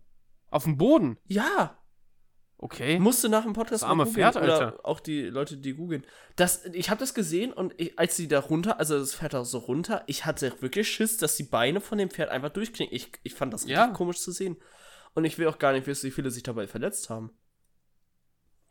Auf 0.50 0.64
dem 0.64 0.76
Boden. 0.76 1.16
Ja! 1.28 1.81
Okay. 2.62 3.00
Musste 3.00 3.28
nach 3.28 3.42
dem 3.42 3.54
Podcast 3.54 3.82
Das 3.82 3.88
arme 3.90 4.04
mal 4.04 4.10
googeln, 4.10 4.32
Pferd, 4.32 4.36
Alter. 4.36 4.74
Oder 4.74 4.86
auch 4.86 5.00
die 5.00 5.22
Leute, 5.22 5.56
die 5.56 5.74
googeln. 5.74 6.06
Das, 6.36 6.64
ich 6.66 6.90
habe 6.90 7.00
das 7.00 7.12
gesehen 7.12 7.52
und 7.52 7.74
ich, 7.76 7.98
als 7.98 8.14
sie 8.16 8.28
da 8.28 8.38
runter, 8.38 8.78
also 8.78 8.96
das 9.00 9.16
Pferd 9.16 9.34
da 9.34 9.44
so 9.44 9.58
runter, 9.58 10.04
ich 10.06 10.26
hatte 10.26 10.54
wirklich 10.62 10.88
Schiss, 10.88 11.16
dass 11.16 11.34
die 11.34 11.42
Beine 11.42 11.80
von 11.80 11.98
dem 11.98 12.08
Pferd 12.08 12.30
einfach 12.30 12.50
durchknicken. 12.50 12.94
Ich, 12.94 13.10
ich 13.24 13.34
fand 13.34 13.52
das 13.52 13.62
richtig 13.62 13.78
Ja. 13.78 13.88
komisch 13.88 14.20
zu 14.20 14.30
sehen. 14.30 14.56
Und 15.14 15.24
ich 15.24 15.38
will 15.38 15.48
auch 15.48 15.58
gar 15.58 15.72
nicht 15.72 15.88
wissen, 15.88 16.06
wie 16.06 16.12
viele 16.12 16.30
sich 16.30 16.44
dabei 16.44 16.68
verletzt 16.68 17.10
haben. 17.10 17.36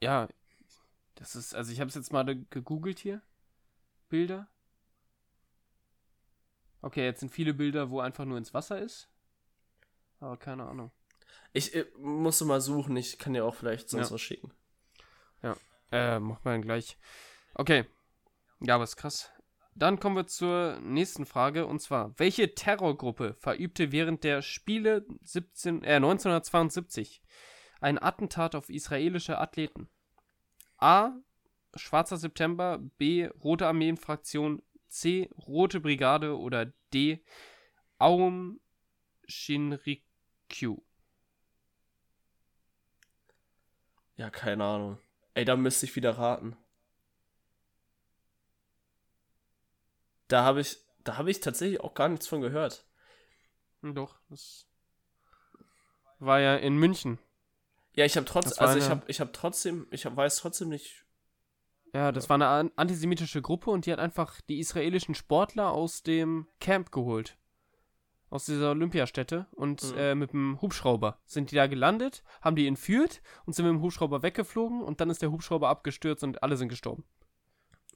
Ja. 0.01 0.29
Das 1.15 1.35
ist, 1.35 1.53
also 1.53 1.73
ich 1.73 1.81
habe 1.81 1.89
es 1.89 1.95
jetzt 1.95 2.13
mal 2.13 2.23
gegoogelt 2.49 2.97
hier. 2.97 3.21
Bilder. 4.07 4.47
Okay, 6.81 7.03
jetzt 7.03 7.19
sind 7.19 7.33
viele 7.33 7.53
Bilder, 7.53 7.89
wo 7.89 7.99
einfach 7.99 8.23
nur 8.23 8.37
ins 8.37 8.53
Wasser 8.53 8.79
ist. 8.79 9.09
Aber 10.21 10.37
keine 10.37 10.63
Ahnung. 10.63 10.91
Ich 11.53 11.75
äh, 11.75 11.85
musste 11.97 12.45
mal 12.45 12.61
suchen, 12.61 12.95
ich 12.97 13.17
kann 13.17 13.33
dir 13.33 13.45
auch 13.45 13.55
vielleicht 13.55 13.89
sonst 13.89 14.09
Ja. 14.09 14.13
was 14.15 14.21
schicken. 14.21 14.51
Äh, 15.93 16.19
macht 16.19 16.45
man 16.45 16.61
gleich. 16.61 16.97
Okay. 17.53 17.85
Ja, 18.61 18.75
aber 18.75 18.85
ist 18.85 18.95
krass. 18.95 19.29
Dann 19.75 19.99
kommen 19.99 20.15
wir 20.15 20.25
zur 20.27 20.79
nächsten 20.81 21.25
Frage 21.25 21.65
und 21.65 21.81
zwar: 21.81 22.17
Welche 22.17 22.55
Terrorgruppe 22.55 23.33
verübte 23.33 23.91
während 23.91 24.23
der 24.23 24.41
Spiele 24.41 25.05
17, 25.21 25.83
äh, 25.83 25.95
1972 25.95 27.21
ein 27.81 28.01
Attentat 28.01 28.55
auf 28.55 28.69
israelische 28.69 29.37
Athleten? 29.37 29.89
A. 30.77 31.11
Schwarzer 31.75 32.17
September, 32.17 32.79
B. 32.97 33.27
Rote 33.27 33.67
Armeenfraktion, 33.67 34.61
C. 34.87 35.29
Rote 35.37 35.79
Brigade 35.81 36.37
oder 36.37 36.67
D. 36.93 37.23
Aum 37.97 38.59
Shinrikyo. 39.27 40.83
Ja, 44.15 44.29
keine 44.29 44.63
Ahnung. 44.63 44.97
Ey, 45.33 45.45
da 45.45 45.55
müsste 45.55 45.85
ich 45.85 45.95
wieder 45.95 46.17
raten. 46.17 46.57
Da 50.27 50.43
habe 50.43 50.61
ich, 50.61 50.77
da 51.03 51.17
habe 51.17 51.31
ich 51.31 51.39
tatsächlich 51.39 51.81
auch 51.81 51.93
gar 51.93 52.09
nichts 52.09 52.27
von 52.27 52.41
gehört. 52.41 52.85
Hm, 53.81 53.95
Doch, 53.95 54.19
das 54.29 54.67
war 56.19 56.39
ja 56.39 56.55
in 56.55 56.77
München. 56.77 57.19
Ja, 57.93 58.05
ich 58.05 58.15
habe 58.15 58.25
trotzdem, 58.25 58.59
also 58.59 58.77
ich 58.77 58.89
habe, 58.89 59.03
ich 59.07 59.19
habe 59.19 59.31
trotzdem, 59.33 59.87
ich 59.91 60.05
hab, 60.05 60.15
weiß 60.15 60.37
trotzdem 60.37 60.69
nicht. 60.69 61.05
Ja, 61.93 62.13
das 62.13 62.29
war 62.29 62.35
eine 62.35 62.47
an 62.47 62.71
antisemitische 62.77 63.41
Gruppe 63.41 63.69
und 63.71 63.85
die 63.85 63.91
hat 63.91 63.99
einfach 63.99 64.39
die 64.41 64.59
israelischen 64.59 65.15
Sportler 65.15 65.71
aus 65.71 66.03
dem 66.03 66.47
Camp 66.61 66.91
geholt. 66.91 67.37
Aus 68.31 68.45
dieser 68.45 68.71
Olympiastätte. 68.71 69.45
Und 69.51 69.83
Mhm. 69.91 69.97
äh, 69.97 70.15
mit 70.15 70.31
dem 70.33 70.59
Hubschrauber 70.61 71.19
sind 71.25 71.51
die 71.51 71.55
da 71.55 71.67
gelandet, 71.67 72.23
haben 72.41 72.55
die 72.55 72.65
entführt 72.65 73.21
und 73.45 73.53
sind 73.53 73.65
mit 73.65 73.73
dem 73.75 73.81
Hubschrauber 73.81 74.23
weggeflogen 74.23 74.81
und 74.81 74.99
dann 75.01 75.09
ist 75.11 75.21
der 75.21 75.31
Hubschrauber 75.31 75.69
abgestürzt 75.69 76.23
und 76.23 76.41
alle 76.41 76.57
sind 76.57 76.69
gestorben. 76.69 77.03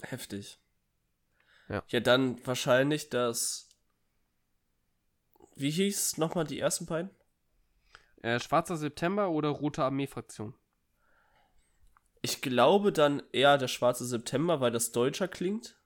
Heftig. 0.01 0.59
Ja. 1.69 1.83
Ja, 1.88 1.99
dann 2.01 2.45
wahrscheinlich 2.45 3.09
das. 3.09 3.69
Wie 5.55 5.71
hieß 5.71 6.17
nochmal 6.17 6.45
die 6.45 6.59
ersten 6.59 6.86
beiden? 6.86 7.09
Äh, 8.21 8.39
Schwarzer 8.39 8.75
September 8.75 9.29
oder 9.29 9.49
Rote 9.49 9.83
Armee-Fraktion? 9.83 10.53
Ich 12.21 12.41
glaube 12.41 12.91
dann 12.91 13.23
eher 13.31 13.57
der 13.57 13.67
schwarze 13.69 14.05
September, 14.05 14.59
weil 14.59 14.71
das 14.71 14.91
deutscher 14.91 15.27
klingt. 15.29 15.79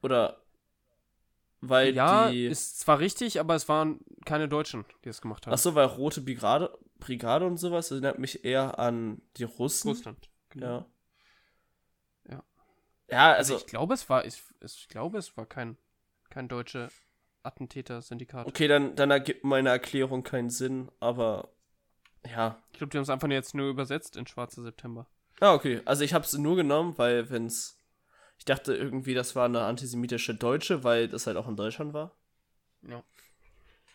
Oder 0.00 0.43
weil 1.68 1.94
Ja, 1.94 2.30
die. 2.30 2.46
ist 2.46 2.80
zwar 2.80 2.98
richtig, 2.98 3.40
aber 3.40 3.54
es 3.54 3.68
waren 3.68 4.00
keine 4.24 4.48
Deutschen, 4.48 4.84
die 5.04 5.08
das 5.08 5.20
gemacht 5.20 5.46
haben. 5.46 5.52
Achso, 5.54 5.74
weil 5.74 5.86
rote 5.86 6.20
Brigade, 6.20 6.76
Brigade 6.98 7.46
und 7.46 7.56
sowas 7.58 7.90
erinnert 7.90 8.18
mich 8.18 8.44
eher 8.44 8.78
an 8.78 9.20
die 9.36 9.44
Russen. 9.44 9.88
Russland. 9.90 10.30
Genau. 10.50 10.66
Ja. 10.66 10.86
Ja. 12.30 12.44
Ja, 13.10 13.32
Also, 13.34 13.54
also. 13.54 13.64
ich 13.64 13.66
glaube, 13.70 13.94
es 13.94 14.08
war, 14.08 14.24
ich, 14.24 14.42
ich 14.60 14.88
glaube, 14.88 15.18
es 15.18 15.36
war 15.36 15.46
kein, 15.46 15.76
kein 16.30 16.48
deutsche 16.48 16.88
Attentäter-Syndikat. 17.42 18.46
Okay, 18.46 18.68
dann, 18.68 18.96
dann 18.96 19.10
ergibt 19.10 19.44
meine 19.44 19.68
Erklärung 19.70 20.22
keinen 20.22 20.50
Sinn, 20.50 20.90
aber. 21.00 21.50
Ja. 22.26 22.58
Ich 22.72 22.78
glaube, 22.78 22.90
die 22.90 22.96
haben 22.96 23.02
es 23.02 23.10
einfach 23.10 23.28
jetzt 23.28 23.54
nur 23.54 23.68
übersetzt 23.68 24.16
in 24.16 24.26
Schwarzer 24.26 24.62
September. 24.62 25.06
Ah, 25.40 25.52
okay. 25.52 25.82
Also 25.84 26.04
ich 26.04 26.14
habe 26.14 26.24
es 26.24 26.32
nur 26.34 26.56
genommen, 26.56 26.96
weil 26.96 27.28
wenn's. 27.30 27.78
Ich 28.44 28.46
dachte 28.46 28.74
irgendwie, 28.76 29.14
das 29.14 29.34
war 29.34 29.46
eine 29.46 29.62
antisemitische 29.62 30.34
Deutsche, 30.34 30.84
weil 30.84 31.08
das 31.08 31.26
halt 31.26 31.38
auch 31.38 31.48
in 31.48 31.56
Deutschland 31.56 31.94
war. 31.94 32.14
Ja. 32.82 33.02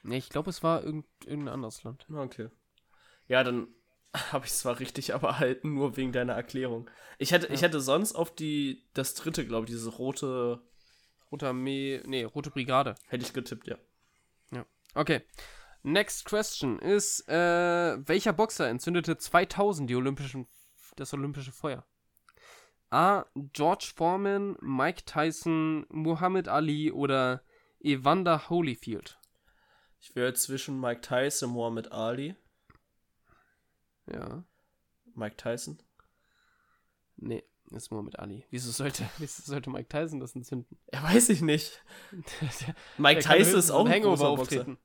Nee, 0.02 0.18
ich 0.18 0.30
glaube, 0.30 0.50
es 0.50 0.64
war 0.64 0.84
irgend, 0.84 1.06
irgendein 1.24 1.54
anderes 1.54 1.84
Land. 1.84 2.08
Ah, 2.12 2.22
Okay. 2.24 2.50
Ja, 3.28 3.44
dann 3.44 3.68
habe 4.32 4.46
ich 4.48 4.52
es 4.52 4.60
zwar 4.60 4.80
richtig, 4.80 5.14
aber 5.14 5.38
halt 5.38 5.64
nur 5.66 5.98
wegen 5.98 6.12
deiner 6.12 6.34
Erklärung. 6.34 6.90
Ich 7.20 7.32
hätte, 7.32 7.46
ich 7.54 7.62
Ja. 7.62 7.68
hätte 7.68 7.80
sonst 7.80 8.14
auf 8.16 8.34
die 8.34 8.84
das 8.96 9.14
dritte, 9.14 9.46
glaube 9.46 9.66
ich, 9.68 9.72
diese 9.72 9.90
rote 9.92 10.62
Rote 11.32 11.48
Armee, 11.48 12.02
nee, 12.08 12.24
Rote 12.24 12.50
Brigade. 12.50 12.96
hätte 13.08 13.24
ich 13.24 13.34
getippt, 13.34 13.68
ja. 13.68 13.78
Okay. 14.96 15.22
Next 15.84 16.26
question 16.26 16.80
ist, 16.80 17.30
äh, 17.30 17.98
welcher 18.08 18.34
Boxer 18.34 18.68
entzündete 18.68 19.20
2000 19.20 19.88
die 19.88 19.96
olympischen, 19.96 20.48
das 20.96 21.14
olympische 21.14 21.52
Feuer? 21.52 21.86
A. 22.92 23.26
George 23.54 23.94
Foreman, 23.96 24.58
Mike 24.62 25.04
Tyson, 25.06 25.86
Muhammad 25.90 26.48
Ali 26.48 26.92
oder 26.92 27.44
Evander 27.80 28.50
Holyfield? 28.50 29.20
Ich 30.00 30.16
wäre 30.16 30.34
zwischen 30.34 30.80
Mike 30.80 31.02
Tyson 31.02 31.50
und 31.50 31.56
Muhammad 31.56 31.92
Ali. 31.92 32.36
Ja. 34.12 34.44
Mike 35.14 35.38
Tyson. 35.38 35.82
Nee, 37.18 37.44
ist 37.72 37.92
Muhammad 37.92 38.18
Ali. 38.18 38.46
Wieso 38.50 38.72
sollte, 38.72 39.08
wieso 39.18 39.44
sollte 39.44 39.70
Mike 39.70 39.90
Tyson 39.90 40.20
das 40.20 40.36
entzünden? 40.36 40.80
Ja, 40.92 41.04
weiß 41.04 41.30
ich 41.30 41.42
nicht. 41.42 41.84
Mike 42.98 43.22
Der 43.22 43.24
kann 43.24 43.38
Tyson 43.38 43.60
ist 43.60 43.72
auch 43.72 43.88
ein 43.88 44.02
großer 44.02 44.36
Boxer. 44.36 44.78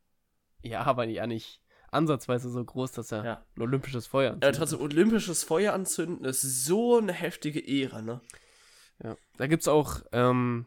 Ja, 0.62 0.82
aber 0.82 1.04
ja 1.04 1.26
nicht 1.26 1.63
ansatzweise 1.94 2.50
so 2.50 2.62
groß, 2.64 2.92
dass 2.92 3.12
er 3.12 3.24
Ja. 3.24 3.44
ein 3.56 3.62
olympisches 3.62 4.06
Feuer 4.06 4.28
Ja, 4.28 4.32
entzündet. 4.34 4.56
trotzdem, 4.58 4.80
olympisches 4.80 5.44
Feuer 5.44 5.72
anzünden 5.72 6.24
ist 6.24 6.42
so 6.64 6.98
eine 6.98 7.12
heftige 7.12 7.60
Ehre, 7.60 8.02
ne? 8.02 8.20
Ja. 9.02 9.16
Da 9.36 9.46
gibt 9.46 9.62
es 9.62 9.68
auch 9.68 10.00
ähm, 10.12 10.66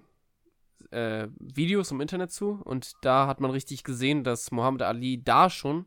äh, 0.91 1.27
Videos 1.39 1.91
im 1.91 2.01
Internet 2.01 2.31
zu 2.31 2.59
und 2.63 2.93
da 3.01 3.27
hat 3.27 3.39
man 3.39 3.51
richtig 3.51 3.83
gesehen, 3.83 4.23
dass 4.23 4.51
Muhammad 4.51 4.81
Ali 4.81 5.23
da 5.23 5.49
schon 5.49 5.85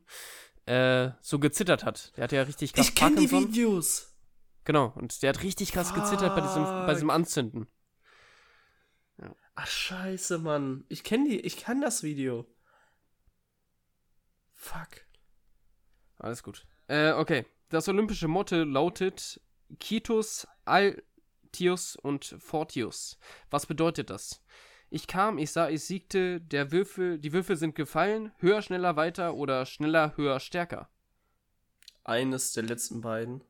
äh, 0.67 1.11
so 1.21 1.39
gezittert 1.39 1.85
hat. 1.85 2.17
Der 2.17 2.25
hat 2.25 2.33
ja 2.33 2.43
richtig 2.43 2.73
krass 2.73 2.89
Ich 2.89 2.95
kenne 2.95 3.17
die. 3.21 3.31
Videos. 3.31 4.15
Genau, 4.65 4.93
und 4.97 5.23
der 5.23 5.31
hat 5.31 5.43
richtig 5.43 5.73
krass 5.73 5.95
gezittert 5.95 6.35
bei 6.35 6.43
diesem, 6.43 6.63
bei 6.65 6.93
diesem 6.95 7.11
Anzünden. 7.11 7.67
Ach, 9.55 9.67
scheiße, 9.67 10.39
Mann. 10.39 10.85
Ich 10.89 11.03
kenne 11.05 11.29
die, 11.29 11.41
ich 11.41 11.59
kann 11.59 11.81
das 11.83 12.03
Video. 12.03 12.47
Fuck. 14.55 14.89
Alles 16.21 16.43
gut. 16.43 16.67
Äh, 16.87 17.13
okay. 17.13 17.47
Das 17.71 17.89
olympische 17.89 18.29
Motto 18.29 18.65
lautet 18.65 19.41
Kitus, 19.79 20.47
Altius 20.65 21.97
und 21.97 22.37
Fortius. 22.39 23.19
Was 23.51 23.67
bedeutet 23.67 24.11
das? 24.11 24.43
Ich 24.91 25.07
kam, 25.07 25.39
ich 25.39 25.53
sah, 25.53 25.69
ich 25.69 25.85
siegte, 25.85 26.41
der 26.41 26.73
Würfel, 26.73 27.19
die 27.19 27.33
Würfel 27.33 27.57
sind 27.57 27.77
gefallen, 27.77 28.33
höher, 28.39 28.61
schneller, 28.61 28.97
weiter 28.97 29.35
oder 29.35 29.65
schneller, 29.67 30.17
höher, 30.17 30.41
stärker. 30.41 30.91
Eines 32.03 32.53
der 32.53 32.65
letzten 32.65 33.01
beiden. 33.01 33.45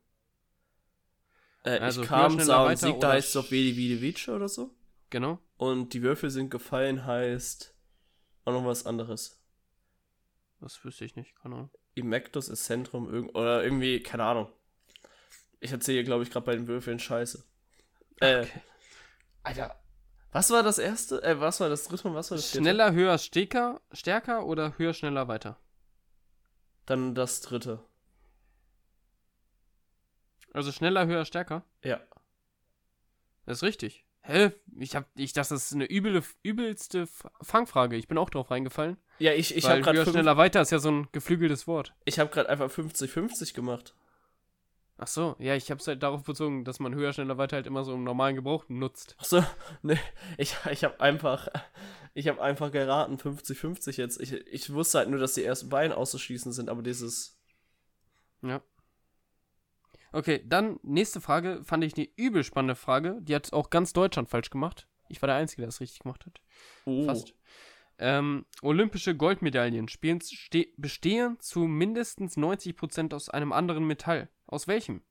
Äh, 1.64 1.78
Also, 1.78 2.02
ich 2.02 2.10
höher, 2.10 2.18
kam, 2.18 2.32
schneller, 2.32 2.44
sah 2.44 2.66
und 2.66 2.78
siegte 2.78 3.08
heißt 3.08 3.28
es 3.28 3.32
doch 3.32 3.50
Vedi 3.50 3.74
Vidi 3.76 4.02
Vici 4.02 4.30
oder 4.30 4.48
so. 4.48 4.74
Genau. 5.08 5.38
Und 5.56 5.94
die 5.94 6.02
Würfel 6.02 6.28
sind 6.28 6.50
gefallen 6.50 7.06
heißt 7.06 7.74
auch 8.44 8.52
noch 8.52 8.66
was 8.66 8.84
anderes. 8.84 9.42
Das 10.60 10.84
wüsste 10.84 11.06
ich 11.06 11.16
nicht, 11.16 11.34
keine 11.36 11.54
Ahnung. 11.54 11.70
Imactus 11.94 12.48
ist 12.48 12.64
Zentrum 12.64 13.12
irg 13.12 13.34
oder 13.34 13.62
irgendwie, 13.64 14.00
keine 14.02 14.24
Ahnung. 14.24 14.52
Ich 15.60 15.72
erzähle, 15.72 16.04
glaube 16.04 16.22
ich, 16.22 16.30
gerade 16.30 16.46
bei 16.46 16.54
den 16.54 16.66
Würfeln 16.68 16.98
Scheiße. 16.98 17.44
Äh, 18.20 18.40
Okay. 18.42 18.60
Alter. 19.42 19.76
Was 20.32 20.50
war 20.50 20.62
das 20.62 20.78
erste? 20.78 21.22
Äh, 21.22 21.40
was 21.40 21.60
war 21.60 21.68
das 21.68 21.84
dritte 21.84 22.08
und 22.08 22.14
was 22.14 22.30
war 22.30 22.36
das 22.36 22.50
vierte? 22.50 22.62
Schneller, 22.64 22.92
höher, 22.92 23.18
stärker, 23.18 23.80
stärker 23.92 24.46
oder 24.46 24.78
höher, 24.78 24.94
schneller, 24.94 25.26
weiter? 25.28 25.58
Dann 26.86 27.14
das 27.14 27.40
dritte. 27.40 27.84
Also 30.52 30.72
schneller, 30.72 31.06
höher, 31.06 31.24
stärker? 31.24 31.64
Ja. 31.82 32.00
Das 33.46 33.58
ist 33.58 33.62
richtig. 33.62 34.04
Hä? 34.22 34.52
Ich 34.78 34.94
hab, 34.96 35.06
ich 35.16 35.32
dachte, 35.32 35.54
das 35.54 35.66
ist 35.66 35.72
eine 35.72 35.90
üble, 35.90 36.22
übelste 36.42 37.08
Fangfrage. 37.42 37.96
Ich 37.96 38.08
bin 38.08 38.18
auch 38.18 38.30
drauf 38.30 38.50
reingefallen. 38.50 38.96
Ja, 39.18 39.32
ich, 39.32 39.54
ich 39.56 39.68
habe 39.68 39.80
gerade 39.80 39.98
höher, 39.98 40.06
schneller, 40.06 40.36
weiter 40.36 40.60
ist 40.60 40.70
ja 40.70 40.78
so 40.78 40.90
ein 40.90 41.08
geflügeltes 41.12 41.66
Wort. 41.66 41.94
ich 42.04 42.18
hab 42.18 42.32
grad 42.32 42.46
einfach 42.46 42.70
50-50 42.70 43.54
gemacht. 43.54 43.94
Ach 45.02 45.06
so, 45.06 45.34
ja, 45.38 45.54
ich 45.54 45.70
hab's 45.70 45.86
halt 45.86 46.02
darauf 46.02 46.24
bezogen, 46.24 46.64
dass 46.64 46.78
man 46.78 46.94
höher, 46.94 47.14
schneller, 47.14 47.38
weiter 47.38 47.56
halt 47.56 47.66
immer 47.66 47.84
so 47.84 47.94
im 47.94 48.04
normalen 48.04 48.36
Gebrauch 48.36 48.66
nutzt. 48.68 49.16
Achso, 49.18 49.42
ne, 49.82 49.98
ich, 50.36 50.54
ich 50.70 50.84
habe 50.84 51.00
einfach, 51.00 51.48
ich 52.12 52.28
habe 52.28 52.42
einfach 52.42 52.70
geraten, 52.70 53.16
50-50 53.16 53.96
jetzt. 53.96 54.20
Ich, 54.20 54.32
ich 54.32 54.72
wusste 54.72 54.98
halt 54.98 55.08
nur, 55.08 55.18
dass 55.18 55.32
die 55.34 55.44
ersten 55.44 55.70
beiden 55.70 55.94
auszuschließen 55.96 56.52
sind, 56.52 56.68
aber 56.68 56.82
dieses, 56.82 57.38
Ja. 58.42 58.60
Okay, 60.12 60.42
dann 60.46 60.78
nächste 60.82 61.20
Frage, 61.20 61.62
fand 61.64 61.84
ich 61.84 61.96
eine 61.96 62.08
übel 62.16 62.44
spannende 62.44 62.74
Frage. 62.74 63.18
Die 63.20 63.34
hat 63.34 63.52
auch 63.52 63.70
ganz 63.70 63.92
Deutschland 63.92 64.28
falsch 64.28 64.50
gemacht. 64.50 64.88
Ich 65.08 65.20
war 65.22 65.26
der 65.26 65.36
Einzige, 65.36 65.62
der 65.62 65.68
das 65.68 65.80
richtig 65.80 66.00
gemacht 66.00 66.24
hat. 66.26 66.40
oh, 66.84 67.04
Fast. 67.04 67.34
Ähm, 67.98 68.46
olympische 68.62 69.14
Goldmedaillen 69.14 69.88
spielen, 69.88 70.20
ste 70.22 70.68
bestehen 70.78 71.38
zu 71.38 71.60
mindestens 71.60 72.36
90% 72.36 73.14
aus 73.14 73.28
einem 73.28 73.52
anderen 73.52 73.84
Metall. 73.84 74.30
Aus 74.46 74.66
welchem? 74.66 75.02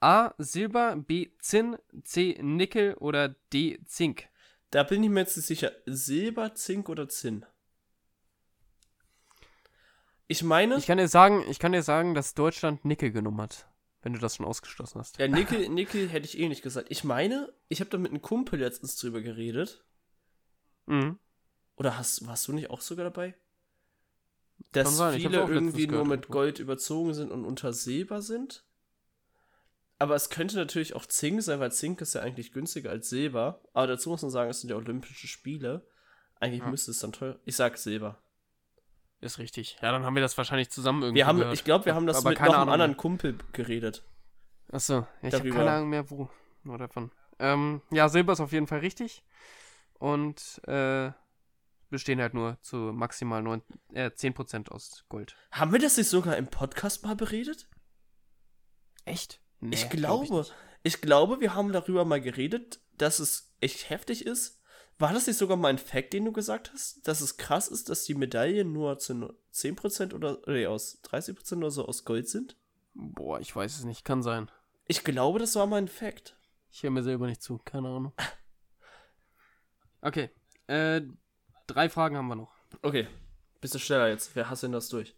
A. 0.00 0.32
Silber, 0.38 0.96
B. 0.96 1.30
Zinn, 1.40 1.76
C. 2.04 2.36
Nickel 2.40 2.94
oder 2.94 3.30
D. 3.52 3.78
Zink. 3.86 4.28
da 4.70 4.82
bin 4.82 5.02
ich 5.02 5.10
mir 5.10 5.20
jetzt 5.20 5.36
nicht 5.36 5.46
sicher, 5.46 5.72
Silber, 5.86 6.54
Zink 6.54 6.88
oder 6.88 7.08
Zinn? 7.08 7.46
Ich 10.26 10.42
meine, 10.42 10.76
Ich 10.76 10.86
kann 10.86 10.98
dir 10.98 11.08
sagen, 11.08 11.42
ich 11.48 11.58
kann 11.58 11.72
dir 11.72 11.82
sagen, 11.82 12.14
dass 12.14 12.34
Deutschland 12.34 12.84
Nickel 12.84 13.10
genommen 13.10 13.40
hat, 13.40 13.66
wenn 14.08 14.14
du 14.14 14.20
das 14.20 14.36
schon 14.36 14.46
ausgeschlossen 14.46 14.98
hast. 14.98 15.18
ja, 15.18 15.28
Nickel, 15.28 15.68
Nickel 15.68 16.08
hätte 16.08 16.24
ich 16.26 16.38
eh 16.38 16.48
nicht 16.48 16.62
gesagt. 16.62 16.86
Ich 16.90 17.04
meine, 17.04 17.52
ich 17.68 17.80
habe 17.80 17.90
da 17.90 17.98
mit 17.98 18.10
einem 18.10 18.22
Kumpel 18.22 18.58
letztens 18.58 18.96
drüber 18.96 19.20
geredet. 19.20 19.84
Mhm. 20.86 21.18
Oder 21.76 21.98
hast, 21.98 22.26
warst 22.26 22.48
du 22.48 22.52
nicht 22.54 22.70
auch 22.70 22.80
sogar 22.80 23.04
dabei? 23.04 23.34
dass 24.72 24.96
sein, 24.96 25.20
viele 25.20 25.38
irgendwie 25.38 25.86
nur 25.86 26.04
mit 26.04 26.22
irgendwo. 26.22 26.32
Gold 26.32 26.58
überzogen 26.58 27.12
sind 27.14 27.30
und 27.30 27.44
untersehbar 27.44 28.22
sind. 28.22 28.64
Aber 29.98 30.14
es 30.16 30.30
könnte 30.30 30.56
natürlich 30.56 30.94
auch 30.94 31.06
Zink 31.06 31.42
sein, 31.42 31.60
weil 31.60 31.70
Zink 31.70 32.00
ist 32.00 32.14
ja 32.14 32.22
eigentlich 32.22 32.52
günstiger 32.52 32.90
als 32.90 33.08
Silber. 33.08 33.62
Aber 33.72 33.86
dazu 33.86 34.08
muss 34.10 34.22
man 34.22 34.30
sagen, 34.30 34.50
es 34.50 34.60
sind 34.60 34.70
ja 34.70 34.76
Olympische 34.76 35.26
Spiele. 35.28 35.86
Eigentlich 36.40 36.62
Ja. 36.62 36.70
müsste 36.70 36.90
es 36.92 36.98
dann 37.00 37.12
teuer. 37.12 37.38
Ich 37.44 37.56
sag 37.56 37.76
Silber. 37.78 38.20
Ist 39.20 39.38
richtig. 39.38 39.76
Ja, 39.82 39.90
dann 39.90 40.04
haben 40.04 40.14
wir 40.14 40.22
das 40.22 40.38
wahrscheinlich 40.38 40.70
zusammen 40.70 41.02
irgendwie 41.02 41.16
Wir 41.18 41.26
haben, 41.26 41.38
gehört. 41.38 41.54
ich 41.54 41.64
glaube, 41.64 41.86
wir 41.86 41.94
haben 41.94 42.06
das 42.06 42.18
Aber 42.18 42.30
mit 42.30 42.40
noch 42.40 42.54
einem 42.54 42.68
anderen. 42.68 42.96
Kumpel 42.96 43.36
geredet. 43.52 44.04
Achso, 44.70 45.06
ja, 45.22 45.28
ich 45.28 45.34
habe 45.34 45.50
keine 45.50 45.70
Ahnung 45.70 45.88
mehr, 45.88 46.08
wo. 46.10 46.28
Nur 46.62 46.78
davon. 46.78 47.10
Ähm, 47.38 47.82
ja, 47.90 48.08
Silber 48.08 48.34
ist 48.34 48.40
auf 48.40 48.52
jeden 48.52 48.66
Fall 48.66 48.80
richtig. 48.80 49.24
Und 49.98 50.60
äh, 50.66 51.10
bestehen 51.90 52.20
halt 52.20 52.34
nur 52.34 52.58
zu 52.62 52.76
maximal 52.76 53.42
9, 53.42 53.62
äh, 53.94 54.10
10% 54.10 54.70
aus 54.70 55.04
Gold. 55.08 55.36
Haben 55.50 55.72
wir 55.72 55.80
das 55.80 55.96
nicht 55.96 56.08
sogar 56.08 56.36
im 56.36 56.46
Podcast 56.46 57.02
mal 57.04 57.16
beredet? 57.16 57.68
Echt? 59.04 59.40
ich 59.70 59.88
glaub 59.88 60.24
glaube, 60.26 60.38
nicht. 60.38 60.54
ich, 60.82 61.00
glaube, 61.00 61.40
wir 61.40 61.54
haben 61.54 61.72
darüber 61.72 62.04
mal 62.04 62.20
geredet, 62.20 62.80
dass 62.96 63.18
es 63.18 63.54
echt 63.60 63.90
heftig 63.90 64.24
ist. 64.26 64.57
War 64.98 65.12
das 65.12 65.26
nicht 65.26 65.36
sogar 65.36 65.56
mal 65.56 65.68
ein 65.68 65.78
Fact, 65.78 66.12
den 66.12 66.24
du 66.24 66.32
gesagt 66.32 66.72
hast? 66.72 67.06
Dass 67.06 67.20
es 67.20 67.36
krass 67.36 67.68
ist, 67.68 67.88
dass 67.88 68.04
die 68.04 68.14
Medaillen 68.14 68.72
nur 68.72 68.98
zu 68.98 69.14
nur 69.14 69.38
10% 69.54 70.12
oder 70.12 70.38
nee, 70.46 70.66
aus 70.66 71.00
30% 71.04 71.58
oder 71.58 71.70
so 71.70 71.86
aus 71.86 72.04
Gold 72.04 72.28
sind? 72.28 72.56
Boah, 72.94 73.38
ich 73.38 73.54
weiß 73.54 73.78
es 73.78 73.84
nicht. 73.84 74.04
Kann 74.04 74.22
sein. 74.22 74.50
Ich 74.86 75.04
glaube, 75.04 75.38
das 75.38 75.54
war 75.54 75.66
mal 75.66 75.76
ein 75.76 75.88
Fact. 75.88 76.36
Ich 76.70 76.82
höre 76.82 76.90
mir 76.90 77.04
selber 77.04 77.26
nicht 77.26 77.42
zu. 77.42 77.58
Keine 77.58 77.88
Ahnung. 77.88 78.12
Okay. 80.00 80.30
Äh, 80.68 81.02
drei 81.66 81.88
Fragen 81.88 82.16
haben 82.16 82.28
wir 82.28 82.36
noch. 82.36 82.52
Okay, 82.82 83.08
bist 83.60 83.74
du 83.74 83.80
schneller 83.80 84.08
jetzt? 84.08 84.36
Wer 84.36 84.48
hasst 84.48 84.62
denn 84.62 84.70
das 84.70 84.88
durch? 84.88 85.16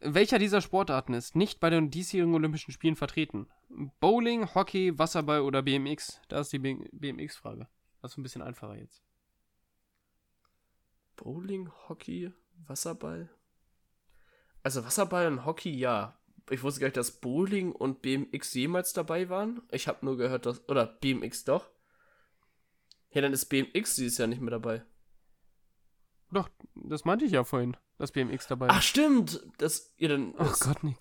Welcher 0.00 0.40
dieser 0.40 0.60
Sportarten 0.60 1.14
ist 1.14 1.36
nicht 1.36 1.60
bei 1.60 1.70
den 1.70 1.92
diesjährigen 1.92 2.34
Olympischen 2.34 2.72
Spielen 2.72 2.96
vertreten? 2.96 3.46
Bowling, 4.00 4.52
Hockey, 4.52 4.98
Wasserball 4.98 5.42
oder 5.42 5.62
BMX? 5.62 6.20
Da 6.26 6.40
ist 6.40 6.52
die 6.52 6.58
BMX-Frage. 6.58 7.68
Das 8.02 8.12
ist 8.12 8.18
ein 8.18 8.24
bisschen 8.24 8.42
einfacher 8.42 8.74
jetzt. 8.74 9.04
Bowling, 11.16 11.70
Hockey, 11.88 12.32
Wasserball? 12.66 13.28
Also 14.62 14.84
Wasserball 14.84 15.26
und 15.28 15.44
Hockey, 15.44 15.70
ja. 15.70 16.18
Ich 16.50 16.62
wusste 16.62 16.80
gar 16.80 16.86
nicht, 16.88 16.96
dass 16.96 17.12
Bowling 17.20 17.72
und 17.72 18.02
BMX 18.02 18.54
jemals 18.54 18.92
dabei 18.92 19.28
waren. 19.28 19.62
Ich 19.70 19.88
habe 19.88 20.04
nur 20.04 20.16
gehört, 20.16 20.46
dass. 20.46 20.68
Oder 20.68 20.86
BMX 20.86 21.44
doch. 21.44 21.68
Ja, 23.10 23.22
dann 23.22 23.32
ist 23.32 23.46
BMX 23.46 23.96
dieses 23.96 24.18
Jahr 24.18 24.28
nicht 24.28 24.40
mehr 24.40 24.50
dabei. 24.50 24.84
Doch, 26.30 26.48
das 26.74 27.04
meinte 27.04 27.24
ich 27.24 27.32
ja 27.32 27.44
vorhin, 27.44 27.76
dass 27.98 28.12
BMX 28.12 28.46
dabei 28.48 28.68
Ach, 28.68 28.78
ist. 28.78 28.84
stimmt. 28.86 29.40
Das, 29.58 29.94
ja, 29.96 30.08
dann, 30.08 30.34
Oh 30.38 30.42
ist, 30.44 30.60
Gott, 30.60 30.82
Nick. 30.84 30.98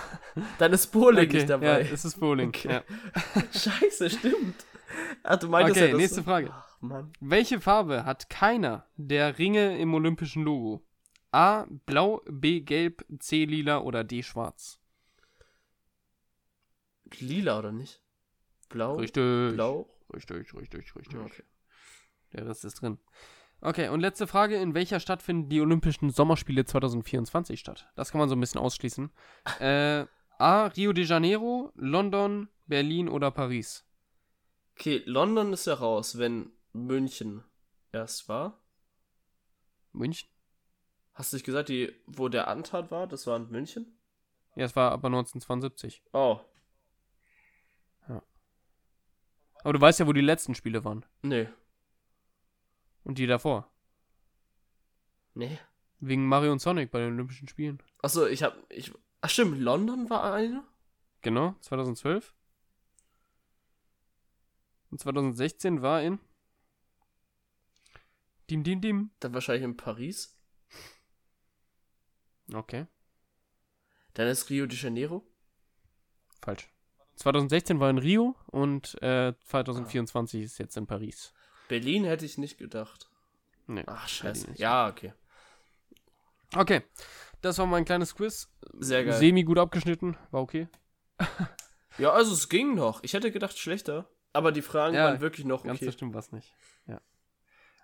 dann 0.58 0.72
ist 0.72 0.88
Bowling 0.88 1.26
Okay, 1.28 1.36
nicht 1.38 1.48
ja, 1.48 1.58
dabei. 1.58 1.80
es 1.92 2.04
ist 2.04 2.18
Bowling. 2.20 2.48
Okay. 2.48 2.68
Ja. 2.72 2.84
Scheiße, 3.52 4.10
stimmt. 4.10 4.64
Ach, 5.22 5.36
du 5.38 5.48
meintest 5.48 5.78
Okay, 5.78 5.90
ja, 5.90 5.96
nächste 5.96 6.22
Frage. 6.22 6.52
Mann. 6.88 7.12
Welche 7.20 7.60
Farbe 7.60 8.04
hat 8.04 8.30
keiner 8.30 8.86
der 8.96 9.38
Ringe 9.38 9.78
im 9.78 9.94
olympischen 9.94 10.42
Logo? 10.42 10.84
A. 11.32 11.66
Blau, 11.86 12.22
B. 12.30 12.60
Gelb, 12.60 13.04
C. 13.18 13.44
Lila 13.44 13.80
oder 13.80 14.04
D. 14.04 14.22
Schwarz? 14.22 14.80
Lila, 17.18 17.58
oder 17.58 17.72
nicht? 17.72 18.00
Blau? 18.68 18.96
Richtig. 18.96 19.54
Blau? 19.54 19.88
Richtig, 20.14 20.54
richtig, 20.54 20.94
richtig. 20.96 21.18
Okay. 21.18 21.42
Der 22.32 22.46
Rest 22.46 22.64
ist 22.64 22.80
drin. 22.80 22.98
Okay, 23.60 23.88
und 23.88 24.00
letzte 24.00 24.26
Frage. 24.26 24.56
In 24.56 24.74
welcher 24.74 25.00
Stadt 25.00 25.22
finden 25.22 25.48
die 25.48 25.60
Olympischen 25.60 26.10
Sommerspiele 26.10 26.64
2024 26.64 27.58
statt? 27.58 27.88
Das 27.96 28.10
kann 28.10 28.18
man 28.18 28.28
so 28.28 28.36
ein 28.36 28.40
bisschen 28.40 28.60
ausschließen. 28.60 29.10
Äh, 29.60 30.06
A. 30.38 30.66
Rio 30.66 30.92
de 30.92 31.04
Janeiro, 31.04 31.72
London, 31.76 32.48
Berlin 32.66 33.08
oder 33.08 33.30
Paris? 33.30 33.84
Okay, 34.76 35.02
London 35.06 35.52
ist 35.52 35.66
ja 35.66 35.74
raus, 35.74 36.18
wenn 36.18 36.50
München 36.74 37.42
erst 37.92 38.28
war. 38.28 38.60
München? 39.92 40.28
Hast 41.14 41.32
du 41.32 41.36
nicht 41.36 41.46
gesagt, 41.46 41.68
die, 41.70 41.94
wo 42.06 42.28
der 42.28 42.48
Antrag 42.48 42.90
war, 42.90 43.06
das 43.06 43.26
war 43.26 43.36
in 43.36 43.48
München? 43.50 43.96
Ja, 44.56 44.64
es 44.66 44.76
war 44.76 44.92
aber 44.92 45.06
1972. 45.06 46.02
Oh, 46.12 46.40
Aber 49.64 49.72
du 49.72 49.80
weißt 49.80 49.98
ja, 50.00 50.06
wo 50.06 50.12
die 50.12 50.20
letzten 50.20 50.54
Spiele 50.54 50.84
waren. 50.84 51.04
nee. 51.22 51.48
Und 53.02 53.18
die 53.18 53.26
davor. 53.26 53.70
Nee. 55.34 55.58
Wegen 56.00 56.26
Mario 56.26 56.52
und 56.52 56.58
Sonic 56.58 56.90
bei 56.90 57.00
den 57.00 57.12
Olympischen 57.12 57.48
Spielen. 57.48 57.82
Achso, 58.02 58.26
ich 58.26 58.42
hab. 58.42 58.56
Ich, 58.70 58.92
ach 59.20 59.28
stimmt, 59.28 59.58
London 59.58 60.08
war 60.08 60.32
eine? 60.32 60.64
Genau, 61.20 61.54
2012. 61.60 62.34
Und 64.90 65.00
2016 65.00 65.82
war 65.82 66.02
in. 66.02 66.18
Dim, 68.50 68.62
dim, 68.62 68.80
dim. 68.80 69.10
Dann 69.20 69.34
wahrscheinlich 69.34 69.64
in 69.64 69.76
Paris. 69.76 70.36
Okay, 72.52 72.86
Dann 74.12 74.28
ist 74.28 74.50
Rio 74.50 74.66
de 74.66 74.76
Janeiro. 74.78 75.26
falsch. 76.42 76.68
2016 77.16 77.80
war 77.80 77.88
in 77.90 77.96
Rio 77.98 78.36
und 78.46 79.00
äh, 79.02 79.32
2024 79.46 80.42
ist 80.42 80.58
jetzt 80.58 80.76
in 80.76 80.86
Paris. 80.86 81.32
Berlin 81.68 82.04
hätte 82.04 82.26
ich 82.26 82.36
nicht 82.36 82.58
gedacht. 82.58 83.08
Nee, 83.66 83.84
Ach, 83.86 84.06
scheiße. 84.08 84.52
Ja, 84.56 84.88
okay. 84.88 85.14
Okay, 86.54 86.82
das 87.40 87.56
war 87.58 87.66
mein 87.66 87.84
kleines 87.86 88.14
Quiz. 88.14 88.50
Sehr 88.78 89.04
geil. 89.04 89.18
Semi 89.18 89.42
gut 89.42 89.58
abgeschnitten, 89.58 90.16
war 90.30 90.42
okay. 90.42 90.68
Ja, 91.96 92.10
also 92.10 92.34
es 92.34 92.48
ging 92.48 92.74
noch. 92.74 93.04
Ich 93.04 93.12
hätte 93.14 93.30
gedacht 93.30 93.56
schlechter. 93.56 94.10
Aber 94.32 94.50
die 94.50 94.62
Fragen 94.62 94.96
Ja, 94.96 95.04
waren 95.04 95.20
wirklich 95.20 95.46
noch 95.46 95.62
Ganz 95.62 95.76
okay. 95.78 95.84
so 95.86 95.92
stimmt 95.92 96.12
was 96.14 96.32
nicht. 96.32 96.52
Ja. 96.88 97.00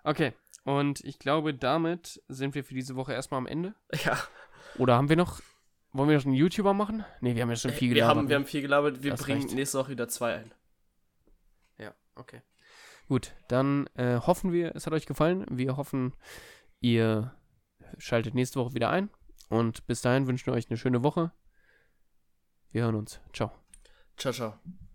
Okay, 0.03 0.33
und 0.63 1.01
ich 1.03 1.19
glaube, 1.19 1.53
damit 1.53 2.21
sind 2.27 2.55
wir 2.55 2.63
für 2.63 2.73
diese 2.73 2.95
Woche 2.95 3.13
erstmal 3.13 3.39
am 3.39 3.47
Ende. 3.47 3.73
Ja, 4.05 4.17
Oder 4.77 4.95
haben 4.95 5.09
wir 5.09 5.15
noch. 5.17 5.41
Wollen 5.93 6.07
wir 6.07 6.15
noch 6.17 6.25
einen 6.25 6.33
YouTuber 6.35 6.73
machen? 6.73 7.03
Ne, 7.19 7.35
wir 7.35 7.41
haben 7.41 7.49
ja 7.49 7.55
schon 7.57 7.71
viel 7.71 7.89
wir 7.89 7.95
gelabert. 7.95 8.17
haben, 8.17 8.29
wir 8.29 8.35
haben 8.37 8.45
viel 8.45 8.61
gelabert. 8.61 9.03
Wir 9.03 9.11
Das 9.11 9.23
bringen 9.23 9.41
reicht. 9.41 9.53
nächste 9.55 9.77
Woche 9.79 9.91
wieder 9.91 10.07
zwei 10.07 10.35
ein. 10.35 10.53
Ja, 11.77 11.93
okay. 12.15 12.41
Gut, 13.09 13.33
dann 13.49 13.87
äh, 13.95 14.17
hoffen 14.19 14.53
wir, 14.53 14.73
es 14.73 14.85
hat 14.85 14.93
euch 14.93 15.05
gefallen. 15.05 15.45
Wir 15.49 15.75
hoffen, 15.75 16.13
ihr 16.79 17.35
schaltet 17.97 18.35
nächste 18.35 18.59
Woche 18.61 18.73
wieder 18.73 18.89
ein. 18.89 19.09
Und 19.49 19.85
bis 19.85 20.01
dahin 20.01 20.27
wünschen 20.27 20.45
wir 20.45 20.53
euch 20.53 20.69
eine 20.69 20.77
schöne 20.77 21.03
Woche. 21.03 21.33
Wir 22.71 22.83
hören 22.83 22.95
uns. 22.95 23.19
Ciao. 23.33 23.51
Ciao, 24.15 24.31
ciao. 24.31 24.90